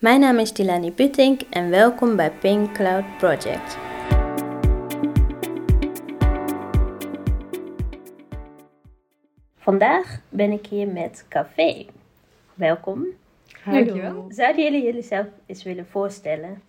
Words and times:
Mijn 0.00 0.20
naam 0.20 0.38
is 0.38 0.52
Tilani 0.52 0.92
Puttink 0.92 1.40
en 1.50 1.70
welkom 1.70 2.16
bij 2.16 2.30
Pink 2.30 2.72
Cloud 2.74 3.04
Project. 3.18 3.78
Vandaag 9.58 10.20
ben 10.28 10.50
ik 10.52 10.66
hier 10.66 10.88
met 10.88 11.26
Café. 11.28 11.86
Welkom. 12.54 13.06
Dankjewel. 13.64 14.26
Zouden 14.28 14.62
jullie 14.62 14.82
jullie 14.82 15.02
zelf 15.02 15.26
eens 15.46 15.62
willen 15.62 15.86
voorstellen? 15.86 16.62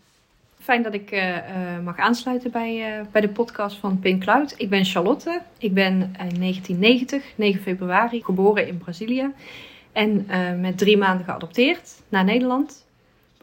Fijn 0.59 0.83
dat 0.83 0.93
ik 0.93 1.11
uh, 1.11 1.35
uh, 1.35 1.79
mag 1.83 1.97
aansluiten 1.97 2.51
bij, 2.51 2.99
uh, 2.99 3.05
bij 3.11 3.21
de 3.21 3.29
podcast 3.29 3.77
van 3.77 3.99
Pink 3.99 4.21
Cloud. 4.21 4.53
Ik 4.57 4.69
ben 4.69 4.85
Charlotte. 4.85 5.41
Ik 5.57 5.73
ben 5.73 5.93
in 5.93 6.39
1990, 6.39 7.23
9 7.35 7.61
februari, 7.61 8.23
geboren 8.23 8.67
in 8.67 8.77
Brazilië. 8.77 9.31
En 9.91 10.25
met 10.61 10.77
drie 10.77 10.97
maanden 10.97 11.25
geadopteerd 11.25 12.01
naar 12.09 12.23
Nederland. 12.23 12.89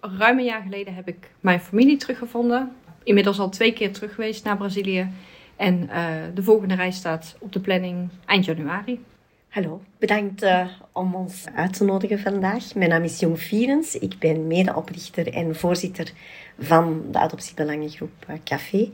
Ruim 0.00 0.38
een 0.38 0.44
jaar 0.44 0.62
geleden 0.62 0.94
heb 0.94 1.08
ik 1.08 1.30
mijn 1.40 1.60
familie 1.60 1.96
teruggevonden. 1.96 2.72
Inmiddels 3.02 3.38
al 3.38 3.48
twee 3.48 3.72
keer 3.72 3.92
terug 3.92 4.14
geweest 4.14 4.44
naar 4.44 4.56
Brazilië. 4.56 5.08
En 5.56 5.90
de 6.34 6.42
volgende 6.42 6.74
reis 6.74 6.96
staat 6.96 7.36
op 7.38 7.52
de 7.52 7.60
planning 7.60 8.08
eind 8.26 8.44
januari. 8.44 9.04
Hallo, 9.48 9.82
bedankt 9.98 10.42
uh, 10.42 10.66
om 10.98 11.14
ons 11.14 11.44
uit 11.54 11.72
te 11.72 11.84
nodigen 11.84 12.18
vandaag. 12.18 12.74
Mijn 12.74 12.90
naam 12.90 13.02
is 13.02 13.20
Jong 13.20 13.40
Vierens. 13.40 13.98
Ik 13.98 14.18
ben 14.18 14.46
medeoprichter 14.46 15.32
en 15.32 15.56
voorzitter 15.56 16.12
van 16.58 17.02
de 17.10 17.18
adoptiebelangengroep 17.18 18.26
uh, 18.30 18.36
Café. 18.44 18.90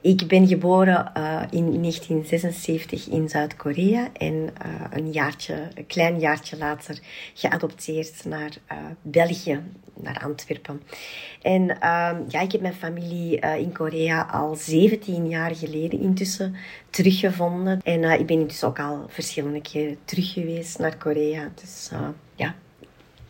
Ik 0.00 0.26
ben 0.26 0.46
geboren 0.46 1.12
uh, 1.16 1.42
in 1.50 1.80
1976 1.80 3.08
in 3.08 3.28
Zuid-Korea 3.28 4.08
en 4.12 4.50
een, 4.90 5.10
jaartje, 5.10 5.68
een 5.74 5.86
klein 5.86 6.18
jaartje 6.18 6.56
later 6.56 6.98
geadopteerd 7.34 8.24
naar 8.24 8.56
België, 9.02 9.60
naar 9.94 10.20
Antwerpen. 10.24 10.82
En 11.42 11.64
ja, 12.28 12.40
ik 12.40 12.52
heb 12.52 12.60
mijn 12.60 12.74
familie 12.74 13.38
in 13.38 13.72
Korea 13.72 14.22
al 14.22 14.54
17 14.54 15.28
jaar 15.28 15.54
geleden 15.54 16.00
intussen 16.00 16.54
teruggevonden. 16.90 17.80
En 17.82 18.20
ik 18.20 18.26
ben 18.26 18.40
intussen 18.40 18.68
ook 18.68 18.78
al 18.78 19.04
verschillende 19.08 19.60
keren 19.60 19.98
terug 20.04 20.32
geweest 20.32 20.78
naar 20.78 20.96
Korea. 20.96 21.41
Dus 21.54 21.90
ja, 22.34 22.54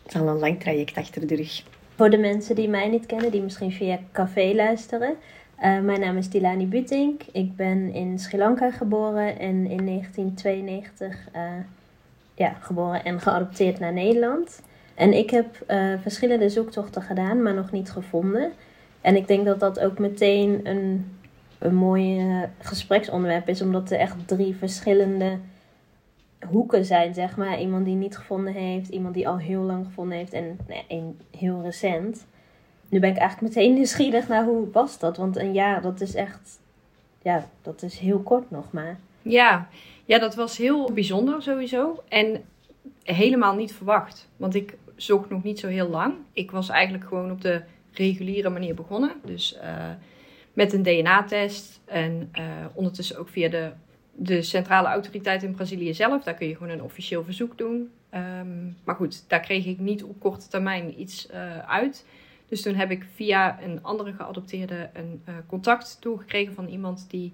het 0.03 0.13
is 0.13 0.19
al 0.19 0.27
een 0.27 0.39
lang 0.39 0.59
traject 0.59 0.97
achter 0.97 1.27
de 1.27 1.35
rug. 1.35 1.63
Voor 1.95 2.09
de 2.09 2.17
mensen 2.17 2.55
die 2.55 2.69
mij 2.69 2.87
niet 2.87 3.05
kennen, 3.05 3.31
die 3.31 3.41
misschien 3.41 3.71
via 3.71 3.99
café 4.11 4.53
luisteren. 4.55 5.15
Uh, 5.63 5.79
mijn 5.79 5.99
naam 5.99 6.17
is 6.17 6.27
Tilani 6.27 6.67
Butink. 6.67 7.21
Ik 7.31 7.55
ben 7.55 7.93
in 7.93 8.19
Sri 8.19 8.37
Lanka 8.37 8.71
geboren 8.71 9.39
en 9.39 9.67
in 9.67 9.85
1992 9.85 11.17
uh, 11.35 11.41
ja, 12.33 12.55
geboren 12.59 13.03
en 13.03 13.19
geadopteerd 13.19 13.79
naar 13.79 13.93
Nederland. 13.93 14.61
En 14.95 15.13
ik 15.13 15.29
heb 15.29 15.63
uh, 15.67 15.93
verschillende 16.01 16.49
zoektochten 16.49 17.01
gedaan, 17.01 17.41
maar 17.41 17.53
nog 17.53 17.71
niet 17.71 17.91
gevonden. 17.91 18.51
En 19.01 19.15
ik 19.15 19.27
denk 19.27 19.45
dat 19.45 19.59
dat 19.59 19.79
ook 19.79 19.99
meteen 19.99 20.59
een, 20.63 21.15
een 21.59 21.75
mooi 21.75 22.25
gespreksonderwerp 22.59 23.49
is, 23.49 23.61
omdat 23.61 23.91
er 23.91 23.99
echt 23.99 24.15
drie 24.25 24.55
verschillende 24.55 25.37
hoeken 26.45 26.85
zijn, 26.85 27.13
zeg 27.13 27.37
maar. 27.37 27.59
Iemand 27.59 27.85
die 27.85 27.95
niet 27.95 28.17
gevonden 28.17 28.53
heeft, 28.53 28.89
iemand 28.89 29.13
die 29.13 29.27
al 29.27 29.37
heel 29.37 29.61
lang 29.61 29.85
gevonden 29.85 30.17
heeft 30.17 30.33
en 30.33 30.59
nou 30.67 30.81
een 30.87 31.19
heel 31.37 31.61
recent. 31.61 32.25
Nu 32.89 32.99
ben 32.99 33.09
ik 33.09 33.17
eigenlijk 33.17 33.55
meteen 33.55 33.73
nieuwsgierig 33.79 34.27
naar 34.27 34.45
hoe 34.45 34.71
was 34.71 34.99
dat? 34.99 35.17
Want 35.17 35.37
een 35.37 35.53
jaar, 35.53 35.81
dat 35.81 36.01
is 36.01 36.15
echt, 36.15 36.59
ja, 37.21 37.49
dat 37.61 37.81
is 37.81 37.99
heel 37.99 38.19
kort 38.19 38.51
nog 38.51 38.71
maar. 38.71 38.99
Ja, 39.21 39.67
ja 40.05 40.19
dat 40.19 40.35
was 40.35 40.57
heel 40.57 40.91
bijzonder 40.91 41.41
sowieso. 41.41 42.03
En 42.07 42.43
helemaal 43.03 43.55
niet 43.55 43.73
verwacht. 43.73 44.29
Want 44.37 44.55
ik 44.55 44.77
zocht 44.95 45.29
nog 45.29 45.43
niet 45.43 45.59
zo 45.59 45.67
heel 45.67 45.89
lang. 45.89 46.13
Ik 46.33 46.51
was 46.51 46.69
eigenlijk 46.69 47.07
gewoon 47.07 47.31
op 47.31 47.41
de 47.41 47.61
reguliere 47.91 48.49
manier 48.49 48.75
begonnen. 48.75 49.11
Dus 49.23 49.57
uh, 49.63 49.89
met 50.53 50.73
een 50.73 50.83
DNA-test 50.83 51.81
en 51.85 52.31
uh, 52.39 52.45
ondertussen 52.73 53.17
ook 53.17 53.29
via 53.29 53.49
de 53.49 53.71
de 54.15 54.41
centrale 54.41 54.87
autoriteit 54.87 55.43
in 55.43 55.55
Brazilië 55.55 55.93
zelf. 55.93 56.23
Daar 56.23 56.33
kun 56.33 56.47
je 56.47 56.55
gewoon 56.55 56.73
een 56.73 56.83
officieel 56.83 57.23
verzoek 57.23 57.57
doen. 57.57 57.91
Um, 58.13 58.77
maar 58.83 58.95
goed, 58.95 59.29
daar 59.29 59.39
kreeg 59.39 59.65
ik 59.65 59.79
niet 59.79 60.03
op 60.03 60.19
korte 60.19 60.47
termijn 60.47 61.01
iets 61.01 61.29
uh, 61.31 61.57
uit. 61.57 62.05
Dus 62.47 62.61
toen 62.61 62.75
heb 62.75 62.91
ik 62.91 63.05
via 63.15 63.61
een 63.61 63.83
andere 63.83 64.13
geadopteerde 64.13 64.89
een 64.93 65.21
uh, 65.29 65.35
contact 65.47 65.97
toegekregen 66.01 66.53
van 66.53 66.67
iemand 66.67 67.05
die 67.09 67.33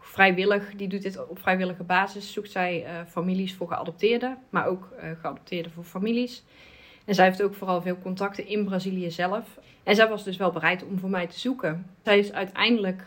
vrijwillig, 0.00 0.72
die 0.76 0.88
doet 0.88 1.02
dit 1.02 1.28
op 1.28 1.38
vrijwillige 1.38 1.82
basis, 1.82 2.32
zoekt 2.32 2.50
zij 2.50 2.84
uh, 2.84 2.90
families 3.08 3.54
voor 3.54 3.68
geadopteerden, 3.68 4.38
maar 4.50 4.66
ook 4.66 4.88
geadopteerden 5.20 5.72
voor 5.72 5.84
families. 5.84 6.44
En 7.04 7.14
zij 7.14 7.24
heeft 7.24 7.42
ook 7.42 7.54
vooral 7.54 7.82
veel 7.82 7.98
contacten 8.02 8.46
in 8.46 8.64
Brazilië 8.64 9.10
zelf. 9.10 9.58
En 9.82 9.94
zij 9.94 10.08
was 10.08 10.24
dus 10.24 10.36
wel 10.36 10.52
bereid 10.52 10.84
om 10.84 10.98
voor 10.98 11.10
mij 11.10 11.26
te 11.26 11.38
zoeken. 11.38 11.86
Zij 12.02 12.18
is 12.18 12.32
uiteindelijk 12.32 13.06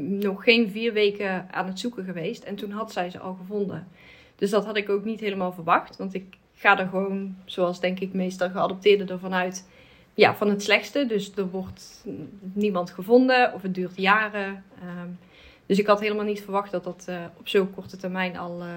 nog 0.00 0.44
geen 0.44 0.70
vier 0.70 0.92
weken 0.92 1.46
aan 1.50 1.66
het 1.66 1.80
zoeken 1.80 2.04
geweest. 2.04 2.44
En 2.44 2.54
toen 2.54 2.70
had 2.70 2.92
zij 2.92 3.10
ze 3.10 3.18
al 3.18 3.34
gevonden. 3.34 3.88
Dus 4.36 4.50
dat 4.50 4.64
had 4.64 4.76
ik 4.76 4.88
ook 4.88 5.04
niet 5.04 5.20
helemaal 5.20 5.52
verwacht. 5.52 5.96
Want 5.96 6.14
ik 6.14 6.36
ga 6.54 6.78
er 6.78 6.88
gewoon, 6.88 7.36
zoals 7.44 7.80
denk 7.80 8.00
ik 8.00 8.12
meestal 8.12 8.50
geadopteerden, 8.50 9.08
ervan 9.08 9.34
uit. 9.34 9.68
Ja, 10.14 10.34
van 10.34 10.48
het 10.48 10.62
slechtste. 10.62 11.06
Dus 11.06 11.32
er 11.36 11.50
wordt 11.50 12.04
niemand 12.52 12.90
gevonden 12.90 13.54
of 13.54 13.62
het 13.62 13.74
duurt 13.74 13.96
jaren. 13.96 14.64
Um, 14.82 15.18
dus 15.66 15.78
ik 15.78 15.86
had 15.86 16.00
helemaal 16.00 16.24
niet 16.24 16.42
verwacht 16.42 16.70
dat 16.70 16.84
dat 16.84 17.06
uh, 17.08 17.16
op 17.38 17.48
zo'n 17.48 17.74
korte 17.74 17.96
termijn 17.96 18.36
al. 18.36 18.60
Uh, 18.60 18.68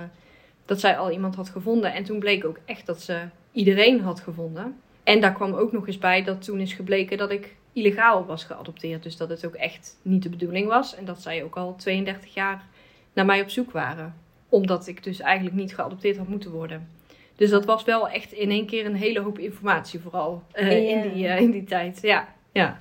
dat 0.69 0.79
zij 0.79 0.97
al 0.97 1.11
iemand 1.11 1.35
had 1.35 1.49
gevonden. 1.49 1.93
En 1.93 2.03
toen 2.03 2.19
bleek 2.19 2.45
ook 2.45 2.59
echt 2.65 2.85
dat 2.85 3.01
ze 3.01 3.21
iedereen 3.51 4.01
had 4.01 4.19
gevonden. 4.19 4.75
En 5.03 5.21
daar 5.21 5.33
kwam 5.33 5.53
ook 5.53 5.71
nog 5.71 5.87
eens 5.87 5.97
bij 5.97 6.23
dat 6.23 6.43
toen 6.43 6.59
is 6.59 6.73
gebleken 6.73 7.17
dat 7.17 7.31
ik 7.31 7.55
illegaal 7.73 8.25
was 8.25 8.43
geadopteerd. 8.43 9.03
Dus 9.03 9.17
dat 9.17 9.29
het 9.29 9.45
ook 9.45 9.55
echt 9.55 9.97
niet 10.01 10.23
de 10.23 10.29
bedoeling 10.29 10.67
was. 10.67 10.95
En 10.95 11.05
dat 11.05 11.21
zij 11.21 11.43
ook 11.43 11.57
al 11.57 11.75
32 11.75 12.33
jaar 12.33 12.65
naar 13.13 13.25
mij 13.25 13.41
op 13.41 13.49
zoek 13.49 13.71
waren. 13.71 14.15
Omdat 14.49 14.87
ik 14.87 15.03
dus 15.03 15.19
eigenlijk 15.19 15.55
niet 15.55 15.75
geadopteerd 15.75 16.17
had 16.17 16.27
moeten 16.27 16.51
worden. 16.51 16.87
Dus 17.35 17.49
dat 17.49 17.65
was 17.65 17.83
wel 17.83 18.09
echt 18.09 18.31
in 18.31 18.49
één 18.49 18.65
keer 18.65 18.85
een 18.85 18.95
hele 18.95 19.19
hoop 19.19 19.39
informatie, 19.39 19.99
vooral 19.99 20.43
uh, 20.53 20.89
in, 20.89 21.01
die, 21.01 21.23
uh, 21.23 21.39
in 21.39 21.51
die 21.51 21.63
tijd. 21.63 22.01
Ja, 22.01 22.27
ja. 22.51 22.79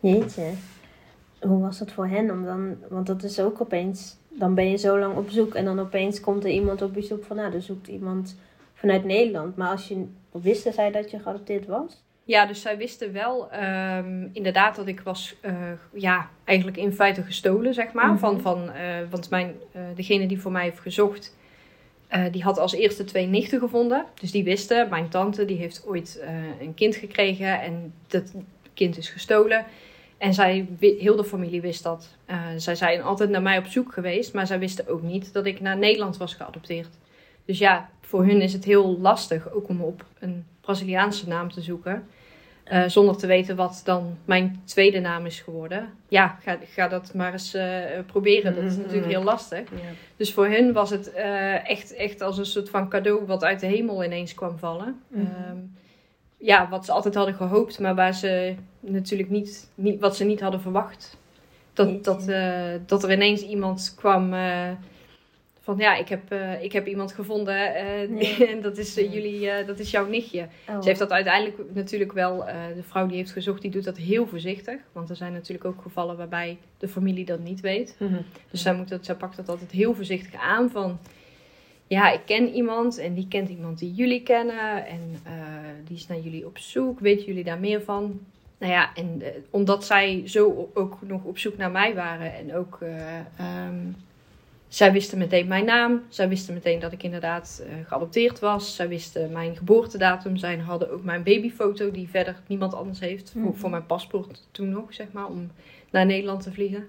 Jeetje. 0.00 0.50
Hoe 1.40 1.60
was 1.60 1.78
het 1.78 1.92
voor 1.92 2.06
hen 2.06 2.30
om 2.30 2.44
dan, 2.44 2.76
want 2.88 3.06
dat 3.06 3.22
is 3.22 3.40
ook 3.40 3.60
opeens, 3.60 4.16
dan 4.28 4.54
ben 4.54 4.70
je 4.70 4.76
zo 4.76 4.98
lang 4.98 5.16
op 5.16 5.30
zoek 5.30 5.54
en 5.54 5.64
dan 5.64 5.80
opeens 5.80 6.20
komt 6.20 6.44
er 6.44 6.50
iemand 6.50 6.82
op 6.82 6.94
bezoek 6.94 7.24
van, 7.24 7.36
nou, 7.36 7.54
er 7.54 7.62
zoekt 7.62 7.88
iemand 7.88 8.36
vanuit 8.74 9.04
Nederland. 9.04 9.56
Maar 9.56 9.70
als 9.70 9.88
je, 9.88 10.06
wisten 10.30 10.72
zij 10.72 10.90
dat 10.90 11.10
je 11.10 11.18
geadopteerd 11.18 11.66
was? 11.66 12.03
Ja, 12.26 12.46
dus 12.46 12.60
zij 12.60 12.76
wisten 12.76 13.12
wel 13.12 13.48
um, 13.96 14.30
inderdaad 14.32 14.76
dat 14.76 14.86
ik 14.86 15.00
was, 15.00 15.34
uh, 15.42 15.52
ja, 15.92 16.30
eigenlijk 16.44 16.76
in 16.76 16.92
feite 16.92 17.22
gestolen, 17.22 17.74
zeg 17.74 17.92
maar. 17.92 18.04
Mm 18.04 18.10
-hmm. 18.10 18.18
van, 18.18 18.40
van, 18.40 18.62
uh, 18.62 19.10
want 19.10 19.30
mijn, 19.30 19.54
uh, 19.76 19.82
degene 19.94 20.26
die 20.26 20.40
voor 20.40 20.52
mij 20.52 20.62
heeft 20.62 20.80
gezocht, 20.80 21.36
die 22.30 22.42
had 22.42 22.58
als 22.58 22.72
eerste 22.72 23.04
twee 23.04 23.26
nichten 23.26 23.58
gevonden. 23.58 24.04
Dus 24.20 24.30
die 24.30 24.44
wisten, 24.44 24.88
mijn 24.88 25.08
tante 25.08 25.44
die 25.44 25.56
heeft 25.56 25.84
ooit 25.86 26.22
een 26.60 26.74
kind 26.74 26.96
gekregen 26.96 27.60
en 27.60 27.92
dat 28.06 28.34
kind 28.74 28.96
is 28.96 29.08
gestolen. 29.08 29.64
En 30.18 30.34
zij, 30.34 30.66
heel 30.80 31.16
de 31.16 31.24
familie 31.24 31.60
wist 31.60 31.82
dat. 31.82 32.08
zij 32.56 32.74
zijn 32.74 33.02
altijd 33.02 33.30
naar 33.30 33.42
mij 33.42 33.58
op 33.58 33.66
zoek 33.66 33.92
geweest, 33.92 34.34
maar 34.34 34.46
zij 34.46 34.58
wisten 34.58 34.88
ook 34.88 35.02
niet 35.02 35.32
dat 35.32 35.46
ik 35.46 35.60
naar 35.60 35.76
Nederland 35.76 36.16
was 36.16 36.34
geadopteerd. 36.34 36.88
Dus 37.44 37.58
ja, 37.58 37.90
voor 38.00 38.24
hun 38.24 38.40
is 38.40 38.52
het 38.52 38.64
heel 38.64 38.98
lastig 38.98 39.52
ook 39.52 39.68
om 39.68 39.80
op 39.80 40.04
een 40.18 40.44
Braziliaanse 40.60 41.28
naam 41.28 41.52
te 41.52 41.60
zoeken. 41.60 42.06
Uh, 42.72 42.84
zonder 42.86 43.16
te 43.16 43.26
weten 43.26 43.56
wat 43.56 43.80
dan 43.84 44.16
mijn 44.24 44.62
tweede 44.64 45.00
naam 45.00 45.26
is 45.26 45.40
geworden. 45.40 45.88
Ja, 46.08 46.38
ga, 46.42 46.58
ga 46.74 46.88
dat 46.88 47.14
maar 47.14 47.32
eens 47.32 47.54
uh, 47.54 47.64
proberen. 48.06 48.54
Dat 48.54 48.64
is 48.64 48.76
natuurlijk 48.76 49.06
heel 49.06 49.22
lastig. 49.22 49.70
Ja. 49.70 49.88
Dus 50.16 50.32
voor 50.32 50.46
hun 50.46 50.72
was 50.72 50.90
het 50.90 51.12
uh, 51.16 51.68
echt, 51.70 51.94
echt 51.94 52.20
als 52.20 52.38
een 52.38 52.46
soort 52.46 52.70
van 52.70 52.88
cadeau 52.88 53.26
wat 53.26 53.44
uit 53.44 53.60
de 53.60 53.66
hemel 53.66 54.04
ineens 54.04 54.34
kwam 54.34 54.58
vallen. 54.58 55.00
Mm 55.08 55.24
-hmm. 55.24 55.50
um, 55.50 55.76
ja, 56.36 56.68
wat 56.68 56.84
ze 56.84 56.92
altijd 56.92 57.14
hadden 57.14 57.34
gehoopt, 57.34 57.78
maar 57.78 57.94
waar 57.94 58.14
ze 58.14 58.54
natuurlijk 58.80 59.30
niet, 59.30 59.70
niet 59.74 60.00
wat 60.00 60.16
ze 60.16 60.24
niet 60.24 60.40
hadden 60.40 60.60
verwacht. 60.60 61.16
Dat, 61.72 62.04
dat, 62.04 62.32
dat 62.86 63.02
er 63.02 63.12
ineens 63.12 63.42
iemand 63.42 63.94
kwam 63.96 64.34
van 65.64 65.78
ja, 65.78 65.96
ik 65.96 66.08
heb, 66.08 66.32
uh, 66.32 66.62
ik 66.62 66.72
heb 66.72 66.86
iemand 66.86 67.12
gevonden 67.12 67.54
uh, 67.54 68.20
ja. 68.20 68.46
en 68.52 68.60
dat 68.60 68.78
is, 68.78 68.98
uh, 68.98 69.12
jullie, 69.12 69.64
dat 69.66 69.78
is 69.78 69.90
jouw 69.90 70.06
nichtje. 70.06 70.48
Oh. 70.68 70.80
Ze 70.80 70.88
heeft 70.88 70.98
dat 70.98 71.10
uiteindelijk 71.10 71.58
natuurlijk 71.72 72.12
wel, 72.12 72.44
de 72.74 72.82
vrouw 72.82 73.06
die 73.06 73.16
heeft 73.16 73.32
gezocht, 73.32 73.62
die 73.62 73.70
doet 73.70 73.84
dat 73.84 73.96
heel 73.96 74.26
voorzichtig. 74.26 74.80
Want 74.92 75.10
er 75.10 75.16
zijn 75.16 75.32
natuurlijk 75.32 75.64
ook 75.64 75.82
gevallen 75.82 76.16
waarbij 76.16 76.58
de 76.78 76.88
familie 76.88 77.24
dat 77.24 77.38
niet 77.38 77.60
weet. 77.60 77.96
Mm 77.98 78.08
-hmm. 78.08 78.24
Dus 78.50 78.62
zij, 78.62 78.74
moet 78.74 78.88
dat, 78.88 79.04
zij 79.04 79.14
pakt 79.14 79.36
dat 79.36 79.48
altijd 79.48 79.70
heel 79.70 79.94
voorzichtig 79.94 80.40
aan 80.40 80.70
van, 80.70 80.98
ja, 81.86 82.12
ik 82.12 82.20
ken 82.24 82.48
iemand 82.48 82.98
en 82.98 83.14
die 83.14 83.28
kent 83.28 83.48
iemand 83.48 83.78
die 83.78 83.94
jullie 83.94 84.22
kennen. 84.22 84.86
En 84.86 85.00
die 85.84 85.96
is 85.96 86.06
naar 86.06 86.20
jullie 86.20 86.46
op 86.46 86.58
zoek, 86.58 87.00
weten 87.00 87.26
jullie 87.26 87.44
daar 87.44 87.60
meer 87.60 87.82
van? 87.82 88.20
Nou 88.58 88.72
ja, 88.72 88.94
en 88.94 89.22
omdat 89.50 89.84
zij 89.84 90.22
zo 90.24 90.70
ook 90.74 90.98
nog 91.00 91.24
op 91.24 91.38
zoek 91.38 91.56
naar 91.56 91.70
mij 91.70 91.94
waren 91.94 92.34
en 92.34 92.54
ook... 92.54 92.78
Um, 93.68 93.96
zij 94.74 94.92
wisten 94.92 95.18
meteen 95.18 95.46
mijn 95.48 95.64
naam. 95.64 96.02
Zij 96.08 96.28
wisten 96.28 96.54
meteen 96.54 96.78
dat 96.78 96.92
ik 96.92 97.02
inderdaad 97.02 97.62
uh, 97.66 97.86
geadopteerd 97.86 98.38
was. 98.38 98.74
Zij 98.74 98.88
wisten 98.88 99.32
mijn 99.32 99.56
geboortedatum. 99.56 100.36
Zij 100.36 100.56
hadden 100.56 100.90
ook 100.92 101.02
mijn 101.04 101.22
babyfoto, 101.22 101.90
die 101.90 102.08
verder 102.08 102.36
niemand 102.46 102.74
anders 102.74 103.00
heeft. 103.00 103.30
voor, 103.30 103.40
Mhm. 103.40 103.52
voor 103.54 103.70
mijn 103.70 103.86
paspoort 103.86 104.46
toen 104.50 104.68
nog, 104.68 104.94
zeg 104.94 105.06
maar, 105.12 105.26
om 105.26 105.50
naar 105.90 106.06
Nederland 106.06 106.42
te 106.42 106.52
vliegen. 106.52 106.86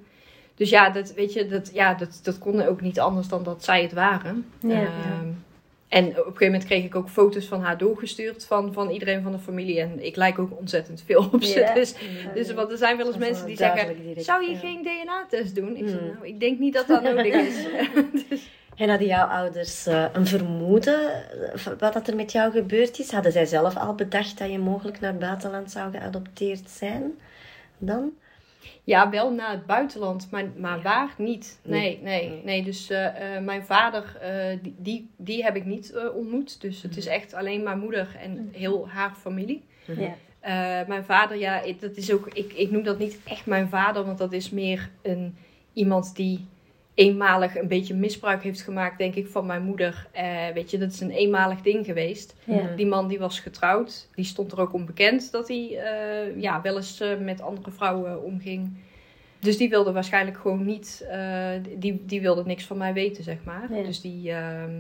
Dus 0.55 0.69
ja, 0.69 0.89
dat, 0.89 1.13
weet 1.13 1.33
je, 1.33 1.47
dat, 1.47 1.71
ja, 1.73 1.93
dat, 1.93 2.19
dat 2.23 2.37
kon 2.37 2.61
ook 2.61 2.81
niet 2.81 2.99
anders 2.99 3.27
dan 3.27 3.43
dat 3.43 3.63
zij 3.63 3.81
het 3.81 3.93
waren. 3.93 4.45
Ja. 4.59 4.81
Ehm, 4.81 5.27
En 5.87 6.05
op 6.05 6.15
een 6.15 6.23
gegeven 6.23 6.45
moment 6.45 6.65
kreeg 6.65 6.83
ik 6.83 6.95
ook 6.95 7.09
foto's 7.09 7.45
van 7.45 7.61
haar 7.61 7.77
doorgestuurd 7.77 8.45
van, 8.45 8.73
van 8.73 8.89
iedereen 8.89 9.21
van 9.21 9.31
de 9.31 9.39
familie. 9.39 9.79
En 9.79 10.05
ik 10.05 10.15
lijk 10.15 10.39
ook 10.39 10.59
ontzettend 10.59 11.03
veel 11.05 11.29
op 11.31 11.43
ze. 11.43 11.59
Ja. 11.59 11.73
Dus, 11.73 11.93
dus 12.33 12.53
want 12.53 12.71
er 12.71 12.77
zijn 12.77 12.97
wel 12.97 13.07
eens 13.07 13.17
mensen 13.17 13.45
die 13.45 13.57
zeggen, 13.57 13.97
direct, 13.97 14.25
zou 14.25 14.43
je 14.43 14.51
ja. 14.51 14.57
geen 14.57 14.81
DNA-test 14.83 15.55
doen? 15.55 15.75
Ik 15.75 15.87
zeg, 15.87 15.99
Hmm. 15.99 16.07
nou, 16.07 16.27
ik 16.27 16.39
denk 16.39 16.59
niet 16.59 16.73
dat 16.73 16.87
dat 16.87 17.03
nodig 17.03 17.33
is. 17.47 17.65
En 18.75 18.89
hadden 18.89 19.07
jouw 19.07 19.27
ouders 19.27 19.85
eh, 19.85 20.05
een 20.13 20.27
vermoeden 20.27 21.29
eh, 21.53 21.65
wat 21.79 21.93
dat 21.93 22.07
er 22.07 22.15
met 22.15 22.31
jou 22.31 22.51
gebeurd 22.51 22.99
is? 22.99 23.11
Hadden 23.11 23.31
zij 23.31 23.45
zelf 23.45 23.77
al 23.77 23.95
bedacht 23.95 24.37
dat 24.37 24.51
je 24.51 24.59
mogelijk 24.59 24.99
naar 24.99 25.11
het 25.11 25.19
buitenland 25.19 25.71
zou 25.71 25.91
geadopteerd 25.91 26.69
zijn? 26.69 27.19
Dan? 27.77 28.13
Ja, 28.83 29.09
wel 29.09 29.31
naar 29.33 29.51
het 29.51 29.65
buitenland, 29.65 30.27
maar, 30.31 30.45
maar 30.57 30.77
Ja. 30.77 30.83
waar 30.83 31.13
niet. 31.17 31.59
Nee, 31.63 31.79
Nee. 31.81 31.99
nee, 32.01 32.29
Nee. 32.29 32.41
nee. 32.43 32.63
Dus 32.63 32.89
eh, 32.89 33.35
eh, 33.37 33.43
mijn 33.43 33.63
vader, 33.65 34.17
eh, 34.21 34.57
die, 34.61 34.75
die, 34.77 35.09
die 35.17 35.43
heb 35.43 35.55
ik 35.55 35.65
niet 35.65 35.95
ontmoet. 36.15 36.61
Dus 36.61 36.81
het 36.81 36.97
is 36.97 37.05
echt 37.05 37.33
alleen 37.33 37.63
mijn 37.63 37.79
moeder 37.79 38.15
en 38.21 38.49
heel 38.51 38.89
haar 38.89 39.13
familie. 39.19 39.63
Ja. 39.85 40.15
Eh, 40.39 40.87
mijn 40.87 41.03
vader, 41.03 41.37
ja, 41.37 41.61
ik- 41.61 41.81
dat 41.81 41.95
is 41.95 42.11
ook, 42.13 42.27
ik, 42.33 42.53
ik 42.53 42.71
noem 42.71 42.83
dat 42.83 42.99
niet 42.99 43.19
echt 43.23 43.45
mijn 43.45 43.69
vader, 43.69 44.05
want 44.05 44.17
dat 44.17 44.31
is 44.33 44.49
meer 44.49 44.89
een, 45.01 45.35
iemand 45.73 46.15
die 46.15 46.45
eenmalig 46.95 47.57
een 47.57 47.67
beetje 47.67 47.93
misbruik 47.93 48.43
heeft 48.43 48.61
gemaakt, 48.61 48.97
denk 48.97 49.15
ik, 49.15 49.27
van 49.27 49.45
mijn 49.45 49.63
moeder. 49.63 50.07
Eh, 50.11 50.47
weet 50.53 50.71
je, 50.71 50.77
dat 50.77 50.91
is 50.91 50.99
een 50.99 51.11
eenmalig 51.11 51.61
ding 51.61 51.85
geweest. 51.85 52.35
Ja. 52.43 52.75
Die 52.75 52.85
man 52.85 53.07
die 53.07 53.19
was 53.19 53.39
getrouwd, 53.39 54.07
die 54.15 54.25
stond 54.25 54.51
er 54.51 54.59
ook 54.59 54.73
onbekend 54.73 55.31
dat 55.31 55.47
hij 55.47 55.79
eh, 55.79 56.41
ja, 56.41 56.61
wel 56.61 56.75
eens 56.75 56.99
eh, 56.99 57.17
met 57.19 57.41
andere 57.41 57.71
vrouwen 57.71 58.23
omging. 58.23 58.77
Dus 59.39 59.57
die 59.57 59.69
wilde 59.69 59.91
waarschijnlijk 59.91 60.37
gewoon 60.37 60.65
niet, 60.65 61.05
eh, 61.09 61.49
die, 61.77 62.03
die 62.05 62.21
wilde 62.21 62.43
niks 62.45 62.63
van 62.63 62.77
mij 62.77 62.93
weten, 62.93 63.23
zeg 63.23 63.37
maar. 63.43 63.73
Ja. 63.73 63.83
Dus 63.83 64.01
die, 64.01 64.31
ehm, 64.31 64.71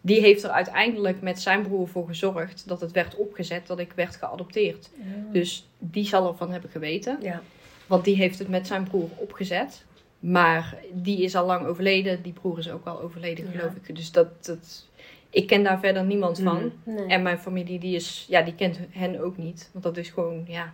die 0.00 0.20
heeft 0.20 0.42
er 0.42 0.50
uiteindelijk 0.50 1.22
met 1.22 1.40
zijn 1.40 1.62
broer 1.62 1.88
voor 1.88 2.06
gezorgd 2.06 2.68
dat 2.68 2.80
het 2.80 2.92
werd 2.92 3.16
opgezet, 3.16 3.66
dat 3.66 3.78
ik 3.78 3.92
werd 3.92 4.16
geadopteerd. 4.16 4.90
Dus 5.32 5.68
die 5.78 6.04
zal 6.04 6.28
ervan 6.28 6.50
hebben 6.50 6.70
geweten. 6.70 7.18
Ja. 7.22 7.42
Want 7.86 8.04
die 8.04 8.16
heeft 8.16 8.38
het 8.38 8.48
met 8.48 8.66
zijn 8.66 8.84
broer 8.84 9.08
opgezet. 9.16 9.84
Maar 10.20 10.76
die 10.92 11.22
is 11.22 11.34
al 11.34 11.46
lang 11.46 11.66
overleden. 11.66 12.22
Die 12.22 12.32
broer 12.32 12.58
is 12.58 12.70
ook 12.70 12.86
al 12.86 13.00
overleden, 13.00 13.44
Ja. 13.44 13.50
geloof 13.58 13.74
ik. 13.74 13.96
Dus 13.96 14.12
dat, 14.12 14.44
dat, 14.44 14.86
ik 15.30 15.46
ken 15.46 15.62
daar 15.62 15.80
verder 15.80 16.04
niemand 16.04 16.40
van. 16.40 16.72
Mhm. 16.84 16.94
Nee. 16.94 17.06
En 17.06 17.22
mijn 17.22 17.38
familie, 17.38 17.78
die, 17.78 17.94
is, 17.94 18.26
ja, 18.28 18.42
die 18.42 18.54
kent 18.54 18.78
hen 18.90 19.20
ook 19.20 19.36
niet. 19.36 19.68
Want 19.72 19.84
dat 19.84 19.96
is 19.96 20.08
gewoon 20.08 20.44
ja, 20.46 20.72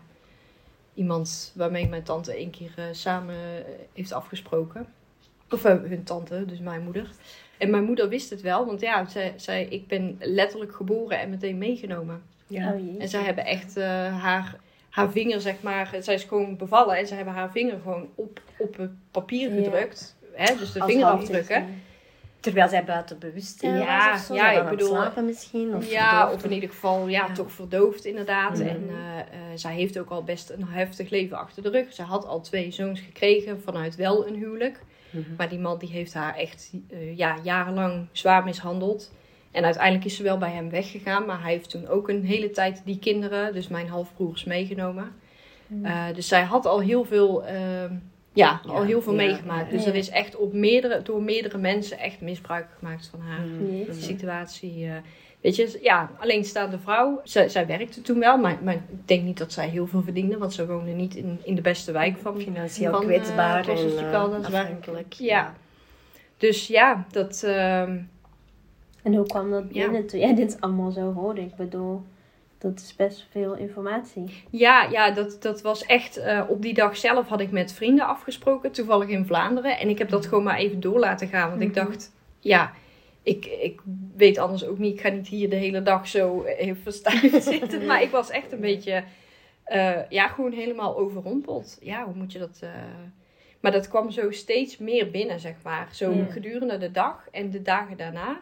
iemand 0.94 1.52
waarmee 1.54 1.88
mijn 1.88 2.02
tante 2.02 2.34
één 2.34 2.50
keer 2.50 2.72
eh, 2.76 2.84
samen 2.93 3.34
eh, 3.34 3.64
heeft 3.93 4.12
afgesproken. 4.12 4.87
Of 5.50 5.64
eh, 5.64 5.82
hun 5.82 6.02
tante, 6.04 6.44
dus 6.46 6.58
mijn 6.58 6.82
moeder. 6.82 7.10
En 7.58 7.70
mijn 7.70 7.84
moeder 7.84 8.08
wist 8.08 8.31
het 8.31 8.40
wel, 8.40 8.66
want 8.66 8.81
ja, 8.81 9.08
zij, 9.08 9.32
zij, 9.37 9.64
ik 9.64 9.87
ben 9.87 10.16
letterlijk 10.20 10.75
geboren 10.75 11.19
en 11.20 11.31
meteen 11.31 11.58
meegenomen. 11.58 12.22
Ja. 12.46 12.72
Oh. 12.72 13.00
En 13.00 13.08
zij 13.08 13.22
hebben 13.22 13.44
echt 13.44 13.76
eh, 13.76 13.84
haar, 14.22 14.56
haar 14.96 15.10
vinger, 15.10 15.40
zeg 15.40 15.54
maar, 15.62 15.90
zij 16.00 16.14
is 16.14 16.25
gewoon 16.25 16.56
bevallen 16.56 16.96
en 16.96 17.06
ze 17.06 17.14
hebben 17.14 17.34
haar 17.34 17.50
vinger 17.50 17.78
gewoon 17.82 18.08
op, 18.14 18.40
op 18.58 18.76
het 18.76 18.90
papier 19.10 19.54
Ja. 19.54 19.62
gedrukt. 19.64 20.16
Hè? 20.32 20.54
Dus 20.58 20.72
de 20.72 20.81
Als 20.81 20.90
vingerafdrukken. 20.90 21.82
Terwijl 22.40 22.69
zij 22.69 22.84
buiten 22.84 23.19
bewustzijn 23.19 23.78
Ja, 23.78 24.10
was 24.10 24.20
of 24.20 24.26
zo? 24.26 24.34
ja, 24.34 24.50
ik 24.50 24.69
bedoel, 24.69 24.88
slapen 24.88 25.25
misschien? 25.25 25.75
Of 25.75 25.90
ja, 25.90 26.10
verdoofd, 26.19 26.34
of 26.37 26.44
in 26.44 26.52
ieder 26.54 26.69
geval 26.69 27.08
ja, 27.08 27.26
Ja. 27.26 27.34
toch 27.34 27.52
verdoofd 27.52 28.04
inderdaad. 28.04 28.58
En 28.60 28.88
eh, 28.88 29.40
zij 29.54 29.75
heeft 29.75 29.98
ook 29.98 30.10
al 30.10 30.22
best 30.25 30.50
een 30.50 30.64
heftig 30.64 31.10
leven 31.10 31.38
achter 31.38 31.62
de 31.62 31.70
rug. 31.70 31.93
Ze 31.93 32.02
had 32.02 32.26
al 32.26 32.40
twee 32.40 32.70
zoons 32.70 33.00
gekregen 33.00 33.60
vanuit 33.62 33.96
wel 33.96 34.26
een 34.26 34.34
huwelijk. 34.34 34.81
Mhm. 35.10 35.22
Maar 35.37 35.48
die 35.48 35.58
man 35.58 35.78
die 35.78 35.88
heeft 35.90 36.14
haar 36.14 36.37
echt 36.37 36.70
eh, 36.90 37.16
ja, 37.16 37.37
jarenlang 37.43 38.06
zwaar 38.12 38.44
mishandeld. 38.44 39.12
En 39.56 39.64
uiteindelijk 39.64 40.05
is 40.05 40.17
ze 40.17 40.23
wel 40.23 40.38
bij 40.38 40.50
hem 40.50 40.70
weggegaan. 40.70 41.26
Maar 41.26 41.43
hij 41.43 41.53
heeft 41.53 41.70
toen 41.70 41.88
ook 41.88 42.08
een 42.08 42.25
hele 42.25 42.50
tijd 42.50 42.82
die 42.85 42.99
kinderen, 42.99 43.53
dus 43.53 43.69
mijn 43.69 43.88
halfbroers, 43.88 44.44
meegenomen. 44.44 45.12
Eh, 45.82 46.05
dus 46.14 46.29
zij 46.29 46.43
had 46.43 46.67
al 46.67 46.81
heel 46.81 47.05
veel, 47.05 47.44
ehm, 47.47 47.93
ja, 48.32 48.61
Ja, 48.64 48.70
al 48.70 48.82
heel 48.82 49.03
veel 49.03 49.12
ja, 49.14 49.26
meegemaakt. 49.26 49.70
ja. 49.70 49.76
Dus 49.76 49.87
er 49.87 49.94
is 49.94 50.08
echt 50.11 50.37
op 50.37 50.53
meerdere, 50.53 51.03
door 51.03 51.23
meerdere 51.23 51.58
mensen 51.58 51.99
echt 51.99 52.20
misbruik 52.20 52.67
gemaakt 52.79 53.06
van 53.06 53.20
haar. 53.20 53.47
Jeetje. 53.47 53.93
Mhm. 53.93 54.00
situatie. 54.00 54.85
eh. 54.87 54.93
weet 55.41 55.56
je, 55.56 55.79
ja, 55.82 56.11
alleenstaande 56.19 56.79
vrouw. 56.79 57.20
Zij, 57.25 57.49
zij 57.49 57.67
werkte 57.67 58.00
toen 58.00 58.19
wel, 58.19 58.38
maar, 58.38 58.58
maar 58.62 58.75
ik 58.75 58.81
denk 59.05 59.23
niet 59.23 59.38
dat 59.38 59.53
zij 59.53 59.69
heel 59.69 59.87
veel 59.87 60.03
verdiende. 60.03 60.38
Want 60.38 60.53
ze 60.53 60.67
woonde 60.67 60.91
niet 60.91 61.14
in, 61.14 61.41
in 61.44 61.55
de 61.55 61.61
beste 61.62 61.93
wijk 61.93 62.17
van. 62.19 62.41
Financieel 62.41 62.93
van, 62.93 63.00
eh, 63.00 63.06
kwetsbaar 63.06 63.69
en 63.69 63.75
Rica, 63.75 64.26
dat 64.29 64.44
is 64.44 64.49
waar. 64.50 64.62
afhankelijk. 64.62 65.12
Ja. 65.12 65.55
Dus 66.37 66.67
ja, 66.67 67.06
dat... 67.11 67.47
En 69.06 69.14
hoe 69.14 69.26
kwam 69.26 69.50
dat 69.50 69.64
Ja. 69.70 69.82
binnen 69.85 70.06
toen 70.06 70.20
jij 70.20 70.35
dit 70.35 70.56
allemaal 70.61 70.91
zo 70.91 71.12
hoorde? 71.12 71.41
Ik 71.41 71.55
bedoel, 71.56 72.03
dat 72.58 72.79
is 72.81 72.97
best 72.97 73.26
veel 73.31 73.55
informatie. 73.55 74.43
Ja, 74.50 74.82
ja 74.91 75.11
dat, 75.11 75.37
dat 75.43 75.62
was 75.62 75.85
echt. 75.85 76.17
eh, 76.17 76.43
op 76.49 76.62
die 76.62 76.75
dag 76.75 76.97
zelf 76.97 77.29
had 77.29 77.41
ik 77.41 77.50
met 77.50 77.73
vrienden 77.73 78.06
afgesproken, 78.06 78.73
toevallig 78.73 79.08
in 79.08 79.26
Vlaanderen. 79.26 79.79
En 79.79 79.88
ik 79.88 79.99
heb 79.99 80.08
dat 80.08 80.26
gewoon 80.26 80.44
maar 80.44 80.56
even 80.58 80.81
door 80.81 80.99
laten 80.99 81.29
gaan. 81.29 81.49
Want 81.50 81.62
ik 81.62 81.75
Mhm. 81.75 81.85
dacht, 81.85 82.12
ja, 82.41 82.73
ik, 83.23 83.44
ik 83.47 83.81
weet 84.17 84.38
anders 84.38 84.64
ook 84.67 84.79
niet. 84.79 84.94
Ik 84.94 85.00
ga 85.00 85.08
niet 85.08 85.29
hier 85.29 85.50
de 85.50 85.56
hele 85.56 85.82
dag 85.82 86.08
zo 86.08 86.43
even 86.44 86.82
verstijfd 86.82 87.43
zitten. 87.55 87.85
Maar 87.87 88.03
ik 88.03 88.11
was 88.11 88.31
echt 88.31 88.53
een 88.53 88.61
beetje. 88.61 89.05
eh, 89.64 90.08
ja, 90.08 90.29
gewoon 90.29 90.53
helemaal 90.53 90.97
overrompeld. 90.99 91.79
Ja, 91.81 92.05
hoe 92.05 92.14
moet 92.14 92.32
je 92.32 92.38
dat. 92.38 92.58
eh, 92.62 92.70
Maar 93.61 93.73
dat 93.73 93.88
kwam 93.88 94.11
zo 94.11 94.31
steeds 94.31 94.79
meer 94.79 95.11
binnen, 95.11 95.41
zeg 95.41 95.55
maar. 95.62 95.88
Zo 95.93 96.12
Ja. 96.14 96.25
gedurende 96.25 96.79
de 96.79 96.91
dag 96.91 97.29
en 97.32 97.50
de 97.50 97.62
dagen 97.62 97.97
daarna. 97.97 98.41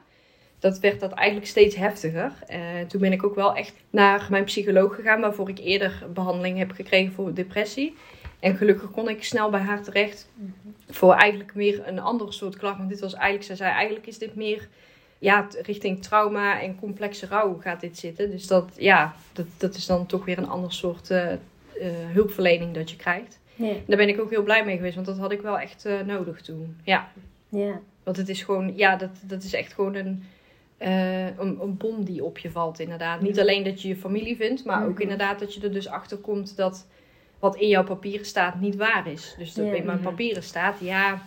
Dat 0.64 0.80
werd 0.80 1.00
dat 1.00 1.12
eigenlijk 1.12 1.48
steeds 1.50 1.74
heftiger. 1.74 2.32
En 2.46 2.86
toen 2.86 3.00
ben 3.00 3.12
ik 3.12 3.24
ook 3.24 3.34
wel 3.34 3.54
echt 3.54 3.74
naar 3.90 4.26
mijn 4.30 4.44
psycholoog 4.44 4.94
gegaan, 4.94 5.20
waarvoor 5.20 5.48
ik 5.48 5.58
eerder 5.58 6.06
behandeling 6.14 6.58
heb 6.58 6.70
gekregen 6.70 7.12
voor 7.12 7.34
depressie. 7.34 7.94
En 8.40 8.56
gelukkig 8.56 8.90
kon 8.90 9.08
ik 9.08 9.24
snel 9.24 9.50
bij 9.50 9.60
haar 9.60 9.82
terecht 9.82 10.28
voor 10.88 11.12
eigenlijk 11.12 11.52
weer 11.52 11.88
een 11.88 11.98
ander 11.98 12.32
soort 12.32 12.56
klacht. 12.56 12.76
Want 12.76 12.88
dit 12.88 13.00
was 13.00 13.14
eigenlijk, 13.14 13.44
zij 13.44 13.56
zei, 13.56 13.72
eigenlijk 13.72 14.06
is 14.06 14.18
dit 14.18 14.34
meer 14.34 14.68
ja, 15.18 15.48
richting 15.62 16.02
trauma 16.02 16.60
en 16.60 16.78
complexe 16.78 17.26
rouw 17.26 17.60
gaat 17.60 17.80
dit 17.80 17.98
zitten. 17.98 18.30
Dus 18.30 18.46
dat, 18.46 18.72
ja, 18.76 19.14
dat, 19.32 19.46
dat 19.56 19.74
is 19.74 19.86
dan 19.86 20.06
toch 20.06 20.24
weer 20.24 20.38
een 20.38 20.48
ander 20.48 20.72
soort 20.72 21.10
eh, 21.10 21.32
eh, 21.32 21.38
hulpverlening 22.12 22.74
dat 22.74 22.90
je 22.90 22.96
krijgt. 22.96 23.40
Ja. 23.54 23.72
Daar 23.86 23.96
ben 23.96 24.08
ik 24.08 24.20
ook 24.20 24.30
heel 24.30 24.42
blij 24.42 24.64
mee 24.64 24.76
geweest, 24.76 24.94
want 24.94 25.06
dat 25.06 25.18
had 25.18 25.32
ik 25.32 25.40
wel 25.40 25.58
echt 25.58 25.88
nodig 26.06 26.40
toen. 26.40 26.76
Ja. 26.84 27.08
Ja. 27.48 27.80
Want 28.02 28.16
het 28.16 28.28
is 28.28 28.42
gewoon, 28.42 28.76
ja, 28.76 28.96
dat, 28.96 29.10
dat 29.22 29.42
is 29.42 29.54
echt 29.54 29.72
gewoon 29.72 29.94
een, 29.94 30.24
eh, 30.76 31.26
een, 31.26 31.58
een 31.60 31.76
bom 31.76 32.04
die 32.04 32.24
op 32.24 32.38
je 32.38 32.50
valt, 32.50 32.78
inderdaad. 32.78 33.20
Niet 33.20 33.40
alleen 33.40 33.62
dat 33.64 33.82
je 33.82 33.88
je 33.88 33.96
familie 33.96 34.36
vindt, 34.36 34.64
maar 34.64 34.84
ook 34.84 34.92
Mhm. 34.92 35.02
inderdaad 35.02 35.38
dat 35.38 35.54
je 35.54 35.60
er 35.60 35.72
dus 35.72 35.88
achter 35.88 36.16
komt 36.16 36.56
dat 36.56 36.86
wat 37.38 37.56
in 37.56 37.68
jouw 37.68 37.84
papieren 37.84 38.26
staat 38.26 38.60
niet 38.60 38.76
waar 38.76 39.06
is. 39.10 39.34
Dus 39.38 39.54
dat 39.54 39.66
Ja. 39.66 39.72
in 39.72 39.84
mijn 39.84 40.00
papieren 40.00 40.42
staat, 40.42 40.76
ja, 40.80 41.22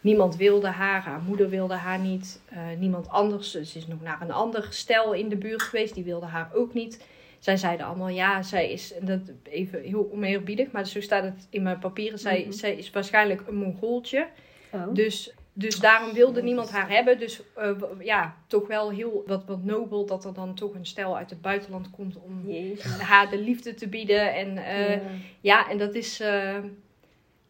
niemand 0.00 0.36
wilde 0.36 0.68
haar, 0.68 1.00
haar 1.02 1.20
moeder 1.20 1.48
wilde 1.48 1.74
haar 1.74 1.98
niet, 1.98 2.40
eh, 2.48 2.58
niemand 2.78 3.08
anders. 3.08 3.50
Ze 3.50 3.58
is 3.78 3.86
nog 3.86 4.02
naar 4.02 4.20
een 4.20 4.32
ander 4.32 4.66
stel 4.70 5.12
in 5.12 5.28
de 5.28 5.36
buurt 5.36 5.62
geweest, 5.62 5.94
die 5.94 6.04
wilde 6.04 6.26
haar 6.26 6.50
ook 6.54 6.74
niet. 6.74 7.04
Zij 7.38 7.56
zeiden 7.56 7.86
allemaal, 7.86 8.08
ja, 8.08 8.42
zij 8.42 8.70
is, 8.72 8.94
en 8.94 9.06
dat 9.06 9.20
even 9.42 9.82
heel 9.82 10.10
oneerbiedig, 10.12 10.70
maar 10.70 10.86
zo 10.86 11.00
staat 11.00 11.22
het 11.22 11.46
in 11.50 11.62
mijn 11.62 11.78
papieren, 11.78 12.18
zij, 12.18 12.40
Mhm. 12.40 12.52
zij 12.52 12.74
is 12.74 12.90
waarschijnlijk 12.90 13.42
een 13.48 13.54
Mongooltje. 13.56 14.26
Oh. 14.70 14.94
Dus, 14.94 15.34
dus 15.58 15.78
daarom 15.78 16.12
wilde 16.12 16.42
niemand 16.42 16.70
haar 16.70 16.90
hebben. 16.90 17.18
Dus 17.18 17.42
eh, 17.54 17.70
ja, 18.00 18.36
toch 18.46 18.66
wel 18.66 18.90
heel 18.90 19.22
wat, 19.26 19.44
wat 19.44 19.64
nobel 19.64 20.06
dat 20.06 20.24
er 20.24 20.34
dan 20.34 20.54
toch 20.54 20.74
een 20.74 20.86
stel 20.86 21.16
uit 21.16 21.30
het 21.30 21.40
buitenland 21.40 21.90
komt 21.90 22.16
om 22.16 22.50
Jezus. 22.50 22.98
haar 22.98 23.30
de 23.30 23.38
liefde 23.38 23.74
te 23.74 23.88
bieden. 23.88 24.34
En 24.34 24.56
eh, 24.58 24.90
ja. 24.90 25.00
Ja. 25.40 25.70
en 25.70 25.78
dat 25.78 25.94
is, 25.94 26.20
eh, 26.20 26.56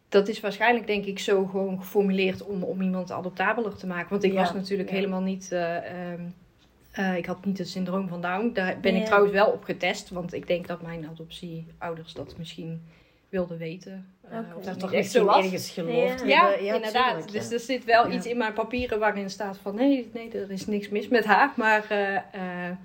dat 0.09 0.27
is 0.27 0.39
waarschijnlijk 0.39 0.87
denk 0.87 1.05
ik 1.05 1.19
zo 1.19 1.45
gewoon 1.45 1.79
geformuleerd 1.79 2.43
om, 2.43 2.63
om 2.63 2.81
iemand 2.81 3.11
adoptabeler 3.11 3.75
te 3.75 3.87
maken. 3.87 4.09
Want 4.09 4.23
ik 4.23 4.31
Ja, 4.31 4.37
was 4.37 4.53
natuurlijk 4.53 4.89
ja. 4.89 4.95
helemaal 4.95 5.21
niet... 5.21 5.51
eh, 5.51 6.11
ehm, 6.11 6.21
eh, 6.91 7.17
ik 7.17 7.25
had 7.25 7.45
niet 7.45 7.57
het 7.57 7.69
syndroom 7.69 8.07
van 8.07 8.21
Down. 8.21 8.49
Daar 8.53 8.79
ben 8.79 8.95
ik 8.95 9.05
trouwens 9.05 9.33
wel 9.33 9.47
op 9.51 9.63
getest. 9.63 10.09
Want 10.09 10.33
ik 10.33 10.47
denk 10.47 10.67
dat 10.67 10.81
mijn 10.81 11.07
adoptieouders 11.07 12.13
dat 12.13 12.37
misschien 12.37 12.81
wilden 13.29 13.57
weten. 13.57 14.05
Eh, 14.29 14.37
of 14.57 14.63
Dat 14.63 14.79
toch 14.79 14.89
niet 14.91 14.99
echt 14.99 15.11
zo 15.11 15.27
ergens 15.27 15.69
geloofd 15.69 16.23
Ja. 16.25 16.47
hebben. 16.47 16.65
Ja, 16.65 16.75
inderdaad. 16.75 17.07
tuurlijk, 17.13 17.29
ja. 17.29 17.39
dus 17.39 17.51
er 17.51 17.59
zit 17.59 17.85
wel 17.85 18.07
Ja. 18.09 18.15
iets 18.15 18.25
in 18.25 18.37
mijn 18.37 18.53
papieren 18.53 18.99
waarin 18.99 19.29
staat 19.29 19.57
van 19.57 19.75
nee, 19.75 20.09
nee, 20.13 20.31
er 20.31 20.51
is 20.51 20.67
niks 20.67 20.89
mis 20.89 21.07
met 21.07 21.25
haar. 21.25 21.53
Maar, 21.55 21.85
eh, 21.89 22.15
eh, 22.15 22.75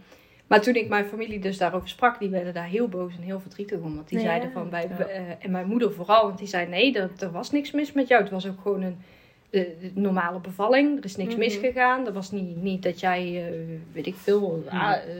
maar 0.47 0.61
toen 0.61 0.75
ik 0.75 0.89
mijn 0.89 1.05
familie 1.05 1.39
dus 1.39 1.59
daarover 1.59 1.89
sprak, 1.89 2.19
die 2.19 2.29
werden 2.29 2.55
daar 2.55 2.67
heel 2.67 2.89
boos 2.89 3.17
en 3.17 3.23
heel 3.23 3.41
verdrietig 3.41 3.79
om. 3.81 3.95
Want 3.95 4.09
die 4.09 4.19
Ja. 4.19 4.25
zeiden 4.25 4.53
van, 4.53 4.71
wij, 4.71 4.89
en 5.39 5.51
mijn 5.51 5.67
moeder 5.67 5.93
vooral, 5.93 6.27
want 6.27 6.39
die 6.39 6.49
zei 6.49 6.67
nee, 6.67 6.95
er, 6.99 7.11
er 7.19 7.31
was 7.31 7.51
niks 7.51 7.71
mis 7.71 7.93
met 7.93 8.09
jou. 8.09 8.23
Het 8.23 8.31
was 8.33 8.47
ook 8.49 8.61
gewoon 8.61 8.83
een, 8.83 8.97
normale 9.95 10.41
bevalling. 10.41 10.99
Er 10.99 11.05
is 11.05 11.17
niks 11.17 11.31
Mhm. 11.31 11.39
misgegaan. 11.39 12.07
Er 12.07 12.13
was 12.13 12.31
niet, 12.31 12.57
niet 12.63 12.83
dat 12.83 13.01
jij, 13.01 13.45
weet 13.93 14.07
ik 14.07 14.15
veel, 14.15 14.65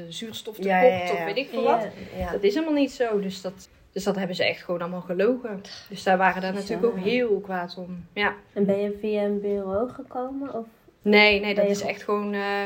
zuurstof 0.09 0.55
tekort 0.57 0.73
Ja, 0.75 0.83
ja, 0.83 1.05
ja. 1.05 1.13
of 1.13 1.25
weet 1.25 1.37
ik 1.37 1.49
veel 1.49 1.63
wat. 1.63 1.83
Ja. 1.83 2.19
Ja. 2.19 2.31
Dat 2.33 2.43
is 2.43 2.55
helemaal 2.55 2.75
niet 2.75 2.93
zo. 2.93 3.21
Dus 3.21 3.41
dat, 3.41 3.69
dus 3.93 4.05
dat 4.05 4.17
hebben 4.17 4.37
ze 4.37 4.45
echt 4.45 4.63
gewoon 4.63 4.81
allemaal 4.81 5.01
gelogen. 5.01 5.61
Dus 5.89 6.03
daar 6.03 6.19
waren 6.19 6.43
daar 6.43 6.53
natuurlijk 6.53 6.87
ook 6.87 6.99
heel 6.99 7.41
kwaad 7.41 7.75
om. 7.79 8.07
Ja. 8.13 8.35
En 8.53 8.65
ben 8.65 8.81
je 8.81 8.99
via 9.01 9.23
een 9.23 9.41
bureau 9.41 9.91
gekomen? 9.91 10.55
Of? 10.55 10.67
Nee, 11.03 11.41
nee, 11.41 11.55
dat 11.55 11.69
is 11.69 11.81
echt 11.81 12.03
gewoon 12.03 12.33
eh, 12.33 12.63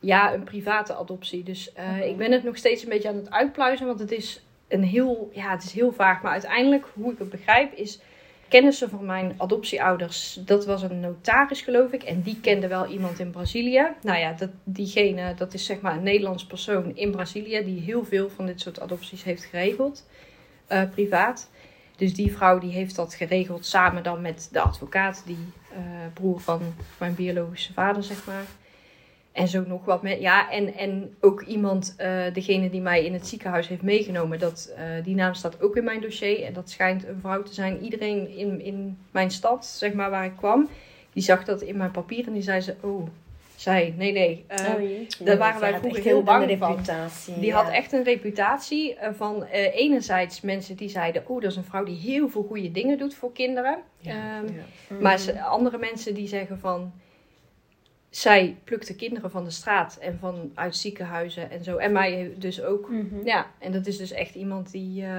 ja, 0.00 0.34
een 0.34 0.44
private 0.44 0.94
adoptie. 0.94 1.42
Dus 1.42 1.72
eh, 1.72 2.06
ik 2.06 2.16
ben 2.16 2.32
het 2.32 2.44
nog 2.44 2.56
steeds 2.56 2.82
een 2.82 2.88
beetje 2.88 3.08
aan 3.08 3.16
het 3.16 3.30
uitpluizen, 3.30 3.86
want 3.86 4.00
het 4.00 4.12
is 4.12 4.42
een 4.68 4.84
heel, 4.84 5.30
ja, 5.32 5.50
het 5.50 5.62
is 5.62 5.72
heel 5.72 5.92
vaag. 5.92 6.22
Maar 6.22 6.32
uiteindelijk, 6.32 6.86
hoe 6.94 7.12
ik 7.12 7.18
het 7.18 7.30
begrijp, 7.30 7.72
is 7.72 8.00
kennissen 8.48 8.90
van 8.90 9.04
mijn 9.06 9.34
adoptieouders. 9.36 10.38
Dat 10.44 10.66
was 10.66 10.82
een 10.82 11.00
notaris, 11.00 11.60
geloof 11.60 11.92
ik, 11.92 12.02
en 12.02 12.22
die 12.22 12.40
kende 12.40 12.68
wel 12.68 12.86
iemand 12.86 13.18
in 13.18 13.30
Brazilië. 13.30 13.86
Nou 14.02 14.18
ja, 14.18 14.32
dat, 14.32 14.50
diegene, 14.64 15.34
dat 15.34 15.54
is 15.54 15.64
zeg 15.64 15.80
maar 15.80 15.96
een 15.96 16.02
Nederlands 16.02 16.46
persoon 16.46 16.96
in 16.96 17.10
Brazilië 17.10 17.64
die 17.64 17.80
heel 17.80 18.04
veel 18.04 18.28
van 18.30 18.46
dit 18.46 18.60
soort 18.60 18.80
adopties 18.80 19.24
heeft 19.24 19.44
geregeld, 19.44 20.06
eh, 20.68 20.82
privaat. 20.90 21.50
Dus 21.96 22.14
die 22.14 22.32
vrouw 22.32 22.58
die 22.58 22.72
heeft 22.72 22.96
dat 22.96 23.14
geregeld 23.14 23.66
samen 23.66 24.02
dan 24.02 24.20
met 24.20 24.48
de 24.52 24.60
advocaat, 24.60 25.22
die 25.26 25.52
eh, 25.72 25.78
broer 26.14 26.40
van 26.40 26.60
mijn 26.98 27.14
biologische 27.14 27.72
vader, 27.72 28.02
zeg 28.02 28.26
maar. 28.26 28.44
En 29.32 29.48
zo 29.48 29.64
nog 29.66 29.84
wat 29.84 30.02
met. 30.02 30.20
Ja, 30.20 30.50
en, 30.50 30.74
en 30.74 31.14
ook 31.20 31.42
iemand, 31.42 31.94
eh, 31.96 32.32
degene 32.32 32.70
die 32.70 32.80
mij 32.80 33.04
in 33.04 33.12
het 33.12 33.26
ziekenhuis 33.26 33.68
heeft 33.68 33.82
meegenomen, 33.82 34.38
dat, 34.38 34.72
die 35.04 35.14
naam 35.14 35.34
staat 35.34 35.62
ook 35.62 35.76
in 35.76 35.84
mijn 35.84 36.00
dossier. 36.00 36.44
En 36.44 36.52
dat 36.52 36.70
schijnt 36.70 37.06
een 37.06 37.20
vrouw 37.20 37.42
te 37.42 37.54
zijn. 37.54 37.82
Iedereen 37.82 38.36
in, 38.36 38.60
in 38.60 38.98
mijn 39.10 39.30
stad, 39.30 39.66
zeg 39.66 39.92
maar, 39.92 40.10
waar 40.10 40.24
ik 40.24 40.36
kwam, 40.36 40.68
die 41.12 41.22
zag 41.22 41.44
dat 41.44 41.62
in 41.62 41.76
mijn 41.76 41.90
papier 41.90 42.26
en 42.26 42.32
die 42.32 42.42
zei 42.42 42.60
ze: 42.60 42.74
Oh, 42.80 43.08
zij, 43.58 43.94
nee, 43.96 44.12
nee. 44.12 44.44
oh 44.48 44.80
jeetje. 44.80 45.24
daar 45.24 45.38
waren 45.38 45.60
wij 45.60 45.78
vroeger 45.78 46.02
heel 46.02 46.22
bang 46.22 46.50
een 46.50 46.58
van. 46.58 46.70
reputatie, 46.70 47.34
Die 47.34 47.44
ja. 47.44 47.62
had 47.62 47.72
echt 47.72 47.92
een 47.92 48.02
reputatie 48.04 48.94
eh, 48.94 49.10
van 49.14 49.44
eh, 49.44 49.74
enerzijds 49.76 50.40
mensen 50.40 50.76
die 50.76 50.88
zeiden: 50.88 51.28
Oh, 51.28 51.40
dat 51.42 51.50
is 51.50 51.56
een 51.56 51.64
vrouw 51.64 51.84
die 51.84 51.96
heel 51.96 52.28
veel 52.28 52.42
goede 52.42 52.70
dingen 52.70 52.98
doet 52.98 53.14
voor 53.14 53.32
kinderen. 53.32 53.78
Ja, 53.98 54.12
Ehm, 54.12 54.54
ja. 54.54 54.62
Mhm. 54.88 55.02
Maar 55.02 55.40
andere 55.42 55.78
mensen 55.78 56.14
die 56.14 56.28
zeggen 56.28 56.58
van. 56.58 56.92
Zij 58.10 58.56
plukte 58.64 58.96
kinderen 58.96 59.30
van 59.30 59.44
de 59.44 59.50
straat 59.50 59.96
en 60.00 60.18
van 60.20 60.50
uit 60.54 60.76
ziekenhuizen 60.76 61.50
en 61.50 61.64
zo. 61.64 61.76
En 61.76 61.92
mij 61.92 62.32
dus 62.36 62.62
ook. 62.62 62.90
Mhm. 62.90 63.24
Ja, 63.24 63.46
en 63.58 63.72
dat 63.72 63.86
is 63.86 63.96
dus 63.96 64.10
echt 64.12 64.34
iemand 64.34 64.70
die. 64.70 65.02
eh, 65.04 65.10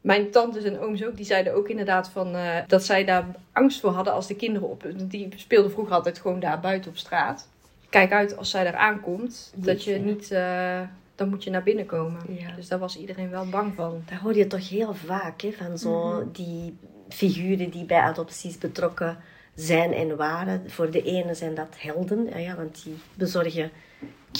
mijn 0.00 0.30
tantes 0.30 0.64
en 0.64 0.78
ooms 0.80 1.04
ook, 1.04 1.16
die 1.16 1.26
zeiden 1.26 1.54
ook 1.54 1.68
inderdaad 1.68 2.08
van, 2.08 2.34
eh, 2.34 2.56
dat 2.66 2.84
zij 2.84 3.04
daar 3.04 3.26
angst 3.52 3.80
voor 3.80 3.90
hadden 3.90 4.12
als 4.12 4.26
de 4.26 4.36
kinderen 4.36 4.68
op. 4.68 4.84
Die 4.96 5.28
speelden 5.36 5.70
vroeger 5.70 5.94
altijd 5.94 6.18
gewoon 6.18 6.40
daar 6.40 6.60
buiten 6.60 6.90
op 6.90 6.96
straat. 6.96 7.48
Kijk 7.88 8.12
uit 8.12 8.36
als 8.36 8.50
zij 8.50 8.64
daar 8.64 8.74
aankomt, 8.76 9.52
dat 9.54 9.84
je 9.84 9.98
niet. 9.98 10.30
eh, 10.30 10.80
dan 11.14 11.28
moet 11.28 11.44
je 11.44 11.50
naar 11.50 11.62
binnen 11.62 11.86
komen. 11.86 12.20
Ja. 12.28 12.50
Dus 12.56 12.68
daar 12.68 12.78
was 12.78 12.98
iedereen 12.98 13.30
wel 13.30 13.46
bang 13.48 13.72
van. 13.74 14.02
Daar 14.08 14.18
hoor 14.20 14.36
je 14.36 14.46
toch 14.46 14.68
heel 14.68 14.94
vaak 14.94 15.40
hè, 15.40 15.52
van 15.52 15.78
zo 15.78 16.08
Mhm. 16.12 16.24
die 16.32 16.76
figuren 17.08 17.70
die 17.70 17.84
bij 17.84 18.00
adopties 18.00 18.58
betrokken 18.58 19.16
zijn 19.54 19.92
en 19.92 20.16
waren. 20.16 20.70
Voor 20.70 20.90
de 20.90 21.02
ene 21.02 21.34
zijn 21.34 21.54
dat 21.54 21.74
helden, 21.76 22.26
ja, 22.28 22.36
ja, 22.38 22.54
want 22.56 22.82
die 22.84 22.94
bezorgen 23.14 23.70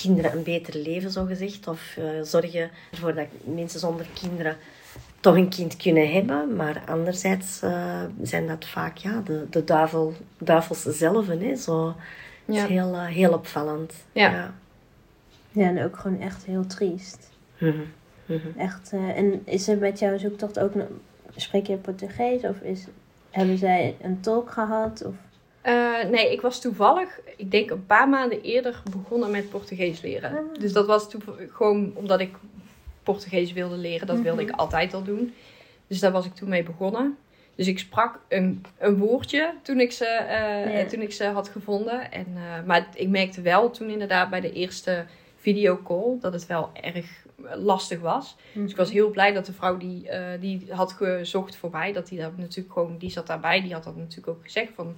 kinderen 0.03 0.33
een 0.33 0.43
beter 0.43 0.77
leven, 0.77 1.11
zogezegd. 1.11 1.69
Of 1.69 1.97
eh, 1.97 2.05
zorgen 2.23 2.71
ervoor 2.91 3.15
dat 3.15 3.27
mensen 3.45 3.81
zonder 3.81 4.07
kinderen 4.21 4.57
toch 5.21 5.37
een 5.37 5.49
kind 5.49 5.77
kunnen 5.77 6.13
hebben. 6.13 6.57
Maar 6.57 6.83
anderzijds 6.87 7.63
eh, 7.63 8.03
zijn 8.23 8.47
dat 8.47 8.65
vaak 8.65 8.97
ja, 8.97 9.21
de, 9.25 9.47
de 9.51 9.65
duivel, 9.65 10.15
duivels 10.39 10.83
zelf. 10.83 11.27
Hè, 11.27 11.57
zo. 11.57 11.95
Ja. 12.45 12.63
is 12.63 12.69
heel, 12.69 12.95
eh, 12.95 13.07
heel 13.07 13.33
opvallend. 13.33 13.95
Ja. 14.13 14.31
ja. 14.31 14.55
Ja, 15.53 15.69
en 15.69 15.85
ook 15.85 15.97
gewoon 15.97 16.21
echt 16.21 16.45
heel 16.45 16.67
triest. 16.67 17.31
Mhm. 17.59 17.83
Mhm. 18.27 18.59
Echt, 18.59 18.93
eh, 18.93 19.17
en 19.17 19.43
is 19.45 19.69
er 19.69 19.79
met 19.79 19.99
jouw 19.99 20.19
zoektocht 20.19 20.59
ook 20.59 20.75
nog... 20.75 20.87
Spreek 21.37 21.67
je 21.67 21.77
Portugees? 21.77 22.43
Of 22.43 22.61
is, 22.61 22.87
hebben 23.31 23.59
zij 23.59 23.97
een 24.03 24.21
tolk 24.21 24.51
gehad? 24.51 25.05
Of... 25.05 25.15
Eh, 25.61 26.05
nee, 26.11 26.33
ik 26.33 26.41
was 26.41 26.61
toevallig, 26.61 27.21
ik 27.37 27.51
denk 27.51 27.71
een 27.71 27.87
paar 27.87 28.09
maanden 28.09 28.43
eerder 28.43 28.83
begonnen 28.91 29.31
met 29.31 29.51
Portugees 29.51 30.01
leren. 30.01 30.31
Ah. 30.31 30.61
Dus 30.61 30.73
dat 30.73 30.87
was 30.87 31.09
gewoon 31.49 31.93
omdat 31.95 32.21
ik 32.21 32.35
Portugees 33.03 33.53
wilde 33.53 33.77
leren. 33.77 34.07
Dat 34.07 34.21
wilde 34.21 34.43
Mhm. 34.43 34.51
ik 34.51 34.57
altijd 34.59 34.95
al 34.95 35.03
doen. 35.03 35.35
Dus 35.87 36.01
daar 36.01 36.13
was 36.13 36.27
ik 36.27 36.35
toen 36.35 36.49
mee 36.49 36.63
begonnen. 36.63 37.17
Dus 37.55 37.67
ik 37.67 37.79
sprak 37.79 38.21
een, 38.29 38.65
een 38.79 38.97
woordje 38.99 39.55
toen 39.63 39.81
ik, 39.81 39.93
ze, 39.93 40.05
eh, 40.07 40.81
Ja. 40.81 40.87
toen 40.87 41.01
ik 41.03 41.13
ze 41.13 41.25
had 41.25 41.49
gevonden. 41.49 42.13
En, 42.13 42.27
eh, 42.37 42.67
maar 42.67 42.89
ik 42.95 43.09
merkte 43.09 43.41
wel 43.41 43.71
toen 43.71 43.91
inderdaad 43.91 44.31
bij 44.31 44.41
de 44.41 44.53
eerste 44.53 45.05
videocall 45.37 46.19
dat 46.21 46.33
het 46.33 46.47
wel 46.47 46.71
erg 46.73 47.07
lastig 47.55 48.01
was. 48.01 48.37
Dus 48.55 48.71
ik 48.71 48.77
was 48.77 48.91
heel 48.91 49.11
blij 49.11 49.33
dat 49.33 49.47
de 49.47 49.53
vrouw 49.53 49.77
die, 49.77 50.09
eh, 50.09 50.41
die 50.41 50.67
had 50.71 50.93
gezocht 50.93 51.57
voor 51.57 51.71
mij, 51.71 51.93
dat 51.93 52.09
die 52.09 52.19
daar 52.19 52.31
natuurlijk 52.37 52.73
gewoon, 52.75 52.99
die 52.99 53.11
zat 53.11 53.27
daarbij, 53.27 53.61
die 53.63 53.73
had 53.73 53.85
dat 53.85 53.97
natuurlijk 53.97 54.29
ook 54.29 54.43
gezegd 54.43 54.73
van, 54.75 54.97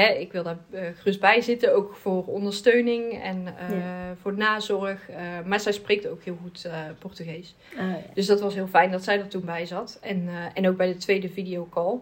hè, 0.00 0.06
ik 0.06 0.32
wil 0.32 0.42
daar 0.42 0.58
eh, 0.70 0.82
gerust 0.96 1.20
bij 1.20 1.40
zitten, 1.40 1.74
ook 1.74 1.94
voor 1.94 2.24
ondersteuning 2.24 3.22
en 3.22 3.46
eh, 3.46 3.76
voor 4.20 4.36
nazorg. 4.36 5.08
Eh, 5.08 5.16
maar 5.44 5.60
zij 5.60 5.72
spreekt 5.72 6.06
ook 6.08 6.22
heel 6.22 6.38
goed 6.42 6.68
Portugees. 6.98 7.54
Ah, 7.72 7.78
ja. 7.78 8.00
Dus 8.14 8.26
dat 8.26 8.40
was 8.40 8.54
heel 8.54 8.66
fijn 8.66 8.90
dat 8.90 9.04
zij 9.04 9.18
er 9.18 9.28
toen 9.28 9.44
bij 9.44 9.66
zat. 9.66 9.98
En, 10.02 10.28
en 10.54 10.68
ook 10.68 10.76
bij 10.76 10.86
de 10.92 10.96
tweede 10.96 11.28
videocall. 11.28 11.98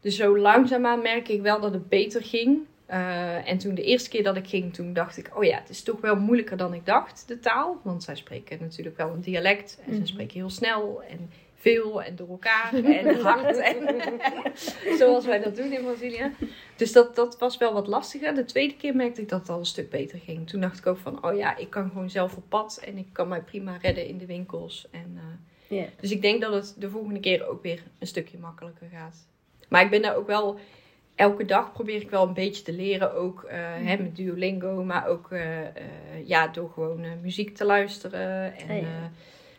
Dus 0.00 0.16
zo 0.16 0.38
langzaamaan 0.38 1.02
merk 1.02 1.28
ik 1.28 1.42
wel 1.42 1.60
dat 1.60 1.72
het 1.72 1.88
beter 1.88 2.22
ging. 2.22 2.58
En 3.44 3.58
toen 3.58 3.74
de 3.74 3.82
eerste 3.82 4.08
keer 4.08 4.22
dat 4.22 4.36
ik 4.36 4.46
ging, 4.48 4.74
toen 4.74 4.92
dacht 4.92 5.16
ik, 5.16 5.30
oh 5.36 5.44
ja, 5.44 5.58
het 5.58 5.68
is 5.68 5.82
toch 5.82 6.00
wel 6.00 6.16
moeilijker 6.16 6.56
dan 6.56 6.74
ik 6.74 6.86
dacht, 6.86 7.24
de 7.28 7.38
taal. 7.38 7.80
Want 7.82 8.02
zij 8.02 8.16
spreken 8.16 8.58
natuurlijk 8.60 8.96
wel 8.96 9.10
een 9.10 9.20
dialect. 9.20 9.78
En 9.86 9.92
Mhm. 9.92 10.00
ze 10.00 10.06
spreken 10.06 10.34
heel 10.36 10.50
snel 10.50 11.02
en 11.08 11.30
veel 11.56 12.02
en 12.02 12.16
door 12.16 12.28
elkaar 12.28 12.74
en 12.98 13.20
hard. 13.20 13.56
En 13.56 14.02
zoals 14.98 15.24
wij 15.24 15.40
dat 15.40 15.56
doen 15.56 15.72
in 15.72 15.84
Brazilië. 15.84 16.32
Dus 16.76 16.92
dat, 16.92 17.16
dat 17.16 17.38
was 17.38 17.56
wel 17.56 17.72
wat 17.72 17.86
lastiger. 17.86 18.34
De 18.34 18.44
tweede 18.44 18.76
keer 18.76 18.96
merkte 18.96 19.20
ik 19.20 19.28
dat 19.28 19.40
het 19.40 19.48
al 19.48 19.58
een 19.58 19.66
stuk 19.66 19.90
beter 19.90 20.18
ging. 20.18 20.48
Toen 20.48 20.60
dacht 20.60 20.78
ik 20.78 20.86
ook 20.86 20.98
van, 20.98 21.24
oh 21.24 21.36
ja, 21.36 21.56
ik 21.56 21.70
kan 21.70 21.88
gewoon 21.88 22.10
zelf 22.10 22.36
op 22.36 22.44
pad. 22.48 22.80
En 22.84 22.98
ik 22.98 23.06
kan 23.12 23.28
mij 23.28 23.42
prima 23.42 23.76
redden 23.76 24.06
in 24.06 24.18
de 24.18 24.26
winkels. 24.26 24.88
En, 24.90 25.20
eh, 25.68 25.84
dus 26.00 26.10
ik 26.10 26.22
denk 26.22 26.40
dat 26.40 26.52
het 26.52 26.74
de 26.78 26.90
volgende 26.90 27.20
keer 27.20 27.46
ook 27.48 27.62
weer 27.62 27.82
een 27.98 28.06
stukje 28.06 28.38
makkelijker 28.38 28.88
gaat. 28.92 29.26
Maar 29.68 29.82
ik 29.82 29.90
ben 29.90 30.02
daar 30.02 30.16
ook 30.16 30.26
wel... 30.26 30.58
Elke 31.14 31.44
dag 31.44 31.72
probeer 31.72 32.00
ik 32.00 32.10
wel 32.10 32.26
een 32.26 32.34
beetje 32.34 32.62
te 32.62 32.72
leren. 32.72 33.14
Ook 33.14 33.42
eh, 33.42 33.58
hè, 33.60 33.96
met 33.96 34.16
Duolingo. 34.16 34.84
Maar 34.84 35.06
ook 35.06 35.32
eh, 35.32 35.58
ja, 36.24 36.48
door 36.48 36.70
gewoon 36.70 37.20
muziek 37.22 37.56
te 37.56 37.64
luisteren. 37.64 38.56
En 38.56 38.76
ja. 38.76 39.10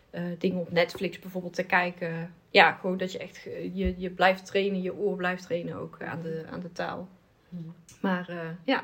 Eh, 0.09 0.31
eh, 0.31 0.39
dingen 0.39 0.59
op 0.59 0.71
Netflix 0.71 1.19
bijvoorbeeld 1.19 1.53
te 1.53 1.63
kijken. 1.63 2.33
Ja, 2.49 2.71
gewoon 2.71 2.97
dat 2.97 3.11
je 3.11 3.17
echt... 3.17 3.37
ge- 3.37 3.71
Je, 3.73 3.93
je 3.97 4.09
blijft 4.09 4.45
trainen. 4.45 4.81
Je 4.81 4.95
oor 4.95 5.15
blijft 5.15 5.43
trainen 5.43 5.75
ook 5.75 5.97
aan 6.03 6.21
de, 6.21 6.45
aan 6.51 6.59
de 6.59 6.71
taal. 6.71 7.07
Mhm. 7.49 7.69
Maar 8.01 8.29
eh, 8.29 8.37
ja. 8.63 8.83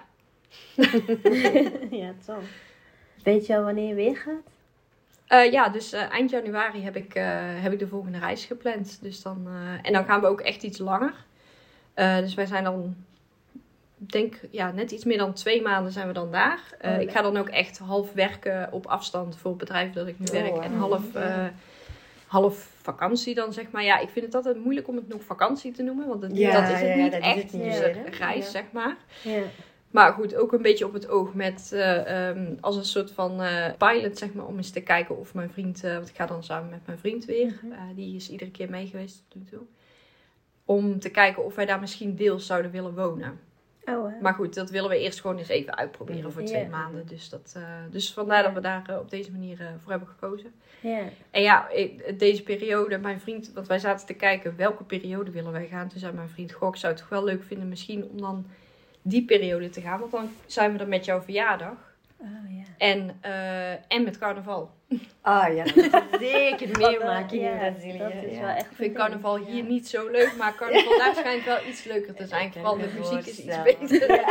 ja, 2.02 2.14
tof. 2.26 2.44
Weet 3.24 3.46
je 3.46 3.56
al 3.58 3.64
wanneer 3.64 3.88
je 3.88 3.94
weer 3.94 4.18
gaat? 4.18 4.52
Eh, 5.28 5.52
ja, 5.52 5.70
dus 5.70 5.94
eh, 5.94 6.10
eind 6.12 6.30
januari 6.30 6.82
heb 6.84 6.96
ik, 6.96 7.16
eh, 7.16 7.26
heb 7.62 7.72
ik 7.74 7.80
de 7.80 7.88
volgende 7.88 8.20
reis 8.20 8.46
gepland. 8.46 9.02
Dus 9.02 9.22
dan, 9.22 9.48
eh, 9.48 9.88
en 9.88 9.94
dan 9.94 10.06
gaan 10.06 10.22
we 10.22 10.28
ook 10.28 10.42
echt 10.42 10.64
iets 10.64 10.78
langer. 10.78 11.14
Eh, 11.94 12.18
dus 12.18 12.34
wij 12.34 12.46
zijn 12.46 12.64
dan, 12.64 12.96
denk 14.12 14.40
ja, 14.52 14.72
net 14.72 14.92
iets 14.92 15.04
meer 15.06 15.18
dan 15.18 15.34
twee 15.34 15.62
maanden 15.62 15.92
zijn 15.92 16.08
we 16.08 16.14
dan 16.14 16.32
daar. 16.32 16.60
Eh, 16.80 16.92
Oh, 16.96 17.02
ik 17.02 17.12
ga 17.12 17.22
dan 17.22 17.38
ook 17.38 17.50
echt 17.50 17.78
half 17.78 18.14
werken 18.14 18.72
op 18.72 18.86
afstand 18.86 19.36
voor 19.38 19.50
het 19.50 19.60
bedrijf 19.60 19.94
dat 19.94 20.08
ik 20.08 20.20
nu 20.20 20.26
Oh, 20.26 20.32
werk. 20.32 20.56
En 20.64 20.72
wauw. 20.80 20.90
half, 20.90 21.16
eh, 21.16 21.46
half 22.28 22.70
vakantie 22.82 23.36
dan, 23.36 23.54
zeg 23.54 23.72
maar. 23.72 23.84
Ja, 23.84 24.00
ik 24.00 24.10
vind 24.10 24.26
het 24.26 24.36
altijd 24.36 24.64
moeilijk 24.64 24.88
om 24.88 24.96
het 24.96 25.08
nog 25.08 25.24
vakantie 25.24 25.72
te 25.72 25.84
noemen. 25.84 26.08
Want 26.08 26.22
het, 26.22 26.38
Ja, 26.38 26.62
dat 26.62 26.72
is 26.72 26.80
het 26.82 26.88
ja, 26.98 27.04
niet 27.04 27.14
echt. 27.14 27.36
het 27.44 27.52
niet 27.54 27.62
meer, 27.62 27.96
hè? 27.96 28.10
reis, 28.18 28.52
zeg 28.52 28.64
maar. 28.72 28.98
Ja. 29.24 29.42
Maar 29.92 30.14
goed, 30.14 30.36
ook 30.36 30.54
een 30.54 30.62
beetje 30.62 30.86
op 30.86 30.94
het 30.94 31.08
oog 31.10 31.34
met 31.34 31.70
eh, 31.74 32.28
ehm, 32.30 32.54
als 32.60 32.76
een 32.76 32.86
soort 32.86 33.12
van 33.12 33.42
pilot, 33.78 34.18
zeg 34.18 34.34
maar, 34.34 34.46
om 34.46 34.58
eens 34.58 34.70
te 34.72 34.82
kijken 34.82 35.18
of 35.18 35.34
mijn 35.34 35.50
vriend, 35.52 35.82
want 35.82 36.10
ik 36.10 36.16
ga 36.16 36.26
dan 36.26 36.44
samen 36.44 36.70
met 36.70 36.80
mijn 36.86 36.98
vriend 36.98 37.26
weer, 37.26 37.60
Mhm. 37.62 37.96
die 37.96 38.16
is 38.16 38.30
iedere 38.30 38.52
keer 38.52 38.70
mee 38.70 38.88
geweest 38.88 39.24
tot 39.28 39.42
nu 39.42 39.48
toe, 39.50 39.62
om 40.66 41.00
te 41.00 41.10
kijken 41.10 41.46
of 41.46 41.56
wij 41.56 41.66
daar 41.66 41.80
misschien 41.80 42.16
deels 42.16 42.46
zouden 42.46 42.72
willen 42.72 42.96
wonen. 42.96 43.40
Oh, 43.86 43.96
wow. 43.96 44.22
Maar 44.22 44.34
goed, 44.34 44.54
dat 44.54 44.70
willen 44.70 44.90
we 44.90 45.00
eerst 45.00 45.22
gewoon 45.22 45.38
eens 45.38 45.48
even 45.48 45.78
uitproberen 45.78 46.32
voor 46.32 46.44
twee 46.44 46.68
maanden. 46.70 47.08
Dus, 47.08 47.30
dat, 47.30 47.54
eh, 47.56 47.64
dus 47.92 48.14
vandaar 48.14 48.44
dat 48.44 48.54
we 48.54 48.60
daar 48.62 48.84
eh, 48.90 48.98
op 49.00 49.10
deze 49.10 49.32
manier 49.32 49.60
eh, 49.62 49.68
voor 49.82 49.92
hebben 49.92 50.10
gekozen. 50.10 50.54
En 51.32 51.42
ja, 51.42 51.70
ik- 51.70 52.20
deze 52.20 52.44
periode, 52.44 52.98
mijn 52.98 53.20
vriend, 53.20 53.52
want 53.54 53.68
wij 53.68 53.80
zaten 53.80 54.06
te 54.06 54.14
kijken 54.14 54.56
welke 54.56 54.84
periode 54.84 55.32
willen 55.32 55.52
wij 55.52 55.68
gaan. 55.68 55.88
Toen 55.88 56.00
zei 56.00 56.14
mijn 56.14 56.30
vriend, 56.30 56.52
goh, 56.52 56.70
ik 56.70 56.76
zou 56.76 56.94
het 56.94 57.02
toch 57.02 57.12
wel 57.12 57.24
leuk 57.24 57.44
vinden 57.44 57.70
misschien 57.70 58.04
om 58.04 58.22
dan 58.22 58.46
die 59.02 59.26
periode 59.26 59.70
te 59.70 59.82
gaan. 59.82 60.00
Want 60.00 60.12
dan 60.12 60.30
zijn 60.46 60.74
we 60.74 60.80
er 60.80 60.88
met 60.88 61.06
jouw 61.06 61.22
verjaardag. 61.22 61.93
Oh 62.24 62.30
ja. 62.58 62.64
En, 62.78 63.18
eh, 63.22 63.72
en 63.72 64.04
met 64.04 64.18
carnaval. 64.18 64.72
Ah 65.22 65.56
ja, 65.56 65.64
dat 65.64 66.04
zeker 66.20 66.78
meemaken 66.78 67.38
in 67.38 67.44
Ja, 67.44 67.58
Brazilië. 67.58 67.98
Dat 67.98 68.12
is 68.26 68.40
wel 68.40 68.50
echt 68.50 68.72
Ik 68.72 68.76
vind 68.76 68.96
carnaval 68.96 69.38
hier 69.38 69.64
niet 69.64 69.88
zo 69.88 70.10
leuk, 70.10 70.36
maar 70.38 70.56
carnaval 70.56 70.98
daar 71.04 71.16
schijnt 71.16 71.46
wel 71.46 71.66
iets 71.68 71.84
leuker 71.84 72.14
te 72.14 72.28
zijn. 72.28 72.52
Vooral 72.54 72.78
de 72.78 72.90
muziek 72.98 73.26
is 73.26 73.40
iets 73.40 73.62
beter. 73.64 73.88
De 74.08 74.24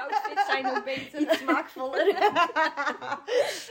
outfits 0.00 0.23
zijn 0.46 0.66
ook 0.66 0.84
beter. 0.84 1.20
Iets 1.20 1.38
smaakvoller. 1.38 2.06
Ja. 2.06 2.48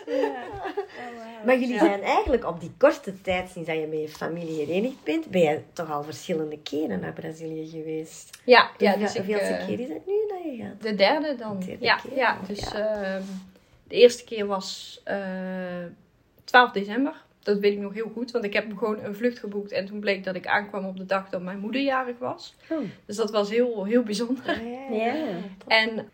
Oh. 0.08 1.46
Maar 1.46 1.60
jullie 1.60 1.74
Ja. 1.74 1.80
zijn 1.80 2.02
eigenlijk 2.02 2.46
op 2.46 2.60
die 2.60 2.72
korte 2.78 3.22
tijd 3.22 3.50
sinds 3.50 3.68
dat 3.70 3.78
je 3.80 3.88
met 3.88 4.00
je 4.02 4.10
familie 4.10 4.66
herenigd 4.66 5.04
bent, 5.04 5.28
ben 5.30 5.42
je 5.42 5.62
toch 5.74 5.92
al 5.92 6.04
verschillende 6.04 6.60
keren 6.60 7.00
naar 7.00 7.14
Brazilië 7.14 7.68
geweest. 7.70 8.38
Ja, 8.46 8.70
ja 8.78 8.90
Hoeveel- 8.92 9.00
dus 9.08 9.16
hoeveelste 9.18 9.54
eh, 9.54 9.66
keer 9.68 9.80
is 9.80 9.88
het 9.90 10.06
nu 10.06 10.14
dat 10.28 10.44
je 10.44 10.64
gaat? 10.64 10.82
De 10.82 10.96
derde 10.96 11.36
dan. 11.36 11.60
De 11.60 11.66
derde 11.66 11.86
ja, 11.86 11.96
keer, 11.96 12.16
ja, 12.16 12.38
dus 12.48 12.60
ja. 12.72 12.74
ehm, 12.96 13.22
de 13.88 13.96
eerste 13.96 14.24
keer 14.24 14.46
was 14.46 15.02
eh 15.04 15.18
12 16.44 16.72
december. 16.72 17.22
Dat 17.40 17.60
weet 17.60 17.74
ik 17.74 17.80
nog 17.80 17.94
heel 17.94 18.10
goed, 18.14 18.32
want 18.32 18.46
ik 18.46 18.54
heb 18.54 18.78
gewoon 18.78 19.04
een 19.04 19.16
vlucht 19.16 19.40
geboekt. 19.40 19.72
En 19.72 19.86
toen 19.86 20.00
bleek 20.00 20.24
dat 20.24 20.36
ik 20.36 20.48
aankwam 20.48 20.86
op 20.86 20.98
de 20.98 21.06
dag 21.06 21.30
dat 21.30 21.42
mijn 21.42 21.60
moeder 21.60 21.82
jarig 21.82 22.18
was. 22.20 22.56
Oh. 22.70 22.78
Dus 23.06 23.16
dat 23.16 23.32
was 23.32 23.50
heel, 23.50 23.84
heel 23.86 24.04
bijzonder. 24.04 24.62
Ja. 24.92 25.14
En 25.68 26.10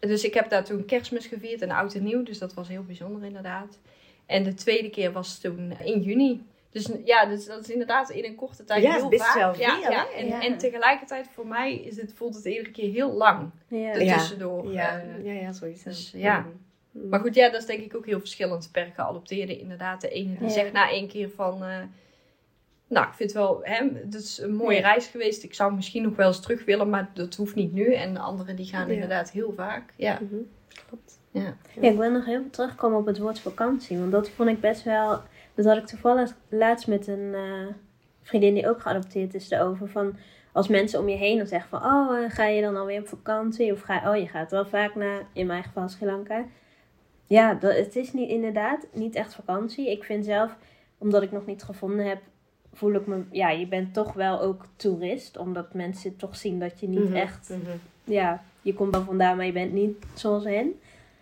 dus 0.00 0.24
ik 0.24 0.34
heb 0.34 0.48
daar 0.50 0.64
toen 0.64 0.84
kerstmis 0.84 1.26
gevierd 1.26 1.62
en 1.62 1.70
oud 1.70 1.94
en 1.94 2.02
nieuw. 2.04 2.22
Dus 2.22 2.38
dat 2.38 2.54
was 2.54 2.68
heel 2.68 2.82
bijzonder 2.84 3.24
inderdaad. 3.24 3.78
En 4.26 4.42
de 4.44 4.54
tweede 4.54 4.90
keer 4.90 5.12
was 5.12 5.38
toen 5.38 5.72
in 5.84 6.00
juni. 6.00 6.42
Dus 6.70 6.88
ja, 7.04 7.26
dus 7.26 7.46
dat 7.46 7.60
is 7.60 7.70
inderdaad 7.70 8.10
in 8.10 8.24
een 8.24 8.34
korte 8.34 8.64
tijd 8.64 8.82
Ja, 8.82 8.88
is 8.94 9.00
heel 9.00 9.08
best 9.08 9.24
vaak. 9.24 9.34
wel 9.36 9.56
ja, 9.58 9.80
veel, 9.80 9.90
ja. 9.90 10.10
En, 10.12 10.26
Ja. 10.26 10.42
en 10.42 10.58
tegelijkertijd 10.58 11.28
voor 11.32 11.46
mij 11.46 11.74
is 11.74 11.96
het, 11.96 12.12
voelt 12.14 12.34
het 12.34 12.44
iedere 12.44 12.70
keer 12.70 12.90
heel 12.92 13.12
lang 13.12 13.50
Ja. 13.68 13.78
Ja. 13.78 13.92
ertussendoor. 13.92 14.72
Ja, 14.72 14.98
Eh, 15.00 15.24
ja, 15.24 15.32
ja, 15.32 15.52
zo 15.52 15.64
is 15.64 15.84
het. 15.84 15.94
dus 15.94 16.12
ja. 16.16 16.46
Mhm. 16.92 17.08
maar 17.08 17.20
goed, 17.20 17.34
ja, 17.34 17.50
dat 17.50 17.60
is 17.60 17.66
denk 17.66 17.80
ik 17.80 17.96
ook 17.96 18.06
heel 18.06 18.18
verschillend 18.18 18.68
per 18.72 18.90
geadopteerde. 18.94 19.58
Inderdaad, 19.58 20.00
de 20.00 20.08
ene 20.08 20.34
die 20.38 20.46
Ja. 20.48 20.52
zegt 20.52 20.72
na 20.72 20.90
één 20.90 21.08
keer 21.08 21.30
van... 21.30 21.62
eh, 21.64 21.76
nou, 22.90 23.06
ik 23.06 23.14
vind 23.14 23.32
het 23.32 23.38
wel... 23.38 23.60
Hè, 23.62 23.88
het 23.94 24.14
is 24.14 24.38
een 24.38 24.54
mooie 24.54 24.80
reis 24.80 25.06
geweest. 25.06 25.42
Ik 25.42 25.54
zou 25.54 25.74
misschien 25.74 26.02
nog 26.02 26.16
wel 26.16 26.26
eens 26.26 26.40
terug 26.40 26.64
willen, 26.64 26.90
maar 26.90 27.10
dat 27.14 27.34
hoeft 27.34 27.54
niet 27.54 27.72
nu. 27.72 27.94
En 27.94 28.14
de 28.14 28.20
anderen 28.20 28.56
die 28.56 28.66
gaan 28.66 28.86
Ja. 28.86 28.92
inderdaad 28.92 29.30
heel 29.30 29.52
vaak. 29.56 29.92
Ja. 29.96 30.18
Mhm. 30.22 30.40
Klopt. 30.86 31.18
ja. 31.30 31.56
Ja, 31.80 31.90
ik 31.90 31.96
wil 31.96 32.10
nog 32.10 32.24
heel 32.24 32.50
terugkomen 32.50 32.98
op 32.98 33.06
het 33.06 33.18
woord 33.18 33.40
vakantie. 33.40 33.98
Want 33.98 34.12
dat 34.12 34.30
vond 34.30 34.48
ik 34.48 34.60
best 34.60 34.82
wel. 34.84 35.22
Dat 35.54 35.64
had 35.64 35.76
ik 35.76 35.86
toevallig 35.86 36.34
laatst 36.48 36.86
met 36.86 37.06
een 37.06 37.34
eh, 37.34 37.66
vriendin 38.22 38.54
die 38.54 38.68
ook 38.68 38.80
geadopteerd 38.80 39.34
is 39.34 39.50
erover. 39.50 39.88
Van 39.88 40.16
als 40.52 40.68
mensen 40.68 41.00
om 41.00 41.08
je 41.08 41.16
heen 41.16 41.36
dan 41.38 41.46
zeggen 41.46 41.68
van 41.68 41.84
oh, 41.84 42.18
eh, 42.18 42.30
ga 42.30 42.44
je 42.46 42.62
dan 42.62 42.76
alweer 42.76 43.00
op 43.00 43.08
vakantie? 43.08 43.72
Of 43.72 43.80
ga 43.80 44.10
oh, 44.10 44.16
je 44.16 44.28
gaat 44.28 44.50
wel 44.50 44.66
vaak 44.66 44.94
naar, 44.94 45.22
in 45.32 45.46
mijn 45.46 45.62
geval 45.62 45.88
Sri 45.88 46.06
Lanka. 46.06 46.44
Ja, 47.26 47.54
dat, 47.54 47.76
het 47.76 47.96
is 47.96 48.12
niet, 48.12 48.30
inderdaad 48.30 48.86
niet 48.92 49.14
echt 49.14 49.34
vakantie. 49.34 49.90
Ik 49.90 50.04
vind 50.04 50.24
zelf, 50.24 50.56
omdat 50.98 51.22
ik 51.22 51.32
nog 51.32 51.46
niet 51.46 51.62
gevonden 51.62 52.06
heb, 52.06 52.22
voel 52.74 52.92
ik 52.94 53.06
me, 53.06 53.22
ja, 53.30 53.50
je 53.50 53.66
bent 53.66 53.94
toch 53.94 54.12
wel 54.12 54.40
ook 54.40 54.64
toerist. 54.76 55.36
Omdat 55.36 55.74
mensen 55.74 56.16
toch 56.16 56.36
zien 56.36 56.58
dat 56.58 56.80
je 56.80 56.88
niet 56.88 57.04
Mhm. 57.08 57.14
echt 57.14 57.48
Mhm. 57.48 57.76
ja, 58.04 58.42
je 58.62 58.74
komt 58.74 58.94
wel 58.94 59.04
vandaan, 59.04 59.36
maar 59.36 59.46
je 59.46 59.52
bent 59.52 59.72
niet 59.72 59.96
zoals 60.14 60.44
hen. 60.44 60.72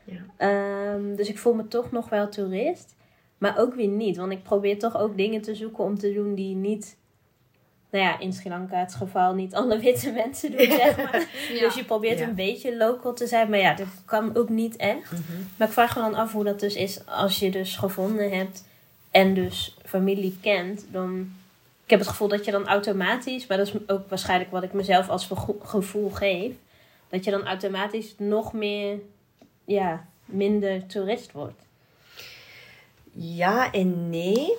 Ja. 0.05 0.21
Ehm, 0.37 1.14
dus 1.17 1.28
ik 1.28 1.38
voel 1.38 1.55
me 1.55 1.69
toch 1.69 1.90
nog 1.93 2.09
wel 2.09 2.28
toerist. 2.28 2.95
Maar 3.38 3.59
ook 3.59 3.75
weer 3.75 3.88
niet. 3.88 4.17
Want 4.17 4.33
ik 4.33 4.43
probeer 4.43 4.78
toch 4.78 4.99
ook 4.99 5.17
dingen 5.17 5.40
te 5.40 5.55
zoeken 5.55 5.85
om 5.85 5.99
te 5.99 6.12
doen 6.12 6.35
die 6.35 6.55
niet... 6.55 6.97
Nou 7.90 8.05
ja, 8.05 8.19
in 8.21 8.33
Sri 8.33 8.49
Lanka 8.50 8.76
het 8.78 8.95
geval 8.95 9.35
niet 9.35 9.55
alle 9.55 9.78
witte 9.88 10.11
mensen 10.11 10.50
doen, 10.50 10.61
zeg 10.71 10.97
maar. 10.97 11.28
Dus 11.61 11.75
je 11.75 11.85
probeert 11.85 12.19
Ja. 12.19 12.28
een 12.28 12.35
beetje 12.35 12.76
local 12.76 13.12
te 13.14 13.26
zijn. 13.26 13.50
Maar 13.50 13.59
ja, 13.59 13.75
dat 13.75 13.87
kan 14.05 14.37
ook 14.37 14.49
niet 14.49 14.76
echt. 14.76 15.12
Mhm. 15.12 15.23
Maar 15.57 15.67
ik 15.67 15.73
vraag 15.73 15.97
me 15.97 16.02
dan 16.02 16.14
af 16.14 16.33
hoe 16.33 16.45
dat 16.45 16.61
dus 16.61 16.75
is 16.75 17.07
als 17.07 17.38
je 17.38 17.50
dus 17.50 17.76
gevonden 17.76 18.31
hebt 18.31 18.64
en 19.11 19.35
dus 19.35 19.76
familie 19.85 20.38
kent. 20.40 20.87
Dan, 20.93 21.33
ik 21.88 21.95
heb 21.95 22.02
het 22.02 22.12
gevoel 22.12 22.28
dat 22.28 22.45
je 22.45 22.50
dan 22.50 22.66
automatisch, 22.66 23.47
maar 23.47 23.57
dat 23.57 23.66
is 23.66 23.75
ook 23.87 24.09
waarschijnlijk 24.09 24.50
wat 24.50 24.62
ik 24.62 24.73
mezelf 24.73 25.09
als 25.09 25.28
gevoel 25.62 26.11
geef, 26.11 26.52
dat 27.09 27.25
je 27.25 27.30
dan 27.30 27.47
automatisch 27.47 28.14
nog 28.18 28.52
meer, 28.52 28.99
ja, 29.64 30.07
minder 30.25 30.87
toerist 30.87 31.33
wordt. 31.33 31.62
Ja 33.12 33.73
en 33.73 34.11
nee. 34.11 34.52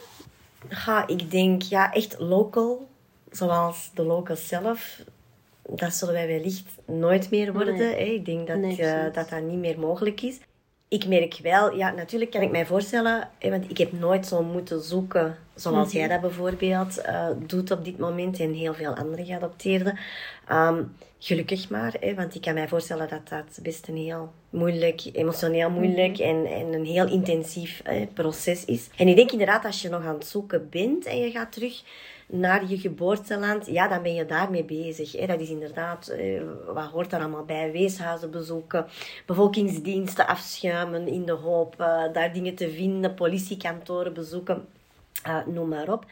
Ga, 0.67 1.07
ik 1.07 1.31
denk, 1.31 1.61
ja, 1.61 1.93
echt 1.93 2.19
local, 2.19 2.87
zoals 3.31 3.91
de 3.93 4.03
locals 4.03 4.47
zelf, 4.47 5.01
dat 5.61 5.93
zullen 5.93 6.13
wij 6.13 6.27
wellicht 6.27 6.65
nooit 6.85 7.29
meer 7.29 7.53
worden. 7.53 7.77
Nee. 7.77 7.95
Hè? 7.95 8.03
Ik 8.03 8.25
denk 8.25 8.47
dat, 8.47 8.57
Nee, 8.57 8.81
eh, 8.81 9.13
dat 9.13 9.29
dat 9.29 9.41
niet 9.41 9.59
meer 9.59 9.79
mogelijk 9.79 10.21
is. 10.21 10.39
Ik 10.87 11.07
merk 11.07 11.39
wel, 11.41 11.75
ja, 11.75 11.91
natuurlijk 11.91 12.31
kan 12.31 12.41
ik 12.41 12.51
mij 12.51 12.65
voorstellen, 12.65 13.29
hè, 13.37 13.49
want 13.49 13.69
ik 13.69 13.77
heb 13.77 13.91
nooit 13.91 14.25
zo 14.25 14.43
moeten 14.43 14.81
zoeken 14.81 15.37
zoals 15.59 15.87
Mhm. 15.87 15.97
jij 15.97 16.07
dat 16.07 16.21
bijvoorbeeld 16.21 16.97
eh, 17.01 17.27
doet 17.37 17.71
op 17.71 17.85
dit 17.85 17.97
moment 17.97 18.39
en 18.39 18.53
heel 18.53 18.73
veel 18.73 18.95
andere 18.95 19.25
geadopteerden. 19.25 19.97
Ehm, 20.47 20.83
gelukkig 21.19 21.69
maar, 21.69 21.95
hè, 21.99 22.13
want 22.15 22.35
ik 22.35 22.41
kan 22.41 22.53
mij 22.53 22.67
voorstellen 22.67 23.09
dat 23.09 23.29
dat 23.29 23.59
best 23.63 23.87
een 23.87 23.97
heel 23.97 24.31
moeilijk, 24.49 25.01
emotioneel 25.13 25.69
moeilijk 25.69 26.17
Mhm. 26.17 26.21
en, 26.27 26.45
en 26.45 26.73
een 26.73 26.85
heel 26.85 27.07
intensief 27.07 27.81
eh, 27.83 28.07
proces 28.13 28.65
is. 28.65 28.89
En 28.97 29.07
ik 29.07 29.15
denk 29.15 29.31
inderdaad, 29.31 29.65
als 29.65 29.81
je 29.81 29.89
nog 29.89 30.05
aan 30.05 30.13
het 30.13 30.27
zoeken 30.27 30.67
bent 30.69 31.05
en 31.05 31.17
je 31.19 31.31
gaat 31.31 31.51
terug 31.51 31.83
naar 32.31 32.69
je 32.69 32.77
geboorteland, 32.77 33.65
ja, 33.67 33.87
dan 33.87 34.01
ben 34.01 34.13
je 34.13 34.25
daarmee 34.25 34.63
bezig. 34.63 35.11
Hè. 35.11 35.25
Dat 35.25 35.39
is 35.39 35.49
inderdaad, 35.49 36.07
eh, 36.07 36.41
wat 36.73 36.85
hoort 36.85 37.13
er 37.13 37.19
allemaal 37.19 37.45
bij? 37.45 37.71
Weeshuizen 37.71 38.31
bezoeken, 38.31 38.85
bevolkingsdiensten 39.25 40.27
afschuimen 40.27 41.07
in 41.07 41.25
de 41.25 41.31
hoop 41.31 41.75
eh, 41.77 42.03
daar 42.13 42.33
dingen 42.33 42.55
te 42.55 42.69
vinden, 42.71 43.13
politiekantoren 43.13 44.13
bezoeken, 44.13 44.65
eh, 45.23 45.45
noem 45.45 45.67
maar 45.67 45.91
op. 45.91 46.05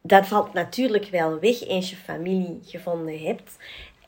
Dat 0.00 0.26
valt 0.26 0.52
natuurlijk 0.52 1.04
wel 1.04 1.38
weg 1.38 1.68
eens 1.68 1.90
je 1.90 1.96
familie 1.96 2.60
gevonden 2.64 3.18
hebt. 3.18 3.56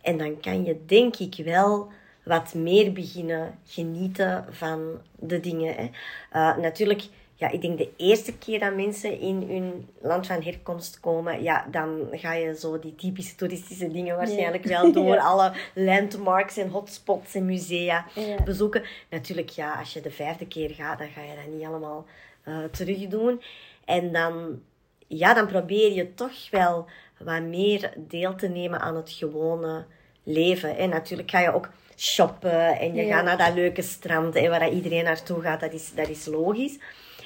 En 0.02 0.18
dan 0.18 0.40
kan 0.40 0.64
je 0.64 0.84
denk 0.86 1.16
ik 1.16 1.44
wel 1.44 1.88
wat 2.28 2.54
meer 2.54 2.92
beginnen 2.92 3.58
genieten 3.66 4.44
van 4.50 5.00
de 5.18 5.40
dingen. 5.40 5.74
Hè. 5.74 5.90
Eh, 6.30 6.56
natuurlijk, 6.56 7.02
ja, 7.34 7.50
ik 7.50 7.60
denk 7.60 7.78
de 7.78 7.90
eerste 7.96 8.38
keer 8.38 8.60
dat 8.60 8.74
mensen 8.74 9.20
in 9.20 9.46
hun 9.48 9.88
land 10.00 10.26
van 10.26 10.42
herkomst 10.42 11.00
komen, 11.00 11.42
ja, 11.42 11.66
dan 11.70 12.08
ga 12.10 12.32
je 12.32 12.58
zo 12.58 12.78
die 12.78 12.94
typische 12.94 13.34
toeristische 13.34 13.90
dingen 13.90 14.16
waarschijnlijk 14.16 14.64
wel 14.74 14.92
door. 14.92 15.18
Alle 15.18 15.52
landmarks 15.74 16.56
en 16.56 16.68
hotspots 16.68 17.34
en 17.34 17.44
musea 17.44 18.06
bezoeken. 18.44 18.82
Natuurlijk, 19.10 19.48
ja, 19.48 19.74
als 19.74 19.92
je 19.92 20.00
de 20.00 20.10
vijfde 20.10 20.46
keer 20.46 20.70
gaat, 20.70 20.98
dan 20.98 21.08
ga 21.08 21.22
je 21.22 21.34
dat 21.44 21.54
niet 21.54 21.66
allemaal 21.66 22.06
eh 22.42 22.64
terug 22.64 23.06
doen. 23.06 23.40
En 23.88 24.12
dan, 24.12 24.60
ja, 25.06 25.34
dan 25.34 25.46
probeer 25.46 25.92
je 25.92 26.14
toch 26.14 26.50
wel 26.50 26.86
wat 27.18 27.42
meer 27.42 27.92
deel 27.96 28.34
te 28.34 28.48
nemen 28.48 28.80
aan 28.80 28.96
het 28.96 29.10
gewone 29.10 29.84
leven. 30.22 30.76
En 30.76 30.88
natuurlijk 30.88 31.30
ga 31.30 31.40
je 31.40 31.52
ook 31.54 31.68
shoppen 31.96 32.78
en 32.78 32.94
je 32.94 33.02
Ja. 33.06 33.16
gaat 33.16 33.24
naar 33.24 33.36
dat 33.38 33.54
leuke 33.54 33.82
strand 33.82 34.34
en 34.34 34.50
waar 34.50 34.70
iedereen 34.70 35.04
naartoe 35.04 35.40
gaat, 35.40 35.60
dat 35.60 35.72
is, 35.72 35.92
dat 35.94 36.08
is 36.08 36.26
logisch. 36.26 36.78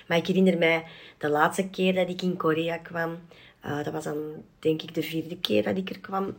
Maar 0.07 0.19
ik 0.19 0.27
herinner 0.27 0.59
mij 0.59 0.85
de 1.19 1.29
laatste 1.29 1.69
keer 1.69 1.95
dat 1.95 2.09
ik 2.09 2.23
in 2.23 2.37
Korea 2.37 2.77
kwam, 2.77 3.19
eh, 3.61 3.85
dat 3.85 3.93
was 3.93 4.05
dan 4.05 4.17
denk 4.59 4.83
ik 4.83 4.95
de 4.95 5.03
vierde 5.03 5.39
keer 5.39 5.63
dat 5.63 5.77
ik 5.77 5.91
er 5.91 6.01
kwam 6.01 6.37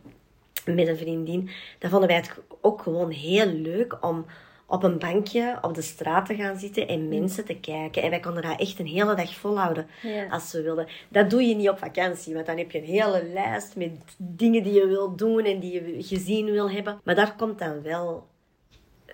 met 0.65 0.87
een 0.87 0.97
vriendin. 0.97 1.49
Dan 1.79 1.89
vonden 1.89 2.07
wij 2.09 2.17
het 2.17 2.31
ook 2.61 2.81
gewoon 2.81 3.09
heel 3.11 3.45
leuk 3.45 3.97
om 4.05 4.25
op 4.73 4.83
een 4.83 4.97
bankje 4.99 5.57
op 5.61 5.75
de 5.75 5.81
straat 5.81 6.25
te 6.25 6.35
gaan 6.35 6.57
zitten 6.59 6.87
en 6.87 7.07
mensen 7.09 7.45
te 7.45 7.55
kijken. 7.55 8.01
En 8.01 8.09
wij 8.09 8.19
konden 8.19 8.41
dat 8.41 8.59
echt 8.59 8.79
een 8.79 8.85
hele 8.87 9.15
dag 9.15 9.33
volhouden 9.35 9.87
Ja. 10.01 10.27
als 10.29 10.51
we 10.51 10.61
wilden. 10.61 10.87
Dat 11.09 11.29
doe 11.29 11.43
je 11.43 11.55
niet 11.55 11.69
op 11.69 11.77
vakantie, 11.77 12.33
want 12.33 12.45
dan 12.45 12.57
heb 12.57 12.71
je 12.71 12.77
een 12.77 12.83
hele 12.83 13.23
lijst 13.33 13.75
met 13.75 13.91
dingen 14.17 14.63
die 14.63 14.73
je 14.73 14.87
wilt 14.87 15.17
doen 15.17 15.43
en 15.45 15.59
die 15.59 15.71
je 15.71 16.03
gezien 16.03 16.45
wil 16.45 16.71
hebben. 16.71 16.99
Maar 17.03 17.15
daar 17.15 17.35
komt 17.35 17.59
dan 17.59 17.81
wel 17.81 18.27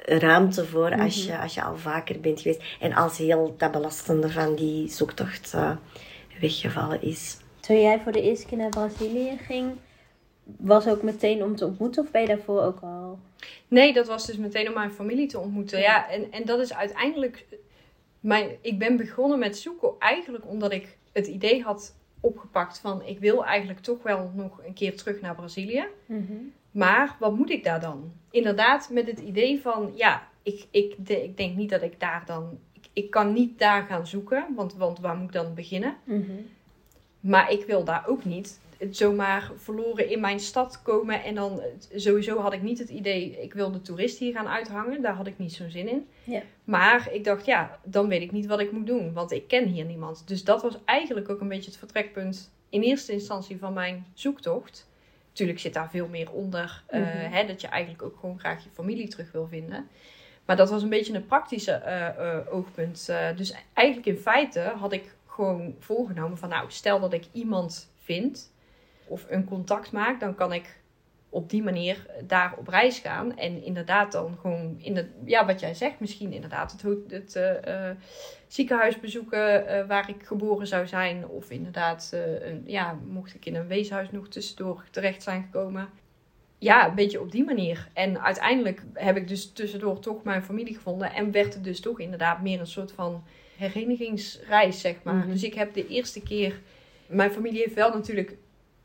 ruimte 0.06 0.66
voor 0.66 1.00
als, 1.00 1.26
je, 1.26 1.38
als 1.40 1.54
je 1.54 1.64
al 1.64 1.78
vaker 1.78 2.20
bent 2.20 2.42
geweest. 2.42 2.64
En 2.80 2.94
als 2.94 3.18
heel 3.18 3.54
dat 3.58 3.72
belastende 3.72 4.30
van 4.30 4.56
die 4.56 4.88
zoektocht 4.90 5.54
eh, 5.54 5.72
weggevallen 6.42 7.02
is. 7.02 7.38
Toen 7.60 7.82
jij 7.82 8.00
voor 8.00 8.12
de 8.12 8.22
eerste 8.22 8.46
keer 8.46 8.58
naar 8.58 8.70
Brazilië 8.70 9.38
ging, 9.38 9.72
was 10.58 10.88
ook 10.88 11.04
meteen 11.04 11.44
om 11.44 11.56
te 11.56 11.66
ontmoeten 11.66 12.04
of 12.04 12.12
ben 12.12 12.22
je 12.22 12.28
daarvoor 12.28 12.62
ook 12.62 12.80
al? 12.82 13.20
Nee, 13.68 13.94
dat 13.94 14.08
was 14.08 14.26
dus 14.26 14.38
meteen 14.38 14.68
om 14.68 14.74
mijn 14.74 14.92
familie 14.92 15.28
te 15.28 15.40
ontmoeten. 15.40 15.80
Ja, 15.80 16.10
en, 16.10 16.32
en 16.32 16.46
dat 16.46 16.60
is 16.60 16.74
uiteindelijk... 16.74 17.46
Mijn, 18.20 18.50
ik 18.62 18.80
ben 18.80 18.98
begonnen 18.98 19.40
met 19.40 19.58
zoeken 19.58 19.92
eigenlijk 20.00 20.48
omdat 20.48 20.72
ik 20.72 20.98
het 21.12 21.28
idee 21.28 21.64
had 21.64 21.96
opgepakt 22.20 22.80
van... 22.80 23.02
ik 23.06 23.20
wil 23.20 23.46
eigenlijk 23.46 23.80
toch 23.80 24.04
wel 24.04 24.32
nog 24.36 24.62
een 24.66 24.74
keer 24.74 24.98
terug 24.98 25.22
naar 25.22 25.36
Brazilië. 25.36 25.86
Maar 26.72 27.16
wat 27.20 27.36
moet 27.36 27.50
ik 27.50 27.64
daar 27.64 27.80
dan? 27.80 28.12
Inderdaad, 28.32 28.90
met 28.90 29.08
het 29.08 29.20
idee 29.20 29.62
van... 29.62 29.92
Ja, 29.96 30.28
ik, 30.44 30.68
ik, 30.72 30.96
de- 31.08 31.24
ik 31.24 31.38
denk 31.38 31.56
niet 31.56 31.70
dat 31.70 31.82
ik 31.82 32.00
daar 32.00 32.24
dan... 32.26 32.60
Ik, 32.74 32.90
ik 32.94 33.10
kan 33.10 33.34
niet 33.34 33.60
daar 33.60 33.84
gaan 33.84 34.08
zoeken, 34.08 34.46
want, 34.56 34.76
want 34.76 35.00
waar 35.00 35.16
moet 35.16 35.28
ik 35.28 35.34
dan 35.34 35.54
beginnen? 35.54 35.96
Mhm. 36.04 36.32
Maar 37.20 37.52
ik 37.52 37.66
wil 37.66 37.84
daar 37.84 38.04
ook 38.08 38.26
niet 38.26 38.60
zomaar 38.90 39.52
verloren 39.56 40.10
in 40.10 40.20
mijn 40.20 40.40
stad 40.40 40.82
komen. 40.82 41.24
En 41.24 41.36
dan 41.36 41.62
sowieso 41.96 42.40
had 42.40 42.54
ik 42.54 42.62
niet 42.62 42.80
het 42.80 42.90
idee, 42.90 43.42
ik 43.42 43.54
wil 43.54 43.72
de 43.72 43.82
toerist 43.82 44.18
hier 44.20 44.34
gaan 44.34 44.48
uithangen. 44.48 45.02
Daar 45.02 45.14
had 45.14 45.28
ik 45.28 45.38
niet 45.38 45.54
zo'n 45.54 45.70
zin 45.70 45.88
in. 45.88 46.08
Ja. 46.24 46.42
Maar 46.64 47.10
ik 47.12 47.24
dacht, 47.24 47.46
ja, 47.46 47.80
dan 47.84 48.08
weet 48.08 48.22
ik 48.22 48.32
niet 48.32 48.46
wat 48.46 48.60
ik 48.60 48.72
moet 48.72 48.88
doen. 48.88 49.14
Want 49.14 49.32
ik 49.32 49.48
ken 49.48 49.66
hier 49.68 49.86
niemand. 49.86 50.28
Dus 50.28 50.44
dat 50.44 50.62
was 50.62 50.78
eigenlijk 50.86 51.30
ook 51.30 51.42
een 51.42 51.48
beetje 51.48 51.70
het 51.70 51.80
vertrekpunt 51.80 52.52
in 52.70 52.82
eerste 52.82 53.12
instantie 53.12 53.58
van 53.58 53.74
mijn 53.74 54.06
zoektocht. 54.14 54.88
Natuurlijk 55.30 55.60
zit 55.60 55.74
daar 55.74 55.90
veel 55.90 56.08
meer 56.08 56.32
onder. 56.32 56.84
eh, 56.88 57.00
Mhm. 57.02 57.10
hè, 57.32 57.46
dat 57.46 57.62
je 57.62 57.68
eigenlijk 57.68 58.04
ook 58.04 58.18
gewoon 58.20 58.40
graag 58.40 58.64
je 58.64 58.70
familie 58.74 59.08
terug 59.08 59.32
wil 59.32 59.48
vinden. 59.48 59.88
Maar 60.46 60.56
dat 60.56 60.70
was 60.70 60.84
een 60.84 60.90
beetje 60.90 61.14
een 61.14 61.26
praktische 61.26 61.72
eh, 61.72 62.08
eh, 62.08 62.54
oogpunt. 62.54 63.06
Dus 63.36 63.54
eigenlijk 63.74 64.08
in 64.08 64.18
feite 64.18 64.60
had 64.60 64.92
ik 64.92 65.16
gewoon 65.28 65.76
voorgenomen 65.80 66.38
van... 66.38 66.50
nou, 66.50 66.66
stel 66.72 67.00
dat 67.00 67.14
ik 67.14 67.26
iemand 67.32 67.92
vind 68.04 68.52
of 69.10 69.26
een 69.30 69.46
contact 69.46 69.92
maak... 69.92 70.20
dan 70.20 70.36
kan 70.36 70.54
ik 70.54 70.78
op 71.30 71.50
die 71.50 71.64
manier 71.64 72.06
daar 72.24 72.54
op 72.58 72.68
reis 72.68 73.00
gaan. 73.00 73.38
En 73.38 73.64
inderdaad 73.64 74.12
dan 74.12 74.38
gewoon... 74.42 74.76
In 74.78 74.94
de, 74.94 75.06
ja, 75.26 75.46
wat 75.46 75.60
jij 75.60 75.74
zegt, 75.74 76.00
misschien 76.00 76.34
inderdaad 76.34 76.72
het, 76.72 77.12
het 77.12 77.36
eh, 77.36 77.90
eh, 77.90 77.96
ziekenhuis 78.48 79.00
bezoeken... 79.00 79.68
eh, 79.68 79.88
waar 79.88 80.10
ik 80.10 80.24
geboren 80.24 80.68
zou 80.68 80.88
zijn. 80.88 81.28
Of 81.28 81.50
inderdaad, 81.50 82.12
een, 82.42 82.64
ja, 82.66 83.00
mocht 83.08 83.34
ik 83.34 83.46
in 83.46 83.56
een 83.56 83.68
weeshuis 83.68 84.12
nog 84.12 84.28
tussendoor 84.28 84.84
terecht 84.92 85.24
zijn 85.24 85.44
gekomen 85.44 85.90
ja, 86.60 86.88
een 86.88 86.96
beetje 86.96 87.22
op 87.22 87.32
die 87.32 87.44
manier. 87.44 87.88
En 87.94 88.22
uiteindelijk 88.22 88.82
heb 88.94 89.18
ik 89.18 89.28
dus 89.28 89.52
tussendoor 89.52 90.00
toch 90.00 90.24
mijn 90.24 90.44
familie 90.44 90.74
gevonden. 90.74 91.14
En 91.14 91.32
werd 91.32 91.54
het 91.54 91.64
dus 91.64 91.80
toch 91.80 92.00
inderdaad 92.00 92.42
meer 92.42 92.60
een 92.60 92.68
soort 92.68 92.92
van 92.92 93.24
herenigingsreis, 93.58 94.82
zeg 94.82 94.96
maar. 95.04 95.14
Mhm. 95.14 95.30
Dus 95.30 95.44
ik 95.44 95.54
heb 95.54 95.74
de 95.74 95.88
eerste 95.88 96.22
keer... 96.22 96.62
Mijn 97.08 97.32
familie 97.32 97.60
heeft 97.60 97.76
wel 97.76 97.94
natuurlijk 97.94 98.36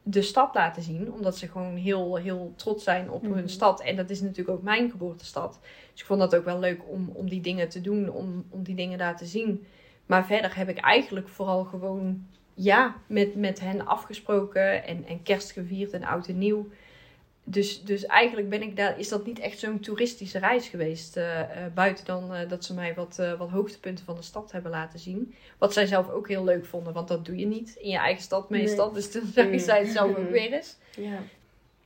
de 0.07 0.23
stad 0.23 0.55
laten 0.55 0.83
zien. 0.83 1.13
Omdat 1.13 1.37
ze 1.39 1.49
gewoon 1.49 1.77
heel, 1.77 2.17
heel 2.17 2.53
trots 2.57 2.85
zijn 2.85 3.11
op 3.11 3.23
Mhm. 3.23 3.33
hun 3.33 3.49
stad. 3.49 3.81
En 3.83 3.97
dat 3.97 4.11
is 4.11 4.21
natuurlijk 4.21 4.49
ook 4.57 4.63
mijn 4.63 4.91
geboortestad. 4.91 5.59
Dus 5.93 6.01
ik 6.01 6.07
vond 6.07 6.21
dat 6.21 6.37
ook 6.37 6.45
wel 6.45 6.59
leuk 6.59 6.81
om, 6.89 7.11
om 7.15 7.29
die 7.29 7.41
dingen 7.41 7.69
te 7.69 7.81
doen. 7.81 8.09
Om, 8.11 8.45
om 8.51 8.63
die 8.63 8.75
dingen 8.75 8.99
daar 8.99 9.17
te 9.17 9.27
zien. 9.27 9.67
Maar 10.07 10.27
verder 10.27 10.57
heb 10.57 10.69
ik 10.69 10.79
eigenlijk 10.79 11.29
vooral 11.29 11.65
gewoon... 11.65 12.27
Ja, 12.57 12.95
met, 13.07 13.35
met 13.37 13.61
hen 13.61 13.87
afgesproken. 13.87 14.85
En, 14.85 15.05
en 15.07 15.23
kerst 15.23 15.51
gevierd 15.53 15.93
en 15.93 16.05
oud 16.05 16.29
en 16.29 16.39
nieuw. 16.39 16.67
Dus, 17.47 17.83
dus 17.85 18.07
eigenlijk 18.07 18.49
ben 18.49 18.63
ik 18.63 18.77
daar, 18.77 18.99
is 18.99 19.09
dat 19.09 19.27
niet 19.27 19.39
echt 19.39 19.59
zo'n 19.59 19.81
toeristische 19.81 20.39
reis 20.39 20.69
geweest. 20.69 21.17
eh, 21.17 21.41
eh, 21.41 21.73
buiten 21.75 22.05
dan 22.05 22.35
eh, 22.35 22.49
dat 22.49 22.65
ze 22.65 22.75
mij 22.75 22.95
wat, 22.95 23.17
wat 23.39 23.51
hoogtepunten 23.51 24.05
van 24.05 24.15
de 24.17 24.23
stad 24.23 24.53
hebben 24.53 24.71
laten 24.71 24.99
zien. 24.99 25.35
Wat 25.59 25.73
zij 25.73 25.87
zelf 25.87 26.11
ook 26.11 26.29
heel 26.29 26.45
leuk 26.45 26.65
vonden, 26.67 26.93
want 26.93 27.09
dat 27.09 27.25
doe 27.25 27.37
je 27.37 27.47
niet 27.47 27.75
in 27.77 27.91
je 27.91 27.99
eigen 27.99 28.23
stad 28.23 28.51
meestal. 28.51 28.93
Dus 28.93 29.11
toen 29.11 29.27
zag 29.35 29.47
Mm. 29.47 29.59
zij 29.59 29.79
het 29.79 29.89
zelf 29.89 30.11
ook 30.11 30.19
Mhm. 30.19 30.31
weer 30.31 30.53
eens. 30.53 30.77
Ja. 30.97 31.19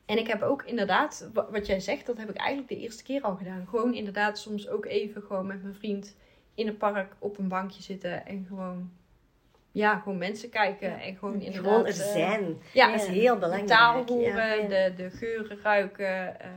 En 0.07 0.19
ik 0.19 0.27
heb 0.27 0.43
ook 0.43 0.63
inderdaad, 0.65 1.29
wa- 1.33 1.49
wat 1.51 1.67
jij 1.67 1.81
zegt, 1.81 2.07
dat 2.07 2.17
heb 2.19 2.31
ik 2.31 2.37
eigenlijk 2.37 2.69
de 2.69 2.79
eerste 2.79 3.03
keer 3.03 3.23
al 3.23 3.37
gedaan. 3.37 3.67
Gewoon 3.69 3.95
inderdaad 3.95 4.39
soms 4.39 4.69
ook 4.69 4.87
even 4.87 5.23
gewoon 5.23 5.47
met 5.47 5.63
mijn 5.63 5.75
vriend 5.75 6.15
in 6.55 6.67
een 6.69 6.77
park 6.77 7.13
op 7.19 7.39
een 7.39 7.49
bankje 7.49 7.83
zitten 7.83 8.27
en 8.27 8.45
gewoon, 8.49 8.91
ja, 9.73 9.99
gewoon 9.99 10.19
mensen 10.19 10.49
kijken. 10.49 11.01
En 11.01 11.17
gewoon 11.17 11.41
inderdaad... 11.41 11.65
Gewoon 11.65 11.87
er 11.87 11.91
eh, 11.91 12.13
zijn. 12.13 12.57
ja, 12.73 12.91
Dat 12.93 13.01
is 13.01 13.07
heel 13.07 13.35
de 13.35 13.41
belangrijk. 13.41 13.69
taal 13.69 14.05
horen, 14.07 14.63
Ja. 14.63 14.69
De, 14.69 14.93
de 14.97 15.11
geuren 15.11 15.59
ruiken. 15.63 16.41
eh, 16.41 16.49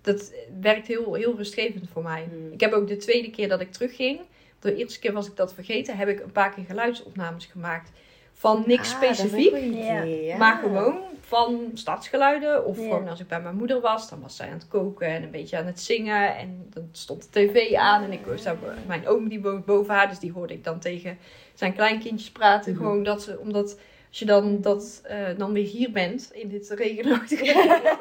dat 0.00 0.32
werkt 0.60 0.86
heel, 0.86 1.14
heel 1.14 1.36
rustgevend 1.36 1.88
voor 1.92 2.02
mij. 2.02 2.26
Hmm. 2.30 2.52
Ik 2.52 2.60
heb 2.60 2.72
ook 2.72 2.88
de 2.88 2.96
tweede 2.96 3.30
keer 3.30 3.48
dat 3.48 3.60
ik 3.60 3.72
terugging, 3.72 4.20
de 4.60 4.74
eerste 4.76 4.98
keer 4.98 5.12
was 5.12 5.26
ik 5.26 5.36
dat 5.36 5.54
vergeten, 5.54 5.96
heb 5.96 6.08
ik 6.08 6.20
een 6.20 6.32
paar 6.32 6.54
keer 6.54 6.64
geluidsopnames 6.64 7.46
gemaakt. 7.46 7.90
Van 8.38 8.64
niks 8.66 8.90
Ah, 8.92 8.96
specifiek, 8.96 9.74
ja. 9.74 10.36
maar 10.36 10.56
gewoon 10.56 10.98
van 11.20 11.70
stadsgeluiden. 11.74 12.64
Of 12.66 12.76
Ja. 12.78 12.82
gewoon 12.82 13.08
als 13.08 13.20
ik 13.20 13.26
bij 13.28 13.40
mijn 13.40 13.56
moeder 13.56 13.80
was, 13.80 14.08
dan 14.08 14.20
was 14.20 14.36
zij 14.36 14.46
aan 14.46 14.52
het 14.52 14.68
koken 14.68 15.06
en 15.06 15.22
een 15.22 15.30
beetje 15.30 15.58
aan 15.58 15.66
het 15.66 15.80
zingen. 15.80 16.36
En 16.36 16.66
dan 16.70 16.88
stond 16.92 17.22
de 17.32 17.46
tv 17.46 17.74
aan 17.74 18.02
en 18.02 18.12
ik 18.12 18.20
zou, 18.34 18.56
mijn 18.86 19.08
oom 19.08 19.28
die 19.28 19.42
woont 19.42 19.64
boven 19.64 19.94
haar, 19.94 20.08
dus 20.08 20.18
die 20.18 20.32
hoorde 20.32 20.54
ik 20.54 20.64
dan 20.64 20.78
tegen 20.78 21.18
zijn 21.54 21.74
kleinkindjes 21.74 22.30
praten. 22.30 22.72
Mhm. 22.72 22.82
Gewoon 22.82 23.02
dat 23.02 23.22
ze, 23.22 23.38
omdat 23.38 23.78
als 24.08 24.18
je 24.18 24.24
dan, 24.24 24.60
dat, 24.60 25.00
eh, 25.04 25.18
dan 25.36 25.52
weer 25.52 25.64
hier 25.66 25.90
bent, 25.92 26.30
in 26.32 26.48
dit 26.48 26.68
regenachtige 26.70 27.44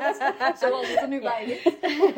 zoals 0.62 0.88
het 0.90 1.02
er 1.02 1.08
nu 1.08 1.22
bij 1.22 1.44
ligt, 1.48 1.64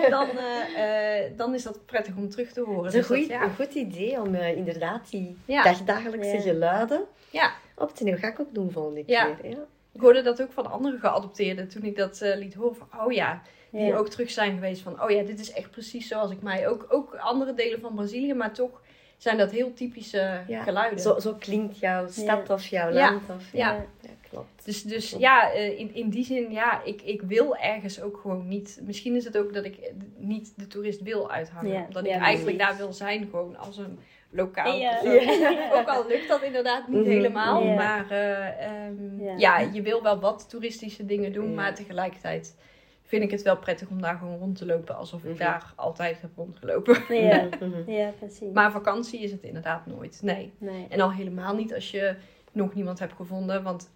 dan, 0.09 0.27
eh, 0.37 1.23
eh, 1.25 1.31
dan 1.37 1.53
is 1.53 1.63
dat 1.63 1.85
prettig 1.85 2.15
om 2.15 2.29
terug 2.29 2.51
te 2.51 2.61
horen. 2.61 2.83
Het 2.85 2.93
is 2.93 3.09
een 3.09 3.15
Dus 3.15 3.19
goed, 3.25 3.29
dat- 3.29 3.41
een 3.41 3.55
goed 3.65 3.73
idee 3.73 4.21
om 4.21 4.35
inderdaad 4.35 5.09
die 5.09 5.37
Ja. 5.45 5.63
dagdagelijkse 5.63 6.35
Ja. 6.35 6.41
geluiden 6.41 7.01
Ja. 7.29 7.51
Op 7.77 7.95
te 7.95 8.03
nemen. 8.03 8.19
Ga 8.19 8.27
ik 8.27 8.39
ook 8.39 8.53
doen 8.53 8.71
volgende 8.71 9.03
Ja. 9.05 9.33
keer. 9.41 9.49
Ja. 9.51 9.65
Ik 9.91 10.01
hoorde 10.01 10.21
dat 10.21 10.41
ook 10.41 10.51
van 10.51 10.71
andere 10.71 10.97
geadopteerden 10.97 11.67
toen 11.67 11.83
ik 11.83 11.95
dat 11.97 12.21
eh, 12.21 12.37
liet 12.37 12.53
horen. 12.53 12.75
Van, 12.75 12.87
oh 13.05 13.11
ja, 13.11 13.41
die 13.71 13.81
Ja. 13.81 13.97
ook 13.97 14.09
terug 14.09 14.31
zijn 14.31 14.53
geweest 14.53 14.81
van, 14.81 15.03
oh 15.03 15.09
ja, 15.09 15.23
dit 15.23 15.39
is 15.39 15.51
echt 15.51 15.71
precies 15.71 16.07
zoals 16.07 16.31
ik 16.31 16.41
mij. 16.41 16.67
Ook, 16.67 16.85
ook 16.89 17.15
andere 17.15 17.53
delen 17.53 17.79
van 17.79 17.95
Brazilië, 17.95 18.33
maar 18.33 18.53
toch 18.53 18.81
zijn 19.17 19.37
dat 19.37 19.51
heel 19.51 19.73
typische 19.73 20.41
Ja, 20.47 20.63
geluiden. 20.63 20.99
Zo, 20.99 21.19
zo 21.19 21.33
klinkt 21.39 21.79
jouw 21.79 22.07
stad 22.07 22.49
of 22.49 22.67
jouw 22.67 22.91
Ja. 22.91 23.11
land. 23.11 23.21
Of, 23.35 23.51
Ja. 23.53 23.71
ja, 24.01 24.09
klopt. 24.29 24.65
Dus, 24.65 24.83
dus 24.83 25.11
ja, 25.11 25.51
eh, 25.51 25.79
in, 25.79 25.93
in 25.95 26.09
die 26.09 26.23
zin, 26.25 26.51
ja, 26.51 26.83
ik, 26.83 27.01
ik 27.01 27.21
wil 27.21 27.55
ergens 27.55 28.01
ook 28.01 28.17
gewoon 28.17 28.47
niet. 28.47 28.79
Misschien 28.83 29.15
is 29.15 29.23
het 29.25 29.37
ook 29.37 29.53
dat 29.53 29.65
ik 29.65 29.91
niet 30.17 30.53
de 30.55 30.67
toerist 30.67 31.01
wil 31.01 31.31
uithangen. 31.31 31.85
Omdat 31.87 32.05
ja, 32.05 32.15
ik 32.15 32.21
eigenlijk 32.21 32.57
daar 32.57 32.77
wil 32.77 32.93
zijn, 32.93 33.27
gewoon 33.29 33.57
als 33.57 33.77
een 33.77 33.99
lokaal. 34.29 34.77
Ja. 34.77 34.99
Ook 35.79 35.87
al 35.87 36.07
lukt 36.07 36.27
dat 36.27 36.41
inderdaad 36.41 36.87
niet 36.87 37.01
Mhm. 37.01 37.09
helemaal. 37.09 37.63
Ja. 37.63 37.73
Maar 37.75 38.11
eh, 38.11 38.65
ehm, 38.85 39.21
Ja. 39.23 39.33
ja. 39.37 39.59
je 39.59 39.81
wil 39.81 40.03
wel 40.03 40.19
wat 40.19 40.49
toeristische 40.49 41.05
dingen 41.05 41.33
doen, 41.33 41.53
maar 41.53 41.75
tegelijkertijd 41.75 42.55
vind 43.03 43.23
ik 43.23 43.31
het 43.31 43.41
wel 43.41 43.57
prettig 43.57 43.89
om 43.89 44.01
daar 44.01 44.17
gewoon 44.17 44.37
rond 44.37 44.57
te 44.57 44.65
lopen 44.65 44.95
alsof 44.95 45.23
ik 45.23 45.29
Mhm. 45.29 45.39
daar 45.39 45.73
altijd 45.75 46.21
heb 46.21 46.29
rondgelopen. 46.35 47.15
Ja, 47.15 47.47
Mhm. 47.59 47.91
ja, 47.91 48.09
precies. 48.19 48.53
Maar 48.53 48.71
vakantie 48.71 49.19
is 49.19 49.31
het 49.31 49.43
inderdaad 49.43 49.85
nooit. 49.85 50.19
Nee. 50.23 50.53
nee. 50.57 50.85
En 50.89 50.99
al 51.01 51.11
helemaal 51.11 51.55
niet 51.55 51.73
als 51.73 51.91
je 51.91 52.15
nog 52.51 52.73
niemand 52.73 52.99
hebt 52.99 53.13
gevonden. 53.13 53.63
Want 53.63 53.89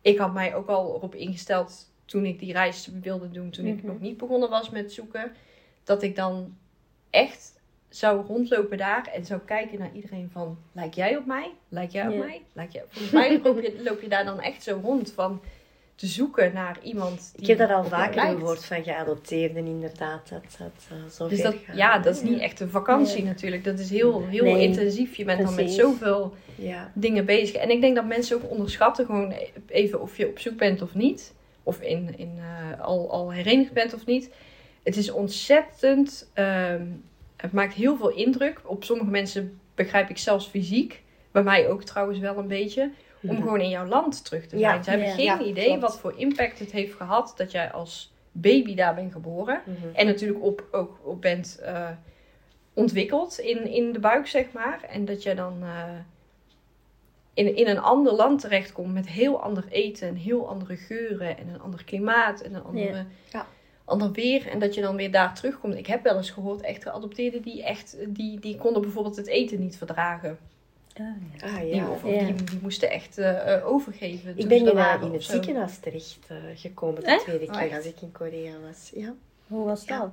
ik 0.00 0.18
had 0.18 0.32
mij 0.32 0.54
ook 0.54 0.68
al 0.68 0.94
erop 0.96 1.14
ingesteld 1.14 1.94
toen 2.04 2.24
ik 2.24 2.38
die 2.38 2.52
reis 2.52 2.90
wilde 3.02 3.30
doen, 3.30 3.50
toen 3.50 3.66
ik 3.66 3.82
nog 3.82 4.00
niet 4.00 4.16
begonnen 4.16 4.50
was 4.50 4.70
met 4.70 4.92
zoeken, 4.92 5.32
dat 5.84 6.02
ik 6.02 6.16
dan 6.16 6.56
echt 7.10 7.55
zou 7.96 8.26
rondlopen 8.26 8.78
daar 8.78 9.06
en 9.14 9.24
zou 9.24 9.40
kijken 9.44 9.78
naar 9.78 9.90
iedereen 9.92 10.30
van, 10.32 10.58
lijk 10.72 10.94
jij 10.94 11.16
op 11.16 11.26
mij? 11.26 11.50
Lijk 11.68 11.90
jij 11.90 12.08
op 12.08 12.16
mij? 12.16 12.42
Lijk 12.52 12.72
jij... 12.72 12.84
Volgens 12.88 13.12
mij 13.12 13.40
loop 13.42 13.60
je, 13.60 13.80
loop 13.84 14.00
je 14.00 14.08
daar 14.08 14.24
dan 14.24 14.40
echt 14.40 14.62
zo 14.62 14.80
rond 14.82 15.12
van 15.12 15.40
te 15.94 16.06
zoeken 16.06 16.52
naar 16.52 16.78
iemand 16.82 17.32
die 17.32 17.42
Ik 17.42 17.46
heb 17.46 17.58
daar 17.58 17.76
al 17.76 17.84
vaker 17.84 18.20
gehoord 18.20 18.64
van 18.64 18.82
geadopteerden, 18.82 19.66
inderdaad. 19.66 20.28
Dat, 20.28 20.56
dat, 20.58 20.86
eh, 20.90 21.10
zo 21.10 21.28
Dus 21.28 21.42
dat, 21.42 21.54
ja, 21.74 21.98
dat 21.98 22.16
is 22.16 22.22
niet 22.22 22.38
echt 22.38 22.60
een 22.60 22.70
vakantie 22.70 23.24
natuurlijk. 23.24 23.64
Dat 23.64 23.78
is 23.78 23.90
heel, 23.90 24.26
heel 24.26 24.44
Nee, 24.44 24.62
intensief. 24.62 25.16
Je 25.16 25.24
bent 25.24 25.42
dan 25.42 25.54
met 25.54 25.70
zoveel 25.70 26.34
Ja. 26.54 26.90
dingen 26.94 27.24
bezig. 27.24 27.56
En 27.56 27.70
ik 27.70 27.80
denk 27.80 27.94
dat 27.94 28.06
mensen 28.06 28.36
ook 28.36 28.50
onderschatten 28.50 29.06
gewoon 29.06 29.34
even 29.66 30.00
of 30.00 30.16
je 30.16 30.28
op 30.28 30.38
zoek 30.38 30.56
bent 30.56 30.82
of 30.82 30.94
niet. 30.94 31.34
Of 31.62 31.80
in, 31.80 32.18
in, 32.18 32.38
eh, 32.38 32.80
al, 32.80 33.10
al 33.10 33.32
herenigd 33.32 33.72
bent 33.72 33.94
of 33.94 34.06
niet. 34.06 34.30
Het 34.82 34.96
is 34.96 35.10
ontzettend... 35.10 36.30
ehm, 36.34 36.82
het 37.36 37.52
maakt 37.52 37.74
heel 37.74 37.96
veel 37.96 38.10
indruk. 38.10 38.60
Op 38.64 38.84
sommige 38.84 39.10
mensen 39.10 39.60
begrijp 39.74 40.10
ik 40.10 40.18
zelfs 40.18 40.46
fysiek. 40.46 41.02
Bij 41.30 41.42
mij 41.42 41.68
ook 41.68 41.82
trouwens 41.82 42.18
wel 42.18 42.38
een 42.38 42.48
beetje. 42.48 42.90
Om 43.22 43.36
gewoon 43.36 43.60
in 43.60 43.68
jouw 43.68 43.86
land 43.86 44.24
terug 44.24 44.46
te 44.46 44.58
Ja, 44.58 44.70
zijn. 44.70 44.84
Ze 44.84 44.90
hebben 44.90 45.08
geen 45.08 45.24
Ja, 45.24 45.40
idee 45.40 45.64
klopt. 45.66 45.80
wat 45.80 45.98
voor 45.98 46.14
impact 46.16 46.58
het 46.58 46.72
heeft 46.72 46.94
gehad 46.94 47.32
dat 47.36 47.50
jij 47.50 47.72
als 47.72 48.12
baby 48.32 48.74
daar 48.74 48.94
bent 48.94 49.12
geboren. 49.12 49.60
Mhm. 49.64 49.94
En 49.94 50.06
natuurlijk 50.06 50.42
op, 50.42 50.64
ook 50.70 50.98
op 51.02 51.20
bent 51.20 51.58
eh, 51.58 51.88
ontwikkeld 52.74 53.38
in, 53.38 53.66
in 53.66 53.92
de 53.92 53.98
buik, 53.98 54.26
zeg 54.26 54.52
maar. 54.52 54.82
En 54.90 55.04
dat 55.04 55.22
je 55.22 55.34
dan 55.34 55.62
eh, 55.62 55.84
in, 57.34 57.56
in 57.56 57.66
een 57.68 57.78
ander 57.80 58.12
land 58.12 58.40
terechtkomt 58.40 58.92
met 58.94 59.08
heel 59.08 59.42
ander 59.42 59.64
eten, 59.70 60.08
en 60.08 60.14
heel 60.14 60.48
andere 60.48 60.76
geuren 60.76 61.38
en 61.38 61.48
een 61.48 61.60
ander 61.60 61.84
klimaat 61.84 62.40
en 62.40 62.54
een 62.54 62.64
andere, 62.64 63.04
Ja. 63.32 63.46
Ander 63.86 64.12
weer. 64.12 64.46
En 64.48 64.58
dat 64.58 64.74
je 64.74 64.80
dan 64.80 64.96
weer 64.96 65.10
daar 65.10 65.34
terugkomt. 65.34 65.74
Ik 65.74 65.86
heb 65.86 66.02
wel 66.02 66.16
eens 66.16 66.30
gehoord, 66.30 66.60
echt 66.60 66.82
geadopteerden 66.82 67.42
die 67.42 67.64
echt, 67.64 67.96
die, 68.08 68.40
die 68.40 68.56
konden 68.56 68.82
bijvoorbeeld 68.82 69.16
het 69.16 69.26
eten 69.26 69.60
niet 69.60 69.76
verdragen. 69.76 70.38
Ah, 70.98 71.04
ja. 71.40 71.48
Ah 71.48 71.60
Die, 71.60 71.74
ja. 71.74 71.88
of, 71.90 72.04
of 72.04 72.10
Ja. 72.10 72.24
die, 72.24 72.44
die 72.44 72.58
moesten 72.62 72.90
echt 72.90 73.18
eh, 73.18 73.54
eh, 73.54 73.66
overgeven. 73.66 74.30
Ik 74.30 74.38
toen 74.40 74.48
ben 74.48 74.58
ze 74.58 74.98
in, 75.06 75.12
het 75.12 75.24
ziekenhuis 75.24 75.78
terecht 75.78 76.18
eh, 76.28 76.36
gekomen 76.54 77.04
de 77.04 77.20
tweede 77.24 77.46
Oh, 77.46 77.52
keer 77.52 77.60
echt? 77.62 77.76
als 77.76 77.84
ik 77.86 78.00
in 78.00 78.12
Korea 78.12 78.52
was. 78.66 78.90
Ja. 78.94 79.14
Hoe 79.46 79.64
was 79.64 79.84
Ja. 79.84 79.98
dat? 79.98 80.10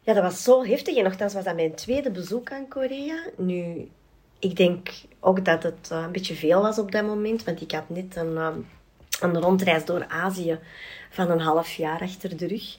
ja, 0.00 0.12
dat 0.14 0.22
was 0.22 0.42
zo 0.42 0.64
heftig. 0.64 0.96
En 0.96 1.04
nogthans 1.04 1.34
was 1.34 1.44
dat 1.44 1.54
mijn 1.54 1.74
tweede 1.74 2.10
bezoek 2.10 2.52
aan 2.52 2.68
Korea. 2.68 3.16
Nu, 3.36 3.88
ik 4.38 4.56
denk 4.56 4.88
ook 5.20 5.44
dat 5.44 5.62
het 5.62 5.88
eh, 5.90 6.02
een 6.06 6.12
beetje 6.12 6.34
veel 6.34 6.62
was 6.62 6.78
op 6.78 6.92
dat 6.92 7.04
moment. 7.06 7.44
Want 7.44 7.60
ik 7.60 7.72
had 7.72 7.88
net 7.88 8.16
een, 8.16 8.36
eh, 8.36 8.48
een 9.20 9.40
rondreis 9.40 9.84
door 9.84 10.06
Azië 10.08 10.58
van 11.10 11.30
een 11.30 11.40
half 11.40 11.72
jaar 11.72 12.00
achter 12.00 12.36
de 12.36 12.46
rug. 12.46 12.76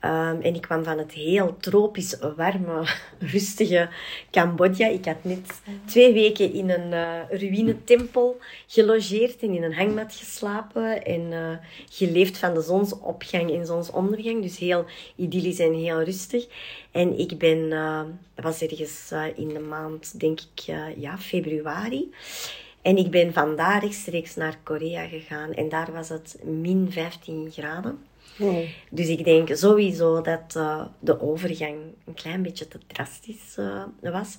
Ehm, 0.00 0.40
en 0.40 0.54
ik 0.54 0.60
kwam 0.60 0.84
van 0.84 0.98
het 0.98 1.12
heel 1.12 1.56
tropisch, 1.56 2.16
warme, 2.36 2.84
rustige 3.32 3.88
Cambodja. 4.30 4.86
Ik 4.86 5.04
had 5.04 5.24
net 5.24 5.60
twee 5.84 6.12
weken 6.12 6.52
in 6.52 6.70
een 6.70 6.92
uh, 6.92 7.40
ruïnetempel 7.40 8.38
gelogeerd 8.66 9.40
en 9.40 9.54
in 9.54 9.62
een 9.62 9.74
hangmat 9.74 10.14
geslapen. 10.14 11.04
En 11.04 11.20
uh, 11.20 11.56
geleefd 11.90 12.38
van 12.38 12.54
de 12.54 12.62
zonsopgang 12.62 13.52
en 13.52 13.66
zonsondergang. 13.66 14.42
Dus 14.42 14.58
heel 14.58 14.84
idyllisch 15.16 15.58
en 15.58 15.74
heel 15.74 16.02
rustig. 16.02 16.46
En 16.90 17.18
ik 17.18 17.38
ben, 17.38 17.70
dat 18.34 18.44
was 18.44 18.62
ergens 18.62 19.12
in 19.36 19.48
de 19.48 19.60
maand, 19.60 20.20
denk 20.20 20.40
ik, 20.40 20.74
ja, 20.96 21.18
februari. 21.18 22.10
En 22.82 22.96
ik 22.96 23.10
ben 23.10 23.32
vandaar 23.32 23.80
rechtstreeks 23.80 24.34
naar 24.34 24.58
Korea 24.62 25.06
gegaan. 25.06 25.52
En 25.52 25.68
daar 25.68 25.92
was 25.92 26.08
het 26.08 26.38
min 26.44 26.92
15 26.92 27.50
graden. 27.50 27.98
Dus 28.90 29.08
ik 29.08 29.24
denk 29.24 29.48
sowieso 29.56 30.20
dat 30.20 30.54
uh, 30.56 30.84
de 30.98 31.20
overgang 31.20 31.76
een 32.04 32.14
klein 32.14 32.42
beetje 32.42 32.68
te 32.68 32.78
drastisch 32.86 33.56
uh, 33.58 33.84
was. 34.00 34.38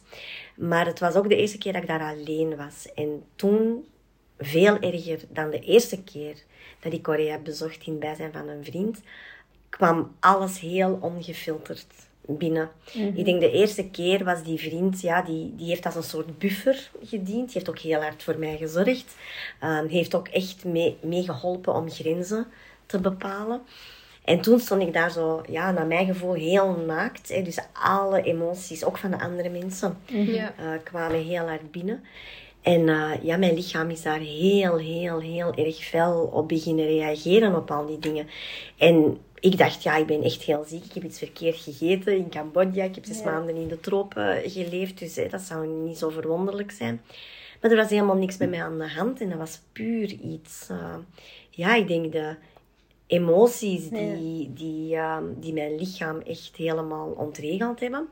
Maar 0.55 0.85
het 0.85 0.99
was 0.99 1.15
ook 1.15 1.29
de 1.29 1.35
eerste 1.35 1.57
keer 1.57 1.73
dat 1.73 1.81
ik 1.81 1.87
daar 1.87 2.15
alleen 2.15 2.55
was. 2.55 2.87
En 2.95 3.23
toen, 3.35 3.85
veel 4.37 4.79
erger 4.79 5.19
dan 5.29 5.49
de 5.49 5.59
eerste 5.59 6.03
keer 6.03 6.43
dat 6.79 6.93
ik 6.93 7.03
Korea 7.03 7.37
bezocht 7.37 7.85
in 7.85 7.99
bijzijn 7.99 8.31
van 8.31 8.47
een 8.47 8.63
vriend, 8.63 9.01
kwam 9.69 10.15
alles 10.19 10.59
heel 10.59 10.97
ongefilterd 11.01 11.85
binnen. 12.37 12.69
Mhm. 12.93 13.11
Ik 13.15 13.25
denk 13.25 13.39
de 13.39 13.51
eerste 13.51 13.89
keer 13.89 14.23
was 14.23 14.43
die 14.43 14.59
vriend, 14.59 15.01
ja, 15.01 15.21
die, 15.21 15.53
die 15.55 15.67
heeft 15.67 15.85
als 15.85 15.95
een 15.95 16.03
soort 16.03 16.37
buffer 16.39 16.89
gediend. 17.03 17.45
Die 17.45 17.53
heeft 17.53 17.69
ook 17.69 17.79
heel 17.79 18.01
hard 18.01 18.23
voor 18.23 18.37
mij 18.37 18.57
gezorgd. 18.57 19.15
Uh, 19.63 19.79
heeft 19.87 20.15
ook 20.15 20.27
echt 20.27 20.65
mee, 20.65 20.97
mee 21.01 21.23
geholpen 21.23 21.75
om 21.75 21.89
grenzen 21.89 22.47
te 22.85 22.99
bepalen. 22.99 23.61
En 24.23 24.41
toen 24.41 24.59
stond 24.59 24.81
ik 24.81 24.93
daar 24.93 25.11
zo, 25.11 25.43
ja, 25.49 25.71
naar 25.71 25.85
mijn 25.85 26.05
gevoel, 26.05 26.33
heel 26.33 26.83
naakt. 26.87 27.29
Hè. 27.29 27.41
Dus 27.41 27.59
alle 27.73 28.21
emoties, 28.21 28.83
ook 28.83 28.97
van 28.97 29.11
de 29.11 29.19
andere 29.19 29.49
mensen, 29.49 29.97
mhm. 30.11 30.29
eh, 30.29 30.49
kwamen 30.83 31.23
heel 31.23 31.47
hard 31.47 31.71
binnen. 31.71 32.03
En 32.61 32.87
uh, 32.87 33.11
ja, 33.21 33.37
mijn 33.37 33.53
lichaam 33.53 33.89
is 33.89 34.01
daar 34.01 34.19
heel, 34.19 34.77
heel, 34.77 35.19
heel 35.19 35.53
erg 35.53 35.75
fel 35.75 36.29
op 36.33 36.47
beginnen 36.47 36.85
reageren 36.85 37.55
op 37.55 37.71
al 37.71 37.85
die 37.85 37.99
dingen. 37.99 38.27
En 38.77 39.17
ik 39.41 39.57
dacht, 39.57 39.83
ja, 39.83 39.95
ik 39.95 40.05
ben 40.05 40.23
echt 40.23 40.41
heel 40.41 40.63
ziek. 40.67 40.85
Ik 40.85 40.93
heb 40.93 41.03
iets 41.03 41.17
verkeerd 41.17 41.57
gegeten 41.57 42.17
in 42.17 42.29
Cambodja. 42.29 42.83
Ik 42.83 42.95
heb 42.95 43.05
zes 43.05 43.23
maanden 43.23 43.55
in 43.55 43.67
de 43.67 43.79
tropen 43.79 44.49
geleefd. 44.49 44.99
Dus 44.99 45.15
hè, 45.15 45.27
dat 45.27 45.41
zou 45.41 45.67
niet 45.67 45.97
zo 45.97 46.09
verwonderlijk 46.09 46.71
zijn. 46.71 47.01
Maar 47.61 47.71
er 47.71 47.77
was 47.77 47.89
helemaal 47.89 48.15
niks 48.15 48.37
bij 48.37 48.47
mij 48.47 48.63
aan 48.63 48.77
de 48.77 48.89
hand. 48.89 49.21
En 49.21 49.29
dat 49.29 49.37
was 49.37 49.61
puur 49.71 50.11
iets... 50.11 50.67
Uh, 50.71 50.95
ja, 51.49 51.75
ik 51.75 51.87
denk 51.87 52.11
de 52.11 52.35
emoties 53.07 53.89
die, 53.89 54.53
die, 54.53 54.95
uh, 54.95 55.17
die 55.39 55.53
mijn 55.53 55.75
lichaam 55.75 56.19
echt 56.19 56.55
helemaal 56.55 57.09
ontregeld 57.09 57.79
hebben. 57.79 58.07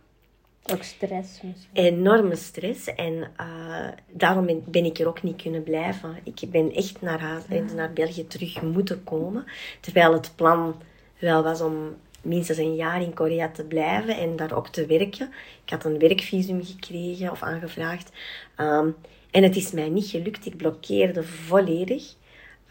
Ook 0.72 0.84
stress 0.84 1.42
misschien. 1.42 1.70
Enorme 1.74 2.36
stress. 2.36 2.94
En 2.94 3.32
uh, 3.42 3.88
daarom 4.12 4.46
ben, 4.46 4.64
ben, 4.66 4.86
ik 4.86 5.00
er 5.00 5.08
ook 5.08 5.24
niet 5.24 5.42
kunnen 5.42 5.64
blijven. 5.64 6.18
Ik 6.24 6.52
ben 6.52 6.74
echt 6.74 7.02
naar, 7.02 7.20
haar, 7.20 7.44
naar 7.76 7.94
België 7.94 8.28
terug 8.28 8.62
moeten 8.62 9.04
komen. 9.04 9.46
Terwijl 9.80 10.14
het 10.14 10.32
plan 10.36 10.76
wel 11.20 11.44
was 11.44 11.62
om 11.62 11.96
minstens 12.22 12.58
een 12.58 12.76
jaar 12.76 13.02
in 13.02 13.14
Korea 13.14 13.50
te 13.50 13.64
blijven 13.64 14.18
en 14.18 14.36
daar 14.36 14.54
ook 14.56 14.68
te 14.68 14.86
werken. 14.86 15.32
Ik 15.64 15.70
had 15.70 15.86
een 15.86 16.00
werkvisum 16.00 16.66
gekregen 16.66 17.32
of 17.32 17.42
aangevraagd. 17.42 18.12
Um, 18.58 18.96
en 19.32 19.44
het 19.44 19.56
is 19.56 19.72
mij 19.72 19.90
niet 19.90 20.08
gelukt. 20.08 20.46
Ik 20.46 20.58
blokkeerde 20.58 21.24
volledig. 21.24 22.14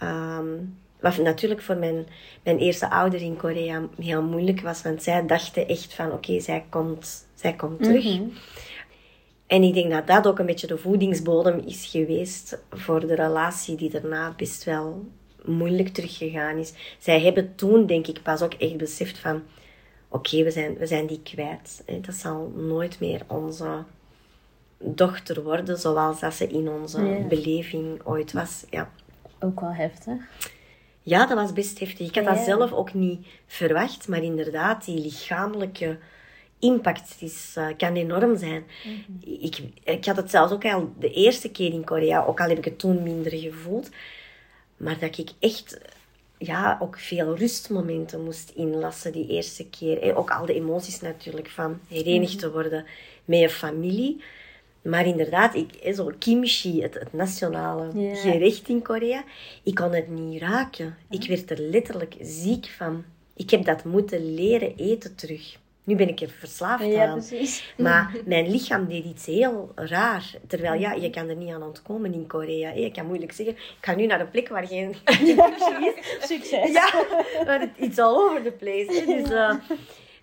Um, 0.02 0.78
wat 1.00 1.16
natuurlijk 1.16 1.62
voor 1.62 1.76
mijn, 1.76 2.06
mijn 2.42 2.58
eerste 2.58 2.90
ouder 2.90 3.20
in 3.20 3.36
Korea 3.36 3.88
heel 3.98 4.22
moeilijk 4.22 4.60
was. 4.60 4.82
Want 4.82 5.02
zij 5.02 5.26
dachten 5.26 5.68
echt 5.68 5.94
van, 5.94 6.12
oké, 6.12 6.40
zij, 6.40 6.64
komt, 6.68 7.26
zij 7.34 7.54
komt 7.54 7.82
terug. 7.82 8.04
Mhm. 8.04 8.28
En 9.46 9.62
ik 9.62 9.74
denk 9.74 9.90
dat 9.90 10.06
dat 10.06 10.26
ook 10.26 10.38
een 10.38 10.46
beetje 10.46 10.66
de 10.66 10.78
voedingsbodem 10.78 11.62
is 11.66 11.86
geweest 11.86 12.62
voor 12.70 13.06
de 13.06 13.14
relatie 13.14 13.76
die 13.76 13.90
daarna 13.90 14.34
best 14.36 14.64
wel 14.64 15.06
moeilijk 15.48 15.88
teruggegaan 15.88 16.56
is. 16.56 16.72
Zij 16.98 17.20
hebben 17.20 17.54
toen, 17.54 17.86
denk 17.86 18.06
ik, 18.06 18.22
pas 18.22 18.42
ook 18.42 18.54
echt 18.54 18.76
beseft 18.76 19.18
van... 19.18 19.42
Oké, 20.08 20.42
we, 20.42 20.50
zijn, 20.50 20.76
we 20.76 20.86
zijn 20.86 21.06
die 21.06 21.22
kwijt. 21.22 21.82
Dat 22.00 22.14
zal 22.14 22.52
nooit 22.56 23.00
meer 23.00 23.22
onze 23.26 23.84
dochter 24.78 25.42
worden 25.42 25.78
zoals 25.78 26.20
dat 26.20 26.34
ze 26.34 26.46
in 26.46 26.68
onze 26.68 27.24
beleving 27.28 28.00
ooit 28.04 28.32
was. 28.32 28.64
Ja. 28.70 28.90
Ook 29.40 29.60
wel 29.60 29.72
heftig. 29.72 30.14
Ja, 31.02 31.26
dat 31.26 31.36
was 31.36 31.52
best 31.52 31.78
heftig. 31.78 32.08
Ik 32.08 32.14
had 32.14 32.24
dat 32.24 32.44
zelf 32.44 32.72
ook 32.72 32.94
niet 32.94 33.26
verwacht, 33.46 34.08
maar 34.08 34.22
inderdaad, 34.22 34.84
die 34.84 35.00
lichamelijke 35.00 35.98
impact 36.58 37.16
is, 37.18 37.54
uh, 37.58 37.66
kan 37.76 37.94
enorm 37.94 38.36
zijn. 38.36 38.64
Mhm. 38.84 39.42
ik, 39.44 39.58
ik 39.84 40.04
had 40.04 40.16
het 40.16 40.30
zelfs 40.30 40.52
ook 40.52 40.64
al 40.64 40.92
de 40.98 41.10
eerste 41.12 41.50
keer 41.50 41.72
in 41.72 41.84
Korea, 41.84 42.24
ook 42.24 42.40
al 42.40 42.48
heb 42.48 42.58
ik 42.58 42.64
het 42.64 42.78
toen 42.78 43.02
minder 43.02 43.32
gevoeld, 43.32 43.90
maar 44.78 44.98
dat 44.98 45.18
ik 45.18 45.30
echt 45.38 45.78
ja, 46.38 46.78
ook 46.80 46.98
veel 46.98 47.36
rustmomenten 47.36 48.24
moest 48.24 48.52
inlassen 48.54 49.12
die 49.12 49.28
eerste 49.28 49.68
keer. 49.68 50.16
Ook 50.16 50.30
al 50.30 50.46
de 50.46 50.54
emoties 50.54 51.00
natuurlijk 51.00 51.48
van 51.48 51.80
herenigd 51.88 52.32
mhm. 52.32 52.40
te 52.40 52.52
worden 52.52 52.84
met 53.24 53.38
je 53.38 53.48
familie. 53.48 54.22
Maar 54.82 55.06
inderdaad, 55.06 55.54
ik, 55.54 55.94
zo 55.94 56.12
kimchi, 56.18 56.82
het, 56.82 56.94
het 56.94 57.12
nationale 57.12 57.90
gerecht 58.14 58.68
in 58.68 58.82
Korea, 58.82 59.24
ik 59.62 59.74
kon 59.74 59.92
het 59.92 60.08
niet 60.08 60.40
raken. 60.40 60.96
Ik 61.10 61.28
werd 61.28 61.50
er 61.50 61.60
letterlijk 61.60 62.16
ziek 62.20 62.66
van. 62.76 63.04
Ik 63.34 63.50
heb 63.50 63.64
dat 63.64 63.84
moeten 63.84 64.34
leren 64.34 64.76
eten 64.76 65.14
terug. 65.14 65.58
Nu 65.88 65.96
ben 65.96 66.08
ik 66.08 66.20
er 66.20 66.30
verslaafd 66.30 66.84
ja, 66.84 67.06
aan. 67.06 67.18
Precies. 67.18 67.74
Maar 67.76 68.16
mijn 68.24 68.50
lichaam 68.50 68.88
deed 68.88 69.04
iets 69.04 69.26
heel 69.26 69.72
raar. 69.74 70.30
Terwijl, 70.46 70.80
ja, 70.80 70.92
je 70.92 71.10
kan 71.10 71.28
er 71.28 71.36
niet 71.36 71.52
aan 71.52 71.62
ontkomen 71.62 72.12
in 72.12 72.26
Korea. 72.26 72.70
Je 72.70 72.90
kan 72.90 73.06
moeilijk 73.06 73.32
zeggen, 73.32 73.54
ik 73.54 73.76
ga 73.80 73.94
nu 73.94 74.06
naar 74.06 74.20
een 74.20 74.30
plek 74.30 74.48
waar 74.48 74.66
geen 74.66 74.90
is. 75.04 76.18
Succes. 76.20 76.72
Ja, 76.72 77.04
maar 77.44 77.68
it's 77.76 77.98
all 77.98 78.14
over 78.14 78.42
the 78.42 78.50
place. 78.50 79.04
Dus, 79.06 79.30
uh, 79.30 79.54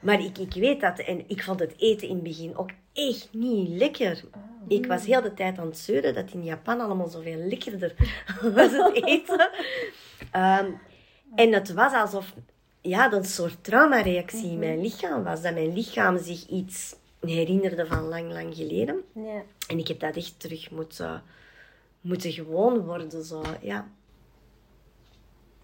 maar 0.01 0.23
ik, 0.23 0.37
ik 0.37 0.53
weet 0.53 0.81
dat. 0.81 0.99
En 0.99 1.23
ik 1.27 1.43
vond 1.43 1.59
het 1.59 1.73
eten 1.77 2.07
in 2.07 2.15
het 2.15 2.23
begin 2.23 2.57
ook 2.57 2.69
echt 2.93 3.29
niet 3.31 3.69
lekker. 3.69 4.23
Oh. 4.33 4.41
Ik 4.67 4.85
was 4.85 5.05
heel 5.05 5.21
de 5.21 5.33
tijd 5.33 5.57
aan 5.57 5.67
het 5.67 5.77
zeuren 5.77 6.13
dat 6.13 6.31
in 6.31 6.43
Japan 6.43 6.79
allemaal 6.79 7.07
zoveel 7.07 7.37
lekkerder 7.37 7.93
was 8.55 8.71
het 8.71 9.03
eten. 9.05 9.49
Ehm, 10.31 10.71
en 11.35 11.53
het 11.53 11.73
was 11.73 11.93
alsof 11.93 12.33
ja, 12.85 13.09
dat 13.09 13.23
een 13.23 13.29
soort 13.29 13.63
traumareactie 13.63 14.43
in 14.43 14.49
mhm. 14.49 14.59
mijn 14.59 14.81
lichaam 14.81 15.23
was. 15.23 15.41
Dat 15.41 15.53
mijn 15.53 15.73
lichaam 15.73 16.17
zich 16.17 16.47
iets 16.47 16.95
herinnerde 17.19 17.85
van 17.85 18.03
lang, 18.03 18.31
lang 18.31 18.55
geleden. 18.55 19.03
Ja. 19.13 19.41
En 19.67 19.77
ik 19.77 19.87
heb 19.87 19.99
dat 19.99 20.15
echt 20.15 20.39
terug 20.39 20.71
moeten, 20.71 21.23
moeten 22.01 22.31
gewoon 22.31 22.79
worden. 22.79 23.25
Zo, 23.25 23.41
ja. 23.61 23.87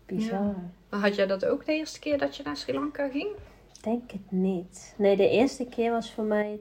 Bizar. 0.06 0.56
Maar 0.90 1.00
had 1.00 1.16
jij 1.16 1.28
dat 1.28 1.46
ook 1.46 1.66
de 1.66 1.74
eerste 1.74 2.00
keer 2.00 2.18
dat 2.18 2.36
je 2.36 2.44
naar 2.44 2.58
Sri 2.58 2.74
Lanka 2.74 3.10
ging? 3.10 3.30
Denk 3.82 4.12
het 4.12 4.32
niet. 4.32 4.94
Nee, 4.98 5.16
de 5.16 5.30
eerste 5.30 5.66
keer 5.66 5.92
was 5.92 6.12
voor 6.12 6.24
mij 6.24 6.60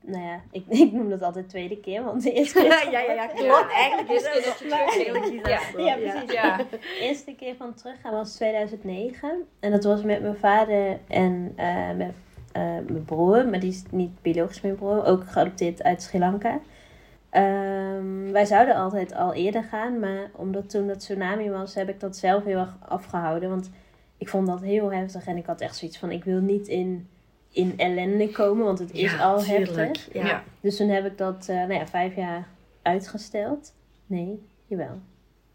nou 0.00 0.24
ja, 0.24 0.40
ik, 0.50 0.64
ik 0.84 0.92
noem 0.92 1.08
dat 1.08 1.22
altijd 1.22 1.48
tweede 1.48 1.80
keer, 1.80 2.04
want 2.04 2.22
de 2.22 2.32
eerste 2.32 2.60
keer... 2.60 2.90
ja, 2.90 3.00
ja, 3.00 3.12
ja, 3.12 3.26
klopt. 3.26 3.72
Eigenlijk 3.84 4.10
is 4.10 4.22
het 4.22 4.44
dat 4.44 4.58
je 4.58 5.40
ja. 5.44 5.84
ja, 5.84 5.96
precies. 5.96 6.32
Ja. 6.32 6.56
De 6.56 6.98
eerste 7.00 7.34
keer 7.34 7.54
van 7.56 7.74
teruggaan 7.74 8.12
was 8.12 8.34
2009. 8.34 9.46
En 9.60 9.70
dat 9.70 9.84
was 9.84 10.02
met 10.02 10.22
mijn 10.22 10.36
vader 10.36 10.98
en 11.08 11.54
uh, 11.56 11.90
met 11.96 12.14
uh, 12.56 12.62
mijn 12.62 13.04
broer. 13.04 13.48
Maar 13.48 13.60
die 13.60 13.70
is 13.70 13.82
niet 13.90 14.22
biologisch 14.22 14.60
mijn 14.60 14.74
broer. 14.74 15.04
Ook 15.04 15.24
geadopteerd 15.26 15.82
uit 15.82 16.02
Sri 16.02 16.18
Lanka. 16.18 16.60
Um, 17.32 18.32
wij 18.32 18.44
zouden 18.44 18.74
altijd 18.74 19.14
al 19.14 19.34
eerder 19.34 19.64
gaan. 19.64 19.98
Maar 19.98 20.30
omdat 20.32 20.70
toen 20.70 20.86
dat 20.86 20.98
tsunami 20.98 21.50
was, 21.50 21.74
heb 21.74 21.88
ik 21.88 22.00
dat 22.00 22.16
zelf 22.16 22.44
heel 22.44 22.58
erg 22.58 22.76
afgehouden. 22.88 23.48
Want 23.48 23.70
ik 24.18 24.28
vond 24.28 24.46
dat 24.46 24.60
heel 24.60 24.92
heftig. 24.92 25.26
En 25.26 25.36
ik 25.36 25.46
had 25.46 25.60
echt 25.60 25.76
zoiets 25.76 25.98
van, 25.98 26.10
ik 26.10 26.24
wil 26.24 26.40
niet 26.40 26.68
in 26.68 27.08
in 27.52 27.74
ellende 27.76 28.30
komen, 28.30 28.64
want 28.64 28.78
het 28.78 28.92
is 28.92 29.18
al 29.20 29.44
heftig. 29.44 30.12
Ja. 30.12 30.44
Dus 30.60 30.76
toen 30.76 30.88
heb 30.88 31.06
ik 31.06 31.18
dat 31.18 31.46
uh, 31.50 31.56
nou 31.56 31.72
ja, 31.72 31.86
vijf 31.86 32.16
jaar 32.16 32.48
uitgesteld. 32.82 33.74
Nee, 34.06 34.42
jawel. 34.66 35.00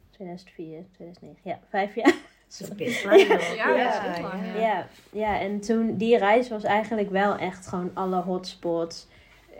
2004, 0.09 0.85
2009. 0.91 1.41
Ja, 1.43 1.59
vijf 1.69 1.95
jaar. 1.95 2.15
Dat 2.59 2.79
is 2.79 3.03
lang. 3.03 3.21
Ja, 3.55 3.69
ja, 3.75 4.15
ja. 4.55 4.87
ja, 5.11 5.39
en 5.39 5.59
toen 5.59 5.97
die 5.97 6.17
reis 6.17 6.49
was 6.49 6.63
eigenlijk 6.63 7.09
wel 7.09 7.37
echt 7.37 7.67
gewoon 7.67 7.91
alle 7.93 8.21
hotspots. 8.21 9.07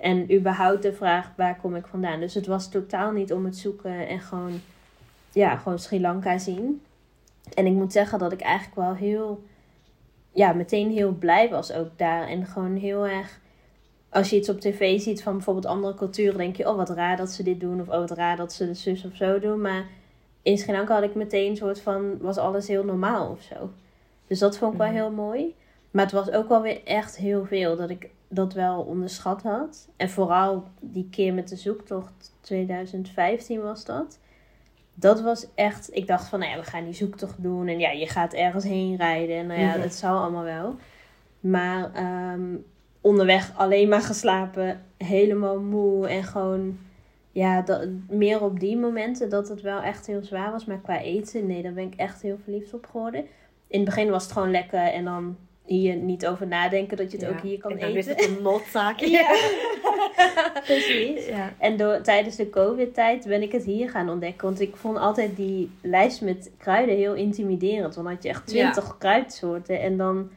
En 0.02 0.34
überhaupt 0.34 0.82
de 0.82 0.93
vraag, 0.93 1.32
waar 1.38 1.58
kom 1.58 1.76
ik 1.76 1.88
vandaan? 1.88 2.19
Dus 2.19 2.34
het 2.34 2.45
was 2.45 2.69
totaal 2.69 3.12
niet 3.12 3.34
om 3.34 3.45
het 3.45 3.58
zoeken 3.58 4.08
en 4.08 4.19
gewoon, 4.19 4.62
ja, 5.32 5.56
gewoon 5.56 5.80
Sri 5.80 6.02
Lanka 6.02 6.38
zien. 6.38 6.82
En 7.54 7.65
ik 7.65 7.74
moet 7.74 7.91
zeggen 7.91 8.19
dat 8.19 8.32
ik 8.32 8.41
eigenlijk 8.41 8.76
wel 8.76 8.95
heel 8.95 9.43
ja, 10.36 10.54
meteen 10.54 10.91
heel 10.91 11.12
blij 11.12 11.50
was 11.50 11.71
ook 11.71 11.89
daar. 11.95 12.28
En 12.28 12.45
gewoon 12.45 12.76
heel 12.76 13.06
erg. 13.08 13.39
Als 14.10 14.30
je 14.30 14.36
iets 14.36 14.50
op 14.50 14.60
tv 14.60 15.00
ziet 15.00 15.24
van 15.24 15.34
bijvoorbeeld 15.34 15.65
andere 15.65 15.93
culturen, 15.93 16.38
denk 16.38 16.56
je, 16.56 16.69
oh 16.69 16.76
wat 16.76 16.89
raar 16.89 17.17
dat 17.17 17.30
ze 17.30 17.43
dit 17.43 17.60
doen. 17.60 17.82
Of 17.82 17.88
oh 17.88 18.00
wat 18.00 18.12
raar 18.12 18.38
dat 18.38 18.54
ze 18.54 18.65
de 18.65 18.74
zus 18.74 19.06
of 19.06 19.15
zo 19.15 19.39
doen. 19.39 19.62
Maar 19.62 19.86
in 20.41 20.58
Sri 20.58 20.71
Lanka 20.71 20.93
had 20.93 21.04
ik 21.04 21.15
meteen 21.15 21.50
een 21.50 21.58
soort 21.58 21.82
van, 21.82 22.17
was 22.17 22.38
alles 22.38 22.67
heel 22.67 22.84
normaal 22.84 23.30
of 23.30 23.41
zo. 23.41 23.69
Dus 24.28 24.39
dat 24.39 24.58
vond 24.58 24.71
ik 24.71 24.78
wel 24.78 24.88
mhm. 24.88 24.95
heel 24.95 25.12
mooi. 25.12 25.56
Maar 25.91 26.04
het 26.04 26.13
was 26.13 26.32
ook 26.32 26.50
wel 26.50 26.62
weer 26.62 26.84
echt 26.84 27.17
heel 27.17 27.45
veel 27.45 27.76
dat 27.76 27.89
ik 27.89 28.10
dat 28.28 28.54
wel 28.54 28.82
onderschat 28.82 29.41
had. 29.41 29.89
En 29.98 30.10
vooral 30.10 30.63
die 30.80 31.08
keer 31.12 31.34
met 31.34 31.50
de 31.50 31.56
zoektocht, 31.56 32.34
2015 32.41 33.62
was 33.62 33.86
dat. 33.86 34.19
Dat 34.97 35.21
was 35.21 35.47
echt, 35.55 35.89
ik 35.95 36.08
dacht 36.08 36.27
van, 36.27 36.39
nou 36.39 36.51
ja, 36.51 36.58
we 36.58 36.63
gaan 36.63 36.84
die 36.84 36.93
zoektocht 36.93 37.43
doen. 37.43 37.67
En 37.67 37.79
ja, 37.79 37.89
je 37.91 38.08
gaat 38.08 38.34
ergens 38.34 38.63
heen 38.63 38.95
rijden. 38.95 39.36
En 39.38 39.47
nou 39.47 39.60
ja, 39.60 39.71
Mhm. 39.71 39.81
dat 39.81 39.93
zou 39.93 40.17
allemaal 40.17 40.43
wel. 40.43 40.75
Maar 41.39 41.93
ehm, 41.93 42.55
onderweg 43.01 43.51
alleen 43.58 43.89
maar 43.89 44.01
geslapen, 44.01 44.81
helemaal 44.97 45.60
moe. 45.60 46.08
En 46.08 46.23
gewoon, 46.23 46.77
ja, 47.31 47.62
dat, 47.62 47.88
meer 48.10 48.41
op 48.41 48.60
die 48.60 48.77
momenten 48.77 49.29
dat 49.29 49.47
het 49.49 49.62
wel 49.62 49.81
echt 49.81 50.05
heel 50.08 50.23
zwaar 50.23 50.51
was. 50.51 50.65
Maar 50.65 50.79
qua 50.79 50.99
eten, 51.01 51.47
nee, 51.47 51.62
daar 51.62 51.73
ben 51.73 51.88
ik 51.88 51.95
echt 51.95 52.21
heel 52.21 52.38
verliefd 52.43 52.73
op 52.73 52.86
geworden. 52.91 53.25
In 53.67 53.79
het 53.79 53.86
begin 53.89 54.10
was 54.10 54.23
het 54.23 54.31
gewoon 54.31 54.51
lekker 54.51 54.79
en 54.79 55.03
dan 55.05 55.38
hier 55.65 55.95
niet 55.95 56.28
over 56.28 56.47
nadenken 56.47 56.97
dat 56.97 57.12
je 57.12 57.17
het 57.17 57.28
Ja. 57.28 57.32
ook 57.34 57.41
hier 57.41 57.58
kan 57.58 57.71
eten. 57.78 58.15
het 58.15 58.28
een 58.28 58.38
noodzaak. 58.41 58.99
Ja. 59.17 59.36
Precies. 60.65 61.25
Ja. 61.28 61.54
En 61.60 61.78
door, 61.78 62.01
tijdens 62.01 62.36
de 62.36 62.49
COVID-tijd 62.49 63.25
ben 63.28 63.41
ik 63.41 63.51
het 63.51 63.63
hier 63.63 63.89
gaan 63.89 64.10
ontdekken. 64.10 64.47
Want 64.47 64.60
ik 64.60 64.75
vond 64.75 64.97
altijd 64.97 65.36
die 65.36 65.69
lijst 65.82 66.21
met 66.21 66.51
kruiden 66.58 66.95
heel 66.95 67.13
intimiderend. 67.13 67.82
Want 67.82 67.95
dan 67.95 68.08
had 68.08 68.23
je 68.23 68.30
echt 68.30 68.47
twintig 68.47 68.95
kruidsoorten. 68.97 69.82
En 69.82 69.97
dan 69.97 70.30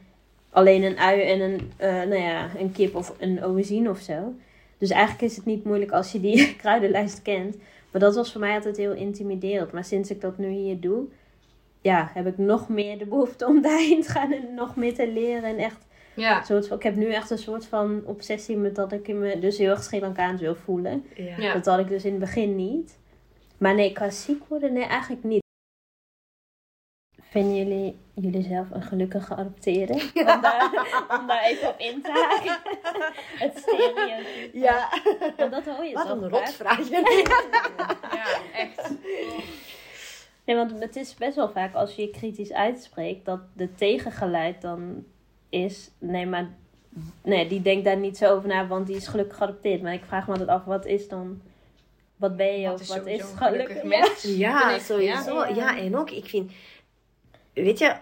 alleen 0.49 0.83
een 0.83 0.97
ui 0.97 1.21
en 1.21 1.39
een, 1.39 1.71
eh, 1.77 1.89
nou 1.93 2.15
ja, 2.21 2.49
een 2.57 2.71
kip 2.71 2.95
of 2.95 3.13
een 3.17 3.39
aubergine 3.39 3.89
of 3.89 3.99
zo. 3.99 4.33
Dus 4.77 4.89
eigenlijk 4.89 5.21
is 5.21 5.35
het 5.35 5.45
niet 5.45 5.63
moeilijk 5.63 5.91
als 5.91 6.11
je 6.11 6.19
die 6.19 6.55
kruidenlijst 6.55 7.21
kent. 7.21 7.57
Maar 7.91 8.01
dat 8.01 8.15
was 8.15 8.31
voor 8.31 8.41
mij 8.41 8.55
altijd 8.55 8.77
heel 8.77 8.93
intimiderend. 8.93 9.71
Maar 9.71 9.83
sinds 9.83 10.09
ik 10.09 10.21
dat 10.21 10.37
nu 10.37 10.49
hier 10.49 10.79
doe, 10.79 11.03
ja, 11.81 12.09
heb 12.13 12.27
ik 12.27 12.37
nog 12.37 12.69
meer 12.69 12.97
de 12.97 13.05
behoefte 13.05 13.45
om 13.45 13.61
daarheen 13.67 14.01
te 14.01 14.09
gaan 14.09 14.31
en 14.31 14.53
nog 14.53 14.75
meer 14.75 14.93
te 14.95 15.07
leren. 15.07 15.43
En 15.43 15.57
echt 15.57 15.87
Ja. 16.13 16.39
een 16.39 16.45
soort 16.45 16.67
van, 16.67 16.77
ik 16.77 16.83
heb 16.83 16.95
nu 16.95 17.13
echt 17.13 17.29
een 17.29 17.37
soort 17.37 17.65
van 17.65 18.01
obsessie 18.05 18.57
met 18.57 18.75
dat 18.75 18.91
ik 18.91 19.07
me 19.07 19.39
dus 19.39 19.57
heel 19.57 19.69
erg 19.69 19.83
Sri 19.83 19.99
Lankaans 19.99 20.41
wil 20.41 20.55
voelen. 20.55 21.05
Ja. 21.15 21.37
Ja. 21.37 21.53
Dat 21.53 21.65
had 21.65 21.79
ik 21.79 21.87
dus 21.87 22.03
in 22.05 22.11
het 22.11 22.19
begin 22.19 22.55
niet. 22.55 22.97
Maar 23.57 23.75
nee, 23.75 23.91
qua 23.93 24.09
ziek 24.09 24.43
worden, 24.47 24.73
nee, 24.73 24.83
eigenlijk 24.83 25.23
niet. 25.23 25.41
Vinden 27.21 27.55
jullie 27.55 27.97
jullie 28.13 28.43
zelf 28.43 28.69
een 28.71 28.81
gelukkige 28.81 29.25
geadopteerde? 29.25 29.93
Om, 30.13 30.41
daar, 30.41 30.71
om 31.19 31.27
daar 31.27 31.43
even 31.43 31.67
op 31.69 31.79
in 31.79 32.01
te 32.01 32.11
haken. 32.11 32.57
Het 33.45 33.57
stereotype. 33.57 34.49
Ja. 34.53 34.89
Want 35.37 35.51
dat 35.51 35.65
hoor 35.65 35.85
je 35.85 35.93
Wat 35.93 36.07
toch 36.07 36.21
een 36.21 36.29
vaak. 36.29 36.39
rotvraag. 36.45 36.89
ja, 36.89 38.25
echt. 38.53 38.91
Nee, 40.49 40.57
want 40.57 40.79
het 40.79 40.95
is 40.95 41.13
best 41.15 41.35
wel 41.35 41.49
vaak 41.49 41.73
als 41.73 41.95
je 41.95 42.01
je 42.01 42.09
kritisch 42.09 42.51
uitspreekt, 42.53 43.25
dat 43.25 43.39
de 43.53 43.75
tegengeluid 43.75 44.61
dan 44.61 45.03
is, 45.49 45.89
nee, 45.99 46.25
maar 46.25 46.49
nee, 47.23 47.47
die 47.47 47.61
denkt 47.61 47.85
daar 47.85 47.97
niet 47.97 48.17
zo 48.17 48.33
over 48.35 48.47
na, 48.49 48.67
want 48.67 48.87
die 48.87 48.95
is 48.95 49.07
gelukkig 49.07 49.37
geadopteerd. 49.37 49.81
Maar 49.81 49.93
ik 49.93 50.03
vraag 50.05 50.25
me 50.25 50.31
altijd 50.31 50.49
af, 50.49 50.63
wat 50.65 50.85
is 50.85 51.07
dan, 51.07 51.41
wat 52.15 52.37
ben 52.37 52.59
je 52.59 52.65
Wat 52.67 52.73
of 52.75 52.81
is 52.81 52.87
wat 52.87 53.05
is 53.05 53.19
een 53.21 53.37
gelukkig? 53.37 53.67
gelukkig 53.67 53.81
Ja. 53.81 53.87
mens? 53.99 54.23
Ja, 54.37 54.75
ik- 54.75 54.81
sowieso. 54.81 55.35
ja. 55.45 55.47
Ja. 55.47 55.77
en 55.77 55.95
ook, 55.97 56.09
ik 56.11 56.25
vind... 56.25 56.51
Weet 57.53 57.79
je, 57.79 57.95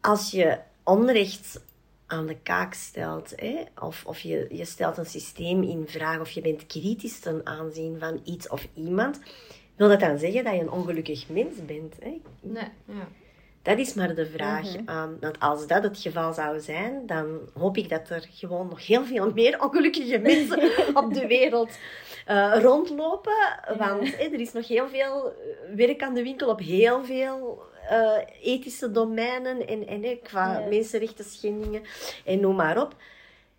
als 0.00 0.30
je 0.30 0.58
onrecht 0.84 1.60
aan 2.06 2.26
de 2.26 2.36
kaak 2.42 2.74
stelt, 2.74 3.32
hè, 3.36 3.56
of, 3.80 4.04
of 4.06 4.20
je, 4.20 4.46
je 4.50 4.64
stelt 4.64 4.96
een 4.96 5.06
systeem 5.06 5.62
in 5.62 5.84
vraag, 5.86 6.20
of 6.20 6.30
je 6.30 6.40
bent 6.40 6.66
kritisch 6.66 7.18
ten 7.20 7.40
aanzien 7.46 7.98
van 7.98 8.20
iets 8.24 8.48
of 8.48 8.68
iemand, 8.74 9.20
wil 9.80 9.88
dat 9.88 10.00
dan 10.00 10.18
zeggen 10.18 10.44
dat 10.44 10.54
je 10.54 10.60
een 10.60 10.70
ongelukkig 10.70 11.28
mens 11.28 11.54
bent? 11.66 11.94
Hè? 12.00 12.20
Nee, 12.40 12.68
ja. 12.84 13.08
Dat 13.62 13.78
is 13.78 13.94
maar 13.94 14.14
de 14.14 14.26
vraag. 14.26 14.76
Mhm. 14.76 15.08
Want 15.20 15.40
als 15.40 15.66
dat 15.66 15.82
het 15.82 15.98
geval 15.98 16.32
zou 16.32 16.60
zijn, 16.60 17.06
dan 17.06 17.38
hoop 17.58 17.76
ik 17.76 17.88
dat 17.88 18.08
er 18.08 18.26
gewoon 18.30 18.68
nog 18.68 18.86
heel 18.86 19.04
veel 19.04 19.32
meer 19.32 19.62
ongelukkige 19.62 20.18
mensen 20.18 20.70
op 21.04 21.14
de 21.14 21.26
wereld 21.26 21.70
eh, 22.26 22.52
rondlopen. 22.62 23.60
Want 23.78 24.14
er 24.20 24.40
is 24.40 24.52
nog 24.52 24.68
heel 24.68 24.88
veel 24.88 25.26
eh, 25.26 25.74
werk 25.76 26.02
aan 26.02 26.14
de 26.14 26.22
winkel 26.22 26.48
op 26.48 26.58
heel 26.60 27.04
veel 27.04 27.62
eh, 27.88 28.12
ethische 28.42 28.90
domeinen 28.90 29.66
en, 29.66 29.86
en 29.86 30.20
qua 30.22 30.58
Ja. 30.58 30.66
mensenrechten 30.68 31.24
schendingen 31.24 31.82
en 32.24 32.40
noem 32.40 32.56
maar 32.56 32.80
op. 32.82 32.94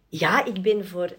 Ja, 0.08 0.46
ik 0.46 0.62
ben 0.62 0.88
voor 0.88 1.10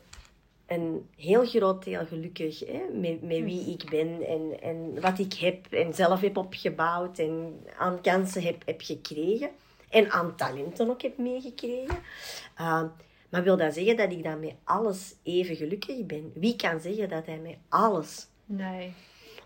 een 0.81 1.09
heel 1.17 1.47
groot 1.47 1.85
deel 1.85 2.07
gelukkig 2.07 2.59
hè, 2.61 2.83
met, 2.93 3.23
met 3.23 3.43
wie 3.43 3.73
ik 3.73 3.91
ben 3.91 4.27
en, 4.27 4.61
en 4.61 5.01
wat 5.01 5.19
ik 5.19 5.33
heb 5.35 5.73
en 5.73 5.95
zelf 5.95 6.21
heb 6.21 6.37
opgebouwd 6.37 7.19
en 7.19 7.61
aan 7.79 8.01
kansen 8.01 8.43
heb, 8.43 8.63
heb 8.65 8.81
gekregen 8.81 9.51
en 9.91 10.11
aan 10.11 10.37
talenten 10.37 10.91
ook 10.91 11.03
heb 11.03 11.19
meegekregen. 11.19 11.99
Uh, 12.61 12.83
maar 13.31 13.43
wil 13.43 13.57
dat 13.57 13.75
zeggen 13.75 13.97
dat 13.97 14.13
ik 14.13 14.23
dan 14.23 14.41
met 14.41 14.55
alles 14.65 15.15
even 15.23 15.57
gelukkig 15.57 16.07
ben? 16.07 16.33
Wie 16.35 16.57
kan 16.57 16.81
zeggen 16.81 17.09
dat 17.09 17.27
hij 17.27 17.39
met 17.39 17.57
alles 17.69 18.27
Nee. 18.45 18.93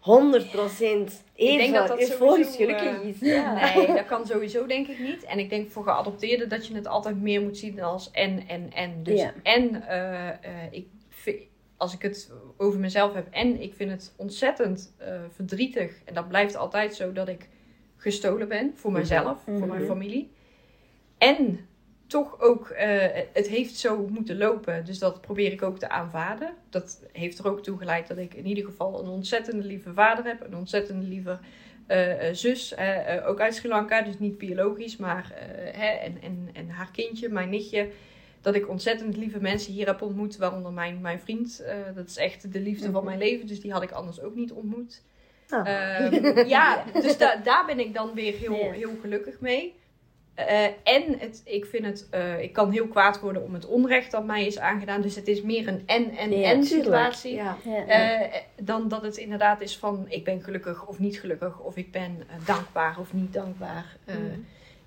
100% 0.00 0.08
even 1.34 1.58
denk 1.58 1.74
dat 1.74 1.88
dat 1.88 2.00
euforisch 2.00 2.52
sowieso, 2.52 2.56
gelukkig 2.56 3.02
eh, 3.02 3.08
is? 3.08 3.20
Ja. 3.20 3.74
Nee, 3.74 3.86
dat 3.96 4.06
kan 4.06 4.26
sowieso 4.26 4.66
denk 4.66 4.86
ik 4.86 4.98
niet. 4.98 5.24
En 5.24 5.38
ik 5.38 5.50
denk 5.50 5.70
voor 5.70 5.82
geadopteerden 5.82 6.48
dat 6.48 6.66
je 6.66 6.74
het 6.74 6.86
altijd 6.86 7.20
meer 7.20 7.42
moet 7.42 7.58
zien 7.58 7.82
als 7.82 8.10
en, 8.10 8.48
en, 8.48 8.72
en. 8.72 9.02
Dus 9.02 9.20
Ja. 9.20 9.32
en, 9.42 9.82
eh, 9.88 10.28
eh, 10.28 10.36
ik 10.70 10.86
als 11.76 11.94
ik 11.94 12.02
het 12.02 12.32
over 12.56 12.78
mezelf 12.80 13.14
heb, 13.14 13.26
en 13.30 13.60
ik 13.60 13.74
vind 13.74 13.90
het 13.90 14.14
ontzettend 14.16 14.94
eh, 14.98 15.20
verdrietig. 15.30 15.92
En 16.04 16.14
dat 16.14 16.28
blijft 16.28 16.56
altijd 16.56 16.94
zo 16.94 17.12
dat 17.12 17.28
ik 17.28 17.48
gestolen 17.96 18.48
ben 18.48 18.72
voor 18.74 18.92
mezelf, 18.92 19.42
voor 19.42 19.66
mijn 19.66 19.80
Mhm. 19.80 19.86
familie. 19.86 20.30
En 21.18 21.66
toch 22.06 22.40
ook, 22.40 22.68
eh, 22.68 23.06
het 23.32 23.48
heeft 23.48 23.76
zo 23.76 24.06
moeten 24.08 24.36
lopen. 24.38 24.84
Dus 24.84 24.98
dat 24.98 25.20
probeer 25.20 25.52
ik 25.52 25.62
ook 25.62 25.78
te 25.78 25.88
aanvaarden. 25.88 26.54
Dat 26.70 27.02
heeft 27.12 27.38
er 27.38 27.48
ook 27.48 27.62
toe 27.62 27.78
geleid 27.78 28.08
dat 28.08 28.16
ik 28.18 28.34
in 28.34 28.46
ieder 28.46 28.64
geval 28.64 29.00
een 29.02 29.08
ontzettende 29.08 29.64
lieve 29.66 29.92
vader 29.92 30.24
heb. 30.24 30.40
Een 30.46 30.56
ontzettende 30.56 31.06
lieve 31.06 31.38
eh, 31.86 32.14
zus. 32.32 32.74
ook 33.26 33.40
uit 33.40 33.54
Sri 33.54 33.68
Lanka, 33.68 34.02
dus 34.02 34.18
niet 34.18 34.38
biologisch, 34.38 34.96
maar 34.96 35.32
hè, 35.72 35.86
en, 35.88 36.22
en, 36.22 36.48
en 36.52 36.68
haar 36.68 36.90
kindje, 36.92 37.28
mijn 37.28 37.48
nichtje. 37.50 37.88
Dat 38.46 38.54
ik 38.54 38.68
ontzettend 38.68 39.16
lieve 39.16 39.40
mensen 39.40 39.72
hier 39.72 39.86
heb 39.86 40.02
ontmoet, 40.02 40.36
waaronder 40.36 40.72
mijn, 40.72 41.00
mijn 41.00 41.20
vriend. 41.20 41.60
Eh, 41.60 41.76
dat 41.94 42.06
is 42.08 42.16
echt 42.16 42.52
de 42.52 42.60
liefde 42.60 42.90
van 42.90 43.04
mijn 43.04 43.18
leven, 43.18 43.46
dus 43.46 43.60
die 43.60 43.72
had 43.72 43.82
ik 43.82 43.90
anders 43.90 44.20
ook 44.20 44.34
niet 44.34 44.52
ontmoet. 44.52 45.02
Ah. 45.48 45.68
Ehm, 45.68 46.48
ja, 46.56 46.84
dus 47.02 47.18
da- 47.18 47.36
daar 47.36 47.66
ben 47.66 47.78
ik 47.80 47.94
dan 47.94 48.10
weer 48.14 48.34
heel, 48.34 48.70
heel 48.72 48.90
gelukkig 49.00 49.40
mee. 49.40 49.74
Eh, 50.34 50.64
en 50.64 51.18
het, 51.18 51.42
ik 51.44 51.64
vind 51.66 51.84
het, 51.86 52.06
eh, 52.10 52.40
ik 52.42 52.52
kan 52.52 52.70
heel 52.70 52.86
kwaad 52.88 53.20
worden 53.20 53.42
om 53.42 53.54
het 53.54 53.66
onrecht 53.66 54.10
dat 54.10 54.24
mij 54.24 54.46
is 54.46 54.58
aangedaan. 54.58 55.00
Dus 55.00 55.14
het 55.16 55.28
is 55.28 55.42
meer 55.42 55.68
een 55.68 55.82
en 55.86 56.10
en 56.10 56.32
Ja, 56.38 56.62
situatie. 56.62 57.34
Ja. 57.34 57.56
Ja. 57.64 57.86
Eh, 57.86 58.40
dan 58.62 58.88
dat 58.88 59.02
het 59.02 59.16
inderdaad 59.16 59.60
is 59.60 59.76
van 59.78 60.04
ik 60.08 60.24
ben 60.24 60.42
gelukkig 60.42 60.86
of 60.86 60.98
niet 60.98 61.18
gelukkig. 61.20 61.60
Of 61.60 61.76
ik 61.76 61.90
ben 61.92 62.16
dankbaar 62.44 62.98
of 62.98 63.12
niet 63.12 63.32
dankbaar. 63.32 63.96
Eh, 64.04 64.14
Mhm. 64.14 64.24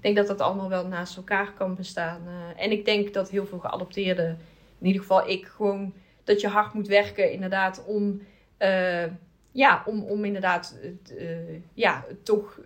Denk 0.01 0.15
dat 0.15 0.27
dat 0.27 0.41
allemaal 0.41 0.69
wel 0.69 0.87
naast 0.87 1.17
elkaar 1.17 1.53
kan 1.53 1.75
bestaan. 1.75 2.21
eh. 2.27 2.63
en 2.63 2.71
ik 2.71 2.85
denk 2.85 3.13
dat 3.13 3.29
heel 3.29 3.45
veel 3.45 3.59
geadopteerden, 3.59 4.37
in 4.79 4.85
ieder 4.85 5.01
geval 5.01 5.29
ik, 5.29 5.45
gewoon 5.45 5.93
dat 6.23 6.41
je 6.41 6.47
hard 6.47 6.73
moet 6.73 6.87
werken 6.87 7.31
inderdaad 7.31 7.83
om, 7.85 8.21
eh, 8.57 9.03
ja, 9.51 9.83
om, 9.85 10.03
om 10.03 10.25
inderdaad, 10.25 10.79
eh, 11.17 11.27
ja, 11.73 12.05
toch, 12.23 12.59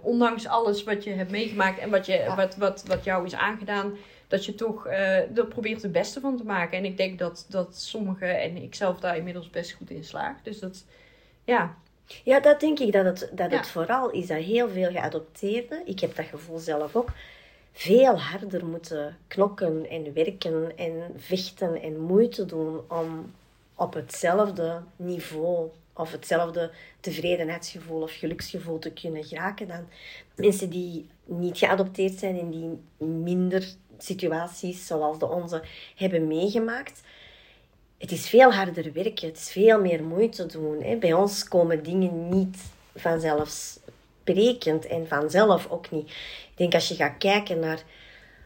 ondanks 0.00 0.46
alles 0.46 0.84
wat 0.84 1.04
je 1.04 1.10
hebt 1.10 1.30
meegemaakt 1.30 1.78
en 1.78 1.90
wat, 1.90 2.06
je, 2.06 2.12
Ja. 2.12 2.36
wat, 2.36 2.56
wat, 2.56 2.84
wat 2.86 3.04
jou 3.04 3.24
is 3.24 3.34
aangedaan, 3.34 3.96
dat 4.28 4.44
je 4.44 4.54
toch 4.54 4.86
er 4.86 5.46
probeert 5.48 5.82
het 5.82 5.92
beste 5.92 6.20
van 6.20 6.36
te 6.36 6.44
maken. 6.44 6.78
En 6.78 6.84
ik 6.84 6.96
denk 6.96 7.18
dat, 7.18 7.46
dat 7.48 7.76
sommigen 7.76 8.40
en 8.40 8.56
ik 8.56 8.74
zelf 8.74 9.00
daar 9.00 9.16
inmiddels 9.16 9.50
best 9.50 9.72
goed 9.72 9.90
in 9.90 10.04
slaag. 10.04 10.42
Dus 10.42 10.58
dat, 10.58 10.84
ja, 11.44 11.76
Ja, 12.24 12.40
dat 12.40 12.60
denk 12.60 12.78
ik 12.78 12.92
dat 12.92 13.04
het, 13.04 13.30
dat 13.32 13.50
Ja. 13.50 13.56
het 13.56 13.66
vooral 13.66 14.10
is 14.10 14.26
dat 14.26 14.38
heel 14.38 14.68
veel 14.68 14.90
geadopteerden, 14.90 15.86
ik 15.86 16.00
heb 16.00 16.16
dat 16.16 16.26
gevoel 16.26 16.58
zelf 16.58 16.96
ook, 16.96 17.08
veel 17.72 18.18
harder 18.18 18.66
moeten 18.66 19.18
knokken 19.26 19.90
en 19.90 20.12
werken 20.12 20.76
en 20.76 21.12
vechten 21.16 21.82
en 21.82 22.00
moeite 22.00 22.46
doen 22.46 22.80
om 22.88 23.32
op 23.74 23.94
hetzelfde 23.94 24.82
niveau 24.96 25.70
of 25.92 26.12
hetzelfde 26.12 26.70
tevredenheidsgevoel 27.00 28.02
of 28.02 28.12
geluksgevoel 28.12 28.78
te 28.78 28.90
kunnen 28.92 29.24
geraken 29.24 29.68
dan 29.68 29.88
mensen 30.34 30.70
die 30.70 31.08
niet 31.24 31.58
geadopteerd 31.58 32.18
zijn 32.18 32.38
en 32.38 32.50
die 32.50 32.78
minder 33.08 33.74
situaties 33.98 34.86
zoals 34.86 35.18
de 35.18 35.28
onze 35.28 35.62
hebben 35.96 36.26
meegemaakt. 36.26 37.02
Het 38.00 38.12
is 38.12 38.28
veel 38.28 38.52
harder 38.52 38.92
werken, 38.92 39.28
het 39.28 39.36
is 39.36 39.50
veel 39.50 39.80
meer 39.80 40.04
moeite 40.04 40.46
doen. 40.46 40.82
Hè. 40.82 40.96
Bij 40.96 41.12
ons 41.12 41.48
komen 41.48 41.82
dingen 41.82 42.28
niet 42.28 42.56
vanzelfsprekend 42.94 44.86
en 44.86 45.08
vanzelf 45.08 45.66
ook 45.70 45.90
niet. 45.90 46.08
Ik 46.50 46.56
denk 46.56 46.74
als 46.74 46.88
je 46.88 46.94
gaat 46.94 47.18
kijken 47.18 47.58
naar 47.58 47.82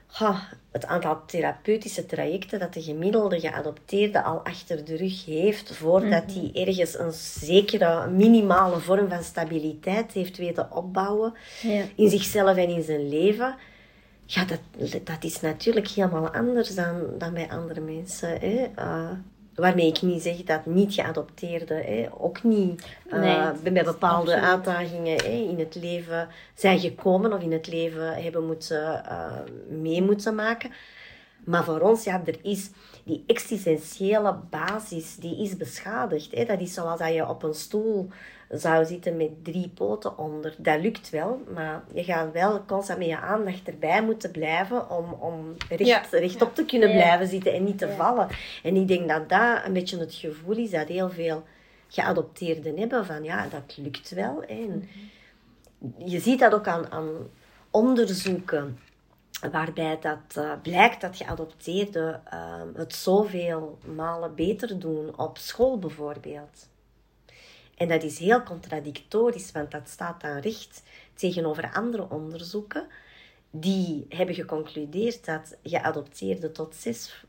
ha, 0.06 0.48
het 0.70 0.86
aantal 0.86 1.20
therapeutische 1.26 2.06
trajecten 2.06 2.58
dat 2.58 2.74
de 2.74 2.82
gemiddelde 2.82 3.40
geadopteerde 3.40 4.22
al 4.22 4.44
achter 4.44 4.84
de 4.84 4.96
rug 4.96 5.24
heeft, 5.24 5.74
voordat 5.74 6.24
hij 6.26 6.50
ergens 6.66 6.98
een 6.98 7.12
zekere 7.12 8.10
minimale 8.10 8.80
vorm 8.80 9.08
van 9.08 9.22
stabiliteit 9.22 10.12
heeft 10.12 10.36
weten 10.36 10.72
opbouwen 10.72 11.34
Ja. 11.62 11.84
in 11.94 12.10
zichzelf 12.10 12.56
en 12.56 12.68
in 12.68 12.82
zijn 12.82 13.08
leven, 13.08 13.56
ja, 14.26 14.44
dat, 14.44 14.60
dat 15.04 15.24
is 15.24 15.40
natuurlijk 15.40 15.88
helemaal 15.88 16.28
anders 16.30 16.74
dan, 16.74 17.02
dan 17.18 17.34
bij 17.34 17.48
andere 17.50 17.80
mensen. 17.80 18.28
Hè. 18.40 18.68
Uh, 18.78 19.10
waarmee 19.54 19.86
ik 19.86 20.02
niet 20.02 20.22
zeg 20.22 20.36
dat 20.36 20.66
niet 20.66 20.94
geadopteerden 20.94 21.76
hè, 21.76 22.06
ook 22.18 22.42
niet 22.42 22.86
uh, 23.12 23.50
bij 23.62 23.84
bepaalde 23.84 24.40
uitdagingen 24.40 25.16
hè, 25.16 25.48
in 25.50 25.58
het 25.58 25.74
leven 25.74 26.28
zijn 26.54 26.78
gekomen 26.80 27.32
of 27.32 27.42
in 27.42 27.52
het 27.52 27.66
leven 27.66 28.22
hebben 28.22 28.46
moeten 28.46 29.02
uh, 29.08 29.32
mee 29.68 30.02
moeten 30.02 30.34
maken. 30.34 30.70
Maar 31.44 31.64
voor 31.64 31.80
ons, 31.80 32.04
ja, 32.04 32.22
er 32.24 32.38
is 32.42 32.70
die 33.04 33.24
existentiële 33.26 34.36
basis, 34.50 35.16
die 35.16 35.42
is 35.42 35.56
beschadigd. 35.56 36.34
Hè. 36.34 36.44
Dat 36.44 36.60
is 36.60 36.74
zoals 36.74 36.98
dat 36.98 37.14
je 37.14 37.28
op 37.28 37.42
een 37.42 37.54
stoel 37.54 38.08
zou 38.50 38.84
zitten 38.84 39.16
met 39.16 39.44
drie 39.44 39.68
poten 39.68 40.18
onder. 40.18 40.54
Dat 40.58 40.80
lukt 40.80 41.10
wel, 41.10 41.42
maar 41.54 41.84
je 41.92 42.04
gaat 42.04 42.32
wel 42.32 42.64
constant 42.64 42.98
met 42.98 43.08
je 43.08 43.18
aandacht 43.18 43.68
erbij 43.68 44.02
moeten 44.02 44.30
blijven 44.30 44.90
om, 44.90 45.12
om 45.12 45.56
recht, 45.68 46.12
rechtop 46.12 46.54
te 46.54 46.64
kunnen 46.64 46.90
blijven 46.90 47.26
zitten 47.26 47.54
en 47.54 47.64
niet 47.64 47.78
te 47.78 47.90
vallen. 47.90 48.28
En 48.62 48.76
ik 48.76 48.88
denk 48.88 49.08
dat 49.08 49.28
dat 49.28 49.64
een 49.64 49.72
beetje 49.72 49.98
het 49.98 50.14
gevoel 50.14 50.56
is 50.56 50.70
dat 50.70 50.88
heel 50.88 51.10
veel 51.10 51.42
geadopteerden 51.88 52.78
hebben 52.78 53.06
van 53.06 53.24
ja, 53.24 53.46
dat 53.48 53.76
lukt 53.76 54.10
wel. 54.10 54.42
En 54.42 54.88
je 55.98 56.20
ziet 56.20 56.38
dat 56.38 56.54
ook 56.54 56.66
aan, 56.66 56.90
aan 56.90 57.08
onderzoeken 57.70 58.78
waarbij 59.50 59.98
dat 60.00 60.36
uh, 60.38 60.52
blijkt 60.62 61.00
dat 61.00 61.16
geadopteerden 61.16 62.22
uh, 62.32 62.62
het 62.74 62.94
zoveel 62.94 63.78
malen 63.94 64.34
beter 64.34 64.78
doen 64.78 65.18
op 65.18 65.38
school 65.38 65.78
bijvoorbeeld. 65.78 66.68
En 67.76 67.88
dat 67.88 68.02
is 68.02 68.18
heel 68.18 68.42
contradictorisch, 68.42 69.52
want 69.52 69.70
dat 69.70 69.88
staat 69.88 70.20
dan 70.20 70.38
recht 70.38 70.82
tegenover 71.14 71.72
andere 71.72 72.10
onderzoeken 72.10 72.86
die 73.50 74.06
hebben 74.08 74.34
geconcludeerd 74.34 75.24
dat 75.24 75.56
geadopteerden 75.62 76.52
tot 76.52 76.74
zes 76.74 77.24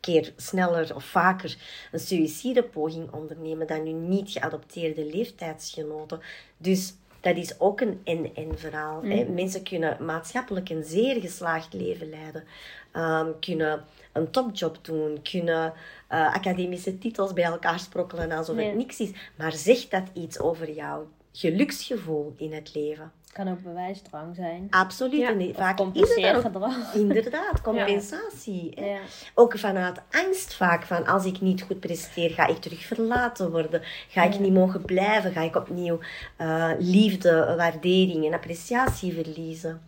keer 0.00 0.32
sneller 0.36 0.94
of 0.94 1.04
vaker 1.04 1.56
een 1.92 2.00
suïcidepoging 2.00 3.12
ondernemen 3.12 3.66
dan 3.66 3.86
hun 3.86 4.08
niet 4.08 4.30
geadopteerde 4.30 5.04
leeftijdsgenoten. 5.04 6.20
Dus 6.56 6.94
dat 7.20 7.36
is 7.36 7.60
ook 7.60 7.80
een 7.80 8.00
en-en 8.04 8.58
verhaal. 8.58 9.02
Hè? 9.02 9.24
Mm. 9.24 9.34
Mensen 9.34 9.62
kunnen 9.62 10.04
maatschappelijk 10.04 10.68
een 10.68 10.84
zeer 10.84 11.20
geslaagd 11.20 11.72
leven 11.72 12.08
leiden, 12.10 12.44
um, 12.92 13.38
kunnen 13.40 13.84
een 14.12 14.30
topjob 14.30 14.78
doen, 14.82 15.22
kunnen 15.22 15.72
uh, 16.12 16.34
academische 16.34 16.98
titels 16.98 17.32
bij 17.32 17.44
elkaar 17.44 17.80
sprokkelen 17.80 18.30
alsof 18.30 18.56
het 18.56 18.74
niks 18.74 19.00
is. 19.00 19.10
Maar 19.36 19.52
zegt 19.52 19.90
dat 19.90 20.04
iets 20.12 20.38
over 20.40 20.70
jouw 20.70 21.08
geluksgevoel 21.32 22.34
in 22.36 22.52
het 22.52 22.74
leven? 22.74 23.12
kan 23.44 23.48
ook 23.48 23.62
bewijsdrang 23.62 24.34
zijn. 24.34 24.66
Absoluut. 24.70 25.20
Ja. 25.20 25.28
En 25.28 25.54
vaak 25.54 25.80
is 25.92 26.14
het 26.14 26.40
gedrag. 26.40 26.94
Inderdaad, 26.94 27.60
compensatie. 27.70 28.80
Ja. 28.84 28.98
Ook 29.34 29.58
vanuit 29.58 30.00
angst 30.10 30.54
vaak 30.54 30.84
van 30.84 31.06
als 31.06 31.24
ik 31.24 31.40
niet 31.40 31.62
goed 31.62 31.80
presteer, 31.80 32.30
ga 32.30 32.46
ik 32.46 32.56
terug 32.56 32.84
verlaten 32.84 33.50
worden. 33.50 33.82
Ga 34.08 34.22
ik 34.22 34.38
niet 34.38 34.52
mogen 34.52 34.82
blijven? 34.82 35.32
Ga 35.32 35.42
ik 35.42 35.56
opnieuw 35.56 35.98
uh, 36.40 36.70
liefde, 36.78 37.54
waardering 37.56 38.26
en 38.26 38.34
appreciatie 38.34 39.12
verliezen? 39.12 39.82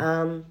Um, 0.00 0.44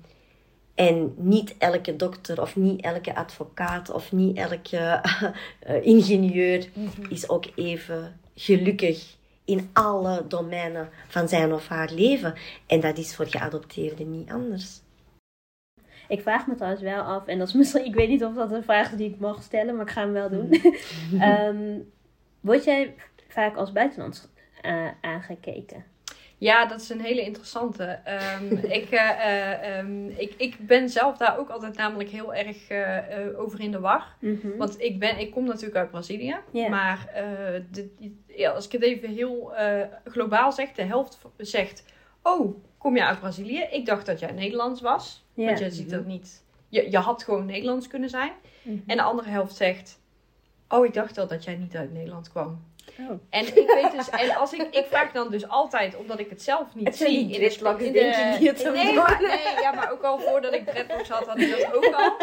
en 0.80 1.14
niet 1.18 1.58
elke 1.58 1.96
dokter 1.96 2.42
of 2.42 2.56
niet 2.56 2.82
elke 2.82 3.16
advocaat 3.16 3.90
of 3.90 4.12
niet 4.12 4.38
elke 4.38 5.02
uh, 5.68 5.86
ingenieur 5.96 6.70
mhm. 6.74 7.12
is 7.12 7.30
ook 7.30 7.46
even 7.56 8.20
gelukkig 8.36 9.16
in 9.46 9.70
alle 9.74 10.28
domeinen 10.28 10.90
van 11.08 11.28
zijn 11.28 11.54
of 11.54 11.68
haar 11.68 11.92
leven. 11.92 12.34
En 12.68 12.80
dat 12.80 12.98
is 12.98 13.16
voor 13.16 13.26
geadopteerden 13.26 14.12
niet 14.12 14.30
anders. 14.30 14.82
Ik 16.08 16.22
vraag 16.22 16.48
me 16.48 16.56
trouwens 16.56 16.84
wel 16.84 17.02
af, 17.02 17.28
en 17.28 17.38
dat 17.38 17.48
is 17.48 17.54
misschien, 17.54 17.86
ik 17.86 17.96
weet 17.96 18.10
niet 18.10 18.24
of 18.24 18.34
dat 18.34 18.52
een 18.52 18.64
vraag 18.64 18.92
is 18.92 18.98
die 18.98 19.10
ik 19.10 19.20
mag 19.20 19.44
stellen, 19.44 19.76
maar 19.76 19.86
ik 19.86 19.92
ga 19.92 20.02
hem 20.02 20.12
wel 20.12 20.30
doen. 20.30 20.62
um, 21.22 21.92
word 22.50 22.64
jij 22.64 22.96
vaak 23.28 23.56
als 23.56 23.72
buitenlands 23.72 24.28
uh, 24.66 24.88
aangekeken? 25.02 25.84
Ja, 26.40 26.66
dat 26.66 26.82
is 26.82 26.90
een 26.90 27.02
hele 27.02 27.22
interessante. 27.22 28.00
Um, 28.42 28.58
ik, 28.80 28.92
uh, 28.92 29.78
um, 29.78 30.10
ik, 30.10 30.34
ik 30.38 30.68
ben 30.68 30.90
zelf 30.90 31.18
daar 31.18 31.38
ook 31.38 31.50
altijd 31.50 31.78
namelijk 31.78 32.10
heel 32.10 32.34
erg 32.34 32.70
uh, 32.70 33.40
over 33.40 33.60
in 33.60 33.72
de 33.72 33.80
war. 33.80 34.16
Mm 34.20 34.40
-hmm. 34.42 34.58
Want 34.58 34.82
ik, 34.82 35.00
ben, 35.00 35.20
ik 35.20 35.32
kom 35.32 35.46
natuurlijk 35.46 35.76
uit 35.76 35.92
Brazilië. 35.92 36.36
Yeah. 36.52 36.70
Maar 36.70 37.10
de, 37.72 37.90
ja, 38.28 38.52
als 38.52 38.66
ik 38.66 38.72
het 38.72 38.82
even 38.82 39.10
heel 39.10 39.54
globaal 40.06 40.52
zeg, 40.52 40.72
de 40.72 40.84
helft 40.84 41.20
zegt: 41.38 41.84
Oh, 42.24 42.58
kom 42.78 42.96
je 42.96 43.06
uit 43.06 43.20
Brazilië? 43.20 43.68
Ik 43.72 43.86
dacht 43.86 44.06
dat 44.06 44.20
jij 44.20 44.32
Nederlands 44.32 44.82
was. 44.82 45.26
Yeah. 45.34 45.48
Want 45.48 45.60
je 45.60 45.72
ziet 45.72 45.90
dat 45.90 46.06
niet. 46.06 46.44
Je, 46.70 46.92
je 46.92 46.98
had 46.98 47.24
gewoon 47.24 47.46
Nederlands 47.46 47.88
kunnen 47.88 48.10
zijn. 48.10 48.32
Mm 48.62 48.72
-hmm. 48.74 48.84
En 48.86 48.98
de 48.98 49.04
andere 49.04 49.30
helft 49.30 49.56
zegt: 49.56 50.00
Oh, 50.70 50.86
ik 50.86 50.94
dacht 50.94 51.18
al 51.18 51.28
dat 51.28 51.44
jij 51.44 51.56
niet 51.56 51.76
uit 51.76 51.94
Nederland 51.94 52.30
kwam. 52.30 52.69
Oh. 53.00 53.20
En 53.30 53.48
ik 53.48 53.68
weet 53.68 53.92
dus, 53.92 54.10
en 54.10 54.36
als 54.36 54.54
ik, 54.54 54.68
ik 54.72 54.86
vraag 54.86 55.12
dan 55.12 55.32
dus 55.32 55.48
altijd, 55.48 55.96
omdat 55.96 56.20
ik 56.20 56.30
het 56.30 56.42
zelf 56.42 56.76
niet 56.76 56.88
het 56.88 56.96
zie. 56.96 57.08
in 57.08 57.28
de, 57.28 57.34
in 57.34 57.40
de, 57.78 57.92
denk 57.92 58.16
ik 58.16 58.40
niet 58.40 58.74
nee, 58.74 58.94
maar, 58.94 59.22
nee, 59.22 59.62
ja, 59.62 59.72
maar 59.72 59.92
ook 59.92 60.04
al 60.04 60.20
voordat 60.20 60.54
ik 60.54 60.66
dreadlocks 60.66 61.10
had, 61.10 61.28
had 61.28 61.40
ik 61.40 61.52
dat 61.52 61.74
ook 61.74 61.94
al. 61.94 62.18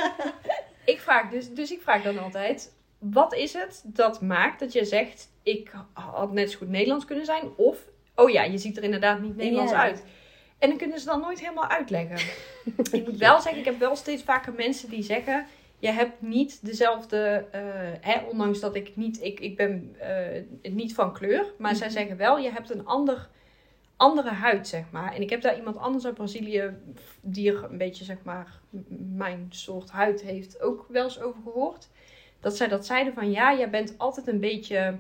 Ik 0.85 1.01
vraag 1.01 1.31
dus, 1.31 1.51
dus 1.51 1.73
ik 1.73 1.83
vraag 1.83 2.03
dan 2.03 2.19
altijd, 2.19 2.73
wat 2.99 3.35
is 3.35 3.53
het 3.53 3.83
dat 3.85 4.21
maakt 4.21 4.61
dat 4.61 4.73
je 4.73 4.85
zegt, 4.85 5.29
ik 5.43 5.71
had 5.93 6.33
net 6.33 6.51
zo 6.51 6.59
goed 6.59 6.69
Nederlands 6.69 7.05
kunnen 7.05 7.25
zijn, 7.25 7.43
of, 7.57 7.79
oh 8.14 8.31
ja, 8.31 8.43
je 8.43 8.59
ziet 8.59 8.77
er 8.77 8.83
inderdaad 8.83 9.21
niet 9.21 9.37
Nederlands 9.37 9.73
yeah. 9.73 9.83
uit. 9.83 10.03
En 10.59 10.69
dan 10.69 10.79
kunnen 10.79 10.99
ze 10.99 11.07
dan 11.07 11.21
nooit 11.21 11.41
helemaal 11.41 11.69
uitleggen. 11.69 12.29
ik 12.99 13.07
moet 13.07 13.17
wel 13.17 13.41
zeggen, 13.41 13.61
ik 13.61 13.64
heb 13.64 13.79
wel 13.79 13.97
steeds 13.97 14.23
vaker 14.23 14.53
mensen 14.53 14.91
die 14.91 15.03
zeggen 15.03 15.47
je 15.79 15.91
hebt 15.91 16.22
niet 16.22 16.64
dezelfde, 16.66 17.45
uh, 17.55 17.61
hè, 18.01 18.20
ondanks 18.31 18.61
dat 18.61 18.74
ik 18.74 18.97
niet, 18.97 19.22
ik, 19.22 19.41
ik 19.41 19.57
ben 19.57 19.97
uh, 20.62 20.72
niet 20.72 20.95
van 20.95 21.12
kleur, 21.12 21.47
maar 21.59 21.74
zij 21.74 21.87
mhm. 21.87 21.97
zeggen 21.97 22.16
wel, 22.16 22.39
je 22.39 22.51
hebt 22.51 22.70
een 22.70 22.87
ander, 22.87 23.29
andere 23.97 24.31
huid, 24.31 24.68
zeg 24.68 24.85
maar. 24.91 25.14
En 25.14 25.22
ik 25.22 25.31
heb 25.31 25.41
daar 25.41 25.57
iemand 25.57 25.77
anders 25.77 26.05
uit 26.05 26.14
Brazilië, 26.14 26.70
die 27.20 27.53
er 27.53 27.64
een 27.64 27.79
beetje, 27.79 28.05
zeg 28.05 28.16
maar, 28.22 28.61
mijn 29.16 29.47
soort 29.51 29.91
huid 29.91 30.22
heeft, 30.22 30.61
ook 30.61 30.87
wel 30.89 31.05
eens 31.05 31.20
over 31.20 31.43
gehoord. 31.43 31.89
Dat 32.41 32.57
zij 32.57 32.68
dat 32.68 32.87
zeiden 32.87 33.14
van, 33.14 33.31
ja, 33.31 33.57
jij 33.57 33.70
bent 33.70 33.95
altijd 33.97 34.27
een 34.27 34.41
beetje, 34.41 34.97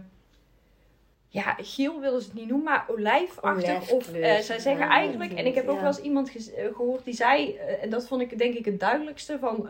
ja, 1.28 1.56
geel 1.58 2.00
willen 2.00 2.20
ze 2.20 2.26
het 2.28 2.36
niet 2.36 2.48
noemen, 2.48 2.64
maar 2.64 2.84
olijfachtig. 2.88 3.90
Of 3.90 4.14
uh, 4.14 4.36
zij 4.36 4.58
zeggen 4.58 4.88
eigenlijk, 4.88 5.32
en 5.32 5.46
ik 5.46 5.54
heb 5.54 5.68
ook 5.68 5.80
wel 5.80 5.86
eens 5.86 6.00
iemand 6.00 6.30
gehoord 6.74 7.04
die 7.04 7.14
zei, 7.14 7.56
en 7.56 7.90
dat 7.90 8.06
vond 8.06 8.22
ik 8.22 8.38
denk 8.38 8.54
ik 8.54 8.64
het 8.64 8.80
duidelijkste 8.80 9.38
van 9.38 9.68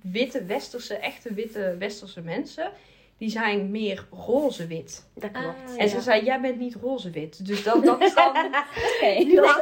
witte 0.00 0.44
westerse, 0.44 0.94
echte 0.94 1.34
witte 1.34 1.76
westerse 1.78 2.20
mensen, 2.20 2.72
die 3.18 3.30
zijn 3.30 3.70
meer 3.70 4.06
roze-wit. 4.10 5.06
Dat 5.14 5.30
klopt. 5.30 5.70
Ah, 5.70 5.82
en 5.82 5.88
ze 5.88 6.00
zei, 6.00 6.24
jij 6.24 6.40
bent 6.40 6.58
niet 6.58 6.74
roze-wit. 6.74 7.46
Dus 7.46 7.62
dat, 7.62 7.84
dat 7.84 8.02
is 8.02 8.14
dan... 8.14 8.28
Oké, 8.94 9.06
ja. 9.34 9.60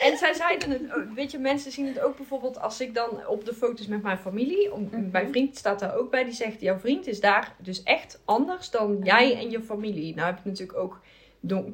En 0.00 0.16
zij 0.16 0.34
zeiden 0.34 0.70
het, 0.70 0.82
weet 1.14 1.30
je, 1.30 1.38
mensen 1.38 1.72
zien 1.72 1.86
het 1.86 2.00
ook 2.00 2.16
bijvoorbeeld 2.16 2.60
als 2.60 2.80
ik 2.80 2.94
dan 2.94 3.26
op 3.26 3.44
de 3.44 3.54
foto's 3.54 3.86
met 3.86 4.02
mijn 4.02 4.18
familie, 4.18 4.72
om, 4.72 4.88
mm 4.92 5.10
mijn 5.12 5.28
vriend 5.28 5.56
staat 5.56 5.78
daar 5.78 5.96
ook 5.96 6.10
bij, 6.10 6.24
die 6.24 6.32
zegt, 6.32 6.60
jouw 6.60 6.78
vriend 6.78 7.06
is 7.06 7.20
daar 7.20 7.54
dus 7.58 7.82
echt 7.82 8.20
anders 8.24 8.70
dan 8.70 9.00
jij 9.02 9.36
en 9.36 9.50
je 9.50 9.60
familie. 9.60 10.14
Nou 10.14 10.26
heb 10.26 10.38
ik 10.38 10.44
natuurlijk 10.44 10.78
ook 10.78 11.00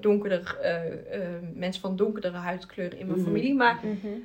donkerder, 0.01 0.59
uh, 0.62 1.18
uh, 1.18 1.26
mensen 1.55 1.82
van 1.82 1.96
donkerdere 1.96 2.36
huidkleur 2.36 2.99
in 2.99 3.07
mijn 3.07 3.18
mhm. 3.18 3.26
familie, 3.26 3.55
maar... 3.55 3.80
Mm 3.82 4.24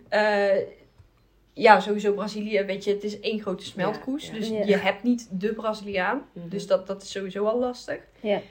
ja, 1.53 1.79
sowieso 1.79 2.13
Brazilië, 2.13 2.63
weet 2.63 2.83
je, 2.83 2.91
het 2.91 3.03
is 3.03 3.19
één 3.19 3.41
grote 3.41 3.65
smeltkroes. 3.65 4.31
Dus 4.31 4.47
je 4.47 4.77
hebt 4.77 5.03
niet 5.03 5.27
de 5.31 5.53
Braziliaan. 5.53 6.25
Mhm. 6.33 6.49
Dus 6.49 6.67
dat, 6.67 6.87
dat 6.87 7.01
is 7.01 7.11
sowieso 7.11 7.45
al 7.45 7.59
lastig. 7.59 7.99
Ja. 8.19 8.41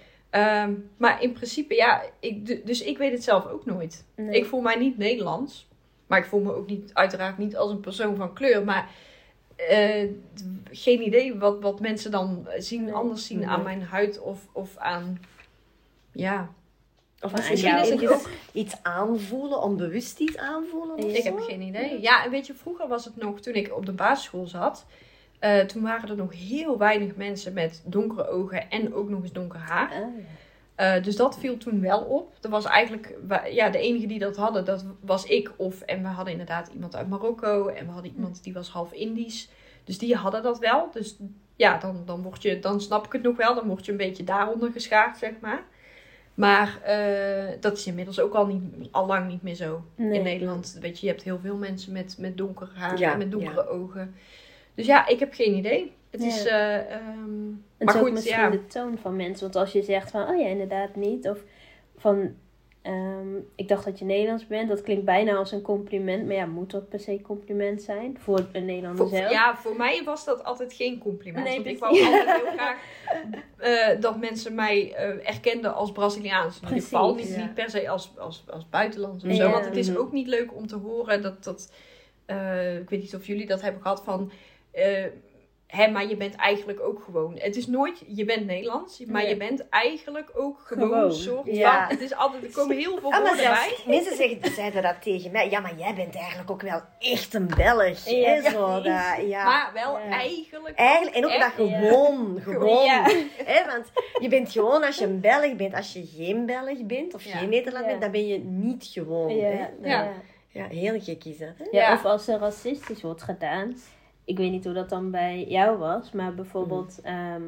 Um, 0.65 0.91
maar 0.97 1.23
in 1.23 1.33
principe, 1.33 1.75
ja, 1.75 2.03
ik, 2.21 2.67
dus 2.67 2.83
ik 2.83 2.99
weet 2.99 3.13
het 3.13 3.25
zelf 3.25 3.47
ook 3.47 3.65
nooit. 3.65 4.05
Nee. 4.17 4.37
Ik 4.37 4.47
voel 4.47 4.61
mij 4.61 4.77
niet 4.77 4.99
Nederlands. 4.99 5.69
Maar 6.07 6.19
ik 6.19 6.27
voel 6.27 6.41
me 6.41 6.55
ook 6.55 6.67
niet, 6.67 6.95
uiteraard 6.95 7.39
niet 7.39 7.57
als 7.57 7.71
een 7.71 7.81
persoon 7.81 8.17
van 8.17 8.33
kleur. 8.33 8.65
Maar 8.65 8.91
uh, 9.71 10.11
geen 10.71 11.03
idee 11.03 11.39
wat, 11.39 11.61
wat 11.61 11.81
mensen 11.81 12.11
dan 12.11 12.49
zien, 12.57 12.85
nee. 12.85 12.93
anders 12.93 13.27
zien 13.27 13.39
nee. 13.39 13.49
aan 13.49 13.63
mijn 13.63 13.83
huid 13.83 14.21
of, 14.21 14.49
of 14.53 14.77
aan, 14.77 15.21
ja, 16.13 16.53
of 17.23 17.33
misschien 17.33 17.79
is 17.79 17.89
het 17.89 18.09
ook 18.09 18.29
iets 18.53 18.75
aanvoelen, 18.83 19.63
onbewust 19.63 20.19
iets 20.19 20.37
aanvoelen? 20.37 21.15
Ik 21.15 21.23
heb 21.23 21.39
geen 21.39 21.61
idee. 21.61 22.01
Ja, 22.01 22.25
en 22.25 22.31
weet 22.31 22.47
je, 22.47 22.55
vroeger 22.55 22.89
was 22.89 23.05
het 23.05 23.17
nog, 23.17 23.41
toen 23.41 23.55
ik 23.55 23.77
op 23.77 23.87
de 23.87 23.93
basisschool 23.93 24.47
zat, 24.47 24.87
uh, 25.41 25.61
toen 25.61 25.83
waren 25.83 26.09
er 26.09 26.17
nog 26.17 26.33
heel 26.33 26.79
weinig 26.79 27.17
mensen 27.17 27.53
met 27.53 27.83
donkere 27.85 28.29
ogen 28.29 28.71
en 28.71 28.95
ook 28.95 29.09
nog 29.09 29.23
eens 29.23 29.33
donker 29.33 29.61
haar. 29.61 30.03
Oh, 30.03 30.25
ja. 30.77 30.97
uh, 30.97 31.05
dus 31.05 31.17
dat 31.17 31.39
viel 31.39 31.57
toen 31.57 31.81
wel 31.81 32.01
op. 32.01 32.35
Er 32.41 32.51
was 32.51 32.65
eigenlijk, 32.65 33.15
ja, 33.51 33.71
de 33.71 33.79
enige 33.79 34.07
die 34.07 34.19
dat 34.19 34.37
hadden, 34.37 34.65
dat 34.65 34.85
was 35.01 35.25
ik. 35.25 35.53
Of, 35.57 35.81
en 35.81 36.03
we 36.03 36.09
hadden 36.09 36.33
inderdaad 36.33 36.71
iemand 36.75 36.97
uit 36.97 37.09
Marokko 37.09 37.67
en 37.67 37.87
we 37.87 37.93
hadden 37.93 38.13
iemand 38.13 38.45
die 38.45 38.53
was 38.53 38.69
half 38.69 38.93
Indisch. 38.93 39.49
Dus 39.85 39.99
die 39.99 40.17
hadden 40.17 40.43
dat 40.43 40.59
wel. 40.59 40.91
Dus 40.93 41.17
ja, 41.57 41.79
dan, 41.79 42.03
dan, 42.05 42.23
word 42.23 42.43
je, 42.43 42.59
dan 42.59 42.81
snap 42.81 43.07
ik 43.07 43.13
het 43.13 43.23
nog 43.23 43.37
wel. 43.37 43.55
Dan 43.55 43.67
word 43.67 43.85
je 43.85 43.91
een 43.91 43.99
beetje 43.99 44.25
daaronder 44.25 44.73
geschaard, 44.73 45.19
zeg 45.19 45.33
maar. 45.41 45.63
Maar 46.49 46.81
eh, 46.83 47.57
dat 47.61 47.77
is 47.77 47.87
inmiddels 47.87 48.21
ook 48.21 48.35
al, 48.35 48.47
niet, 48.47 48.89
al 48.91 49.07
lang 49.07 49.29
niet 49.29 49.43
meer 49.43 49.55
zo 49.55 49.83
Nee. 49.95 50.19
in 50.19 50.23
Nederland. 50.23 50.79
Weet 50.81 51.01
je, 51.01 51.07
je 51.07 51.13
hebt 51.13 51.25
heel 51.25 51.39
veel 51.39 51.57
mensen 51.57 51.93
met, 51.93 52.17
met 52.19 52.37
donker 52.37 52.71
haar 52.75 52.99
Ja, 52.99 53.13
en 53.13 53.19
met 53.19 53.31
donkere 53.31 53.69
ogen. 53.69 54.15
Dus 54.75 54.87
ja, 54.87 55.07
ik 55.07 55.19
heb 55.19 55.33
geen 55.35 55.55
idee. 55.55 55.93
Het 56.11 56.21
Ja. 56.23 56.27
is... 56.29 56.43
Het 56.43 56.51
maar 57.87 57.95
is 57.95 58.01
ook 58.01 58.07
goed, 58.07 58.13
misschien 58.13 58.51
de 58.51 58.67
toon 58.67 58.99
van 58.99 59.17
mensen. 59.17 59.41
Want 59.43 59.57
als 59.57 59.73
je 59.73 59.83
zegt 59.83 60.11
van, 60.11 60.29
oh 60.29 60.41
ja, 60.41 60.47
inderdaad 60.47 60.97
niet. 60.97 61.29
Of 61.29 61.39
van, 61.97 62.35
ehm, 62.83 63.37
ik 63.55 63.69
dacht 63.69 63.85
dat 63.85 63.99
je 63.99 64.05
Nederlands 64.05 64.47
bent. 64.47 64.69
Dat 64.69 64.83
klinkt 64.83 65.05
bijna 65.05 65.35
als 65.35 65.53
een 65.53 65.63
compliment. 65.63 66.27
Maar 66.27 66.35
ja, 66.35 66.47
moet 66.47 66.71
dat 66.71 66.89
per 66.89 67.01
se 67.01 67.21
compliment 67.23 67.83
zijn? 67.83 68.19
Voor 68.21 68.47
een 68.53 68.65
Nederlander 68.65 69.09
Voor, 69.09 69.17
zelf? 69.19 69.31
ja, 69.33 69.57
voor 69.57 69.77
mij 69.77 70.03
was 70.05 70.25
dat 70.25 70.45
altijd 70.45 70.73
geen 70.73 70.99
compliment. 70.99 71.45
Nee, 71.45 71.55
want 71.55 71.67
ik 71.67 71.79
precies. 71.79 72.01
wou 72.03 72.15
altijd 72.19 72.43
heel 72.43 72.53
graag 72.53 72.79
eh, 73.57 74.01
dat 74.01 74.19
mensen 74.19 74.55
mij 74.55 74.95
eh, 74.95 75.29
erkenden 75.29 75.75
als 75.75 75.93
Braziliaans. 75.93 76.57
In 76.61 76.69
ieder 76.69 76.83
geval 76.83 77.15
niet, 77.15 77.29
ja. 77.29 77.41
niet 77.41 77.55
per 77.55 77.71
se 77.71 77.89
als, 77.89 78.13
als, 78.19 78.45
als 78.51 78.69
buitenlands 78.69 79.25
of 79.25 79.31
Ja. 79.31 79.37
zo. 79.37 79.51
Want 79.51 79.65
het 79.65 79.77
is 79.77 79.97
ook 79.97 80.13
niet 80.13 80.27
leuk 80.27 80.55
om 80.55 80.67
te 80.67 80.77
horen 80.77 81.23
dat... 81.23 81.45
dat 81.45 81.73
eh, 82.27 82.77
ik 82.79 82.91
weet 82.91 83.01
niet 83.01 83.15
of 83.15 83.27
jullie 83.27 83.47
dat 83.47 83.61
hebben 83.61 83.83
gehad 83.83 84.03
van... 84.05 84.31
Hé, 85.73 85.91
maar 85.91 86.07
je 86.09 86.17
bent 86.17 86.35
eigenlijk 86.35 86.81
ook 86.81 87.03
gewoon. 87.05 87.35
Het 87.39 87.57
is 87.57 87.67
nooit, 87.67 88.03
je 88.07 88.25
bent 88.25 88.47
Nederlands, 88.47 89.05
maar 89.07 89.29
je 89.29 89.37
bent 89.37 89.69
eigenlijk 89.69 90.31
ook 90.35 90.61
gewoon, 90.65 90.89
Gewoon, 90.89 91.13
soort 91.13 91.47
ja. 91.47 91.87
van. 91.87 91.97
Het 91.97 92.01
is 92.05 92.15
altijd, 92.15 92.45
er 92.45 92.51
komen 92.53 92.77
heel 92.77 92.99
veel 92.99 93.13
Ah, 93.13 93.19
woorden 93.19 93.37
bij. 93.37 93.77
mensen 93.87 94.17
zeggen, 94.17 94.53
zeiden 94.55 94.83
dat 94.83 95.03
tegen 95.03 95.31
mij. 95.31 95.51
Ja, 95.51 95.61
maar 95.61 95.75
jij 95.79 95.95
bent 95.95 96.15
eigenlijk 96.17 96.51
ook 96.51 96.63
wel 96.63 96.81
echt 96.99 97.35
een 97.35 97.47
Belg. 97.57 98.05
Ja, 98.09 98.29
hè, 98.31 98.51
zo, 98.51 98.67
dat, 98.75 98.85
ja. 99.27 99.45
Maar 99.45 99.71
wel 99.75 99.99
Ja. 99.99 100.05
eigenlijk. 100.09 100.77
Eigenlijk, 100.79 101.17
en 101.17 101.25
ook 101.25 101.31
Echt? 101.31 101.41
dat 101.57 101.67
gewoon, 101.69 102.39
gewoon. 102.45 102.85
Ja. 102.85 103.03
Hè, 103.45 103.67
want 103.67 103.85
je 104.21 104.29
bent 104.29 104.53
gewoon 104.53 104.85
als 104.85 104.99
je 104.99 105.05
een 105.05 105.21
Belg 105.21 105.57
bent. 105.57 105.75
Als 105.75 105.93
je 105.93 106.07
geen 106.17 106.47
Belg 106.47 106.87
bent 106.87 107.15
of 107.15 107.25
Ja. 107.25 107.37
geen 107.37 107.49
Nederlander 107.49 107.91
Ja. 107.93 107.99
bent, 107.99 108.01
dan 108.03 108.11
ben 108.11 108.27
je 108.27 108.39
niet 108.39 108.85
gewoon. 108.93 109.37
Ja, 109.37 109.45
Hè? 109.45 109.59
ja. 109.59 109.69
Ja. 109.83 110.13
Ja, 110.49 110.67
heel 110.69 111.01
gek 111.01 111.25
is 111.25 111.39
dat. 111.39 111.49
Hè? 111.59 111.65
Ja, 111.71 111.89
Ja. 111.89 111.93
Of 111.95 112.05
als 112.05 112.29
er 112.29 112.39
racistisch 112.39 113.03
wordt 113.03 113.23
gedaan. 113.23 113.77
Ik 114.25 114.37
weet 114.37 114.51
niet 114.51 114.65
hoe 114.65 114.75
dat 114.75 114.89
dan 114.89 115.11
bij 115.11 115.45
jou 115.49 115.79
was. 115.79 116.13
Maar 116.13 116.35
bijvoorbeeld... 116.35 117.01
ehm, 117.03 117.43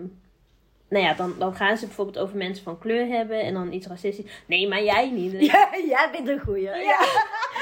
nou 0.88 1.04
ja, 1.04 1.14
dan, 1.14 1.34
dan 1.38 1.54
gaan 1.54 1.76
ze 1.76 1.86
bijvoorbeeld 1.86 2.18
over 2.18 2.36
mensen 2.36 2.64
van 2.64 2.78
kleur 2.78 3.06
hebben. 3.06 3.40
En 3.42 3.54
dan 3.54 3.72
iets 3.72 3.86
racistisch. 3.86 4.42
Nee, 4.46 4.68
maar 4.68 4.82
jij 4.82 5.10
niet. 5.10 5.32
Ja, 5.52 5.68
jij 5.86 6.08
bent 6.12 6.28
een 6.28 6.40
goeie. 6.40 6.62
Ja. 6.62 6.76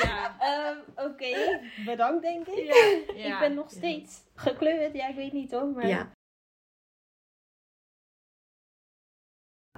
Ja. 0.03 0.37
ehm, 0.41 1.07
Oké, 1.09 1.61
bedankt 1.85 2.23
denk 2.23 2.47
ik. 2.47 2.75
Ja. 3.15 3.33
Ik 3.35 3.39
ben 3.41 3.55
nog 3.55 3.71
steeds 3.71 4.21
gekleurd. 4.35 4.95
Ja, 4.95 5.09
ik 5.09 5.17
weet 5.17 5.33
niet 5.33 5.53
hoor. 5.53 5.67
Maar 5.67 5.87
Ja. 5.89 6.11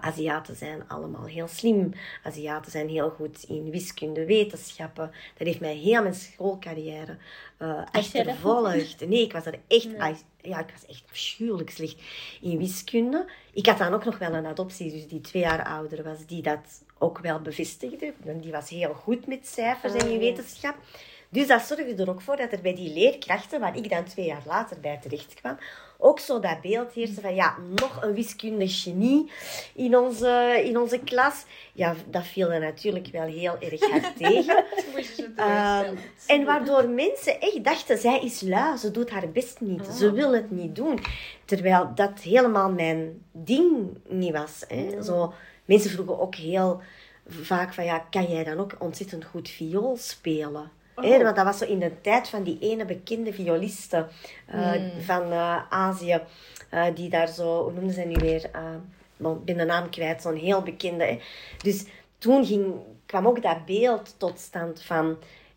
Aziaten 0.05 0.57
zijn 0.57 0.89
allemaal 0.89 1.25
heel 1.25 1.49
slim. 1.49 1.93
Aziaten 2.23 2.71
zijn 2.71 2.89
heel 2.89 3.11
goed 3.11 3.45
in 3.49 3.71
wiskunde, 3.71 4.25
wetenschappen. 4.25 5.11
Dat 5.37 5.47
heeft 5.47 5.61
mij 5.61 5.75
heel 5.75 6.03
mijn 6.03 6.15
schoolcarrière 6.15 7.17
eh 7.57 7.69
daar 7.69 7.87
goed 7.87 7.95
achtervolgd. 7.95 9.07
Nee, 9.09 9.23
ik 9.23 9.33
was 9.33 9.47
er 9.47 9.59
echt, 9.69 9.97
Nee. 9.97 10.15
ja, 10.41 10.59
ik 10.59 10.71
was 10.73 10.87
echt 10.87 11.05
afschuwelijk 11.11 11.71
slecht 11.71 11.97
in 12.41 12.59
wiskunde. 12.59 13.27
Ik 13.53 13.67
had 13.67 13.79
dan 13.79 13.95
ook 13.95 14.05
nog 14.05 14.19
wel 14.19 14.33
een 14.35 14.47
adoptie, 14.47 14.91
dus 14.91 15.09
die 15.09 15.21
twee 15.21 15.43
jaar 15.43 15.65
ouder 15.65 16.03
was, 16.03 16.27
die 16.27 16.43
dat 16.43 16.83
ook 16.99 17.19
wel 17.19 17.41
bevestigde. 17.41 18.13
Die 18.41 18.53
was 18.53 18.71
heel 18.71 18.95
goed 18.95 19.27
met 19.27 19.47
cijfers 19.47 19.93
en 19.93 20.03
Ah, 20.05 20.11
in 20.11 20.19
wetenschap. 20.19 20.77
Dus 21.29 21.47
dat 21.47 21.63
zorgde 21.63 21.95
er 21.95 22.11
ook 22.11 22.21
voor 22.21 22.37
dat 22.37 22.53
er 22.53 22.61
bij 22.61 22.75
die 22.75 22.93
leerkrachten, 22.93 23.61
waar 23.61 23.77
ik 23.77 23.91
dan 23.91 24.05
twee 24.05 24.27
jaar 24.27 24.43
later 24.47 24.81
bij 24.81 24.99
terecht 25.03 25.35
kwam, 25.35 25.57
ook 25.99 26.19
zo 26.19 26.41
dat 26.41 26.61
beeld 26.61 26.93
heerste 26.93 27.21
van 27.21 27.35
ja, 27.35 27.57
nog 27.75 28.03
een 28.03 28.15
wiskundig 28.15 28.83
genie 28.83 29.31
in 29.75 29.97
onze, 29.97 30.63
in 30.65 30.79
onze 30.79 30.99
klas. 30.99 31.45
Ja, 31.73 31.95
dat 32.11 32.27
viel 32.27 32.53
er 32.53 32.61
natuurlijk 32.61 33.07
wel 33.07 33.27
heel 33.27 33.57
erg 33.61 33.91
hard 33.91 34.17
tegen. 34.23 34.65
Ehm, 35.37 35.95
en 36.27 36.45
waardoor 36.45 36.89
mensen 36.89 37.41
echt 37.41 37.65
dachten, 37.65 37.99
zij 37.99 38.21
is 38.21 38.41
lui, 38.41 38.77
ze 38.77 38.91
doet 38.91 39.11
haar 39.11 39.31
best 39.31 39.61
niet, 39.61 39.87
ze 39.87 40.13
wil 40.13 40.35
het 40.35 40.51
niet 40.51 40.77
doen. 40.77 40.99
Terwijl 41.45 41.91
dat 41.95 42.21
helemaal 42.21 42.71
mijn 42.71 43.25
ding 43.33 43.99
niet 44.09 44.33
was. 44.33 44.65
Hè. 44.69 45.03
Zo, 45.03 45.33
mensen 45.65 45.91
vroegen 45.91 46.21
ook 46.21 46.35
heel 46.35 46.81
vaak 47.27 47.75
van, 47.75 47.85
ja, 47.85 47.99
kan 48.11 48.25
jij 48.25 48.45
dan 48.45 48.59
ook 48.59 48.77
ontzettend 48.79 49.25
goed 49.25 49.49
viool 49.49 49.97
spelen? 49.97 50.71
Hè, 50.95 51.23
want 51.23 51.37
dat 51.37 51.45
was 51.45 51.59
zo 51.59 51.65
in 51.65 51.79
de 51.79 52.01
tijd 52.01 52.29
van 52.29 52.43
die 52.43 52.59
ene 52.61 52.85
bekende 52.85 53.33
violiste 53.33 54.07
eh, 54.47 54.73
van 55.01 55.33
eh, 55.33 55.63
Azië, 55.71 56.21
eh, 56.71 56.85
die 56.95 57.09
daar 57.11 57.29
zo, 57.29 57.63
hoe 57.63 57.73
noemden 57.73 57.95
ze 57.95 58.01
nu 58.01 58.15
weer? 58.15 58.51
Ik 59.19 59.45
ben 59.45 59.57
de 59.57 59.65
naam 59.65 59.91
kwijt, 59.91 60.23
zo'n 60.23 60.37
heel 60.37 60.63
bekende. 60.63 61.05
hè. 61.05 61.21
Dus 61.63 61.85
toen 62.19 62.47
ging, 62.47 62.75
kwam 63.07 63.27
ook 63.27 63.43
dat 63.43 63.65
beeld 63.65 64.15
tot 64.19 64.39
stand 64.39 64.83
van 64.83 65.17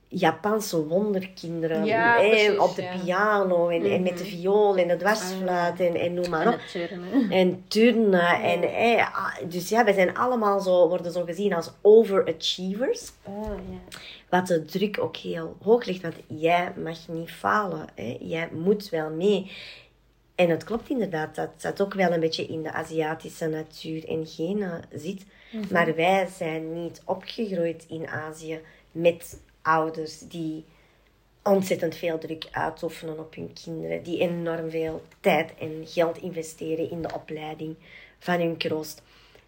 Japanse 0.09 0.87
wonderkinderen. 0.87 1.85
Ja, 1.85 2.19
hè, 2.19 2.29
precies, 2.29 2.57
op 2.57 2.75
de 2.75 2.81
ja. 2.81 2.97
piano 3.03 3.69
en, 3.69 3.91
en 3.91 4.03
met 4.03 4.17
de 4.17 4.25
viool 4.25 4.77
en 4.77 4.87
de 4.87 4.95
dwarsfluit 4.95 5.79
en, 5.79 5.95
en 5.95 6.13
noem 6.13 6.29
maar 6.29 6.45
En 6.45 6.53
op. 6.53 6.59
turnen. 6.59 7.31
En 7.39 7.63
turnen. 7.67 8.41
En, 8.41 8.61
hè, 8.61 9.01
ah, 9.01 9.35
dus 9.49 9.69
ja, 9.69 9.83
wij 9.83 9.93
zijn 9.93 10.17
allemaal 10.17 10.59
zo, 10.59 10.87
worden 10.87 11.11
zo 11.11 11.23
gezien 11.23 11.53
als 11.53 11.71
overachievers. 11.81 13.11
Oh, 13.23 13.51
ja. 13.69 13.97
Wat 14.29 14.47
de 14.47 14.65
druk 14.65 14.99
ook 14.99 15.17
heel 15.17 15.57
hoog 15.61 15.85
ligt, 15.85 16.01
want 16.01 16.15
jij 16.27 16.73
mag 16.83 17.07
niet 17.07 17.31
falen. 17.31 17.87
Hè? 17.95 18.17
Jij 18.19 18.49
moet 18.51 18.89
wel 18.89 19.09
mee. 19.09 19.51
En 20.35 20.49
het 20.49 20.63
klopt 20.63 20.89
inderdaad 20.89 21.35
dat 21.35 21.61
dat 21.61 21.81
ook 21.81 21.93
wel 21.93 22.11
een 22.11 22.19
beetje 22.19 22.45
in 22.45 22.63
de 22.63 22.71
Aziatische 22.71 23.47
natuur 23.47 24.07
en 24.07 24.27
genen 24.27 24.83
zit. 24.93 25.25
Maar 25.71 25.95
wij 25.95 26.27
zijn 26.37 26.83
niet 26.83 27.01
opgegroeid 27.05 27.85
in 27.89 28.07
Azië 28.07 28.59
met 28.91 29.41
ouders 29.61 30.19
die 30.19 30.65
ontzettend 31.43 31.95
veel 31.95 32.17
druk 32.17 32.47
uitoefenen 32.51 33.19
op 33.19 33.35
hun 33.35 33.53
kinderen. 33.63 34.03
Die 34.03 34.19
enorm 34.19 34.69
veel 34.69 35.01
tijd 35.19 35.53
en 35.59 35.83
geld 35.85 36.17
investeren 36.17 36.89
in 36.89 37.01
de 37.01 37.13
opleiding 37.13 37.75
van 38.19 38.39
hun 38.39 38.57
kroost. 38.57 39.01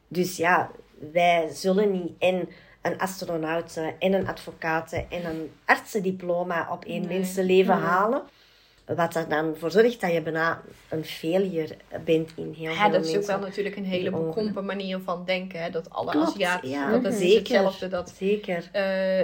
Dus 0.07 0.37
ja, 0.37 0.71
wij 1.11 1.49
zullen 1.53 1.91
niet 1.91 2.11
en 2.19 2.49
een 2.81 2.97
astronaut 2.99 3.79
en 3.99 4.13
een 4.13 4.27
advocaat 4.27 4.91
en 4.91 5.25
een 5.25 5.51
artsendiploma 5.65 6.67
op 6.71 6.85
één 6.85 7.07
mensenleven 7.07 7.73
halen. 7.73 8.21
Wat 8.95 9.15
er 9.15 9.29
dan 9.29 9.55
voor 9.57 9.71
zorgt 9.71 10.01
dat 10.01 10.11
je 10.11 10.21
bijna 10.21 10.61
een 10.89 11.03
failure 11.05 11.77
bent 12.05 12.31
in 12.35 12.53
heel 12.57 12.71
Ja, 12.71 12.81
veel 12.81 12.91
dat 12.91 13.05
is 13.05 13.17
ook 13.17 13.25
wel 13.25 13.39
natuurlijk 13.39 13.75
een 13.75 13.85
hele 13.85 14.09
bekrompen 14.11 14.65
manier 14.65 14.99
van 15.03 15.25
denken. 15.25 15.61
Hè? 15.63 15.69
Dat 15.69 15.89
alle 15.89 16.11
Klopt, 16.11 16.27
Aziaten, 16.27 16.69
ja, 16.69 16.97
dat, 16.99 17.13
is 17.13 17.19
zeker. 17.19 17.37
hetzelfde. 17.37 17.87
Dat 17.87 18.13
Zeker. 18.17 18.69
eh, 18.71 19.19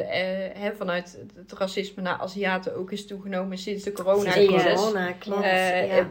eh, 0.47 0.51
hè, 0.58 0.72
vanuit 0.76 1.20
het 1.36 1.51
racisme 1.51 2.01
naar 2.01 2.18
Aziaten 2.20 2.76
ook 2.76 2.91
is 2.91 3.08
toegenomen 3.08 3.58
sinds 3.58 3.84
de 3.84 3.91
coronacrisis. 3.91 4.74
corona, 4.76 5.12
klopt. 5.12 5.43
Eh, 5.43 5.88
ja. 5.95 6.10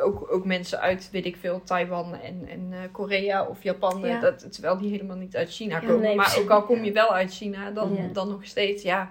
Ook, 0.00 0.32
ook 0.32 0.44
mensen 0.44 0.80
uit, 0.80 1.08
weet 1.12 1.26
ik 1.26 1.36
veel, 1.36 1.62
Taiwan 1.64 2.14
en, 2.14 2.48
en 2.48 2.68
eh, 2.72 2.78
Korea 2.92 3.46
of 3.46 3.62
Japan. 3.62 4.04
eh, 4.04 4.10
Ja. 4.10 4.20
Dat, 4.20 4.52
terwijl 4.52 4.78
die 4.78 4.90
helemaal 4.90 5.16
niet 5.16 5.36
uit 5.36 5.50
China 5.50 5.74
Ja, 5.80 5.86
komen. 5.86 6.00
nee, 6.00 6.14
maar 6.14 6.36
ook 6.38 6.50
al 6.50 6.62
kom 6.62 6.84
je 6.84 6.92
wel 6.92 7.14
uit 7.14 7.32
China, 7.32 7.70
dan, 7.70 7.94
Ja. 7.94 8.08
dan 8.12 8.28
nog 8.28 8.44
steeds, 8.44 8.82
ja. 8.82 9.10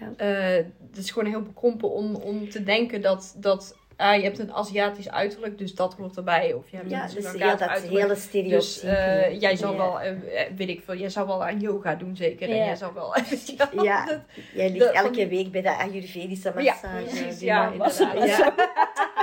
Ja. 0.00 0.12
Eh, 0.16 0.64
het 0.88 0.96
is 0.96 1.10
gewoon 1.10 1.28
heel 1.28 1.42
bekrompen 1.42 1.90
om, 1.90 2.14
om 2.14 2.48
te 2.50 2.62
denken 2.62 3.00
dat, 3.02 3.34
dat 3.36 3.76
ah, 3.96 4.16
je 4.16 4.22
hebt 4.22 4.38
een 4.38 4.52
Aziatisch 4.52 5.10
uiterlijk, 5.10 5.58
dus 5.58 5.74
dat 5.74 5.94
hoort 5.94 6.16
erbij. 6.16 6.52
Of 6.52 6.70
je 6.70 6.76
hebt 6.76 6.90
ja, 6.90 7.02
een 7.08 7.14
dus 7.14 7.32
heel 7.32 7.38
dat 7.38 7.60
uiterlijk. 7.60 8.00
hele 8.02 8.08
Dus 8.08 8.22
stereotype. 8.22 8.86
eh, 8.88 9.40
jij 9.40 9.56
Ja. 9.56 9.76
wel, 9.76 10.00
eh, 10.00 10.10
eh, 10.10 10.50
weet 10.56 10.68
ik 10.68 10.82
veel, 10.84 10.94
jij 10.96 11.08
zou 11.08 11.26
wel 11.26 11.44
aan 11.44 11.60
yoga 11.60 11.94
doen 11.94 12.16
zeker. 12.16 12.48
En 12.48 12.56
jij 12.56 12.76
zou 12.76 12.94
wel, 12.94 13.14
Ja. 13.84 14.04
dat- 14.06 14.20
Jij 14.54 14.70
ligt 14.70 14.90
elke 14.90 15.28
week 15.28 15.50
bij 15.52 15.62
de 15.62 15.76
Ayurvedische 15.76 16.52
Ja, 16.56 16.62
massage. 16.72 17.04
precies, 17.04 17.40
ja, 17.40 17.70
inderdaad. 17.72 18.28
Ja. 18.28 18.54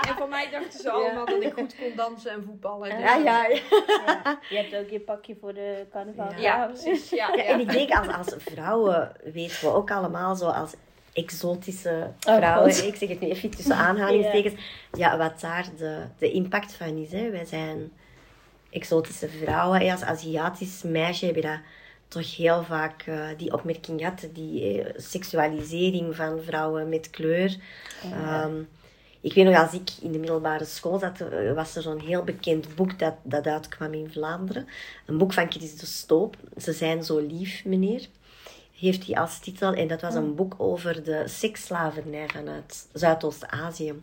En 0.10 0.18
voor 0.18 0.28
mij 0.30 0.50
dachten 0.52 0.80
ze 0.80 0.90
allemaal 0.92 1.26
dat 1.26 1.44
ik 1.44 1.54
goed 1.54 1.76
kon 1.80 1.92
dansen 1.96 2.32
en 2.32 2.44
voetballen. 2.44 2.90
Dus- 2.90 3.00
Ja, 3.00 3.16
ja, 3.16 3.46
ja. 3.48 3.60
Ja. 4.06 4.40
Je 4.50 4.56
hebt 4.58 4.76
ook 4.76 4.90
je 4.90 5.00
pakje 5.00 5.36
voor 5.42 5.54
de 5.54 5.86
carnaval. 5.92 6.32
Ja. 6.32 6.38
Ja, 6.40 6.66
precies. 6.66 7.10
Ja, 7.10 7.28
Ja, 7.28 7.36
ja. 7.36 7.44
En 7.44 7.60
ik 7.60 7.72
denk 7.72 7.90
als, 7.92 8.08
als 8.08 8.36
vrouwen 8.38 9.12
weten 9.34 9.60
we 9.62 9.68
ook 9.74 9.92
allemaal 9.92 10.36
zo 10.36 10.48
als 10.48 10.74
exotische 11.14 12.12
Oh, 12.28 12.36
vrouwen. 12.36 12.88
Ik 12.88 12.96
zeg 12.96 13.10
het 13.10 13.20
nu 13.20 13.30
even 13.30 13.50
tussen 13.50 13.76
aanhalingstekens. 13.88 14.54
Ja, 14.98 15.18
wat 15.18 15.42
daar 15.42 15.70
de, 15.78 16.04
de 16.18 16.32
impact 16.32 16.74
van 16.74 16.98
is. 16.98 17.12
Hè. 17.12 17.30
Wij 17.30 17.46
zijn 17.46 17.92
exotische 18.70 19.30
vrouwen. 19.30 19.92
Als 19.92 20.04
Aziatisch 20.04 20.82
meisje 20.82 21.26
heb 21.26 21.36
je 21.36 21.42
dat 21.42 21.60
toch 22.08 22.36
heel 22.36 22.64
vaak 22.64 23.02
eh, 23.02 23.28
die 23.38 23.54
opmerking 23.54 24.00
gehad. 24.00 24.28
Die 24.34 24.82
eh, 24.82 24.94
seksualisering 24.98 26.16
van 26.16 26.42
vrouwen 26.42 26.90
met 26.90 27.10
kleur. 27.10 27.58
Ehm, 28.04 28.54
ik 29.22 29.34
weet 29.34 29.46
nog, 29.46 29.56
als 29.56 29.74
ik 29.74 29.90
in 30.02 30.12
de 30.12 30.18
middelbare 30.18 30.66
school 30.66 31.00
zat, 31.00 31.22
eh, 31.22 31.54
was 31.54 31.76
er 31.76 31.82
zo'n 31.82 32.00
heel 32.00 32.24
bekend 32.24 32.76
boek 32.76 33.00
dat, 33.00 33.16
dat 33.24 33.48
uitkwam 33.48 33.94
in 33.94 34.12
Vlaanderen. 34.12 34.68
Een 35.06 35.18
boek 35.18 35.34
van 35.34 35.52
Chris 35.52 35.78
de 35.78 35.86
Stoop. 35.86 36.36
Ze 36.58 36.74
zijn 36.74 37.04
zo 37.04 37.20
lief, 37.20 37.66
meneer. 37.66 38.08
Heeft 38.82 39.06
hij 39.06 39.16
als 39.16 39.40
titel. 39.40 39.74
En 39.74 39.88
dat 39.88 40.02
was 40.02 40.16
een 40.16 40.36
boek 40.36 40.54
over 40.58 41.04
de 41.04 41.24
seksslavernij 41.28 42.28
vanuit 42.28 42.88
Zuidoost-Azië. 42.94 43.94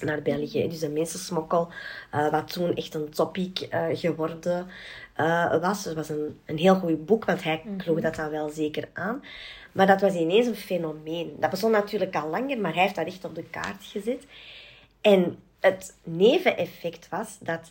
naar 0.00 0.22
België. 0.22 0.68
Dus 0.68 0.78
de 0.78 0.88
mensensmokkel, 0.88 1.68
uh, 2.14 2.30
wat 2.30 2.52
toen 2.52 2.74
echt 2.74 2.94
een 2.94 3.10
topic 3.10 3.68
uh, 3.74 3.86
geworden 3.92 4.66
uh, 5.16 5.60
was. 5.60 5.84
Het 5.84 5.94
was 5.94 6.08
een, 6.08 6.38
een 6.44 6.58
heel 6.58 6.74
goed 6.74 7.06
boek, 7.06 7.24
want 7.24 7.42
hij 7.42 7.62
mm 7.64 7.76
kloog 7.76 8.00
dat 8.00 8.14
dan 8.14 8.30
wel 8.30 8.48
zeker 8.48 8.88
aan. 8.92 9.22
Maar 9.72 9.86
dat 9.86 10.00
was 10.00 10.14
ineens 10.14 10.46
een 10.46 10.54
fenomeen. 10.54 11.36
Dat 11.38 11.50
bestond 11.50 11.72
natuurlijk 11.72 12.16
al 12.16 12.28
langer, 12.28 12.60
maar 12.60 12.74
hij 12.74 12.82
heeft 12.82 12.94
dat 12.94 13.06
echt 13.06 13.24
op 13.24 13.34
de 13.34 13.44
kaart 13.50 13.84
gezet. 13.84 14.26
En 15.00 15.38
het 15.60 15.96
neveneffect 16.02 17.08
was 17.08 17.38
dat 17.40 17.70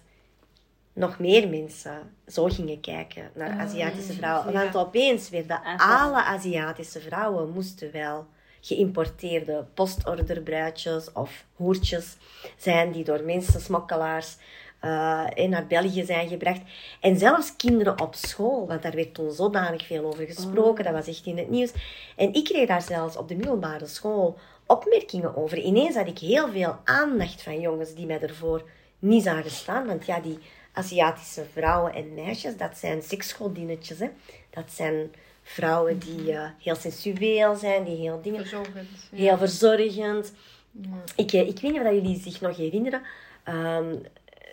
nog 1.00 1.20
meer 1.20 1.50
mensen 1.50 2.12
zo 2.28 2.46
gingen 2.46 2.80
kijken 2.80 3.32
naar 3.34 3.50
oh, 3.50 3.60
Aziatische 3.60 4.14
vrouwen. 4.14 4.54
Want 4.54 4.76
opeens 4.76 5.30
werden 5.30 5.62
alle 5.78 6.24
Aziatische 6.24 7.00
vrouwen 7.00 7.50
moesten 7.50 7.92
wel 7.92 8.26
geïmporteerde 8.62 9.66
postorderbruidjes 9.74 11.12
of 11.12 11.46
hoertjes 11.56 12.18
zijn 12.58 12.92
die 12.92 13.04
door 13.04 13.24
mensen, 13.24 13.62
smokkelaars, 13.62 14.38
uh, 14.82 15.48
naar 15.48 15.68
België 15.68 16.06
zijn 16.06 16.28
gebracht. 16.28 16.62
En 17.00 17.18
zelfs 17.18 17.56
kinderen 17.56 18.02
op 18.02 18.16
school, 18.16 18.68
want 18.68 18.82
daar 18.82 18.96
werd 18.96 19.14
toen 19.14 19.32
zodanig 19.32 19.86
veel 19.86 20.06
over 20.06 20.26
gesproken, 20.26 20.84
dat 20.84 20.94
was 20.94 21.08
echt 21.08 21.26
in 21.26 21.38
het 21.38 21.50
nieuws. 21.50 21.72
En 22.16 22.34
ik 22.34 22.44
kreeg 22.44 22.68
daar 22.68 22.82
zelfs 22.82 23.18
op 23.18 23.28
de 23.28 23.36
middelbare 23.36 23.86
school 23.86 24.38
opmerkingen 24.66 25.36
over. 25.36 25.58
Ineens 25.58 25.96
had 25.96 26.08
ik 26.08 26.20
heel 26.20 26.52
veel 26.52 26.76
aandacht 26.84 27.42
van 27.42 27.60
jongens 27.60 27.94
die 27.94 28.06
mij 28.06 28.22
ervoor 28.22 28.64
niet 29.00 29.24
zagen 29.24 29.52
staan. 29.52 29.86
Want 29.86 30.06
ja, 30.06 30.20
die 30.20 30.40
Aziatische 30.74 31.46
vrouwen 31.54 31.94
en 31.94 32.14
meisjes, 32.14 32.58
dat 32.58 32.78
zijn 32.78 33.02
seksgodinnetjes. 33.02 34.00
Hè. 34.00 34.10
Dat 34.50 34.72
zijn 34.72 35.12
vrouwen 35.44 36.00
die 36.00 36.32
uh, 36.32 36.50
heel 36.60 36.76
sensueel 36.76 37.56
zijn, 37.56 37.84
die 37.84 37.96
heel 37.96 38.22
dingen... 38.22 38.40
Verzorgend. 38.40 38.88
Heel 39.12 39.38
verzorgend. 39.38 40.34
Ja. 40.72 41.04
Ik, 41.16 41.32
eh, 41.32 41.48
ik 41.48 41.60
weet 41.60 41.72
niet 41.72 41.82
of 41.82 41.92
jullie 41.92 42.20
zich 42.20 42.42
nog 42.42 42.58
herinneren. 42.58 43.02
Um, 43.50 44.02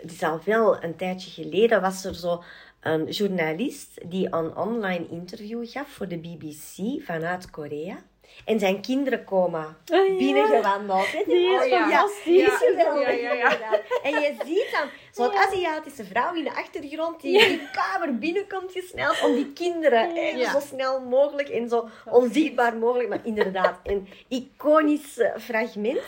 het 0.01 0.13
is 0.13 0.23
al 0.23 0.41
wel 0.45 0.83
een 0.83 0.97
tijdje 0.97 1.43
geleden, 1.43 1.81
was 1.81 2.05
er 2.05 2.15
zo 2.15 2.43
een 2.81 3.05
journalist 3.11 4.01
die 4.05 4.33
een 4.33 4.57
online 4.57 5.07
interview 5.09 5.69
gaf 5.69 5.89
voor 5.89 6.09
de 6.09 6.19
BBC 6.19 7.03
vanuit 7.05 7.51
Korea. 7.51 7.97
En 8.45 8.59
zijn 8.59 8.81
kinderen 8.81 9.25
komen 9.25 9.77
oh, 9.93 10.07
ja. 10.07 10.17
binnengewandeld. 10.17 11.07
Die 11.27 11.55
is 11.55 11.65
oh, 11.65 11.81
fantastisch. 11.81 12.61
Ja, 12.77 13.11
ja, 13.11 13.33
ja, 13.33 13.81
En 14.03 14.11
je 14.11 14.35
ziet 14.45 14.69
dan 14.73 14.89
zo'n 15.13 15.37
Aziatische 15.37 16.05
vrouw 16.05 16.35
in 16.35 16.45
de 16.45 16.55
achtergrond 16.55 17.21
die 17.21 17.39
in 17.41 17.49
die 17.49 17.71
kamer 17.71 18.19
binnenkomt 18.19 18.73
gesneld 18.73 19.23
om 19.25 19.35
die 19.35 19.53
kinderen 19.53 20.11
zo 20.51 20.61
snel 20.61 21.01
mogelijk 21.01 21.49
en 21.49 21.69
zo 21.69 21.89
onzichtbaar 22.05 22.77
mogelijk, 22.77 23.09
maar 23.09 23.21
inderdaad 23.25 23.81
een 23.83 24.09
iconisch 24.29 25.21
fragment. 25.39 26.01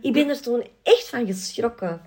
Ik 0.00 0.12
ben 0.12 0.28
er 0.28 0.42
toen 0.42 0.66
echt 0.82 1.08
van 1.08 1.26
geschrokken 1.26 2.02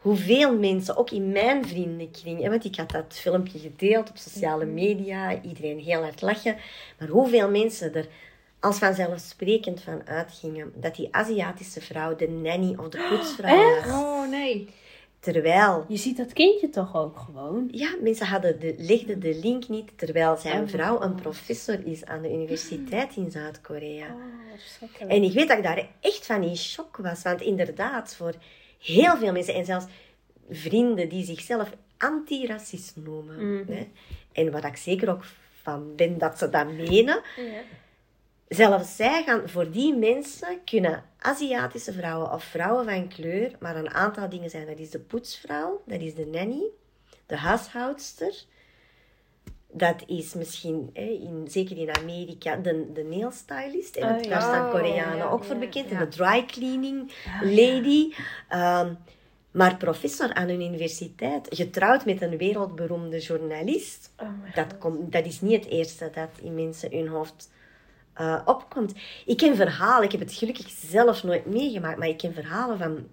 hoeveel 0.00 0.58
mensen, 0.58 0.96
ook 0.96 1.10
in 1.10 1.32
mijn 1.32 1.68
vriendenkring, 1.68 2.48
want 2.48 2.64
ik 2.64 2.76
had 2.76 2.90
dat 2.90 3.04
filmpje 3.08 3.58
gedeeld 3.58 4.10
op 4.10 4.16
sociale 4.16 4.64
media, 4.64 5.42
iedereen 5.42 5.78
heel 5.78 6.02
hard 6.02 6.22
lachen, 6.22 6.56
maar 6.98 7.08
hoeveel 7.08 7.50
mensen 7.50 7.94
er 7.94 8.08
als 8.60 8.78
vanzelfsprekend 8.78 9.80
van 9.80 10.06
uitgingen 10.06 10.72
dat 10.74 10.94
die 10.94 11.08
Aziatische 11.10 11.80
vrouw 11.80 12.16
de 12.16 12.28
nanny 12.28 12.74
of 12.76 12.88
de 12.88 13.06
poetsvrouw 13.08 13.74
was. 13.74 13.86
Oh 13.86 14.28
nee. 14.28 14.68
Terwijl... 15.20 15.84
Je 15.88 15.96
ziet 15.96 16.16
dat 16.16 16.32
kindje 16.32 16.70
toch 16.70 16.96
ook 16.96 17.18
gewoon? 17.18 17.68
Ja, 17.70 17.94
mensen 18.02 18.26
hadden 18.26 18.60
de, 18.60 18.74
legden 18.78 19.20
de 19.20 19.34
link 19.34 19.68
niet, 19.68 19.98
terwijl 19.98 20.36
zijn 20.36 20.62
oh, 20.62 20.68
vrouw 20.68 21.02
een 21.02 21.14
professor 21.14 21.86
is 21.86 22.04
aan 22.04 22.22
de 22.22 22.32
universiteit 22.32 23.16
in 23.16 23.30
Zuid-Korea. 23.30 24.06
Oh, 24.06 25.10
en 25.10 25.22
ik 25.22 25.32
weet 25.32 25.48
dat 25.48 25.56
ik 25.56 25.62
daar 25.62 25.88
echt 26.00 26.26
van 26.26 26.42
in 26.42 26.56
shock 26.56 26.96
was, 26.96 27.22
want 27.22 27.40
inderdaad, 27.40 28.14
voor 28.14 28.34
heel 28.78 29.16
veel 29.16 29.32
mensen, 29.32 29.54
en 29.54 29.64
zelfs 29.64 29.86
vrienden 30.50 31.08
die 31.08 31.24
zichzelf 31.24 31.70
antiracist 31.98 32.96
noemen. 32.96 33.54
Mhm. 33.54 33.72
hè? 33.72 33.88
En 34.32 34.50
waar 34.50 34.66
ik 34.66 34.76
zeker 34.76 35.10
ook 35.10 35.24
van 35.62 35.96
ben 35.96 36.18
dat 36.18 36.38
ze 36.38 36.50
dat 36.50 36.72
menen. 36.72 37.22
Ja. 37.36 37.62
Zelfs 38.50 38.96
zij 38.96 39.22
gaan, 39.22 39.48
voor 39.48 39.70
die 39.70 39.94
mensen 39.94 40.64
kunnen 40.64 41.04
Aziatische 41.18 41.92
vrouwen 41.92 42.32
of 42.32 42.44
vrouwen 42.44 42.84
van 42.84 43.08
kleur, 43.08 43.56
maar 43.58 43.76
een 43.76 43.90
aantal 43.90 44.28
dingen 44.28 44.50
zijn. 44.50 44.66
Dat 44.66 44.78
is 44.78 44.90
de 44.90 44.98
poetsvrouw, 44.98 45.82
dat 45.86 46.00
is 46.00 46.14
de 46.14 46.26
nanny, 46.26 46.62
de 47.26 47.36
huishoudster. 47.36 48.44
Dat 49.72 50.02
is 50.06 50.34
misschien, 50.34 50.90
in, 50.92 51.46
zeker 51.48 51.76
in 51.76 51.96
Amerika, 51.96 52.56
de, 52.56 52.92
de 52.92 53.04
nailstylist. 53.04 53.96
En 53.96 54.16
oh, 54.16 54.30
daar 54.30 54.42
staan 54.42 54.70
Koreanen 54.70 55.30
ook 55.30 55.44
voor 55.44 55.56
bekend. 55.56 55.90
En 55.90 55.98
de 55.98 56.08
dry 56.08 56.44
cleaning 56.46 57.12
lady. 57.42 58.14
Um, 58.54 58.98
maar 59.50 59.76
professor 59.76 60.34
aan 60.34 60.48
een 60.48 60.60
universiteit, 60.60 61.46
getrouwd 61.50 62.04
met 62.04 62.22
een 62.22 62.36
wereldberoemde 62.36 63.18
journalist. 63.18 64.12
Oh 64.18 64.28
dat, 64.54 64.78
komt, 64.78 65.12
dat 65.12 65.26
is 65.26 65.40
niet 65.40 65.64
het 65.64 65.72
eerste 65.72 66.10
dat 66.14 66.30
in 66.42 66.54
mensen 66.54 66.90
hun 66.90 67.08
hoofd 67.08 67.50
uh, 68.20 68.40
opkomt. 68.44 68.94
Ik 69.26 69.36
ken 69.36 69.56
verhalen, 69.56 70.04
ik 70.04 70.12
heb 70.12 70.20
het 70.20 70.32
gelukkig 70.32 70.68
zelf 70.68 71.22
nooit 71.22 71.46
meegemaakt, 71.46 71.98
maar 71.98 72.08
ik 72.08 72.18
ken 72.18 72.34
verhalen 72.34 72.78
van 72.78 73.06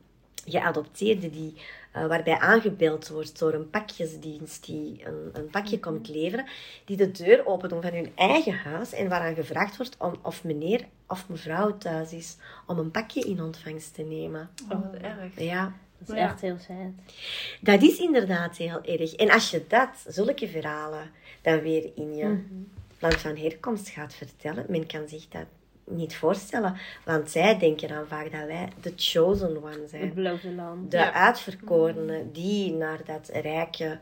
geadopteerden 0.45 1.31
die, 1.31 1.53
uh, 1.95 2.05
waarbij 2.07 2.39
aangebeld 2.39 3.07
wordt 3.07 3.39
door 3.39 3.53
een 3.53 3.69
pakjesdienst 3.69 4.65
die 4.65 5.01
een, 5.05 5.29
een 5.33 5.49
pakje 5.49 5.77
mhm. 5.77 5.89
komt 5.89 6.07
leveren, 6.07 6.45
die 6.85 6.97
de 6.97 7.11
deur 7.11 7.45
open 7.45 7.69
doen 7.69 7.81
van 7.81 7.93
hun 7.93 8.11
eigen 8.15 8.57
huis 8.57 8.93
en 8.93 9.09
waaraan 9.09 9.35
gevraagd 9.35 9.77
wordt 9.77 9.95
om 9.99 10.15
of 10.21 10.43
meneer 10.43 10.85
of 11.07 11.29
mevrouw 11.29 11.77
thuis 11.77 12.13
is 12.13 12.37
om 12.65 12.79
een 12.79 12.91
pakje 12.91 13.21
in 13.21 13.41
ontvangst 13.41 13.93
te 13.93 14.01
nemen. 14.01 14.49
Oh, 14.71 14.91
wat 14.91 15.01
erg. 15.01 15.39
Ja. 15.39 15.73
Dat 15.99 16.15
is 16.15 16.21
echt 16.21 16.41
heel 16.41 16.57
sad. 16.59 17.15
Dat 17.61 17.81
is 17.81 17.97
inderdaad 17.99 18.57
heel 18.57 18.83
erg. 18.83 19.13
En 19.13 19.31
als 19.31 19.49
je 19.49 19.65
dat, 19.67 19.89
zulke 20.07 20.47
verhalen, 20.47 21.11
dan 21.41 21.59
weer 21.59 21.91
in 21.95 22.15
je 22.15 22.25
mhm. 22.25 22.63
Land 22.99 23.15
van 23.15 23.37
herkomst 23.37 23.89
gaat 23.89 24.13
vertellen, 24.13 24.65
men 24.67 24.87
kan 24.87 25.07
zich 25.07 25.27
dat 25.27 25.45
niet 25.83 26.15
voorstellen. 26.15 26.77
Want 27.05 27.29
zij 27.29 27.57
denken 27.59 27.87
dan 27.87 28.07
vaak 28.07 28.31
dat 28.31 28.45
wij 28.45 28.67
de 28.81 28.93
chosen 28.95 29.63
one 29.63 29.87
zijn. 29.87 30.01
Het 30.01 30.13
beloofde 30.13 30.51
land. 30.51 30.91
De 30.91 31.13
uitverkorenen 31.13 32.31
die 32.31 32.73
naar 32.73 32.99
dat 33.05 33.29
rijke, 33.33 33.99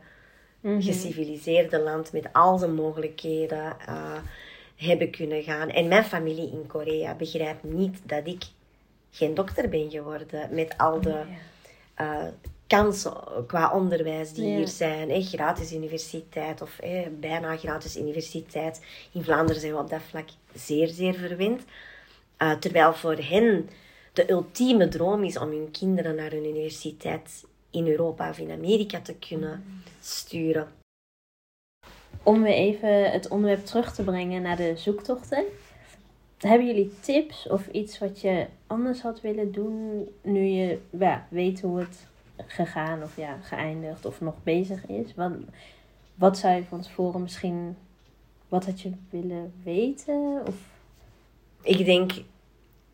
mhm. 0.60 0.80
geciviliseerde 0.80 1.80
land 1.80 2.12
met 2.12 2.32
al 2.32 2.58
zijn 2.58 2.74
mogelijkheden 2.74 3.76
uh, 3.88 4.12
hebben 4.76 5.10
kunnen 5.10 5.42
gaan. 5.42 5.70
En 5.70 5.88
mijn 5.88 6.04
familie 6.04 6.50
in 6.50 6.66
Korea 6.66 7.14
begrijpt 7.14 7.62
niet 7.62 7.98
dat 8.04 8.26
ik 8.26 8.44
geen 9.10 9.34
dokter 9.34 9.68
ben 9.68 9.90
geworden 9.90 10.48
met 10.54 10.78
al 10.78 11.00
de... 11.00 11.22
Uh, 12.00 12.24
kansen 12.66 13.14
qua 13.46 13.72
onderwijs 13.72 14.32
die 14.32 14.56
hier 14.56 14.68
zijn. 14.68 15.10
Hè, 15.10 15.22
gratis 15.22 15.72
universiteit 15.72 16.62
of 16.62 16.80
bijna 17.10 17.56
gratis 17.56 17.96
universiteit. 17.96 18.84
In 19.12 19.24
Vlaanderen 19.24 19.60
zijn 19.60 19.72
we 19.72 19.78
op 19.78 19.90
dat 19.90 20.02
vlak 20.02 20.28
zeer, 20.54 20.88
zeer 20.88 21.14
verwend. 21.14 21.62
Uh, 22.38 22.52
terwijl 22.52 22.94
voor 22.94 23.16
hen 23.16 23.68
de 24.12 24.30
ultieme 24.30 24.88
droom 24.88 25.24
is 25.24 25.38
om 25.38 25.48
hun 25.48 25.70
kinderen 25.70 26.14
naar 26.14 26.32
een 26.32 26.46
universiteit 26.46 27.44
in 27.70 27.86
Europa 27.86 28.30
of 28.30 28.38
in 28.38 28.50
Amerika 28.50 29.00
te 29.00 29.14
kunnen 29.14 29.82
sturen. 30.00 30.68
Om 32.22 32.42
weer 32.42 32.52
even 32.52 33.10
het 33.10 33.28
onderwerp 33.28 33.64
terug 33.64 33.94
te 33.94 34.02
brengen 34.02 34.42
naar 34.42 34.56
de 34.56 34.72
zoektochten. 34.76 35.44
Hebben 36.38 36.66
jullie 36.66 36.92
tips 37.00 37.48
of 37.48 37.68
iets 37.68 37.98
wat 37.98 38.20
je 38.20 38.46
anders 38.66 39.00
had 39.00 39.20
willen 39.20 39.52
doen 39.52 40.08
nu 40.22 40.44
je 40.44 40.78
ja, 40.90 41.26
weet 41.30 41.60
hoe 41.60 41.78
het 41.78 42.06
gegaan 42.46 43.02
of 43.02 43.16
ja, 43.16 43.38
geëindigd 43.42 44.04
of 44.04 44.20
nog 44.20 44.34
bezig 44.42 44.86
is? 44.86 45.14
Wat, 45.14 45.32
wat 46.14 46.38
zou 46.38 46.54
je 46.54 46.64
van 46.68 46.80
tevoren 46.80 47.22
misschien, 47.22 47.76
wat 48.48 48.64
had 48.64 48.80
je 48.80 48.92
willen 49.10 49.52
weten? 49.62 50.42
Of? 50.46 50.54
Ik 51.62 51.84
denk 51.84 52.12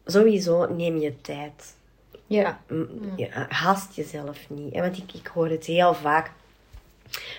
sowieso 0.05 0.75
neem 0.75 0.97
je 0.97 1.21
tijd. 1.21 1.75
Ja. 2.27 2.61
ja 3.17 3.47
haast 3.49 3.95
jezelf 3.95 4.51
niet. 4.51 4.75
Want 4.75 4.97
ik, 4.97 5.13
ik 5.13 5.27
hoor 5.27 5.49
het 5.49 5.67
heel 5.67 5.95
vaak 5.95 6.31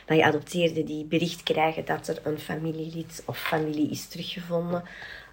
dat 0.05 0.17
geadopteerden 0.17 0.85
die 0.85 1.05
bericht 1.05 1.43
krijgen 1.43 1.85
dat 1.85 2.07
er 2.07 2.19
een 2.23 2.39
familielid 2.39 3.23
of 3.25 3.37
familie 3.37 3.89
is 3.89 4.07
teruggevonden. 4.07 4.83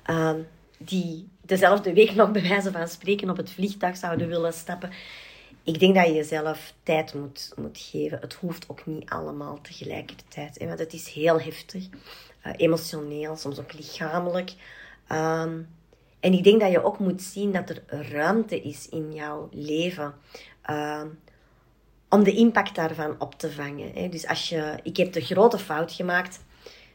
Uh, 0.07 0.35
die 0.79 1.29
dezelfde 1.41 1.93
week 1.93 2.15
nog 2.15 2.31
bij 2.33 2.43
wijze 2.49 2.73
van 2.73 2.89
spreken 2.89 3.31
op 3.31 3.37
het 3.37 3.51
vliegtuig 3.51 3.97
zouden 3.97 4.29
willen 4.29 4.53
stappen 4.53 4.91
ik 5.65 5.79
denk 5.81 5.95
dat 5.95 6.07
je 6.07 6.13
jezelf 6.13 6.75
tijd 6.83 7.15
moet, 7.15 7.53
moet 7.57 7.79
geven. 7.79 8.19
Het 8.21 8.35
hoeft 8.35 8.69
ook 8.69 8.87
niet 8.87 9.11
allemaal 9.11 9.61
tegelijkertijd. 9.61 10.59
Want 10.59 10.79
het 10.79 10.93
is 10.93 11.09
heel 11.09 11.41
heftig. 11.41 11.89
Uh, 12.47 12.53
emotioneel, 12.57 13.37
soms 13.37 13.59
ook 13.59 13.73
lichamelijk. 13.73 14.51
Um, 15.13 15.69
en 16.21 16.33
ik 16.33 16.45
denk 16.45 16.61
dat 16.61 16.71
je 16.71 16.85
ook 16.85 16.99
moet 16.99 17.23
zien 17.23 17.53
dat 17.53 17.71
er 17.71 17.83
ruimte 18.13 18.61
is 18.61 18.89
in 18.89 19.13
jouw 19.13 19.49
leven. 19.53 20.15
Uh, 20.71 21.03
om 22.09 22.25
de 22.25 22.35
impact 22.35 22.75
daarvan 22.75 23.21
op 23.21 23.35
te 23.35 23.53
vangen. 23.53 23.93
Hè. 23.95 24.09
Dus 24.09 24.27
als 24.27 24.49
je, 24.49 24.79
ik 24.83 24.97
heb 24.97 25.13
de 25.13 25.21
grote 25.21 25.59
fout 25.59 25.93
gemaakt 25.93 26.45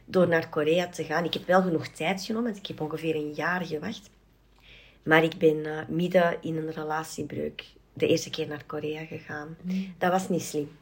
door 0.04 0.28
naar 0.28 0.48
Korea 0.48 0.88
te 0.88 1.04
gaan. 1.04 1.24
Ik 1.24 1.34
heb 1.34 1.46
wel 1.46 1.62
genoeg 1.62 1.86
tijd 1.86 2.24
genomen, 2.24 2.56
ik 2.56 2.66
heb 2.66 2.80
ongeveer 2.80 3.14
een 3.14 3.32
jaar 3.32 3.64
gewacht. 3.64 4.10
Maar 5.02 5.22
ik 5.22 5.38
ben 5.38 5.56
uh, 5.56 5.78
midden 5.88 6.36
in 6.40 6.56
een 6.56 6.72
relatiebreuk 6.72 7.64
de 7.96 8.06
eerste 8.06 8.30
keer 8.30 8.46
naar 8.46 8.64
Korea 8.66 9.04
gegaan. 9.04 9.56
Dat 9.98 10.10
was 10.10 10.28
niet 10.28 10.42
slim. 10.42 10.76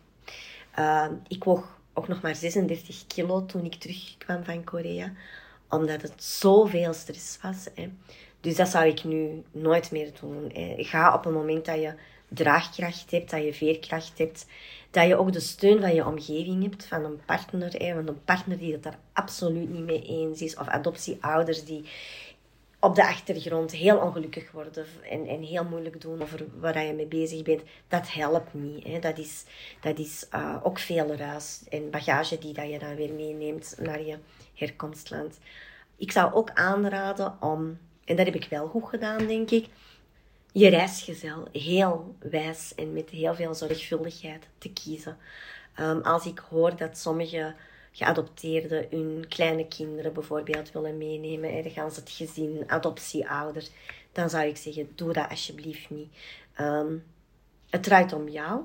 Uh, 0.79 1.07
ik 1.29 1.45
woog 1.45 1.79
ook 1.93 2.09
nog 2.09 2.23
maar 2.23 2.35
36 2.35 3.07
kilo 3.07 3.47
toen 3.47 3.65
ik 3.65 3.75
terugkwam 3.75 4.45
van 4.45 4.65
Korea. 4.65 5.13
Omdat 5.69 6.03
het 6.03 6.25
zoveel 6.25 6.93
stress 6.93 7.39
was. 7.43 7.67
Hè. 7.75 7.91
Dus 8.41 8.57
dat 8.57 8.69
zou 8.69 8.87
ik 8.87 9.05
nu 9.05 9.43
nooit 9.51 9.91
meer 9.91 10.11
doen. 10.21 10.51
Hè. 10.53 10.75
Ga 10.79 11.15
op 11.15 11.25
het 11.25 11.35
moment 11.35 11.65
dat 11.65 11.81
je 11.81 11.95
draagkracht 12.29 13.11
hebt, 13.11 13.31
dat 13.31 13.45
je 13.45 13.55
veerkracht 13.55 14.19
hebt, 14.19 14.47
dat 14.91 15.07
je 15.07 15.17
ook 15.17 15.33
de 15.33 15.41
steun 15.41 15.81
van 15.81 15.95
je 15.95 16.07
omgeving 16.07 16.63
hebt, 16.63 16.87
van 16.87 17.05
een 17.05 17.21
partner, 17.27 17.73
hè, 17.73 17.95
van 17.95 18.09
een 18.09 18.25
partner 18.25 18.59
die 18.59 18.73
het 18.73 18.83
daar 18.83 18.99
absoluut 19.13 19.71
niet 19.71 19.85
mee 19.85 20.03
eens 20.03 20.41
is, 20.43 20.57
of 20.57 20.69
adoptieouders 20.69 21.65
die 21.65 21.85
op 22.85 22.95
de 22.95 23.07
achtergrond 23.07 23.73
heel 23.73 23.99
ongelukkig 23.99 24.51
worden 24.51 24.87
en, 25.11 25.27
en 25.27 25.43
heel 25.43 25.65
moeilijk 25.65 26.01
doen 26.01 26.23
over 26.23 26.47
waar 26.59 26.85
je 26.85 26.93
mee 26.93 27.07
bezig 27.07 27.43
bent, 27.43 27.63
dat 27.89 28.13
helpt 28.13 28.55
niet. 28.55 28.85
Hè. 28.85 28.99
Dat 28.99 29.19
is, 29.19 29.45
dat 29.81 29.99
is 29.99 30.27
uh, 30.35 30.57
ook 30.63 30.79
veel 30.79 31.15
ruis 31.15 31.63
en 31.69 31.91
bagage 31.91 32.39
die 32.39 32.53
dat 32.53 32.71
je 32.71 32.79
dan 32.79 32.95
weer 32.95 33.13
meeneemt 33.13 33.77
naar 33.81 34.03
je 34.03 34.19
herkomstland. 34.55 35.39
Ik 35.97 36.13
zou 36.13 36.33
ook 36.33 36.51
aanraden 36.51 37.37
om, 37.41 37.79
en 38.05 38.17
dat 38.17 38.27
heb 38.27 38.35
ik 38.35 38.47
wel 38.51 38.67
goed 38.67 38.89
gedaan, 38.89 39.27
denk 39.27 39.51
ik, 39.51 39.67
je 40.53 40.69
reisgezel 40.69 41.49
heel 41.53 42.15
wijs 42.19 42.75
en 42.75 42.93
met 42.93 43.11
heel 43.11 43.35
veel 43.35 43.55
zorgvuldigheid 43.55 44.49
te 44.59 44.73
kiezen. 44.73 45.17
Um, 45.81 46.01
als 46.01 46.27
ik 46.27 46.39
hoor 46.51 46.77
dat 46.77 46.99
sommige 46.99 47.55
geadopteerden 47.95 48.87
hun 48.91 49.25
kleine 49.29 49.69
kinderen 49.69 50.13
bijvoorbeeld 50.13 50.73
willen 50.73 50.99
meenemen, 50.99 51.71
ze 51.73 51.81
het 51.81 52.11
gezin, 52.11 52.65
adoptieouders, 52.67 53.71
dan 54.13 54.31
zou 54.31 54.47
ik 54.47 54.57
zeggen, 54.57 54.93
doe 54.95 55.13
dat 55.13 55.29
alsjeblieft 55.29 55.91
niet. 55.91 56.17
Um, 56.61 57.05
het 57.71 57.83
draait 57.83 58.13
om 58.13 58.29
jou 58.29 58.61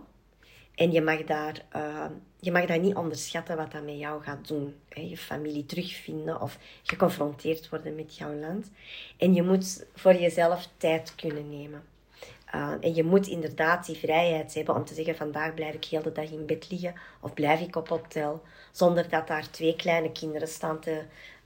en 0.76 0.92
je 0.92 1.02
mag 1.02 1.24
daar... 1.24 1.66
Uh, 1.76 2.06
je 2.42 2.52
mag 2.52 2.66
dat 2.66 2.82
niet 2.82 2.96
onderschatten 2.96 3.58
wat 3.58 3.72
dat 3.72 3.84
met 3.84 3.98
jou 4.00 4.22
gaat 4.22 4.48
doen. 4.48 4.76
Je 4.90 5.18
familie 5.18 5.66
terugvinden 5.66 6.42
of 6.42 6.58
geconfronteerd 6.84 7.70
worden 7.70 7.96
met 7.96 8.18
jouw 8.18 8.34
land. 8.34 8.72
En 9.18 9.34
je 9.34 9.44
moet 9.44 9.86
voor 9.96 10.14
jezelf 10.14 10.68
tijd 10.78 11.16
kunnen 11.16 11.50
nemen. 11.50 11.84
Uh, 12.56 12.72
en 12.82 12.96
je 12.96 13.04
moet 13.04 13.28
inderdaad 13.28 13.86
die 13.86 13.98
vrijheid 13.98 14.54
hebben 14.54 14.76
om 14.76 14.86
te 14.86 14.94
zeggen: 14.94 15.16
vandaag 15.16 15.54
blijf 15.54 15.74
ik 15.74 15.86
heel 15.86 16.02
de 16.02 16.12
dag 16.12 16.32
in 16.32 16.46
bed 16.46 16.70
liggen 16.70 16.94
of 17.20 17.34
blijf 17.34 17.62
ik 17.62 17.76
op 17.76 17.88
hotel. 17.88 18.42
Zonder 18.72 19.10
dat 19.10 19.28
daar 19.28 19.50
twee 19.50 19.76
kleine 19.76 20.12
kinderen 20.12 20.48
staan 20.48 20.80
te 20.80 21.02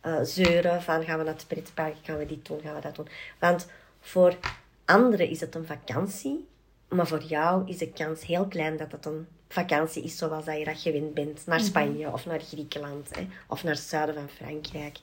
uh, 0.05 0.19
zeuren: 0.21 0.81
van 0.81 1.03
gaan 1.03 1.17
we 1.17 1.23
naar 1.23 1.33
het 1.33 1.47
pretpark, 1.47 1.95
gaan 2.01 2.17
we 2.17 2.25
dit 2.25 2.45
doen, 2.45 2.61
gaan 2.61 2.75
we 2.75 2.81
dat 2.81 2.95
doen. 2.95 3.07
Want 3.39 3.67
voor 3.99 4.37
anderen 4.85 5.29
is 5.29 5.39
het 5.39 5.55
een 5.55 5.65
vakantie, 5.65 6.47
maar 6.87 7.07
voor 7.07 7.23
jou 7.23 7.69
is 7.69 7.77
de 7.77 7.91
kans 7.91 8.25
heel 8.25 8.45
klein 8.47 8.77
dat 8.77 8.91
het 8.91 9.05
een 9.05 9.27
vakantie 9.47 10.03
is 10.03 10.17
zoals 10.17 10.45
dat 10.45 10.57
je 10.57 10.65
dat 10.65 10.81
gewend 10.81 11.13
bent. 11.13 11.45
Naar 11.45 11.59
mhm. 11.59 11.67
Spanje 11.67 12.11
of 12.11 12.25
naar 12.25 12.39
Griekenland 12.39 13.15
hè, 13.15 13.27
of 13.47 13.63
naar 13.63 13.73
het 13.73 13.83
zuiden 13.83 14.15
van 14.15 14.29
Frankrijk. 14.29 14.97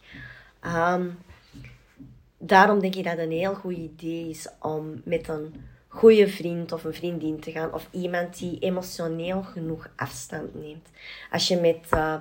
Um, 0.62 1.18
daarom 2.38 2.80
denk 2.80 2.94
ik 2.94 3.04
dat 3.04 3.12
het 3.12 3.22
een 3.22 3.30
heel 3.30 3.54
goed 3.54 3.76
idee 3.76 4.28
is 4.28 4.48
om 4.60 5.00
met 5.04 5.28
een 5.28 5.54
goede 5.92 6.28
vriend 6.28 6.72
of 6.72 6.84
een 6.84 6.94
vriendin 6.94 7.40
te 7.40 7.50
gaan. 7.50 7.74
Of 7.74 7.88
iemand 7.90 8.38
die 8.38 8.58
emotioneel 8.58 9.42
genoeg 9.42 9.90
afstand 9.96 10.54
neemt. 10.54 10.88
Als 11.30 11.48
je 11.48 11.56
met, 11.56 11.78
uh, 11.94 12.16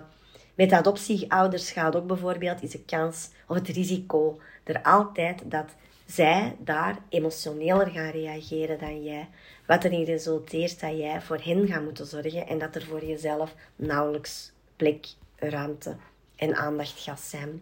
met 0.56 0.72
adoptieouders 0.72 1.72
gaat 1.72 1.96
ook 1.96 2.08
bijvoorbeeld, 2.08 2.64
is 2.64 2.72
de 2.72 2.84
kans 2.84 3.30
of 3.48 3.56
het 3.56 3.68
risico 3.68 4.40
er 4.64 4.84
altijd 4.84 5.42
dat 5.46 5.66
zij 6.06 6.56
daar 6.60 6.98
emotioneler 7.10 7.88
gaan 7.88 8.12
reageren 8.12 8.80
dan 8.80 9.04
jij. 9.04 9.28
Wat 9.68 9.84
erin 9.84 10.04
resulteert 10.04 10.80
dat 10.80 10.98
jij 10.98 11.22
voor 11.22 11.40
hen 11.44 11.68
gaat 11.68 11.84
moeten 11.84 12.06
zorgen 12.06 12.48
en 12.48 12.60
dat 12.60 12.76
er 12.76 12.84
voor 12.86 13.06
jezelf 13.06 13.56
nauwelijks 13.76 14.52
plek, 14.76 15.08
ruimte 15.36 15.96
en 16.36 16.56
aandacht 16.56 17.00
gaat 17.00 17.20
zijn. 17.20 17.62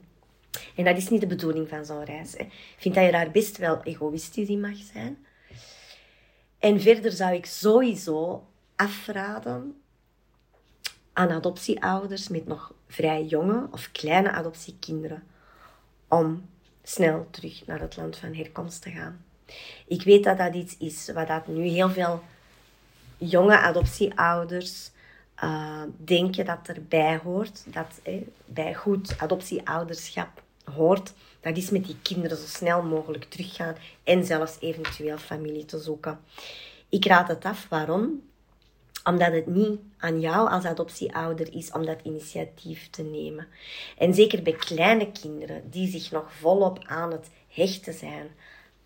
En 0.76 0.84
dat 0.84 0.98
is 0.98 1.10
niet 1.10 1.22
de 1.22 1.28
bedoeling 1.28 1.70
van 1.70 1.86
zo'n 1.86 2.04
reis. 2.04 2.36
Ik 2.36 2.76
vind 2.78 2.96
dat 2.96 3.06
je 3.06 3.12
daar 3.12 3.32
best 3.32 3.58
wel 3.58 3.84
egoïstisch 3.84 4.48
in 4.48 4.62
mag 4.62 4.78
zijn. 4.94 5.18
En 6.60 6.82
verder 6.82 7.12
zou 7.12 7.34
ik 7.34 7.46
sowieso 7.46 8.48
afraden 8.76 9.82
aan 11.14 11.32
adoptieouders 11.32 12.28
met 12.28 12.48
nog 12.48 12.74
vrij 12.88 13.24
jonge 13.24 13.68
of 13.72 13.92
kleine 13.92 14.32
adoptiekinderen 14.32 15.24
om 16.08 16.50
snel 16.84 17.28
terug 17.32 17.66
naar 17.66 17.80
het 17.80 17.98
land 17.98 18.18
van 18.18 18.34
herkomst 18.34 18.82
te 18.82 18.90
gaan. 18.92 19.26
Ik 19.88 20.04
weet 20.04 20.24
dat 20.24 20.38
dat 20.38 20.54
iets 20.54 20.78
is 20.78 21.12
wat 21.14 21.28
dat 21.28 21.48
nu 21.48 21.64
heel 21.68 21.90
veel 21.90 22.24
jonge 23.18 23.58
adoptieouders 23.58 24.92
uh, 25.44 25.82
denken 25.98 26.46
dat 26.46 26.68
erbij 26.68 27.20
hoort, 27.24 27.64
dat 27.74 28.00
eh, 28.04 28.14
bij 28.46 28.76
goed 28.76 29.20
adoptieouderschap 29.20 30.42
hoort, 30.64 31.14
dat 31.42 31.58
is 31.58 31.70
met 31.70 31.86
die 31.86 31.98
kinderen 32.02 32.38
zo 32.38 32.46
snel 32.46 32.84
mogelijk 32.84 33.24
teruggaan 33.24 33.76
en 34.04 34.26
zelfs 34.26 34.58
eventueel 34.60 35.18
familie 35.18 35.66
te 35.66 35.80
zoeken. 35.80 36.20
Ik 36.90 37.06
raad 37.06 37.28
het 37.28 37.46
af. 37.46 37.68
Waarom? 37.70 38.22
Omdat 39.04 39.32
het 39.32 39.48
niet 39.48 39.80
aan 39.98 40.20
jou 40.20 40.50
als 40.50 40.66
adoptieouder 40.66 41.54
is 41.54 41.72
om 41.72 41.86
dat 41.86 42.00
initiatief 42.04 42.90
te 42.90 43.04
nemen. 43.04 43.48
En 43.98 44.14
zeker 44.14 44.42
bij 44.44 44.54
kleine 44.54 45.12
kinderen 45.12 45.70
die 45.70 45.90
zich 45.90 46.12
nog 46.12 46.34
volop 46.34 46.80
aan 46.86 47.12
het 47.12 47.30
hechten 47.48 47.94
zijn 47.94 48.30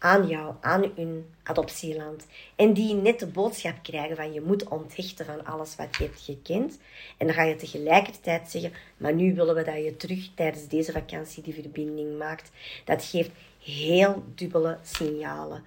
aan 0.02 0.28
jou, 0.28 0.56
aan 0.62 0.92
hun 0.96 1.26
adoptieland. 1.44 2.26
En 2.56 2.74
die 2.74 2.94
net 2.94 3.20
de 3.20 3.28
boodschap 3.28 3.76
krijgen 3.84 4.16
van 4.16 4.34
je 4.34 4.42
moet 4.42 4.68
onthechten 4.68 5.26
van 5.26 5.46
alles 5.46 5.76
wat 5.76 5.96
je 5.98 6.04
hebt 6.04 6.22
gekend. 6.22 6.80
En 7.18 7.26
dan 7.26 7.36
ga 7.36 7.44
je 7.44 7.56
tegelijkertijd 7.56 8.50
zeggen, 8.50 8.74
maar 8.98 9.14
nu 9.14 9.36
willen 9.36 9.56
we 9.56 9.64
dat 9.64 9.84
je 9.84 9.98
terug 9.98 10.30
tijdens 10.36 10.68
deze 10.68 10.92
vakantie 10.92 11.44
die 11.44 11.54
verbinding 11.54 12.18
maakt. 12.18 12.52
Dat 12.86 13.04
geeft 13.04 13.32
heel 13.64 14.24
dubbele 14.36 14.78
signalen. 14.82 15.64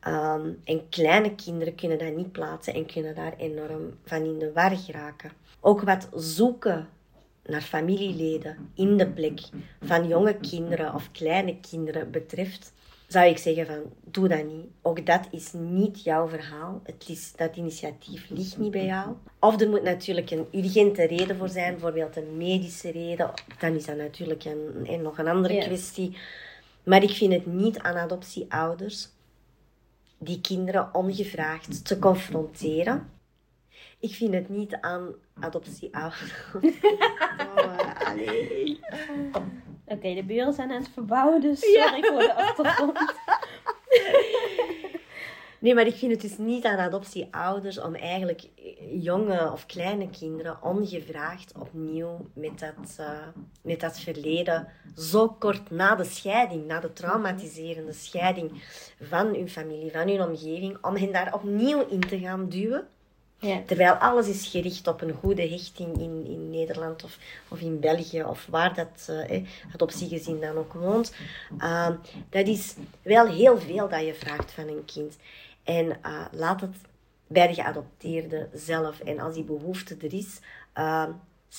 Ehm, 0.00 0.50
en 0.64 0.88
kleine 0.88 1.34
kinderen 1.34 1.74
kunnen 1.74 1.98
dat 1.98 2.16
niet 2.16 2.32
plaatsen 2.32 2.74
en 2.74 2.86
kunnen 2.86 3.14
daar 3.14 3.36
enorm 3.36 3.98
van 4.04 4.24
in 4.24 4.38
de 4.38 4.52
war 4.52 4.76
geraken. 4.76 5.32
Ook 5.60 5.80
wat 5.80 6.08
zoeken 6.14 6.88
naar 7.44 7.62
familieleden 7.62 8.70
in 8.74 8.96
de 8.96 9.06
plek 9.06 9.40
van 9.82 10.08
jonge 10.08 10.36
kinderen 10.36 10.94
of 10.94 11.10
kleine 11.12 11.60
kinderen 11.60 12.10
betreft, 12.10 12.72
zou 13.06 13.26
ik 13.26 13.38
zeggen 13.38 13.66
van, 13.66 13.82
doe 14.04 14.28
dat 14.28 14.44
niet. 14.44 14.66
Ook 14.82 15.06
dat 15.06 15.28
is 15.30 15.52
niet 15.52 16.02
jouw 16.02 16.28
verhaal. 16.28 16.80
Het 16.84 17.08
is, 17.08 17.32
dat 17.36 17.56
initiatief 17.56 18.30
ligt 18.30 18.58
niet 18.58 18.70
bij 18.70 18.84
jou. 18.84 19.14
Of 19.40 19.60
er 19.60 19.68
moet 19.68 19.82
natuurlijk 19.82 20.30
een 20.30 20.46
urgente 20.52 21.06
reden 21.06 21.36
voor 21.36 21.48
zijn, 21.48 21.72
bijvoorbeeld 21.72 22.16
een 22.16 22.36
medische 22.36 22.90
reden. 22.90 23.30
Dan 23.58 23.74
is 23.74 23.84
dat 23.84 23.96
natuurlijk 23.96 24.44
een, 24.44 25.02
nog 25.02 25.18
een 25.18 25.28
andere 25.28 25.58
kwestie. 25.58 26.16
Maar 26.82 27.02
ik 27.02 27.10
vind 27.10 27.32
het 27.32 27.46
niet 27.46 27.78
aan 27.78 27.96
adoptieouders 27.96 29.08
die 30.18 30.40
kinderen 30.40 30.94
ongevraagd 30.94 31.84
te 31.84 31.98
confronteren. 31.98 33.10
Ik 34.00 34.14
vind 34.14 34.34
het 34.34 34.48
niet 34.48 34.74
aan 34.80 35.14
adoptieouders. 35.40 36.32
oh, 37.56 37.76
Oké, 39.86 40.14
de 40.14 40.24
buren 40.24 40.52
zijn 40.52 40.70
aan 40.70 40.82
het 40.82 40.90
verbouwen, 40.92 41.40
dus 41.40 41.60
sorry 41.60 42.02
voor 42.02 42.18
de 42.18 42.34
achtergrond. 42.34 42.98
Nee, 45.58 45.74
maar 45.74 45.86
ik 45.86 45.94
vind 45.94 46.12
het 46.12 46.20
dus 46.20 46.38
niet 46.38 46.64
aan 46.64 46.78
adoptieouders 46.78 47.80
om 47.80 47.94
eigenlijk 47.94 48.48
jonge 48.90 49.52
of 49.52 49.66
kleine 49.66 50.10
kinderen 50.10 50.62
ongevraagd 50.62 51.52
opnieuw 51.58 52.26
met 52.34 52.58
dat, 52.58 52.96
uh, 53.00 53.18
met 53.62 53.80
dat 53.80 53.98
verleden, 53.98 54.68
zo 54.96 55.28
kort 55.28 55.70
na 55.70 55.94
de 55.94 56.04
scheiding, 56.04 56.66
na 56.66 56.80
de 56.80 56.92
traumatiserende 56.92 57.92
scheiding 57.92 58.62
van 59.00 59.26
hun 59.26 59.48
familie, 59.48 59.90
van 59.90 60.08
hun 60.08 60.22
omgeving, 60.22 60.84
om 60.84 60.96
hen 60.96 61.12
daar 61.12 61.34
opnieuw 61.34 61.86
in 61.88 62.00
te 62.00 62.18
gaan 62.18 62.48
duwen. 62.48 62.88
Ja. 63.38 63.62
Terwijl 63.66 63.92
alles 63.92 64.28
is 64.28 64.48
gericht 64.48 64.86
op 64.86 65.00
een 65.00 65.12
goede 65.12 65.48
hechting 65.48 65.98
in, 65.98 66.26
in 66.26 66.50
Nederland 66.50 67.04
of, 67.04 67.18
of 67.48 67.60
in 67.60 67.80
België 67.80 68.24
of 68.24 68.46
waar 68.50 68.74
dat 68.74 69.08
uh, 69.10 69.42
het 69.68 69.82
optiegezin 69.82 70.40
dan 70.40 70.56
ook 70.56 70.72
woont. 70.72 71.14
Uh, 71.58 71.90
dat 72.28 72.46
is 72.46 72.74
wel 73.02 73.26
heel 73.26 73.58
veel 73.58 73.88
dat 73.88 74.04
je 74.06 74.14
vraagt 74.14 74.52
van 74.52 74.68
een 74.68 74.84
kind. 74.84 75.16
En 75.64 75.86
uh, 75.86 76.24
laat 76.30 76.60
het 76.60 76.76
bij 77.26 77.46
de 77.46 77.54
geadopteerde 77.54 78.48
zelf. 78.52 79.00
En 79.00 79.20
als 79.20 79.34
die 79.34 79.44
behoefte 79.44 79.96
er 80.00 80.14
is, 80.14 80.40
uh, 80.78 81.04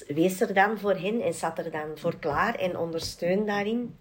wees 0.08 0.42
er 0.42 0.54
dan 0.54 0.80
voor 0.80 0.96
hen 0.96 1.22
en 1.22 1.34
zat 1.34 1.58
er 1.58 1.72
dan 1.72 1.88
voor 1.96 2.16
klaar 2.20 2.56
en 2.56 2.78
ondersteun 2.78 3.46
daarin. 3.46 3.96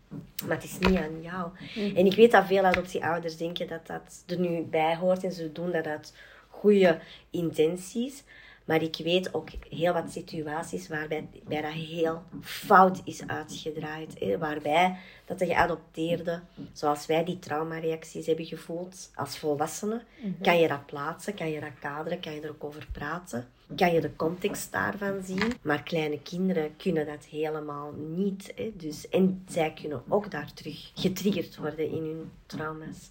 Maar 0.47 0.57
het 0.57 0.65
is 0.65 0.79
niet 0.79 0.99
aan 0.99 1.23
jou. 1.23 1.51
En 1.95 2.07
ik 2.07 2.15
weet 2.15 2.31
dat 2.31 2.47
veel 2.47 2.65
adoptieouders 2.65 3.37
denken 3.37 3.69
dat 3.69 3.87
dat 3.87 4.23
er 4.27 4.39
nu 4.39 4.63
bij 4.63 4.97
hoort 4.97 5.25
en 5.25 5.33
ze 5.33 5.53
doen 5.53 5.73
dat 5.73 5.87
uit 5.87 6.13
goede 6.61 6.99
intenties. 7.31 8.25
Maar 8.67 8.83
ik 8.83 8.97
weet 8.97 9.35
ook 9.35 9.49
heel 9.71 9.93
wat 9.93 10.11
situaties 10.11 10.89
waarbij 10.89 11.29
bij 11.49 11.63
dat 11.63 11.73
heel 11.73 12.23
fout 12.41 13.01
is 13.05 13.27
uitgedraaid. 13.27 14.19
Hè? 14.19 14.39
Waarbij 14.39 14.99
dat 15.25 15.39
de 15.39 15.47
geadopteerde, 15.47 16.41
zoals 16.73 17.07
wij 17.07 17.25
die 17.25 17.39
traumareacties 17.39 18.27
hebben 18.27 18.45
gevoeld 18.45 19.11
als 19.15 19.39
volwassenen, 19.39 20.03
kan 20.43 20.59
je 20.59 20.69
dat 20.69 20.87
plaatsen, 20.87 21.35
kan 21.35 21.51
je 21.51 21.61
dat 21.61 21.79
kaderen, 21.81 22.21
kan 22.21 22.35
je 22.35 22.41
er 22.41 22.51
ook 22.51 22.65
over 22.65 22.87
praten. 22.93 23.49
Kan 23.77 23.93
je 23.93 24.01
de 24.01 24.17
context 24.17 24.73
daarvan 24.73 25.23
zien. 25.25 25.53
Maar 25.63 25.83
kleine 25.83 26.23
kinderen 26.23 26.77
kunnen 26.77 27.07
dat 27.07 27.25
helemaal 27.25 27.93
niet. 27.93 28.53
Hè? 28.55 28.73
Dus, 28.75 29.09
en 29.09 29.45
zij 29.49 29.73
kunnen 29.73 30.03
ook 30.09 30.31
daar 30.31 30.53
terug 30.53 30.91
getriggerd 30.95 31.57
worden 31.57 31.91
in 31.91 32.03
hun 32.03 32.31
trauma's. 32.47 33.11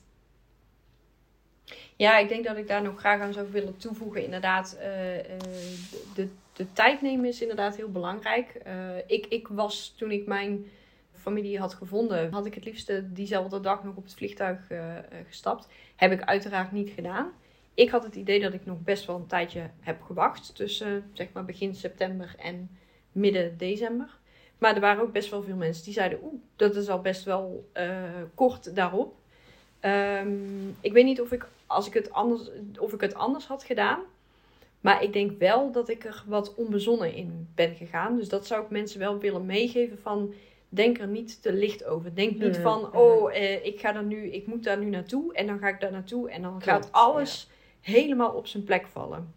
Ja, 1.96 2.18
ik 2.18 2.28
denk 2.28 2.46
dat 2.46 2.58
ik 2.58 2.68
daar 2.68 2.82
nog 2.82 3.00
graag 3.00 3.22
aan 3.22 3.34
zou 3.34 3.52
willen 3.52 3.78
toevoegen. 3.78 4.24
Inderdaad, 4.24 4.78
eh, 4.80 5.20
eh, 5.20 5.40
de, 6.16 6.30
de 6.54 6.74
tijd 6.74 7.02
nemen 7.02 7.26
is 7.26 7.42
inderdaad 7.42 7.76
heel 7.76 7.92
belangrijk. 7.92 8.56
Eh, 8.64 8.98
ik, 9.08 9.26
ik 9.26 9.48
was 9.48 9.94
toen 9.98 10.12
ik 10.12 10.26
mijn 10.28 10.66
familie 11.14 11.60
had 11.60 11.74
gevonden, 11.74 12.32
had 12.32 12.46
ik 12.46 12.54
het 12.54 12.66
liefste 12.66 13.14
diezelfde 13.14 13.60
dag 13.60 13.84
nog 13.84 13.96
op 13.96 14.04
het 14.04 14.14
vliegtuig 14.14 14.60
gestapt. 15.28 15.68
Heb 15.96 16.12
ik 16.12 16.22
uiteraard 16.22 16.72
niet 16.72 16.90
gedaan. 16.90 17.32
Ik 17.74 17.90
had 17.90 18.04
het 18.04 18.16
idee 18.16 18.40
dat 18.40 18.54
ik 18.54 18.66
nog 18.66 18.82
best 18.82 19.06
wel 19.06 19.16
een 19.16 19.28
tijdje 19.28 19.70
heb 19.80 20.02
gewacht. 20.02 20.56
Tussen 20.56 21.10
zeg 21.14 21.28
maar 21.34 21.46
begin 21.46 21.76
september 21.76 22.36
en 22.38 22.70
midden 23.12 23.58
december. 23.58 24.18
Maar 24.58 24.76
er 24.76 24.82
waren 24.82 25.04
ook 25.04 25.12
best 25.12 25.30
wel 25.30 25.44
veel 25.44 25.56
mensen 25.56 25.84
die 25.84 25.94
zeiden: 25.94 26.20
Oeh, 26.24 26.42
dat 26.56 26.76
is 26.76 26.90
al 26.90 27.02
best 27.02 27.24
wel 27.24 27.70
kort 28.36 28.76
daarop. 28.76 29.16
Ehm, 29.80 30.70
ik 30.82 30.94
weet 30.94 31.06
niet 31.06 31.22
of 31.22 31.32
ik, 31.32 31.48
als 31.68 31.88
ik 31.88 31.94
het 31.94 32.12
anders, 32.12 32.50
of 32.80 32.94
ik 32.94 33.02
het 33.02 33.16
anders 33.16 33.46
had 33.46 33.64
gedaan. 33.64 34.00
Maar 34.82 35.04
ik 35.04 35.14
denk 35.14 35.40
wel 35.40 35.72
dat 35.72 35.90
ik 35.90 36.06
er 36.06 36.24
wat 36.28 36.56
onbezonnen 36.56 37.14
in 37.14 37.48
ben 37.56 37.76
gegaan. 37.76 38.16
Dus 38.16 38.30
dat 38.30 38.48
zou 38.48 38.64
ik 38.64 38.70
mensen 38.70 39.00
wel 39.00 39.18
willen 39.18 39.46
meegeven 39.46 40.00
van... 40.00 40.34
Denk 40.70 41.00
er 41.00 41.08
niet 41.08 41.42
te 41.42 41.54
licht 41.54 41.86
over. 41.86 42.16
Denk 42.16 42.40
niet 42.40 42.58
van, 42.58 42.96
oh, 42.96 43.36
eh, 43.36 43.66
ik 43.66 43.80
ga 43.80 43.96
er 43.96 44.04
nu, 44.04 44.32
ik 44.32 44.48
moet 44.48 44.64
daar 44.64 44.78
nu 44.78 44.90
naartoe. 44.90 45.34
En 45.34 45.48
dan 45.48 45.60
ga 45.60 45.68
ik 45.68 45.80
daar 45.80 45.92
naartoe. 45.92 46.30
En 46.30 46.42
dan 46.42 46.62
gaat 46.62 46.92
alles 46.92 47.50
helemaal 47.82 48.32
op 48.32 48.48
zijn 48.48 48.64
plek 48.64 48.88
vallen. 48.88 49.34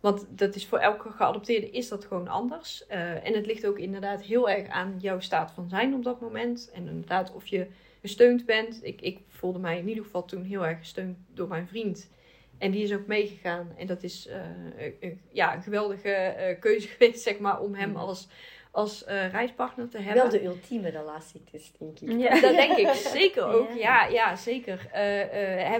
Want 0.00 0.26
dat 0.28 0.54
is 0.54 0.66
voor 0.66 0.78
elke 0.78 1.10
geadopteerde 1.10 1.70
is 1.70 1.88
dat 1.88 2.04
gewoon 2.04 2.28
anders. 2.28 2.84
Uh, 2.90 3.26
en 3.26 3.34
het 3.34 3.46
ligt 3.46 3.66
ook 3.66 3.78
inderdaad 3.78 4.22
heel 4.22 4.50
erg 4.50 4.68
aan 4.68 4.94
jouw 4.98 5.20
staat 5.20 5.50
van 5.50 5.68
zijn 5.68 5.94
op 5.94 6.04
dat 6.04 6.20
moment. 6.20 6.70
En 6.74 6.88
inderdaad 6.88 7.32
of 7.32 7.46
je 7.46 7.66
gesteund 8.04 8.46
bent. 8.46 8.78
Ik, 8.82 9.00
ik 9.00 9.18
voelde 9.28 9.58
mij 9.58 9.78
in 9.78 9.88
ieder 9.88 10.04
geval 10.04 10.24
toen 10.24 10.42
heel 10.42 10.66
erg 10.66 10.78
gesteund 10.78 11.16
door 11.34 11.48
mijn 11.48 11.68
vriend. 11.68 12.10
En 12.58 12.70
die 12.70 12.82
is 12.82 12.92
ook 12.92 13.06
meegegaan. 13.06 13.74
En 13.78 13.86
dat 13.86 14.02
is 14.02 14.28
uh, 14.28 15.10
ja, 15.30 15.54
een 15.54 15.62
geweldige 15.62 16.34
uh, 16.38 16.60
keuze 16.60 16.88
geweest, 16.96 17.22
zeg 17.22 17.38
maar, 17.38 17.60
om 17.60 17.74
hem 17.74 17.96
als, 17.96 18.28
als 18.70 19.04
reispartner 19.06 19.88
te 19.88 19.98
hebben. 19.98 20.22
Wel 20.22 20.30
de 20.30 20.44
ultieme 20.44 20.88
relatie, 20.88 21.42
dus, 21.50 21.72
denk 21.78 22.00
ik. 22.00 22.20
Ja. 22.20 22.40
Dat 22.40 22.54
denk 22.54 22.76
ik 22.76 22.92
zeker 23.20 23.44
ook. 23.44 23.72
Ja, 23.72 24.06
ja, 24.06 24.36
zeker. 24.36 24.88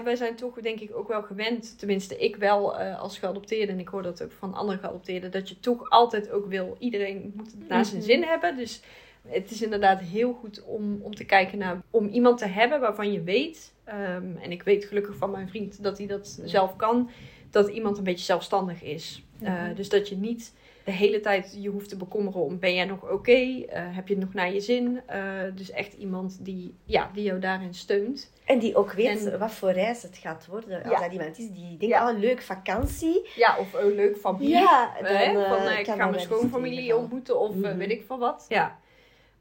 Wij 0.03 0.15
zijn 0.15 0.35
toch, 0.35 0.61
denk 0.61 0.79
ik, 0.79 0.95
ook 0.95 1.07
wel 1.07 1.23
gewend, 1.23 1.79
tenminste 1.79 2.17
ik 2.17 2.35
wel 2.35 2.77
als 2.77 3.17
geadopteerde, 3.17 3.71
en 3.71 3.79
ik 3.79 3.87
hoor 3.87 4.03
dat 4.03 4.23
ook 4.23 4.31
van 4.31 4.53
andere 4.53 4.77
geadopteerden, 4.77 5.31
dat 5.31 5.49
je 5.49 5.59
toch 5.59 5.89
altijd 5.89 6.31
ook 6.31 6.45
wil, 6.45 6.75
iedereen 6.79 7.33
moet 7.35 7.51
het 7.51 7.67
naar 7.67 7.85
zijn 7.85 7.97
mhm. 7.97 8.09
zin 8.09 8.23
hebben. 8.23 8.57
Dus 8.57 8.81
het 9.27 9.51
is 9.51 9.61
inderdaad 9.61 10.01
heel 10.01 10.33
goed 10.33 10.63
om, 10.63 10.99
om 11.01 11.15
te 11.15 11.25
kijken 11.25 11.57
naar, 11.57 11.81
om 11.89 12.07
iemand 12.07 12.37
te 12.37 12.45
hebben 12.45 12.79
waarvan 12.79 13.11
je 13.11 13.23
weet, 13.23 13.73
ehm, 13.83 14.35
en 14.41 14.51
ik 14.51 14.63
weet 14.63 14.85
gelukkig 14.85 15.15
van 15.15 15.31
mijn 15.31 15.49
vriend 15.49 15.83
dat 15.83 15.97
hij 15.97 16.07
dat 16.07 16.39
zelf 16.43 16.75
kan, 16.75 17.09
dat 17.49 17.67
iemand 17.67 17.97
een 17.97 18.03
beetje 18.03 18.25
zelfstandig 18.25 18.83
is. 18.83 19.23
Uh, 19.41 19.63
dus 19.75 19.89
dat 19.89 20.09
je 20.09 20.15
niet 20.15 20.53
de 20.85 20.91
hele 20.91 21.19
tijd 21.19 21.57
je 21.59 21.69
hoeft 21.69 21.89
te 21.89 21.97
bekommeren 21.97 22.41
om 22.41 22.59
ben 22.59 22.73
jij 22.73 22.85
nog 22.85 23.11
oké, 23.11 23.31
eh, 23.31 23.83
heb 23.95 24.07
je 24.07 24.13
het 24.13 24.23
nog 24.23 24.33
naar 24.33 24.53
je 24.53 24.59
zin. 24.59 25.01
Uh, 25.09 25.21
dus 25.55 25.71
echt 25.71 25.93
iemand 25.93 26.37
die, 26.45 26.75
ja, 26.83 27.09
die 27.13 27.23
jou 27.23 27.39
daarin 27.39 27.73
steunt. 27.73 28.31
En 28.45 28.59
die 28.59 28.75
ook 28.75 28.91
weet 28.91 29.37
wat 29.37 29.51
voor 29.51 29.71
reis 29.71 30.01
het 30.01 30.17
gaat 30.17 30.45
worden. 30.45 30.83
Als 30.83 31.01
dat 31.01 31.11
iemand 31.11 31.37
is 31.37 31.51
die 31.51 31.77
denkt, 31.77 31.95
ja. 31.95 32.11
oh 32.11 32.19
leuk 32.19 32.41
vakantie. 32.41 33.29
Ja, 33.35 33.57
of 33.59 33.73
oh 33.73 33.95
leuk 33.95 34.17
familie. 34.17 34.49
Ja, 34.49 34.93
dan, 35.01 35.45
van, 35.45 35.71
ik 35.71 35.85
ga 35.85 36.07
mijn 36.07 36.19
schoonfamilie 36.19 36.95
ontmoeten 36.95 37.39
of 37.39 37.55
mm 37.55 37.77
weet 37.77 37.91
ik 37.91 38.03
van 38.07 38.19
wat. 38.19 38.45
Ja. 38.49 38.79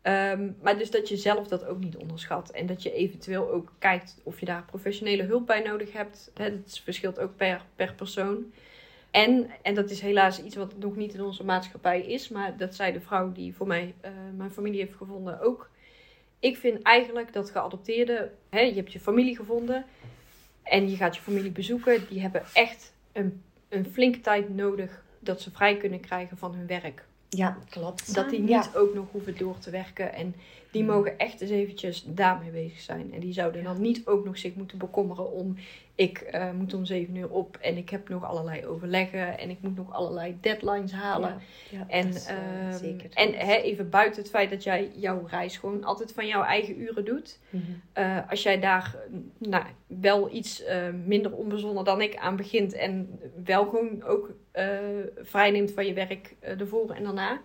Ehm, 0.05 0.51
maar 0.63 0.79
dus 0.79 0.91
dat 0.91 1.09
je 1.09 1.17
zelf 1.17 1.49
dat 1.49 1.67
ook 1.67 1.79
niet 1.79 1.97
onderschat. 1.97 2.51
En 2.51 2.67
dat 2.67 2.83
je 2.83 2.93
eventueel 2.93 3.51
ook 3.51 3.73
kijkt 3.79 4.17
of 4.23 4.41
je 4.41 4.47
daar 4.47 4.65
professionele 4.65 5.23
hulp 5.23 5.47
bij 5.47 5.61
nodig 5.61 5.93
hebt. 5.93 6.31
Het 6.35 6.81
verschilt 6.85 7.19
ook 7.19 7.37
per, 7.37 7.65
per 7.77 7.95
persoon. 7.95 8.53
En, 9.11 9.51
en 9.63 9.75
dat 9.75 9.91
is 9.91 10.01
helaas 10.01 10.43
iets 10.43 10.57
wat 10.57 10.79
nog 10.79 10.97
niet 10.97 11.15
in 11.15 11.23
onze 11.23 11.45
maatschappij 11.45 12.01
is. 12.01 12.29
Maar 12.29 12.57
dat 12.57 12.75
zei 12.75 12.93
de 12.93 13.01
vrouw 13.01 13.33
die 13.33 13.55
voor 13.55 13.67
mij 13.67 13.95
uh, 14.05 14.11
mijn 14.37 14.51
familie 14.51 14.81
heeft 14.81 14.97
gevonden 14.97 15.41
ook. 15.41 15.71
Ik 16.39 16.57
vind 16.57 16.83
eigenlijk 16.83 17.33
dat 17.33 17.51
geadopteerden... 17.51 18.31
Je 18.51 18.59
hebt 18.59 18.93
je 18.93 19.01
familie 19.01 19.37
gevonden. 19.37 19.85
En 20.63 20.91
je 20.91 20.97
gaat 20.97 21.17
je 21.17 21.23
familie 21.23 21.53
bezoeken. 21.53 22.07
Die 22.09 22.21
hebben 22.21 22.43
echt 22.53 22.93
een, 23.13 23.43
een 23.69 23.87
flinke 23.87 24.21
tijd 24.21 24.55
nodig 24.55 25.05
dat 25.19 25.41
ze 25.41 25.51
vrij 25.51 25.77
kunnen 25.77 26.01
krijgen 26.01 26.39
van 26.39 26.55
hun 26.55 26.67
werk. 26.67 27.05
Ja, 27.37 27.59
klopt. 27.69 28.15
Dat 28.15 28.31
die 28.31 28.41
niet 28.41 28.71
ook 28.75 28.95
nog 28.95 29.07
hoeven 29.11 29.37
door 29.39 29.59
te 29.59 29.71
werken. 29.71 30.13
En 30.13 30.35
die 30.75 30.83
hmm. 30.83 30.93
mogen 30.93 31.19
echt 31.19 31.41
eens 31.41 31.51
eventjes 31.51 32.05
daarmee 32.07 32.51
bezig 32.51 32.81
zijn. 32.81 33.13
En 33.13 33.21
die 33.21 33.33
zouden 33.33 33.65
dan 33.65 33.81
niet 33.81 34.07
ook 34.07 34.25
nog 34.25 34.39
zich 34.39 34.55
moeten 34.55 34.79
bekommeren 34.79 35.33
om... 35.33 35.57
Ik 35.97 36.31
uh, 36.35 36.51
moet 36.51 36.75
om 36.75 36.85
zeven 36.85 37.17
uur 37.17 37.31
op 37.31 37.57
en 37.61 37.77
ik 37.77 37.91
heb 37.91 38.09
nog 38.09 38.25
allerlei 38.25 38.67
overleggen. 38.67 39.39
En 39.39 39.51
ik 39.51 39.59
moet 39.61 39.77
nog 39.77 39.93
allerlei 39.93 40.37
deadlines 40.41 40.93
halen. 40.93 41.39
Ja, 41.71 41.85
en 41.89 42.09
is, 42.09 42.29
uh, 42.31 42.75
zeker. 42.75 43.11
En 43.13 43.33
hè, 43.33 43.55
even 43.55 43.91
buiten 43.91 44.23
het 44.23 44.31
feit 44.31 44.51
dat 44.51 44.63
jij 44.63 44.91
jouw 44.95 45.27
reis 45.27 45.57
gewoon 45.57 45.85
altijd 45.85 46.13
van 46.13 46.27
jouw 46.27 46.43
eigen 46.43 46.81
uren 46.81 47.05
doet. 47.05 47.39
Mm 47.51 47.63
-hmm. 47.65 48.25
als 48.29 48.43
jij 48.43 48.61
daar 48.61 48.97
nou, 49.39 49.65
wel 49.87 50.35
iets 50.35 50.65
minder 51.05 51.33
onbezonnen 51.33 51.85
dan 51.85 52.01
ik 52.01 52.17
aan 52.17 52.37
begint. 52.37 52.73
En 52.73 53.21
wel 53.45 53.65
gewoon 53.65 54.03
ook 54.03 54.31
vrij 55.23 55.51
neemt 55.51 55.73
van 55.73 55.87
je 55.87 55.93
werk 55.93 56.35
ervoor 56.41 56.91
en 56.91 57.05
daarna 57.05 57.41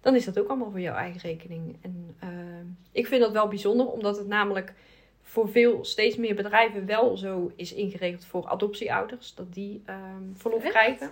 dan 0.00 0.14
is 0.14 0.24
dat 0.24 0.38
ook 0.38 0.48
allemaal 0.48 0.70
voor 0.70 0.80
jouw 0.80 0.94
eigen 0.94 1.20
rekening. 1.20 1.76
En 1.80 2.16
ik 2.92 3.06
vind 3.06 3.22
dat 3.22 3.32
wel 3.32 3.48
bijzonder, 3.48 3.86
omdat 3.86 4.16
het 4.16 4.26
namelijk 4.26 4.72
voor 5.22 5.48
veel, 5.48 5.84
steeds 5.84 6.16
meer 6.16 6.34
bedrijven 6.34 6.86
wel 6.86 7.16
zo 7.16 7.50
is 7.56 7.74
ingeregeld 7.74 8.24
voor 8.24 8.46
adoptieouders, 8.46 9.34
dat 9.34 9.54
die 9.54 9.82
uh, 9.86 9.96
verlof 10.36 10.62
krijgen. 10.62 11.10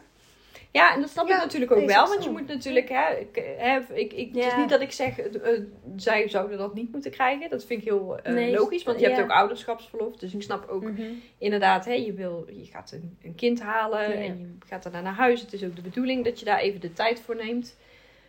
Ja, 0.71 0.95
en 0.95 1.01
dat 1.01 1.11
snap 1.11 1.29
ik 1.29 1.37
natuurlijk 1.37 1.73
ook 1.73 1.87
wel, 1.87 2.09
want 2.09 2.25
je 2.25 2.31
moet 2.31 2.47
natuurlijk, 2.47 2.89
hè, 2.89 3.15
ik, 3.15 3.55
hè, 3.59 3.79
ik, 3.93 4.13
ik, 4.13 4.35
het 4.35 4.45
is 4.45 4.57
niet 4.57 4.69
dat 4.69 4.81
ik 4.81 4.93
zeg, 4.93 5.19
uh, 5.19 5.61
zij 5.97 6.29
zouden 6.29 6.59
dat 6.59 6.75
niet 6.75 6.93
moeten 6.93 7.11
krijgen. 7.11 7.51
Dat 7.51 7.65
vind 7.65 7.81
ik 7.81 7.89
heel 7.89 8.19
uh, 8.27 8.33
nee, 8.33 8.53
logisch, 8.53 8.83
want 8.83 9.01
je 9.01 9.07
hebt 9.07 9.21
ook 9.21 9.31
ouderschapsverlof. 9.31 10.17
Dus 10.17 10.35
ik 10.35 10.43
snap 10.43 10.69
ook 10.69 10.83
mm 10.83 10.97
-hmm. 10.97 11.23
inderdaad, 11.39 11.85
hè, 11.85 11.93
je, 11.93 12.13
wil, 12.13 12.47
je 12.53 12.65
gaat 12.65 12.93
een, 12.93 13.19
een 13.23 13.35
kind 13.35 13.61
halen 13.61 14.15
en 14.15 14.39
je 14.39 14.67
gaat 14.67 14.83
daarna 14.83 15.01
naar 15.01 15.15
huis. 15.15 15.41
Het 15.41 15.53
is 15.53 15.65
ook 15.65 15.77
de 15.77 15.83
bedoeling 15.83 16.25
dat 16.25 16.39
je 16.39 16.45
daar 16.45 16.59
even 16.59 16.81
de 16.81 16.93
tijd 16.93 17.21
voor 17.21 17.37
neemt. 17.37 17.77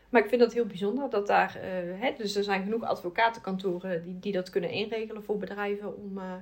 Maar 0.10 0.22
ik 0.22 0.30
vind 0.30 0.42
dat 0.42 0.54
heel 0.54 0.66
bijzonder 0.66 1.10
dat 1.10 1.28
daar. 1.28 1.58
Uh, 1.58 2.02
hè, 2.02 2.14
dus 2.18 2.36
er 2.36 2.44
zijn 2.44 2.64
genoeg 2.64 2.84
advocatenkantoren 2.84 4.04
die, 4.04 4.20
die 4.20 4.32
dat 4.32 4.50
kunnen 4.50 4.70
inregelen 4.70 5.24
voor 5.24 5.38
bedrijven 5.38 5.98
om, 5.98 6.18
uh, 6.18 6.34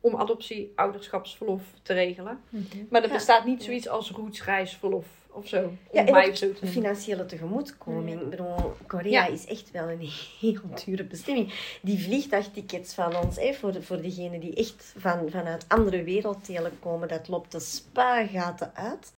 om 0.00 0.16
adoptie, 0.16 0.72
ouderschapsverlof 0.74 1.62
te 1.82 1.92
regelen. 1.92 2.40
Mhm. 2.48 2.84
Maar 2.90 3.02
er 3.02 3.08
bestaat 3.08 3.44
niet 3.44 3.62
zoiets 3.62 3.88
als 3.88 4.10
roetsreisverlof 4.10 5.06
of 5.34 5.48
zo. 5.48 5.64
Om 5.64 5.78
ja, 5.92 6.02
mij 6.02 6.36
zo 6.36 6.52
te 6.52 6.66
financiële 6.66 7.26
tegemoetkoming. 7.26 8.20
Ik 8.20 8.30
bedoel, 8.30 8.76
Korea 8.86 9.26
is 9.26 9.46
echt 9.46 9.70
wel 9.70 9.90
een 9.90 10.08
heel 10.40 10.60
dure 10.84 11.04
bestemming. 11.04 11.78
Die 11.82 12.02
vliegtuigtickets 12.02 12.94
van 12.94 13.16
ons, 13.16 13.36
hè, 13.36 13.52
voor, 13.52 13.82
voor 13.82 14.02
degenen 14.02 14.40
die 14.40 14.54
echt 14.54 14.94
van, 14.96 15.30
vanuit 15.30 15.64
andere 15.68 16.02
werelddelen 16.02 16.78
komen, 16.80 17.08
dat 17.08 17.28
loopt 17.28 17.52
de 17.52 17.60
spuigaten 17.60 18.74
uit 18.74 19.12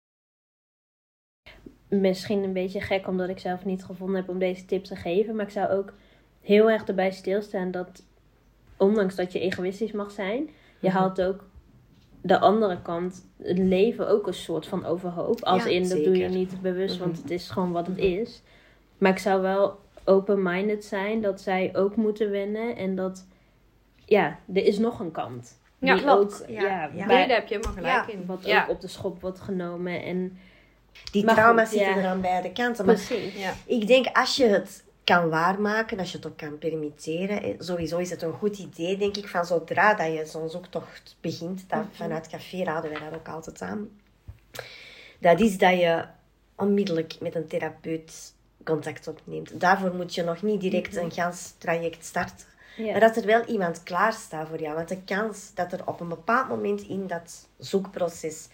misschien 1.89 2.43
een 2.43 2.53
beetje 2.53 2.81
gek 2.81 3.07
omdat 3.07 3.29
ik 3.29 3.39
zelf 3.39 3.65
niet 3.65 3.85
gevonden 3.85 4.17
heb 4.17 4.29
om 4.29 4.39
deze 4.39 4.65
tip 4.65 4.85
te 4.85 4.97
geven. 4.97 5.37
Maar 5.37 5.45
ik 5.45 5.53
zou 5.53 5.69
ook 5.69 5.93
heel 6.41 6.71
erg 6.71 6.85
erbij 6.85 7.11
stilstaan 7.11 7.71
dat, 7.71 8.05
ondanks 8.77 9.15
dat 9.15 9.33
je 9.33 9.41
egoïstisch 9.41 9.93
mag 9.93 10.11
zijn, 10.11 10.51
je 10.79 10.89
mhm. 10.89 10.97
haalt 10.97 11.23
ook 11.23 11.45
de 12.21 12.39
andere 12.39 12.83
kant 12.83 13.27
het 13.43 13.59
leven 13.59 14.09
ook 14.09 14.27
een 14.27 14.35
soort 14.35 14.67
van 14.67 14.85
overhoop. 14.85 15.45
Als 15.45 15.65
in, 15.65 15.89
dat 15.89 16.05
doe 16.05 16.17
je 16.17 16.29
niet 16.29 16.61
bewust, 16.63 16.99
want 16.99 17.13
mhm. 17.13 17.23
het 17.23 17.31
is 17.31 17.51
gewoon 17.51 17.73
wat 17.73 17.87
het 17.87 17.97
mhm. 17.97 18.07
is. 18.07 18.43
Maar 18.99 19.11
ik 19.11 19.19
zou 19.19 19.43
wel 19.43 19.79
open-minded 20.05 20.85
zijn 20.85 21.21
dat 21.21 21.41
zij 21.41 21.71
ook 21.77 21.97
moeten 21.97 22.31
wennen 22.31 22.77
en 22.77 22.95
dat, 22.95 23.27
ja, 24.05 24.39
er 24.55 24.65
is 24.65 24.79
nog 24.79 25.01
een 25.01 25.11
kant. 25.11 25.61
Ja, 25.79 25.97
klopt. 25.97 26.43
Ook, 26.43 26.49
ja, 26.49 26.91
ja. 26.95 27.07
daar 27.07 27.29
heb 27.29 27.49
je 27.49 27.55
helemaal 27.55 27.77
gelijk 27.77 28.07
in. 28.07 28.27
Wat 28.27 28.53
ook 28.53 28.69
op 28.69 28.81
de 28.81 28.89
schop 28.89 29.21
wordt 29.21 29.41
genomen 29.41 30.03
en 30.03 30.39
die 31.13 31.25
trauma's 31.25 31.71
zitten 31.71 31.97
er 31.97 32.07
aan 32.07 32.21
beide 32.21 32.53
kanten. 32.53 32.87
Maar 32.87 32.95
Precies, 32.95 33.35
ja. 33.35 33.55
ik 33.67 33.87
denk 33.87 34.07
als 34.13 34.37
je 34.37 34.45
het 34.47 34.85
kan 35.05 35.29
waarmaken, 35.29 35.99
als 35.99 36.11
je 36.11 36.17
het 36.17 36.27
ook 36.27 36.37
kan 36.37 36.59
permitteren, 36.59 37.43
eh, 37.43 37.55
sowieso 37.59 37.99
is 37.99 38.11
het 38.11 38.23
een 38.23 38.33
goed 38.33 38.59
idee, 38.59 38.97
denk 38.97 39.17
ik, 39.17 39.29
van 39.29 39.47
zodra 39.47 39.95
dat 39.95 40.13
je 40.13 40.27
zo'n 40.27 40.51
zoektocht 40.51 41.17
begint, 41.21 41.65
dat, 41.69 41.79
mm 41.79 41.85
-hmm. 41.85 41.95
vanuit 41.95 42.29
café 42.29 42.65
raden 42.65 42.91
wij 42.91 43.01
dat 43.01 43.19
ook 43.19 43.29
altijd 43.29 43.63
aan. 43.63 43.89
Dat 45.19 45.41
is 45.41 45.59
dat 45.59 45.79
je 45.79 46.05
onmiddellijk 46.57 47.17
met 47.21 47.35
een 47.35 47.47
therapeut 47.49 48.35
contact 48.65 49.09
opneemt. 49.09 49.61
Daarvoor 49.61 49.95
moet 49.95 50.15
je 50.15 50.23
nog 50.23 50.43
niet 50.43 50.61
direct 50.61 50.93
Mhm. 50.95 51.05
een 51.05 51.13
gans 51.13 51.53
traject 51.59 52.05
starten. 52.05 52.47
Ja. 52.77 52.91
Maar 52.91 53.01
dat 53.01 53.17
er 53.17 53.27
wel 53.27 53.45
iemand 53.45 53.83
klaar 53.83 54.13
staat 54.13 54.49
voor 54.49 54.61
jou. 54.61 54.75
Want 54.75 54.89
de 54.89 55.03
kans 55.05 55.51
dat 55.55 55.73
er 55.73 55.87
op 55.87 56.01
een 56.01 56.09
bepaald 56.09 56.49
moment 56.49 56.81
in 56.81 57.07
dat 57.07 57.49
zoekproces 57.59 58.49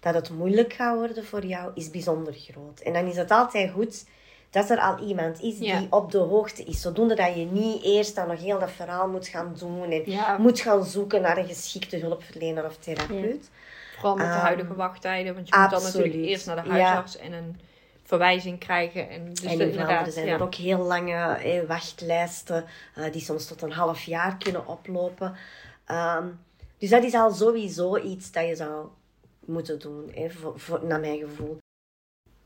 dat 0.00 0.14
het 0.14 0.30
moeilijk 0.30 0.72
gaat 0.72 0.96
worden 0.96 1.24
voor 1.24 1.44
jou, 1.44 1.70
is 1.74 1.90
bijzonder 1.90 2.32
groot. 2.34 2.80
En 2.80 2.92
dan 2.92 3.06
is 3.06 3.16
het 3.16 3.30
altijd 3.30 3.70
goed 3.70 4.04
dat 4.50 4.70
er 4.70 4.78
al 4.80 4.98
iemand 4.98 5.40
is 5.42 5.58
Ja. 5.58 5.78
die 5.78 5.86
op 5.92 6.10
de 6.10 6.18
hoogte 6.18 6.62
is. 6.64 6.80
Zodoende 6.80 7.14
dat 7.14 7.34
je 7.34 7.44
niet 7.44 7.82
eerst 7.84 8.14
dan 8.14 8.28
nog 8.28 8.40
heel 8.40 8.58
dat 8.58 8.70
verhaal 8.70 9.08
moet 9.08 9.28
gaan 9.28 9.54
doen 9.58 9.90
en 9.90 10.10
Ja. 10.10 10.38
moet 10.38 10.60
gaan 10.60 10.84
zoeken 10.84 11.22
naar 11.22 11.36
een 11.38 11.46
geschikte 11.46 11.96
hulpverlener 11.96 12.64
of 12.64 12.76
therapeut. 12.76 13.50
Vooral 13.94 14.16
met 14.16 14.26
de 14.26 14.32
Ehm, 14.32 14.40
huidige 14.40 14.74
wachttijden. 14.74 15.34
Want 15.34 15.48
je 15.48 15.56
moet 15.58 15.70
dan 15.70 15.82
natuurlijk 15.82 16.14
eerst 16.14 16.46
naar 16.46 16.62
de 16.64 16.70
huisarts 16.70 17.16
en 17.16 17.32
een 17.32 17.60
verwijzing 18.04 18.58
krijgen. 18.58 19.08
En 19.10 19.28
dus 19.28 19.42
en 19.42 19.60
inderdaad, 19.60 20.12
zijn 20.12 20.26
ja. 20.26 20.34
er 20.34 20.42
ook 20.42 20.54
heel 20.54 20.78
lange 20.78 21.14
eh, 21.34 21.66
wachtlijsten 21.66 22.64
eh, 22.94 23.12
die 23.12 23.20
soms 23.22 23.46
tot 23.46 23.62
een 23.62 23.72
half 23.72 24.02
jaar 24.02 24.36
kunnen 24.36 24.66
oplopen. 24.66 25.34
Ehm, 25.84 26.26
dus 26.78 26.90
dat 26.90 27.04
is 27.04 27.14
al 27.14 27.32
sowieso 27.32 27.96
iets 27.96 28.32
dat 28.32 28.46
je 28.46 28.56
zou 28.56 28.86
moeten 29.48 29.78
doen, 29.78 30.10
hè, 30.14 30.30
voor, 30.30 30.60
voor- 30.60 30.84
naar 30.84 31.00
mijn 31.00 31.18
gevoel. 31.18 31.58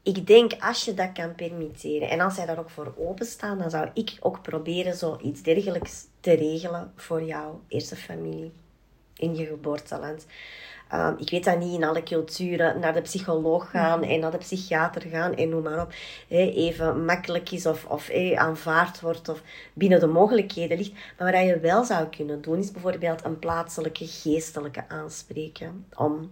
Ik 0.03 0.27
denk 0.27 0.53
als 0.61 0.85
je 0.85 0.95
dat 0.95 1.13
kan 1.13 1.35
permitteren 1.35 2.11
en 2.11 2.21
als 2.21 2.35
zij 2.35 2.47
daar 2.47 2.59
ook 2.59 2.71
voor 2.71 2.95
openstaan, 2.97 3.59
dan 3.59 3.71
zou 3.71 3.89
ik 3.95 4.17
ook 4.21 4.43
proberen 4.43 4.95
zoiets 4.95 5.43
dergelijks 5.43 6.07
te 6.21 6.33
regelen 6.33 6.93
voor 6.97 7.23
jouw 7.23 7.61
eerste 7.69 7.97
familie 7.97 8.53
in 9.17 9.37
je 9.37 9.47
geboorteland. 9.47 10.27
Ehm, 10.89 11.15
ik 11.19 11.31
weet 11.31 11.45
dat 11.45 11.59
niet 11.59 11.75
in 11.75 11.85
alle 11.85 12.03
culturen 12.03 12.81
naar 12.81 12.93
de 12.93 13.01
psycholoog 13.01 13.71
gaan 13.71 14.03
en 14.03 14.21
naar 14.21 14.31
de 14.31 14.39
psychiater 14.39 15.03
gaan 15.03 15.35
en 15.35 15.49
noem 15.49 15.63
maar 15.63 15.83
op. 15.83 15.93
hè, 16.29 16.51
even 16.51 17.05
makkelijk 17.05 17.51
is 17.51 17.67
of, 17.67 17.85
of 17.85 18.11
aanvaard 18.35 19.01
wordt 19.01 19.29
of 19.29 19.43
binnen 19.73 20.01
de 20.01 20.07
mogelijkheden 20.07 20.77
ligt. 20.77 20.93
Maar 21.19 21.33
wat 21.33 21.43
je 21.43 21.59
wel 21.59 21.85
zou 21.85 22.07
kunnen 22.07 22.43
doen, 22.43 22.59
is 22.59 22.71
bijvoorbeeld 22.73 23.25
een 23.25 23.39
plaatselijke 23.39 24.07
geestelijke 24.07 24.89
aanspreken 24.89 25.87
om 25.95 26.31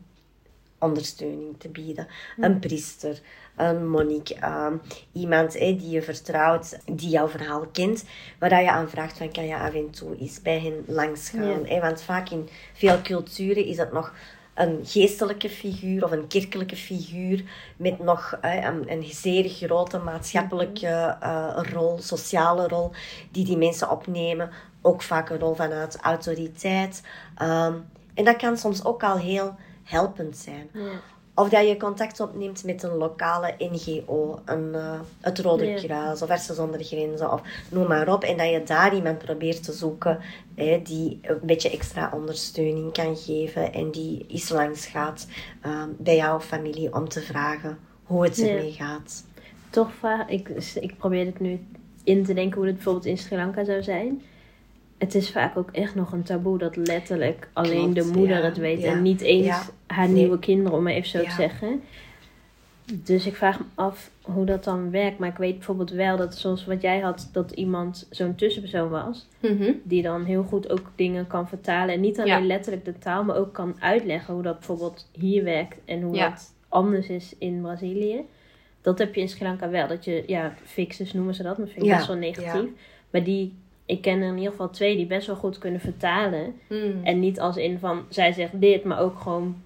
ondersteuning 0.81 1.55
te 1.59 1.69
bieden. 1.69 2.07
Een 2.39 2.59
priester, 2.59 3.21
een 3.57 3.89
monnik, 3.89 4.29
ehm, 4.29 4.77
iemand 5.13 5.53
die 5.53 5.91
je 5.91 6.03
vertrouwt, 6.03 6.79
die 6.85 7.09
jouw 7.09 7.29
verhaal 7.29 7.67
kent, 7.73 8.05
waar 8.39 8.51
dat 8.51 8.61
je 8.61 8.71
aan 8.71 8.91
vraagt 8.91 9.19
van 9.19 9.33
kan 9.33 9.47
je 9.47 9.57
af 9.57 9.75
en 9.75 9.91
toe 9.91 10.17
eens 10.19 10.43
bij 10.43 10.61
hen 10.61 10.85
langsgaan. 10.87 11.65
Ja. 11.65 11.75
Hè? 11.75 11.81
Want 11.81 12.03
vaak 12.03 12.29
in 12.29 12.49
veel 12.73 13.03
culturen 13.03 13.65
is 13.65 13.77
het 13.77 13.93
nog 13.93 14.13
een 14.55 14.81
geestelijke 14.83 15.49
figuur 15.49 16.05
of 16.05 16.11
een 16.11 16.27
kerkelijke 16.27 16.77
figuur 16.77 17.45
met 17.77 17.99
nog 17.99 18.39
een 18.87 19.05
zeer 19.05 19.49
grote 19.49 19.99
maatschappelijke 19.99 21.17
eh, 21.21 21.59
rol, 21.73 21.99
sociale 21.99 22.69
rol, 22.69 22.91
die 23.31 23.45
die 23.45 23.57
mensen 23.57 23.91
opnemen. 23.91 24.51
Ook 24.83 25.03
vaak 25.03 25.31
een 25.31 25.39
rol 25.39 25.55
vanuit 25.55 25.97
autoriteit. 25.97 27.03
Ehm, 27.37 27.75
en 28.15 28.25
dat 28.25 28.37
kan 28.37 28.57
soms 28.57 28.85
ook 28.85 29.03
al 29.03 29.19
heel 29.19 29.55
helpend 29.91 30.37
zijn. 30.37 30.69
Ja. 30.73 30.91
Of 31.35 31.49
dat 31.49 31.69
je 31.69 31.77
contact 31.77 32.21
opneemt 32.21 32.65
met 32.65 32.83
een 32.83 32.95
lokale 32.97 33.55
NGO, 33.59 34.41
een, 34.45 34.75
eh, 34.75 35.01
het 35.21 35.39
Rode 35.39 35.67
Ja. 35.67 35.77
Kruis 35.79 36.23
of 36.23 36.31
Artsen 36.31 36.55
zonder 36.55 36.85
Grenzen 36.85 37.33
of 37.33 37.43
noem 37.71 37.87
maar 37.89 38.13
op. 38.13 38.25
En 38.25 38.37
dat 38.37 38.51
je 38.51 38.63
daar 38.63 38.95
iemand 38.95 39.19
probeert 39.19 39.63
te 39.63 39.73
zoeken 39.73 40.19
hè, 40.55 40.81
die 40.83 41.19
een 41.23 41.39
beetje 41.43 41.71
extra 41.71 42.11
ondersteuning 42.15 42.93
kan 42.93 43.17
geven 43.17 43.73
en 43.73 43.91
die 43.91 44.25
eens 44.29 44.49
langs 44.49 44.87
gaat 44.87 45.27
eh, 45.63 45.83
bij 45.99 46.17
jouw 46.17 46.41
familie 46.41 46.95
om 46.95 47.09
te 47.09 47.21
vragen 47.21 47.79
hoe 48.05 48.25
het 48.25 48.37
Ja. 48.37 48.47
ermee 48.49 48.73
gaat. 48.73 49.25
Toch 49.71 49.91
ik, 50.27 50.49
ik 50.75 50.97
probeer 50.97 51.27
het 51.27 51.41
nu 51.41 51.67
in 52.05 52.25
te 52.25 52.35
denken 52.35 52.57
hoe 52.57 52.67
het 52.67 52.75
bijvoorbeeld 52.75 53.07
in 53.07 53.19
Sri 53.19 53.37
Lanka 53.37 53.65
zou 53.65 53.83
zijn. 53.83 54.23
Het 55.01 55.15
is 55.15 55.31
vaak 55.31 55.57
ook 55.57 55.71
echt 55.71 55.95
nog 55.95 56.13
een 56.13 56.23
taboe 56.23 56.59
dat 56.59 56.77
letterlijk 56.77 57.49
alleen 57.53 57.93
Klopt, 57.93 58.13
de 58.13 58.19
moeder 58.19 58.37
ja, 58.37 58.45
het 58.45 58.57
weet 58.57 58.81
ja, 58.81 58.93
en 58.93 59.03
niet 59.03 59.21
eens 59.21 59.47
ja. 59.47 59.63
haar 59.87 60.07
Nee. 60.07 60.15
nieuwe 60.15 60.39
kinderen, 60.39 60.79
om 60.79 60.83
maar 60.83 60.93
even 60.93 61.09
zo 61.09 61.23
te 61.23 61.31
zeggen. 61.31 61.83
Dus 62.95 63.27
ik 63.27 63.37
vraag 63.37 63.59
me 63.59 63.65
af 63.75 64.11
hoe 64.23 64.45
dat 64.45 64.65
dan 64.65 64.91
werkt. 64.91 65.19
Maar 65.19 65.29
ik 65.29 65.37
weet 65.37 65.55
bijvoorbeeld 65.55 65.91
wel 65.91 66.17
dat 66.17 66.35
zoals 66.35 66.65
wat 66.65 66.83
jij 66.83 67.01
had, 67.01 67.29
dat 67.33 67.51
iemand 67.51 68.07
zo'n 68.11 68.35
tussenpersoon 68.35 68.89
was. 68.89 69.29
Mhm. 69.41 69.73
Die 69.83 70.03
dan 70.03 70.25
heel 70.25 70.43
goed 70.43 70.71
ook 70.71 70.91
dingen 70.95 71.27
kan 71.27 71.49
vertalen. 71.49 71.95
En 71.95 72.01
niet 72.01 72.21
alleen 72.21 72.47
letterlijk 72.47 72.85
de 72.85 72.99
taal, 72.99 73.25
maar 73.25 73.37
ook 73.37 73.53
kan 73.53 73.77
uitleggen 73.79 74.35
hoe 74.35 74.43
dat 74.43 74.59
bijvoorbeeld 74.59 75.09
hier 75.13 75.45
werkt. 75.45 75.79
En 75.85 76.03
hoe 76.03 76.17
dat 76.19 76.55
anders 76.69 77.09
is 77.09 77.35
in 77.39 77.61
Brazilië. 77.61 78.21
Dat 78.81 78.99
heb 78.99 79.15
je 79.15 79.21
in 79.21 79.29
Sri 79.29 79.45
Lanka 79.45 79.71
wel. 79.71 79.89
Dat 79.89 80.05
je, 80.05 80.23
ja, 80.27 80.55
fixes 80.65 81.13
noemen 81.13 81.35
ze 81.35 81.43
dat, 81.43 81.59
maar 81.59 81.67
vind 81.67 81.85
ik 81.85 81.91
best 81.91 82.07
wel 82.07 82.17
negatief. 82.17 82.71
Maar 83.11 83.25
die, 83.25 83.55
ik 83.91 84.03
ken 84.03 84.21
er 84.21 84.29
in 84.29 84.37
ieder 84.37 84.51
geval 84.51 84.71
twee 84.71 84.97
die 84.97 85.07
best 85.07 85.27
wel 85.27 85.37
goed 85.37 85.59
kunnen 85.59 85.81
vertalen. 85.81 86.55
Mm. 86.69 87.01
En 87.05 87.21
niet 87.21 87.41
als 87.41 87.57
in 87.57 87.79
van, 87.79 88.03
zij 88.09 88.33
zegt 88.33 88.61
dit, 88.61 88.85
maar 88.85 89.01
ook 89.01 89.19
gewoon 89.19 89.57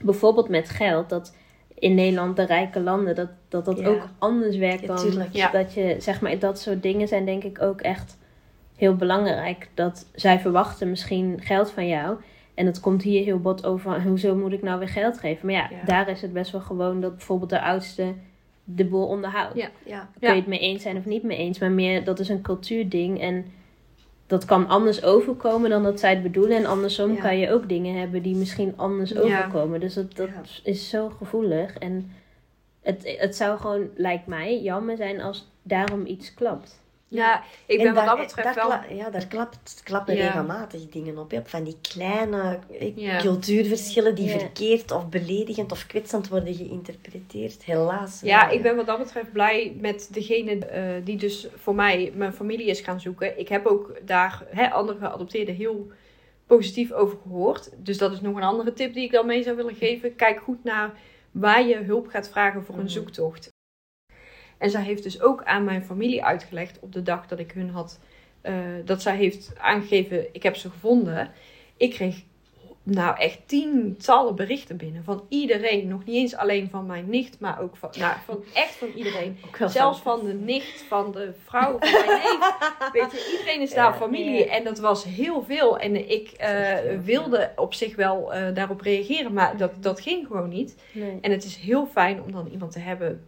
bijvoorbeeld 0.00 0.48
met 0.48 0.68
geld. 0.70 1.08
Dat 1.08 1.34
in 1.74 1.94
Nederland, 1.94 2.36
de 2.36 2.44
rijke 2.46 2.80
landen, 2.80 3.14
dat 3.14 3.28
dat, 3.48 3.64
dat 3.64 3.78
Ja. 3.78 3.88
ook 3.88 4.08
anders 4.18 4.56
werkt 4.56 4.80
Ja, 4.80 4.86
dan. 4.86 5.26
Ja. 5.32 5.50
dat 5.50 5.74
je, 5.74 5.96
zeg 5.98 6.20
maar, 6.20 6.38
dat 6.38 6.60
soort 6.60 6.82
dingen 6.82 7.08
zijn 7.08 7.24
denk 7.24 7.44
ik 7.44 7.62
ook 7.62 7.80
echt 7.80 8.18
heel 8.76 8.96
belangrijk. 8.96 9.68
Dat 9.74 10.06
zij 10.14 10.40
verwachten 10.40 10.88
misschien 10.90 11.40
geld 11.40 11.70
van 11.70 11.88
jou. 11.88 12.16
En 12.54 12.66
het 12.66 12.80
komt 12.80 13.02
hier 13.02 13.24
heel 13.24 13.38
bot 13.40 13.66
over, 13.66 14.02
hoezo 14.02 14.34
moet 14.34 14.52
ik 14.52 14.62
nou 14.62 14.78
weer 14.78 14.88
geld 14.88 15.18
geven? 15.18 15.46
Maar 15.46 15.54
ja, 15.54 15.68
Ja. 15.70 15.84
daar 15.84 16.08
is 16.08 16.22
het 16.22 16.32
best 16.32 16.50
wel 16.52 16.60
gewoon 16.60 17.00
dat 17.00 17.16
bijvoorbeeld 17.16 17.50
de 17.50 17.60
oudste 17.60 18.14
de 18.64 18.84
boel 18.84 19.06
onderhoudt. 19.06 19.56
Ja. 19.56 19.68
Ja. 19.84 20.08
Kun 20.20 20.28
je 20.28 20.34
het 20.34 20.46
mee 20.46 20.58
eens 20.58 20.82
zijn 20.82 20.96
of 20.96 21.04
niet 21.04 21.22
mee 21.22 21.38
eens, 21.38 21.58
maar 21.58 21.70
meer 21.70 22.04
dat 22.04 22.18
is 22.18 22.28
een 22.28 22.42
cultuurding 22.42 23.20
en 23.20 23.46
dat 24.28 24.44
kan 24.44 24.68
anders 24.68 25.02
overkomen 25.02 25.70
dan 25.70 25.82
dat 25.82 26.00
zij 26.00 26.10
het 26.10 26.22
bedoelen. 26.22 26.56
En 26.56 26.66
andersom 26.66 27.14
Ja. 27.14 27.20
kan 27.20 27.38
je 27.38 27.50
ook 27.52 27.68
dingen 27.68 27.98
hebben 27.98 28.22
die 28.22 28.36
misschien 28.36 28.72
anders 28.76 29.10
Ja. 29.10 29.20
overkomen. 29.20 29.80
Dus 29.80 29.94
dat, 29.94 30.16
dat 30.16 30.28
Ja. 30.28 30.42
is 30.70 30.88
zo 30.88 31.08
gevoelig. 31.18 31.74
En 31.78 32.10
het, 32.82 33.16
het 33.18 33.36
zou 33.36 33.58
gewoon, 33.58 33.88
lijkt 33.96 34.26
mij, 34.26 34.60
jammer 34.62 34.96
zijn 34.96 35.20
als 35.20 35.48
daarom 35.62 36.06
iets 36.06 36.34
klapt. 36.34 36.80
Ja, 37.10 37.42
ik 37.66 37.78
En 37.78 37.84
ben 37.84 37.94
wat 37.94 38.04
daar- 38.04 38.16
dat 38.16 38.26
betreft 38.26 38.54
wel... 38.54 38.96
ja, 38.96 39.10
daar 39.10 39.26
klapt, 39.26 39.80
klappen 39.84 40.16
Ja. 40.16 40.24
regelmatig 40.26 40.88
dingen 40.88 41.18
op. 41.18 41.30
hè, 41.30 41.40
van 41.44 41.64
die 41.64 41.76
kleine 41.80 42.58
eh, 42.78 42.96
Ja. 42.96 43.18
cultuurverschillen 43.18 44.14
die 44.14 44.28
Ja. 44.28 44.38
verkeerd 44.38 44.90
of 44.90 45.08
beledigend 45.08 45.72
of 45.72 45.86
kwetsend 45.86 46.28
worden 46.28 46.54
geïnterpreteerd. 46.54 47.64
Helaas. 47.64 48.20
Ja, 48.20 48.48
ik 48.48 48.62
ben 48.62 48.76
wat 48.76 48.86
dat 48.86 48.98
betreft 48.98 49.32
blij 49.32 49.76
met 49.80 50.08
degene 50.12 50.66
eh, 50.66 51.04
die 51.04 51.16
dus 51.16 51.48
voor 51.56 51.74
mij 51.74 52.12
mijn 52.14 52.32
familie 52.32 52.66
is 52.66 52.80
gaan 52.80 53.00
zoeken. 53.00 53.38
Ik 53.38 53.48
heb 53.48 53.66
ook 53.66 53.92
daar 54.04 54.42
hè, 54.50 54.70
andere 54.70 54.98
geadopteerden 54.98 55.54
heel 55.54 55.90
positief 56.46 56.92
over 56.92 57.18
gehoord. 57.22 57.70
Dus 57.76 57.98
dat 57.98 58.12
is 58.12 58.20
nog 58.20 58.36
een 58.36 58.42
andere 58.42 58.72
tip 58.72 58.94
die 58.94 59.04
ik 59.04 59.12
dan 59.12 59.26
mee 59.26 59.42
zou 59.42 59.56
willen 59.56 59.74
geven. 59.74 60.14
Kijk 60.16 60.40
goed 60.40 60.64
naar 60.64 60.92
waar 61.30 61.66
je 61.66 61.76
hulp 61.76 62.08
gaat 62.08 62.28
vragen 62.28 62.64
voor 62.64 62.74
een 62.74 62.80
Mhm. 62.80 62.90
zoektocht. 62.90 63.56
En 64.58 64.70
zij 64.70 64.82
heeft 64.82 65.02
dus 65.02 65.20
ook 65.20 65.44
aan 65.44 65.64
mijn 65.64 65.84
familie 65.84 66.24
uitgelegd 66.24 66.78
op 66.80 66.92
de 66.92 67.02
dag 67.02 67.26
dat 67.26 67.38
ik 67.38 67.52
hun 67.52 67.70
had, 67.70 67.98
eh, 68.40 68.54
dat 68.84 69.02
zij 69.02 69.16
heeft 69.16 69.52
aangegeven, 69.58 70.34
ik 70.34 70.42
heb 70.42 70.56
ze 70.56 70.70
gevonden. 70.70 71.30
Ik 71.76 71.90
kreeg 71.90 72.22
nou 72.90 73.18
echt 73.18 73.38
tientallen 73.46 74.34
berichten 74.34 74.76
binnen 74.76 75.04
van 75.04 75.24
iedereen. 75.28 75.88
Nog 75.88 76.04
niet 76.04 76.16
eens 76.16 76.36
alleen 76.36 76.70
van 76.70 76.86
mijn 76.86 77.10
nicht, 77.10 77.40
maar 77.40 77.60
ook 77.60 77.76
van, 77.76 77.90
nou, 77.98 78.14
van 78.24 78.44
echt 78.54 78.74
van 78.74 78.88
iedereen. 78.94 79.38
Zelfs 79.66 80.00
van 80.00 80.24
de 80.24 80.32
nicht, 80.32 80.84
van 80.88 81.12
de 81.12 81.32
vrouw, 81.44 81.78
van 81.78 81.90
mijn 81.90 82.06
neef. 82.22 82.38
Weet 82.92 83.12
je, 83.12 83.36
iedereen 83.38 83.60
is 83.60 83.74
daar 83.74 83.94
familie. 83.94 84.50
En 84.50 84.64
dat 84.64 84.78
was 84.78 85.04
heel 85.04 85.42
veel. 85.42 85.78
En 85.78 86.10
ik 86.10 86.30
eh, 86.30 86.74
wilde 87.04 87.52
op 87.56 87.74
zich 87.74 87.96
wel 87.96 88.32
eh, 88.32 88.54
daarop 88.54 88.80
reageren, 88.80 89.32
maar 89.32 89.56
dat, 89.56 89.82
dat 89.82 90.00
ging 90.00 90.26
gewoon 90.26 90.48
niet. 90.48 90.76
Nee. 90.92 91.18
En 91.20 91.30
het 91.30 91.44
is 91.44 91.56
heel 91.56 91.86
fijn 91.86 92.22
om 92.22 92.32
dan 92.32 92.46
iemand 92.46 92.72
te 92.72 92.78
hebben 92.78 93.24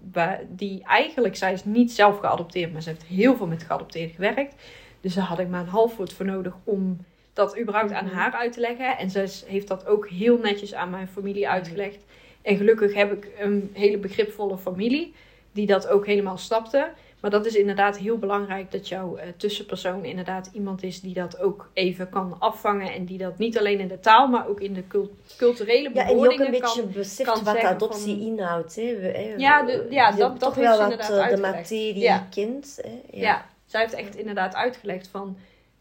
die 0.49 0.85
eigenlijk, 0.85 1.37
zij 1.37 1.53
is 1.53 1.65
niet 1.65 1.93
zelf 1.93 2.19
geadopteerd, 2.19 2.73
maar 2.73 2.83
ze 2.83 2.89
heeft 2.89 3.03
heel 3.03 3.37
veel 3.37 3.47
met 3.47 3.63
geadopteerden 3.63 4.15
gewerkt. 4.15 4.55
Dus 5.01 5.15
daar 5.15 5.25
had 5.25 5.39
ik 5.39 5.49
maar 5.49 5.61
een 5.61 5.67
half 5.67 5.97
woord 5.97 6.13
voor 6.13 6.27
nodig 6.27 6.55
om 6.65 6.99
dat 7.41 7.59
überhaupt 7.59 7.93
aan 7.93 8.05
Mhm. 8.05 8.14
haar 8.14 8.32
uit 8.32 8.53
te 8.53 8.61
leggen. 8.61 8.99
En 8.99 9.11
zij 9.11 9.22
is- 9.22 9.45
heeft 9.47 9.68
dat 9.68 9.86
ook 9.86 10.09
heel 10.09 10.38
netjes 10.38 10.74
aan 10.74 10.91
mijn 10.91 11.09
familie 11.09 11.49
uitgelegd. 11.49 11.99
En 12.43 12.57
gelukkig 12.57 12.95
heb 12.95 13.12
ik 13.12 13.28
een 13.38 13.70
hele 13.72 13.99
begripvolle 13.99 14.59
familie 14.59 15.14
die 15.53 15.66
dat 15.66 15.88
ook 15.88 16.07
helemaal 16.07 16.38
snapte. 16.38 16.88
Maar 17.20 17.30
dat 17.30 17.47
is 17.47 17.55
inderdaad 17.55 17.99
heel 17.99 18.18
belangrijk 18.18 18.70
dat 18.72 18.88
jouw 18.88 19.16
eh, 19.16 19.26
tussenpersoon 19.36 20.05
inderdaad 20.05 20.51
iemand 20.53 20.82
is 20.82 21.01
die 21.01 21.14
dat 21.14 21.41
ook 21.41 21.70
even 21.72 22.09
kan 22.09 22.36
afvangen. 22.38 22.93
En 22.93 23.05
die 23.05 23.18
dat 23.18 23.38
niet 23.38 23.59
alleen 23.59 23.78
in 23.80 23.88
de 23.88 24.01
taal, 24.01 24.28
maar 24.28 24.49
ook 24.49 24.61
in 24.61 24.72
de 24.74 24.86
cul- 24.86 25.11
culturele 25.36 25.91
Ja, 25.95 26.01
en 26.01 26.01
ook 26.03 26.07
bewoordingen 26.09 26.47
een 26.47 26.51
beetje 26.61 26.82
kan. 26.82 26.93
beseft 26.93 27.30
kan 27.30 27.45
wat 27.45 27.59
adoptie 27.62 28.16
van- 28.16 28.26
inhoudt. 28.26 28.76
Hè. 28.76 28.97
We- 29.01 29.07
hè, 29.07 29.34
Ja, 29.36 29.62
de- 29.62 29.86
ja, 29.91 30.11
dat- 30.11 30.18
dat 30.18 30.41
toch 30.41 30.55
heeft 30.55 30.66
wel 30.66 30.76
ze 30.76 30.82
wat 30.82 30.91
inderdaad 30.93 31.28
eh, 31.30 31.34
de 31.34 31.41
materie 31.41 31.99
Ja. 32.03 32.26
kent. 32.30 32.78
Hè. 32.82 33.18
Ja. 33.20 33.45
zij 33.66 33.80
heeft 33.80 33.95
echt 33.95 34.16
inderdaad 34.16 34.55
uitgelegd 34.55 35.09
van... 35.09 35.36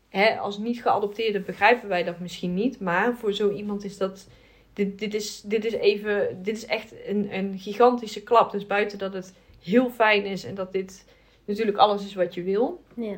Hè, 0.09 0.37
als 0.39 0.57
niet 0.57 0.81
geadopteerde 0.81 1.39
begrijpen 1.39 1.89
wij 1.89 2.03
dat 2.03 2.19
misschien 2.19 2.53
niet. 2.53 2.79
Maar 2.79 3.15
voor 3.17 3.33
zo 3.33 3.49
iemand 3.51 3.83
is 3.83 3.97
dat 3.97 4.27
dit, 4.73 4.99
dit, 4.99 5.13
is, 5.13 5.41
dit 5.41 5.65
is 5.65 5.73
even, 5.73 6.43
dit 6.43 6.55
is 6.57 6.65
echt 6.65 6.93
een, 7.05 7.35
een 7.35 7.59
gigantische 7.59 8.23
klap. 8.23 8.51
Dus 8.51 8.67
buiten 8.67 8.97
dat 8.97 9.13
het 9.13 9.33
heel 9.63 9.89
fijn 9.89 10.25
is 10.25 10.43
en 10.43 10.55
dat 10.55 10.71
dit 10.71 11.05
natuurlijk 11.45 11.77
alles 11.77 12.05
is 12.05 12.13
wat 12.13 12.33
je 12.33 12.43
wil. 12.43 12.83
Ja. 12.95 13.15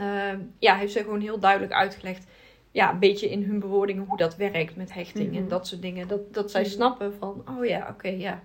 Uh, 0.00 0.38
ja, 0.58 0.76
heeft 0.76 0.92
ze 0.92 0.98
gewoon 1.02 1.20
heel 1.20 1.38
duidelijk 1.38 1.72
uitgelegd. 1.72 2.26
Ja, 2.70 2.92
een 2.92 2.98
beetje 2.98 3.30
in 3.30 3.42
hun 3.42 3.58
bewoordingen 3.58 4.04
hoe 4.04 4.16
dat 4.16 4.36
werkt 4.36 4.76
met 4.76 4.92
hechting 4.94 5.34
en 5.34 5.40
Mhm. 5.40 5.48
dat 5.48 5.66
soort 5.66 5.82
dingen. 5.82 6.08
Dat, 6.08 6.34
dat 6.34 6.50
zij 6.50 6.60
Mhm. 6.60 6.70
snappen 6.70 7.14
van, 7.18 7.44
oh 7.58 7.64
ja, 7.64 7.88
oké, 7.90 8.08
ja. 8.08 8.42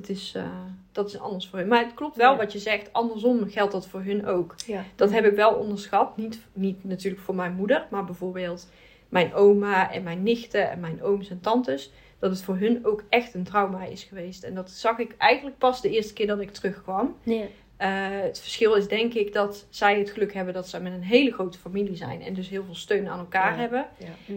Dat 0.00 0.08
is, 0.08 0.32
eh, 0.36 0.42
dat 0.92 1.08
is 1.08 1.18
anders 1.18 1.48
voor 1.48 1.58
hun. 1.58 1.68
Maar 1.68 1.84
het 1.84 1.94
klopt 1.94 2.16
wel 2.16 2.30
Ja. 2.30 2.36
wat 2.36 2.52
je 2.52 2.58
zegt. 2.58 2.92
Andersom 2.92 3.48
geldt 3.50 3.72
dat 3.72 3.86
voor 3.88 4.00
hun 4.02 4.26
ook. 4.26 4.54
Ja. 4.66 4.84
Dat 4.94 5.10
heb 5.10 5.24
ik 5.24 5.34
wel 5.34 5.54
onderschat. 5.54 6.16
Niet, 6.16 6.40
niet 6.52 6.84
natuurlijk 6.84 7.22
voor 7.22 7.34
mijn 7.34 7.52
moeder, 7.52 7.86
maar 7.90 8.04
bijvoorbeeld 8.04 8.68
mijn 9.08 9.34
oma 9.34 9.92
en 9.92 10.02
mijn 10.02 10.22
nichten 10.22 10.70
en 10.70 10.80
mijn 10.80 11.02
ooms 11.02 11.30
en 11.30 11.40
tantes. 11.40 11.90
Dat 12.18 12.30
het 12.30 12.42
voor 12.42 12.56
hun 12.56 12.86
ook 12.86 13.02
echt 13.08 13.34
een 13.34 13.44
trauma 13.44 13.84
is 13.84 14.02
geweest. 14.02 14.42
En 14.42 14.54
dat 14.54 14.70
zag 14.70 14.98
ik 14.98 15.14
eigenlijk 15.18 15.58
pas 15.58 15.80
de 15.80 15.90
eerste 15.90 16.12
keer 16.12 16.26
dat 16.26 16.40
ik 16.40 16.50
terugkwam. 16.50 17.16
Ja. 17.22 17.44
Eh, 17.76 17.88
het 18.22 18.40
verschil 18.40 18.74
is 18.74 18.88
denk 18.88 19.14
ik 19.14 19.32
dat 19.32 19.66
zij 19.70 19.98
het 19.98 20.10
geluk 20.10 20.34
hebben 20.34 20.54
dat 20.54 20.68
zij 20.68 20.80
met 20.80 20.92
een 20.92 21.02
hele 21.02 21.32
grote 21.32 21.58
familie 21.58 21.96
zijn. 21.96 22.22
En 22.22 22.34
dus 22.34 22.48
heel 22.48 22.64
veel 22.64 22.74
steun 22.74 23.08
aan 23.08 23.18
elkaar 23.18 23.58
hebben. 23.58 23.86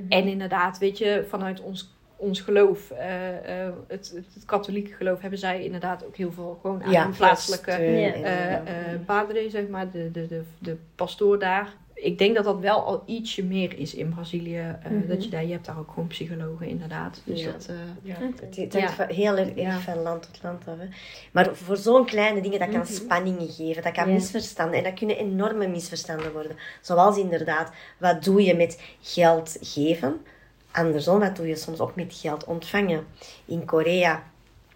En 0.09 0.27
inderdaad, 0.27 0.77
weet 0.77 0.97
je, 0.97 1.25
vanuit 1.29 1.59
ons, 1.61 1.93
ons 2.21 2.39
geloof, 2.41 2.91
eh, 2.91 3.65
eh, 3.65 3.73
het, 3.87 4.11
het, 4.15 4.25
het 4.33 4.45
katholieke 4.45 4.93
geloof, 4.93 5.21
hebben 5.21 5.39
zij 5.39 5.63
inderdaad 5.63 6.05
ook 6.05 6.15
heel 6.15 6.31
veel 6.31 6.57
gewoon 6.61 6.83
aan 6.83 6.91
Ja, 6.91 7.03
hun 7.03 7.15
plaatselijke 7.15 7.71
eh 7.71 8.53
eh, 8.93 8.99
padre, 9.05 9.49
zeg 9.49 9.67
maar, 9.67 9.91
de, 9.91 10.11
de, 10.11 10.27
de, 10.27 10.41
de 10.59 10.77
pastoor 10.95 11.39
daar. 11.39 11.73
Ik 11.93 12.17
denk 12.17 12.35
dat 12.35 12.43
dat 12.45 12.59
wel 12.59 12.85
al 12.85 13.03
ietsje 13.05 13.43
meer 13.43 13.77
is 13.79 13.93
in 13.95 14.09
Brazilië. 14.13 14.57
eh, 14.57 14.91
Mhm. 14.91 15.07
dat 15.07 15.23
je 15.23 15.29
daar, 15.29 15.45
je 15.45 15.51
hebt 15.51 15.65
daar 15.65 15.79
ook 15.79 15.89
gewoon 15.93 16.07
psychologen 16.07 16.67
inderdaad. 16.67 17.21
Dus 17.25 17.43
Ja. 17.43 17.51
dat, 17.51 17.65
eh, 17.69 17.75
Ja, 18.01 18.15
het, 18.41 18.55
het 18.55 18.73
Ja. 18.73 18.79
hangt 18.79 18.93
van- 18.95 19.07
heel 19.09 19.37
erg 19.37 19.55
Ja. 19.55 19.79
van 19.79 19.97
land 19.97 20.23
tot 20.23 20.43
land 20.43 20.67
af. 20.67 20.77
Hè. 20.77 20.85
Maar 21.31 21.55
voor 21.55 21.77
zo'n 21.77 22.05
kleine 22.05 22.41
dingen, 22.41 22.59
dat 22.59 22.69
kan 22.69 22.79
Mhm. 22.79 22.91
spanningen 22.91 23.47
geven, 23.49 23.83
dat 23.83 23.91
kan 23.93 24.13
misverstanden. 24.13 24.77
En 24.77 24.83
dat 24.83 24.93
kunnen 24.93 25.17
enorme 25.17 25.67
misverstanden 25.67 26.31
worden. 26.31 26.55
Zoals 26.81 27.17
inderdaad, 27.17 27.71
wat 27.97 28.23
doe 28.23 28.43
je 28.43 28.55
met 28.55 28.81
geld 29.01 29.57
geven? 29.61 30.21
Andersom, 30.71 31.19
wat 31.19 31.35
doe 31.35 31.47
je 31.47 31.55
soms 31.55 31.79
ook 31.79 31.95
met 31.95 32.13
geld 32.15 32.45
ontvangen? 32.45 33.07
In 33.45 33.65
Korea 33.65 34.23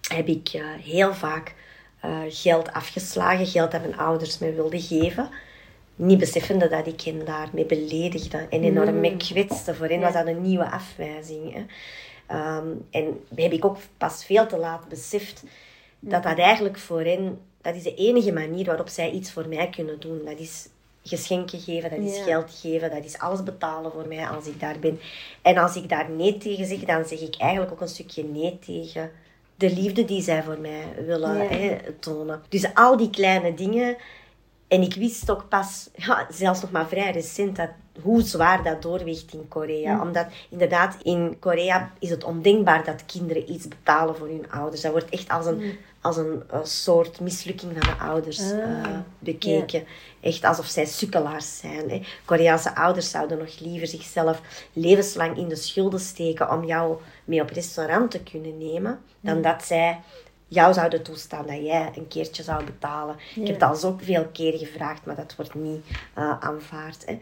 heb 0.10 0.28
ik 0.28 0.50
eh, 0.54 0.62
heel 0.82 1.14
vaak 1.14 1.56
eh, 2.00 2.20
geld 2.28 2.72
afgeslagen, 2.74 3.46
geld 3.46 3.72
dat 3.72 3.82
mijn 3.82 3.98
ouders 3.98 4.38
me 4.38 4.54
wilden 4.54 4.82
geven. 4.82 5.30
Niet 5.96 6.20
beseffende 6.20 6.68
dat 6.68 6.88
ik 6.88 7.02
hen 7.02 7.26
daarmee 7.26 7.66
beledigde 7.66 8.38
en 8.50 8.64
enorm 8.64 8.94
Mm. 8.94 9.00
mee 9.00 9.18
kwetste. 9.18 9.76
Voor 9.76 9.88
hen 9.88 10.00
was 10.00 10.14
dat 10.14 10.28
een 10.28 10.42
nieuwe 10.42 10.70
afwijzing. 10.72 11.54
Hè. 11.54 11.66
Ehm, 12.28 12.68
en 12.92 13.20
heb 13.36 13.52
ik 13.52 13.66
ook 13.66 13.78
pas 13.98 14.26
veel 14.26 14.48
te 14.48 14.58
laat 14.58 14.88
beseft 14.90 15.44
dat 16.00 16.24
dat 16.24 16.38
eigenlijk 16.38 16.78
voor 16.78 17.02
hen, 17.02 17.40
dat 17.62 17.76
is 17.76 17.84
de 17.84 17.96
enige 17.96 18.32
manier 18.32 18.66
waarop 18.66 18.88
zij 18.88 19.12
iets 19.12 19.32
voor 19.32 19.48
mij 19.48 19.70
kunnen 19.70 20.00
doen. 20.00 20.22
Dat 20.26 20.40
is 20.40 20.68
geschenken 21.08 21.60
geven, 21.60 21.90
dat 21.90 22.00
is 22.00 22.18
Ja. 22.18 22.24
geld 22.24 22.60
geven, 22.62 22.90
dat 22.90 23.06
is 23.06 23.18
alles 23.18 23.44
betalen 23.44 23.92
voor 23.92 24.08
mij 24.08 24.28
als 24.28 24.48
ik 24.48 24.60
daar 24.60 24.80
ben. 24.80 25.00
En 25.42 25.58
als 25.58 25.76
ik 25.76 25.90
daar 25.90 26.10
nee 26.10 26.38
tegen 26.38 26.66
zeg, 26.66 26.80
dan 26.80 27.06
zeg 27.06 27.20
ik 27.20 27.36
eigenlijk 27.38 27.72
ook 27.72 27.82
een 27.82 27.88
stukje 27.88 28.24
nee 28.24 28.60
tegen 28.66 29.12
de 29.56 29.74
liefde 29.74 30.06
die 30.06 30.22
zij 30.22 30.44
voor 30.44 30.60
mij 30.60 30.84
willen 31.06 31.38
Ja. 31.38 31.48
hè, 31.50 31.78
tonen. 32.00 32.42
Dus 32.50 32.74
al 32.74 32.98
die 32.98 33.10
kleine 33.10 33.54
dingen. 33.54 33.96
En 34.68 34.82
ik 34.82 34.94
wist 34.94 35.32
ook 35.32 35.50
pas, 35.50 35.90
ja, 35.96 36.28
zelfs 36.30 36.62
nog 36.62 36.72
maar 36.72 36.88
vrij 36.88 37.12
recent, 37.12 37.56
dat, 37.56 37.70
hoe 38.02 38.22
zwaar 38.22 38.64
dat 38.64 38.82
doorweegt 38.82 39.34
in 39.34 39.48
Korea. 39.48 40.02
Omdat 40.02 40.26
inderdaad, 40.50 40.98
in 41.04 41.38
Korea 41.40 41.92
is 42.00 42.10
het 42.10 42.24
ondenkbaar 42.24 42.86
dat 42.86 43.06
kinderen 43.06 43.52
iets 43.52 43.68
betalen 43.68 44.16
voor 44.16 44.28
hun 44.28 44.52
ouders. 44.52 44.82
Dat 44.82 44.92
wordt 44.92 45.10
echt 45.10 45.30
als 45.30 45.46
een, 45.46 45.78
als 46.02 46.18
een, 46.18 46.44
eh, 46.50 46.60
soort 46.64 47.20
mislukking 47.20 47.72
van 47.78 47.96
de 47.96 48.04
ouders 48.04 48.52
Ah, 48.52 48.60
eh, 48.60 49.00
bekeken. 49.20 49.84
Echt 50.22 50.44
alsof 50.44 50.66
zij 50.66 50.86
sukkelaars 50.86 51.58
zijn. 51.58 51.90
Hè. 51.90 52.02
Koreaanse 52.26 52.76
ouders 52.76 53.10
zouden 53.10 53.38
nog 53.38 53.60
liever 53.60 53.88
zichzelf 53.88 54.42
levenslang 54.74 55.38
in 55.38 55.48
de 55.48 55.56
schulden 55.56 56.00
steken 56.00 56.52
om 56.52 56.66
jou 56.66 56.98
mee 57.24 57.42
op 57.42 57.50
restaurant 57.50 58.12
te 58.12 58.24
kunnen 58.24 58.58
nemen, 58.58 59.00
dan 59.20 59.42
dat 59.42 59.64
zij 59.64 60.02
jou 60.48 60.74
zouden 60.74 61.04
toestaan 61.04 61.48
dat 61.48 61.56
jij 61.66 61.92
een 61.96 62.08
keertje 62.08 62.44
zou 62.44 62.64
betalen. 62.64 63.16
Ik 63.36 63.48
heb 63.48 63.60
dat 63.60 63.70
al 63.70 63.76
zo 63.76 63.98
veel 64.02 64.26
keren 64.34 64.60
gevraagd, 64.60 65.06
maar 65.06 65.16
dat 65.16 65.36
wordt 65.36 65.56
niet 65.56 65.86
eh, 66.14 66.40
aanvaard. 66.40 67.06
Hè. 67.06 67.18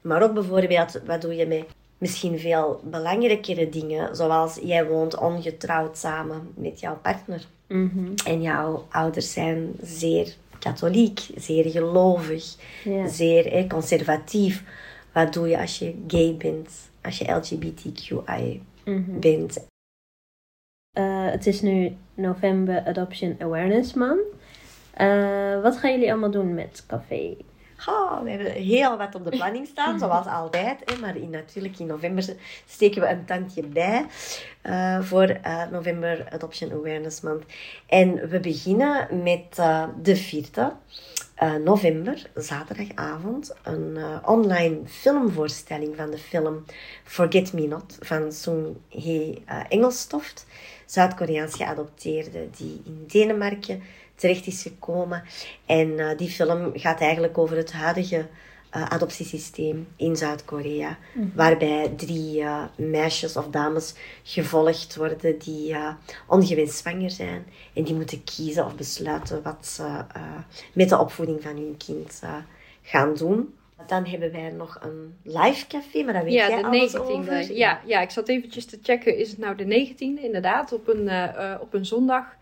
Maar 0.00 0.22
ook 0.22 0.34
bijvoorbeeld, 0.34 1.00
wat 1.06 1.20
doe 1.22 1.34
je 1.34 1.46
met 1.46 1.64
misschien 1.98 2.38
veel 2.38 2.80
belangrijkere 2.84 3.68
dingen, 3.68 4.16
zoals 4.16 4.58
jij 4.62 4.86
woont 4.86 5.18
ongetrouwd 5.18 5.98
samen 5.98 6.52
met 6.54 6.80
jouw 6.80 6.98
partner. 7.02 7.46
Mhm. 7.68 8.12
En 8.26 8.42
jouw 8.42 8.86
ouders 8.90 9.32
zijn 9.32 9.72
zeer 9.82 10.34
katholiek, 10.58 11.20
zeer 11.36 11.70
gelovig, 11.70 12.54
Ja. 12.84 13.08
zeer 13.08 13.52
hè, 13.52 13.66
conservatief. 13.66 14.62
Wat 15.12 15.32
doe 15.32 15.48
je 15.48 15.58
als 15.60 15.78
je 15.78 15.94
gay 16.06 16.34
bent, 16.38 16.70
als 17.02 17.18
je 17.18 17.32
LGBTQI 17.32 18.62
Mhm. 18.84 19.18
bent? 19.20 19.66
Eh, 20.92 21.30
het 21.30 21.46
is 21.46 21.60
nu 21.60 21.96
november 22.14 22.84
Adoption 22.86 23.36
Awareness 23.38 23.94
Month. 23.94 24.20
Eh, 24.94 25.60
wat 25.62 25.76
gaan 25.76 25.90
jullie 25.90 26.10
allemaal 26.10 26.30
doen 26.30 26.54
met 26.54 26.84
café? 26.86 27.36
Oh, 27.86 28.22
we 28.22 28.30
hebben 28.30 28.52
heel 28.52 28.96
wat 28.96 29.14
op 29.14 29.24
de 29.24 29.30
planning 29.30 29.66
staan, 29.66 29.98
zoals 29.98 30.26
altijd. 30.40 30.78
Hè, 30.84 30.98
maar 31.00 31.16
in, 31.16 31.30
natuurlijk 31.30 31.78
in 31.78 31.86
november 31.86 32.24
steken 32.66 33.00
we 33.00 33.08
een 33.08 33.24
tandje 33.24 33.66
bij 33.66 34.06
eh, 34.62 35.00
voor 35.00 35.40
November 35.70 36.28
Adoption 36.30 36.72
Awareness 36.72 37.20
Month. 37.20 37.44
En 37.86 38.28
we 38.28 38.40
beginnen 38.40 39.22
met 39.22 39.56
de 40.02 40.16
4e 40.16 40.60
eh, 41.34 41.54
november, 41.54 42.30
zaterdagavond, 42.34 43.54
een 43.62 43.98
online 44.24 44.80
filmvoorstelling 44.84 45.96
van 45.96 46.10
de 46.10 46.18
film 46.18 46.64
Forget 47.04 47.52
Me 47.52 47.66
Not 47.66 47.98
van 48.00 48.32
Sung 48.32 48.76
Hee 48.88 49.44
Engelstoft. 49.68 50.46
Zuid-Koreaans 50.92 51.54
geadopteerde 51.54 52.48
die 52.56 52.82
in 52.84 53.04
Denemarken 53.06 53.82
terecht 54.14 54.46
is 54.46 54.62
gekomen. 54.62 55.22
En 55.66 55.98
eh, 55.98 56.18
die 56.18 56.30
film 56.30 56.70
gaat 56.74 57.00
eigenlijk 57.00 57.38
over 57.38 57.56
het 57.56 57.72
huidige 57.72 58.26
eh, 58.70 58.82
adoptiesysteem 58.82 59.88
in 59.96 60.16
Zuid-Korea. 60.16 60.98
Waarbij 61.34 61.92
drie 61.96 62.40
eh, 62.40 62.62
meisjes 62.76 63.36
of 63.36 63.48
dames 63.48 63.94
gevolgd 64.22 64.96
worden 64.96 65.38
die 65.38 65.76
ongewenst 66.26 66.78
zwanger 66.78 67.10
zijn. 67.10 67.46
En 67.72 67.84
die 67.84 67.94
moeten 67.94 68.24
kiezen 68.24 68.64
of 68.66 68.74
besluiten 68.74 69.42
wat 69.42 69.66
ze 69.66 70.04
met 70.72 70.88
de 70.88 70.98
opvoeding 70.98 71.42
van 71.42 71.56
hun 71.56 71.76
kind 71.76 72.22
gaan 72.82 73.14
doen. 73.14 73.54
Dan 73.86 74.06
hebben 74.06 74.32
wij 74.32 74.50
nog 74.50 74.78
een 74.82 75.14
live 75.22 75.66
café, 75.66 76.02
maar 76.02 76.12
daar 76.12 76.24
weet 76.24 76.32
ja, 76.32 76.48
jij 76.48 76.62
de 76.62 76.66
alles 76.66 76.92
19e. 76.92 76.98
over. 77.00 77.52
Ja, 77.54 77.80
ja, 77.86 78.00
ik 78.00 78.10
zat 78.10 78.28
eventjes 78.28 78.66
te 78.66 78.78
checken. 78.82 79.16
Is 79.16 79.30
het 79.30 79.38
nou 79.38 79.56
de 79.56 79.64
19e? 79.64 80.22
Inderdaad, 80.22 80.72
op 80.72 80.88
een, 80.88 81.08
eh, 81.08 81.52
eh, 81.52 81.60
op 81.60 81.74
een 81.74 81.86
zondag. 81.86 82.36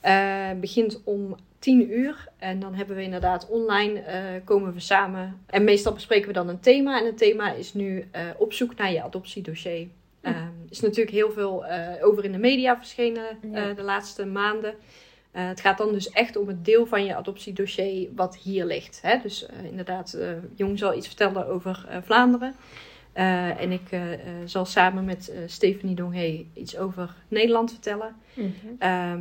Eh, 0.00 0.50
begint 0.60 1.00
om 1.04 1.36
10 1.58 1.92
uur. 1.98 2.28
En 2.38 2.60
dan 2.60 2.74
hebben 2.74 2.96
we 2.96 3.02
inderdaad 3.02 3.48
online, 3.48 4.02
komen 4.44 4.72
we 4.72 4.80
samen. 4.80 5.40
En 5.46 5.64
meestal 5.64 5.92
bespreken 5.92 6.26
we 6.26 6.32
dan 6.32 6.48
een 6.48 6.60
thema. 6.60 6.98
En 6.98 7.06
het 7.06 7.18
thema 7.18 7.52
is 7.52 7.74
nu 7.74 8.08
op 8.36 8.52
zoek 8.52 8.76
naar 8.76 8.92
je 8.92 9.02
adoptiedossier. 9.02 9.88
Er 10.20 10.52
is 10.70 10.80
natuurlijk 10.80 11.16
heel 11.16 11.32
veel 11.32 11.64
over 12.00 12.24
in 12.24 12.32
de 12.32 12.38
media 12.38 12.76
verschenen 12.76 13.38
Ja. 13.52 13.72
de 13.72 13.82
laatste 13.82 14.26
maanden. 14.26 14.74
Eh, 15.32 15.46
het 15.46 15.60
gaat 15.60 15.78
dan 15.78 15.92
dus 15.92 16.10
echt 16.10 16.36
om 16.36 16.48
het 16.48 16.64
deel 16.64 16.86
van 16.86 17.04
je 17.04 17.16
adoptiedossier 17.16 18.08
wat 18.14 18.36
hier 18.36 18.64
ligt. 18.64 18.98
Hè? 19.02 19.18
Dus 19.22 19.46
eh, 19.46 19.64
inderdaad, 19.64 20.12
eh, 20.12 20.28
Jong 20.54 20.78
zal 20.78 20.96
iets 20.96 21.06
vertellen 21.06 21.46
over 21.46 21.86
Vlaanderen. 22.02 22.54
En 23.12 23.72
ik 23.72 23.88
zal 24.44 24.64
samen 24.64 25.04
met 25.04 25.32
Stephanie 25.46 25.94
Donghe 25.94 26.44
iets 26.54 26.76
over 26.76 27.14
Nederland 27.28 27.70
vertellen. 27.70 28.16
Mhm. 28.34 28.48
Ehm, 28.78 29.20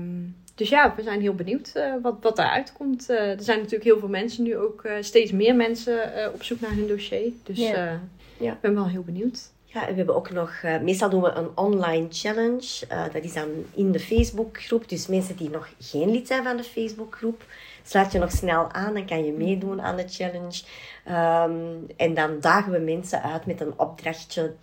dus 0.55 0.69
ja, 0.69 0.93
we 0.95 1.03
zijn 1.03 1.21
heel 1.21 1.35
benieuwd 1.35 1.71
wat, 2.01 2.15
wat 2.21 2.35
daaruit 2.35 2.73
komt. 2.73 3.09
Er 3.09 3.43
zijn 3.43 3.57
natuurlijk 3.57 3.83
heel 3.83 3.99
veel 3.99 4.07
mensen 4.07 4.43
nu 4.43 4.57
ook, 4.57 4.87
steeds 4.99 5.31
meer 5.31 5.55
mensen 5.55 6.11
op 6.33 6.43
zoek 6.43 6.59
naar 6.59 6.75
hun 6.75 6.87
dossier. 6.87 7.31
Dus 7.43 7.57
Ja. 7.57 8.01
Ja. 8.37 8.51
ik 8.51 8.61
ben 8.61 8.73
wel 8.73 8.87
heel 8.87 9.03
benieuwd. 9.03 9.51
Ja, 9.73 9.85
we 9.85 9.93
hebben 9.93 10.15
ook 10.15 10.29
nog, 10.29 10.51
eh, 10.61 10.79
meestal 10.79 11.09
doen 11.09 11.21
we 11.21 11.31
een 11.31 11.57
online 11.57 12.07
challenge. 12.09 12.85
Eh, 12.87 13.03
dat 13.13 13.23
is 13.23 13.33
dan 13.33 13.49
in 13.75 13.91
de 13.91 13.99
Facebookgroep. 13.99 14.89
Dus 14.89 15.07
mensen 15.07 15.35
die 15.35 15.49
nog 15.49 15.69
geen 15.79 16.11
lid 16.11 16.27
zijn 16.27 16.43
van 16.43 16.57
de 16.57 16.63
Facebookgroep, 16.63 17.43
sluit 17.83 18.11
je 18.11 18.19
nog 18.19 18.31
snel 18.31 18.71
aan. 18.71 18.93
Dan 18.93 19.05
kan 19.05 19.25
je 19.25 19.31
meedoen 19.31 19.81
aan 19.81 19.95
de 19.95 20.07
challenge. 20.07 20.63
Ehm, 21.05 21.75
en 21.97 22.13
dan 22.13 22.39
dagen 22.39 22.71
we 22.71 22.79
mensen 22.79 23.23
uit 23.23 23.45
met 23.45 23.61
een 23.61 23.79
opdrachtje 23.79 24.53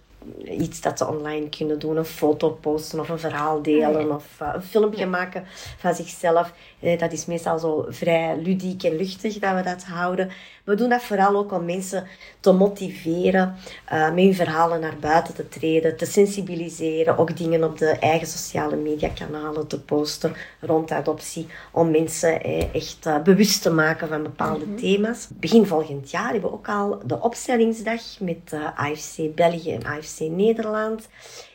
iets 0.44 0.80
dat 0.80 0.98
ze 0.98 1.08
online 1.08 1.48
kunnen 1.48 1.78
doen. 1.78 1.96
Een 1.96 2.04
foto 2.04 2.50
posten 2.50 3.00
of 3.00 3.08
een 3.08 3.18
verhaal 3.18 3.62
delen 3.62 4.14
of 4.14 4.24
uh, 4.42 4.50
een 4.54 4.62
filmpje 4.62 5.06
maken 5.06 5.44
van 5.78 5.94
zichzelf. 5.94 6.52
Eh, 6.80 6.98
dat 6.98 7.12
is 7.12 7.26
meestal 7.26 7.58
zo 7.58 7.86
vrij 7.88 8.36
ludiek 8.42 8.82
en 8.82 8.96
luchtig 8.96 9.38
dat 9.38 9.54
we 9.54 9.62
dat 9.62 9.84
houden. 9.84 10.30
We 10.68 10.74
doen 10.74 10.88
dat 10.88 11.02
vooral 11.02 11.36
ook 11.36 11.52
om 11.52 11.64
mensen 11.64 12.06
te 12.40 12.52
motiveren, 12.52 13.54
uh, 13.92 14.08
met 14.14 14.24
hun 14.24 14.34
verhalen 14.34 14.80
naar 14.80 14.96
buiten 15.00 15.34
te 15.34 15.48
treden, 15.48 15.96
te 15.96 16.04
sensibiliseren, 16.06 17.18
ook 17.18 17.36
dingen 17.36 17.64
op 17.64 17.78
de 17.78 17.90
eigen 17.90 18.26
sociale 18.26 18.76
mediakanalen 18.76 19.66
te 19.66 19.80
posten 19.80 20.34
rond 20.60 20.90
adoptie, 20.90 21.46
om 21.72 21.90
mensen 21.90 22.42
eh, 22.42 22.74
echt 22.74 23.06
uh, 23.06 23.22
bewust 23.22 23.62
te 23.62 23.70
maken 23.70 24.08
van 24.08 24.22
bepaalde 24.22 24.64
mm 24.64 24.70
-hmm. 24.70 24.80
thema's. 24.80 25.28
Begin 25.32 25.66
volgend 25.66 26.10
jaar 26.10 26.32
hebben 26.32 26.50
we 26.50 26.56
ook 26.56 26.68
al 26.68 26.98
de 27.04 27.20
opstellingsdag 27.20 28.02
met 28.20 28.56
AFC 28.74 29.34
België 29.34 29.72
en 29.72 29.84
AFC 29.84 30.17
Nederland. 30.24 31.08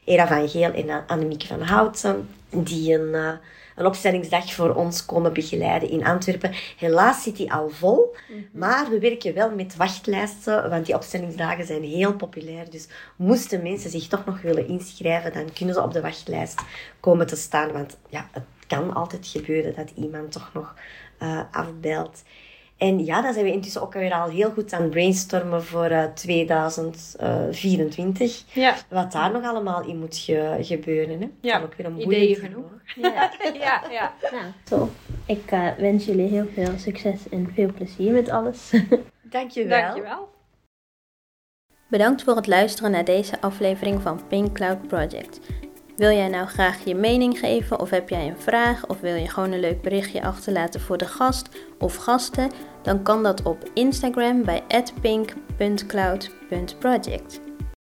Era 0.04 0.28
van 0.28 0.50
Geel 0.50 0.74
en 0.74 1.04
Annemieke 1.08 1.48
van 1.48 1.62
Houten, 1.62 2.30
die 2.50 2.94
een 2.94 3.40
een 3.76 3.86
opstellingsdag 3.86 4.54
voor 4.54 4.76
ons 4.76 5.06
komen 5.06 5.34
begeleiden 5.34 5.90
in 5.90 6.06
Antwerpen. 6.06 6.52
Helaas 6.78 7.24
zit 7.24 7.36
die 7.36 7.54
al 7.54 7.70
vol, 7.70 8.16
mhm. 8.28 8.40
maar 8.52 8.90
we 8.90 9.00
werken 9.00 9.34
wel 9.34 9.52
met 9.52 9.76
wachtlijsten, 9.76 10.70
want 10.70 10.86
die 10.86 10.96
opstellingsdagen 10.96 11.66
zijn 11.66 11.84
heel 11.84 12.14
populair. 12.14 12.70
Dus 12.70 12.88
moesten 13.16 13.62
mensen 13.62 13.90
zich 13.90 14.08
toch 14.08 14.26
nog 14.26 14.42
willen 14.42 14.68
inschrijven, 14.68 15.34
dan 15.34 15.54
kunnen 15.54 15.76
ze 15.76 15.82
op 15.82 15.94
de 15.94 16.02
wachtlijst 16.02 16.62
komen 17.00 17.28
te 17.28 17.36
staan. 17.36 17.72
Want 17.72 17.98
ja, 18.10 18.28
het 18.32 18.44
kan 18.68 18.94
altijd 18.94 19.28
gebeuren 19.28 19.76
dat 19.76 19.92
iemand 19.96 20.32
toch 20.32 20.50
nog 20.54 20.76
uh, 21.22 21.42
afbelt. 21.52 22.24
En 22.84 23.06
ja, 23.06 23.22
dan 23.22 23.34
zijn 23.34 23.46
we 23.46 23.52
intussen 23.52 23.82
ook 23.82 23.94
weer 23.94 24.14
al 24.14 24.30
heel 24.30 24.52
goed 24.52 24.74
aan 24.74 24.90
brainstormen 24.90 25.64
voor 25.64 25.92
uh, 25.92 26.04
2024. 26.04 28.44
Ja. 28.54 28.76
Wat 28.90 29.12
daar 29.12 29.32
nog 29.32 29.44
allemaal 29.44 29.84
in 29.84 30.00
moet 30.00 30.18
ge 30.18 30.58
gebeuren. 30.62 31.22
Hè? 31.22 31.30
Ja, 31.42 31.62
ook 31.62 31.76
weer 31.76 31.86
een 31.86 32.02
ideeën 32.02 32.36
genoeg. 32.36 32.72
Ja, 32.96 33.32
ja. 33.54 33.84
ja. 33.92 34.14
Nou, 34.32 34.46
top. 34.64 34.90
Ik 35.26 35.52
uh, 35.52 35.68
wens 35.78 36.06
jullie 36.06 36.30
heel 36.30 36.48
veel 36.54 36.72
succes 36.78 37.30
en 37.30 37.52
veel 37.54 37.74
plezier 37.74 38.12
met 38.12 38.30
alles. 38.30 38.72
Dankjewel. 39.22 39.82
Dankjewel. 39.82 40.30
Bedankt 41.88 42.24
voor 42.24 42.36
het 42.36 42.48
luisteren 42.48 42.92
naar 42.92 43.06
deze 43.06 43.42
aflevering 43.42 44.02
van 44.02 44.28
Pink 44.28 44.54
Cloud 44.54 44.88
Project. 44.88 45.40
Wil 45.96 46.12
jij 46.12 46.28
nou 46.28 46.48
graag 46.48 46.86
je 46.86 46.96
mening 46.96 47.40
geven 47.40 47.80
of 47.80 47.90
heb 47.90 48.10
jij 48.10 48.28
een 48.28 48.38
vraag 48.38 48.88
of 48.88 49.00
wil 49.00 49.16
je 49.16 49.30
gewoon 49.30 49.52
een 49.52 49.60
leuk 49.60 49.82
berichtje 49.82 50.24
achterlaten 50.24 50.82
voor 50.82 50.98
de 50.98 51.08
gast 51.08 51.50
of 51.80 51.96
gasten? 51.96 52.52
Dan 52.84 53.04
kan 53.04 53.24
dat 53.24 53.44
op 53.44 53.70
Instagram 53.74 54.44
bij 54.44 54.64
pink.cloud.project. 55.02 57.53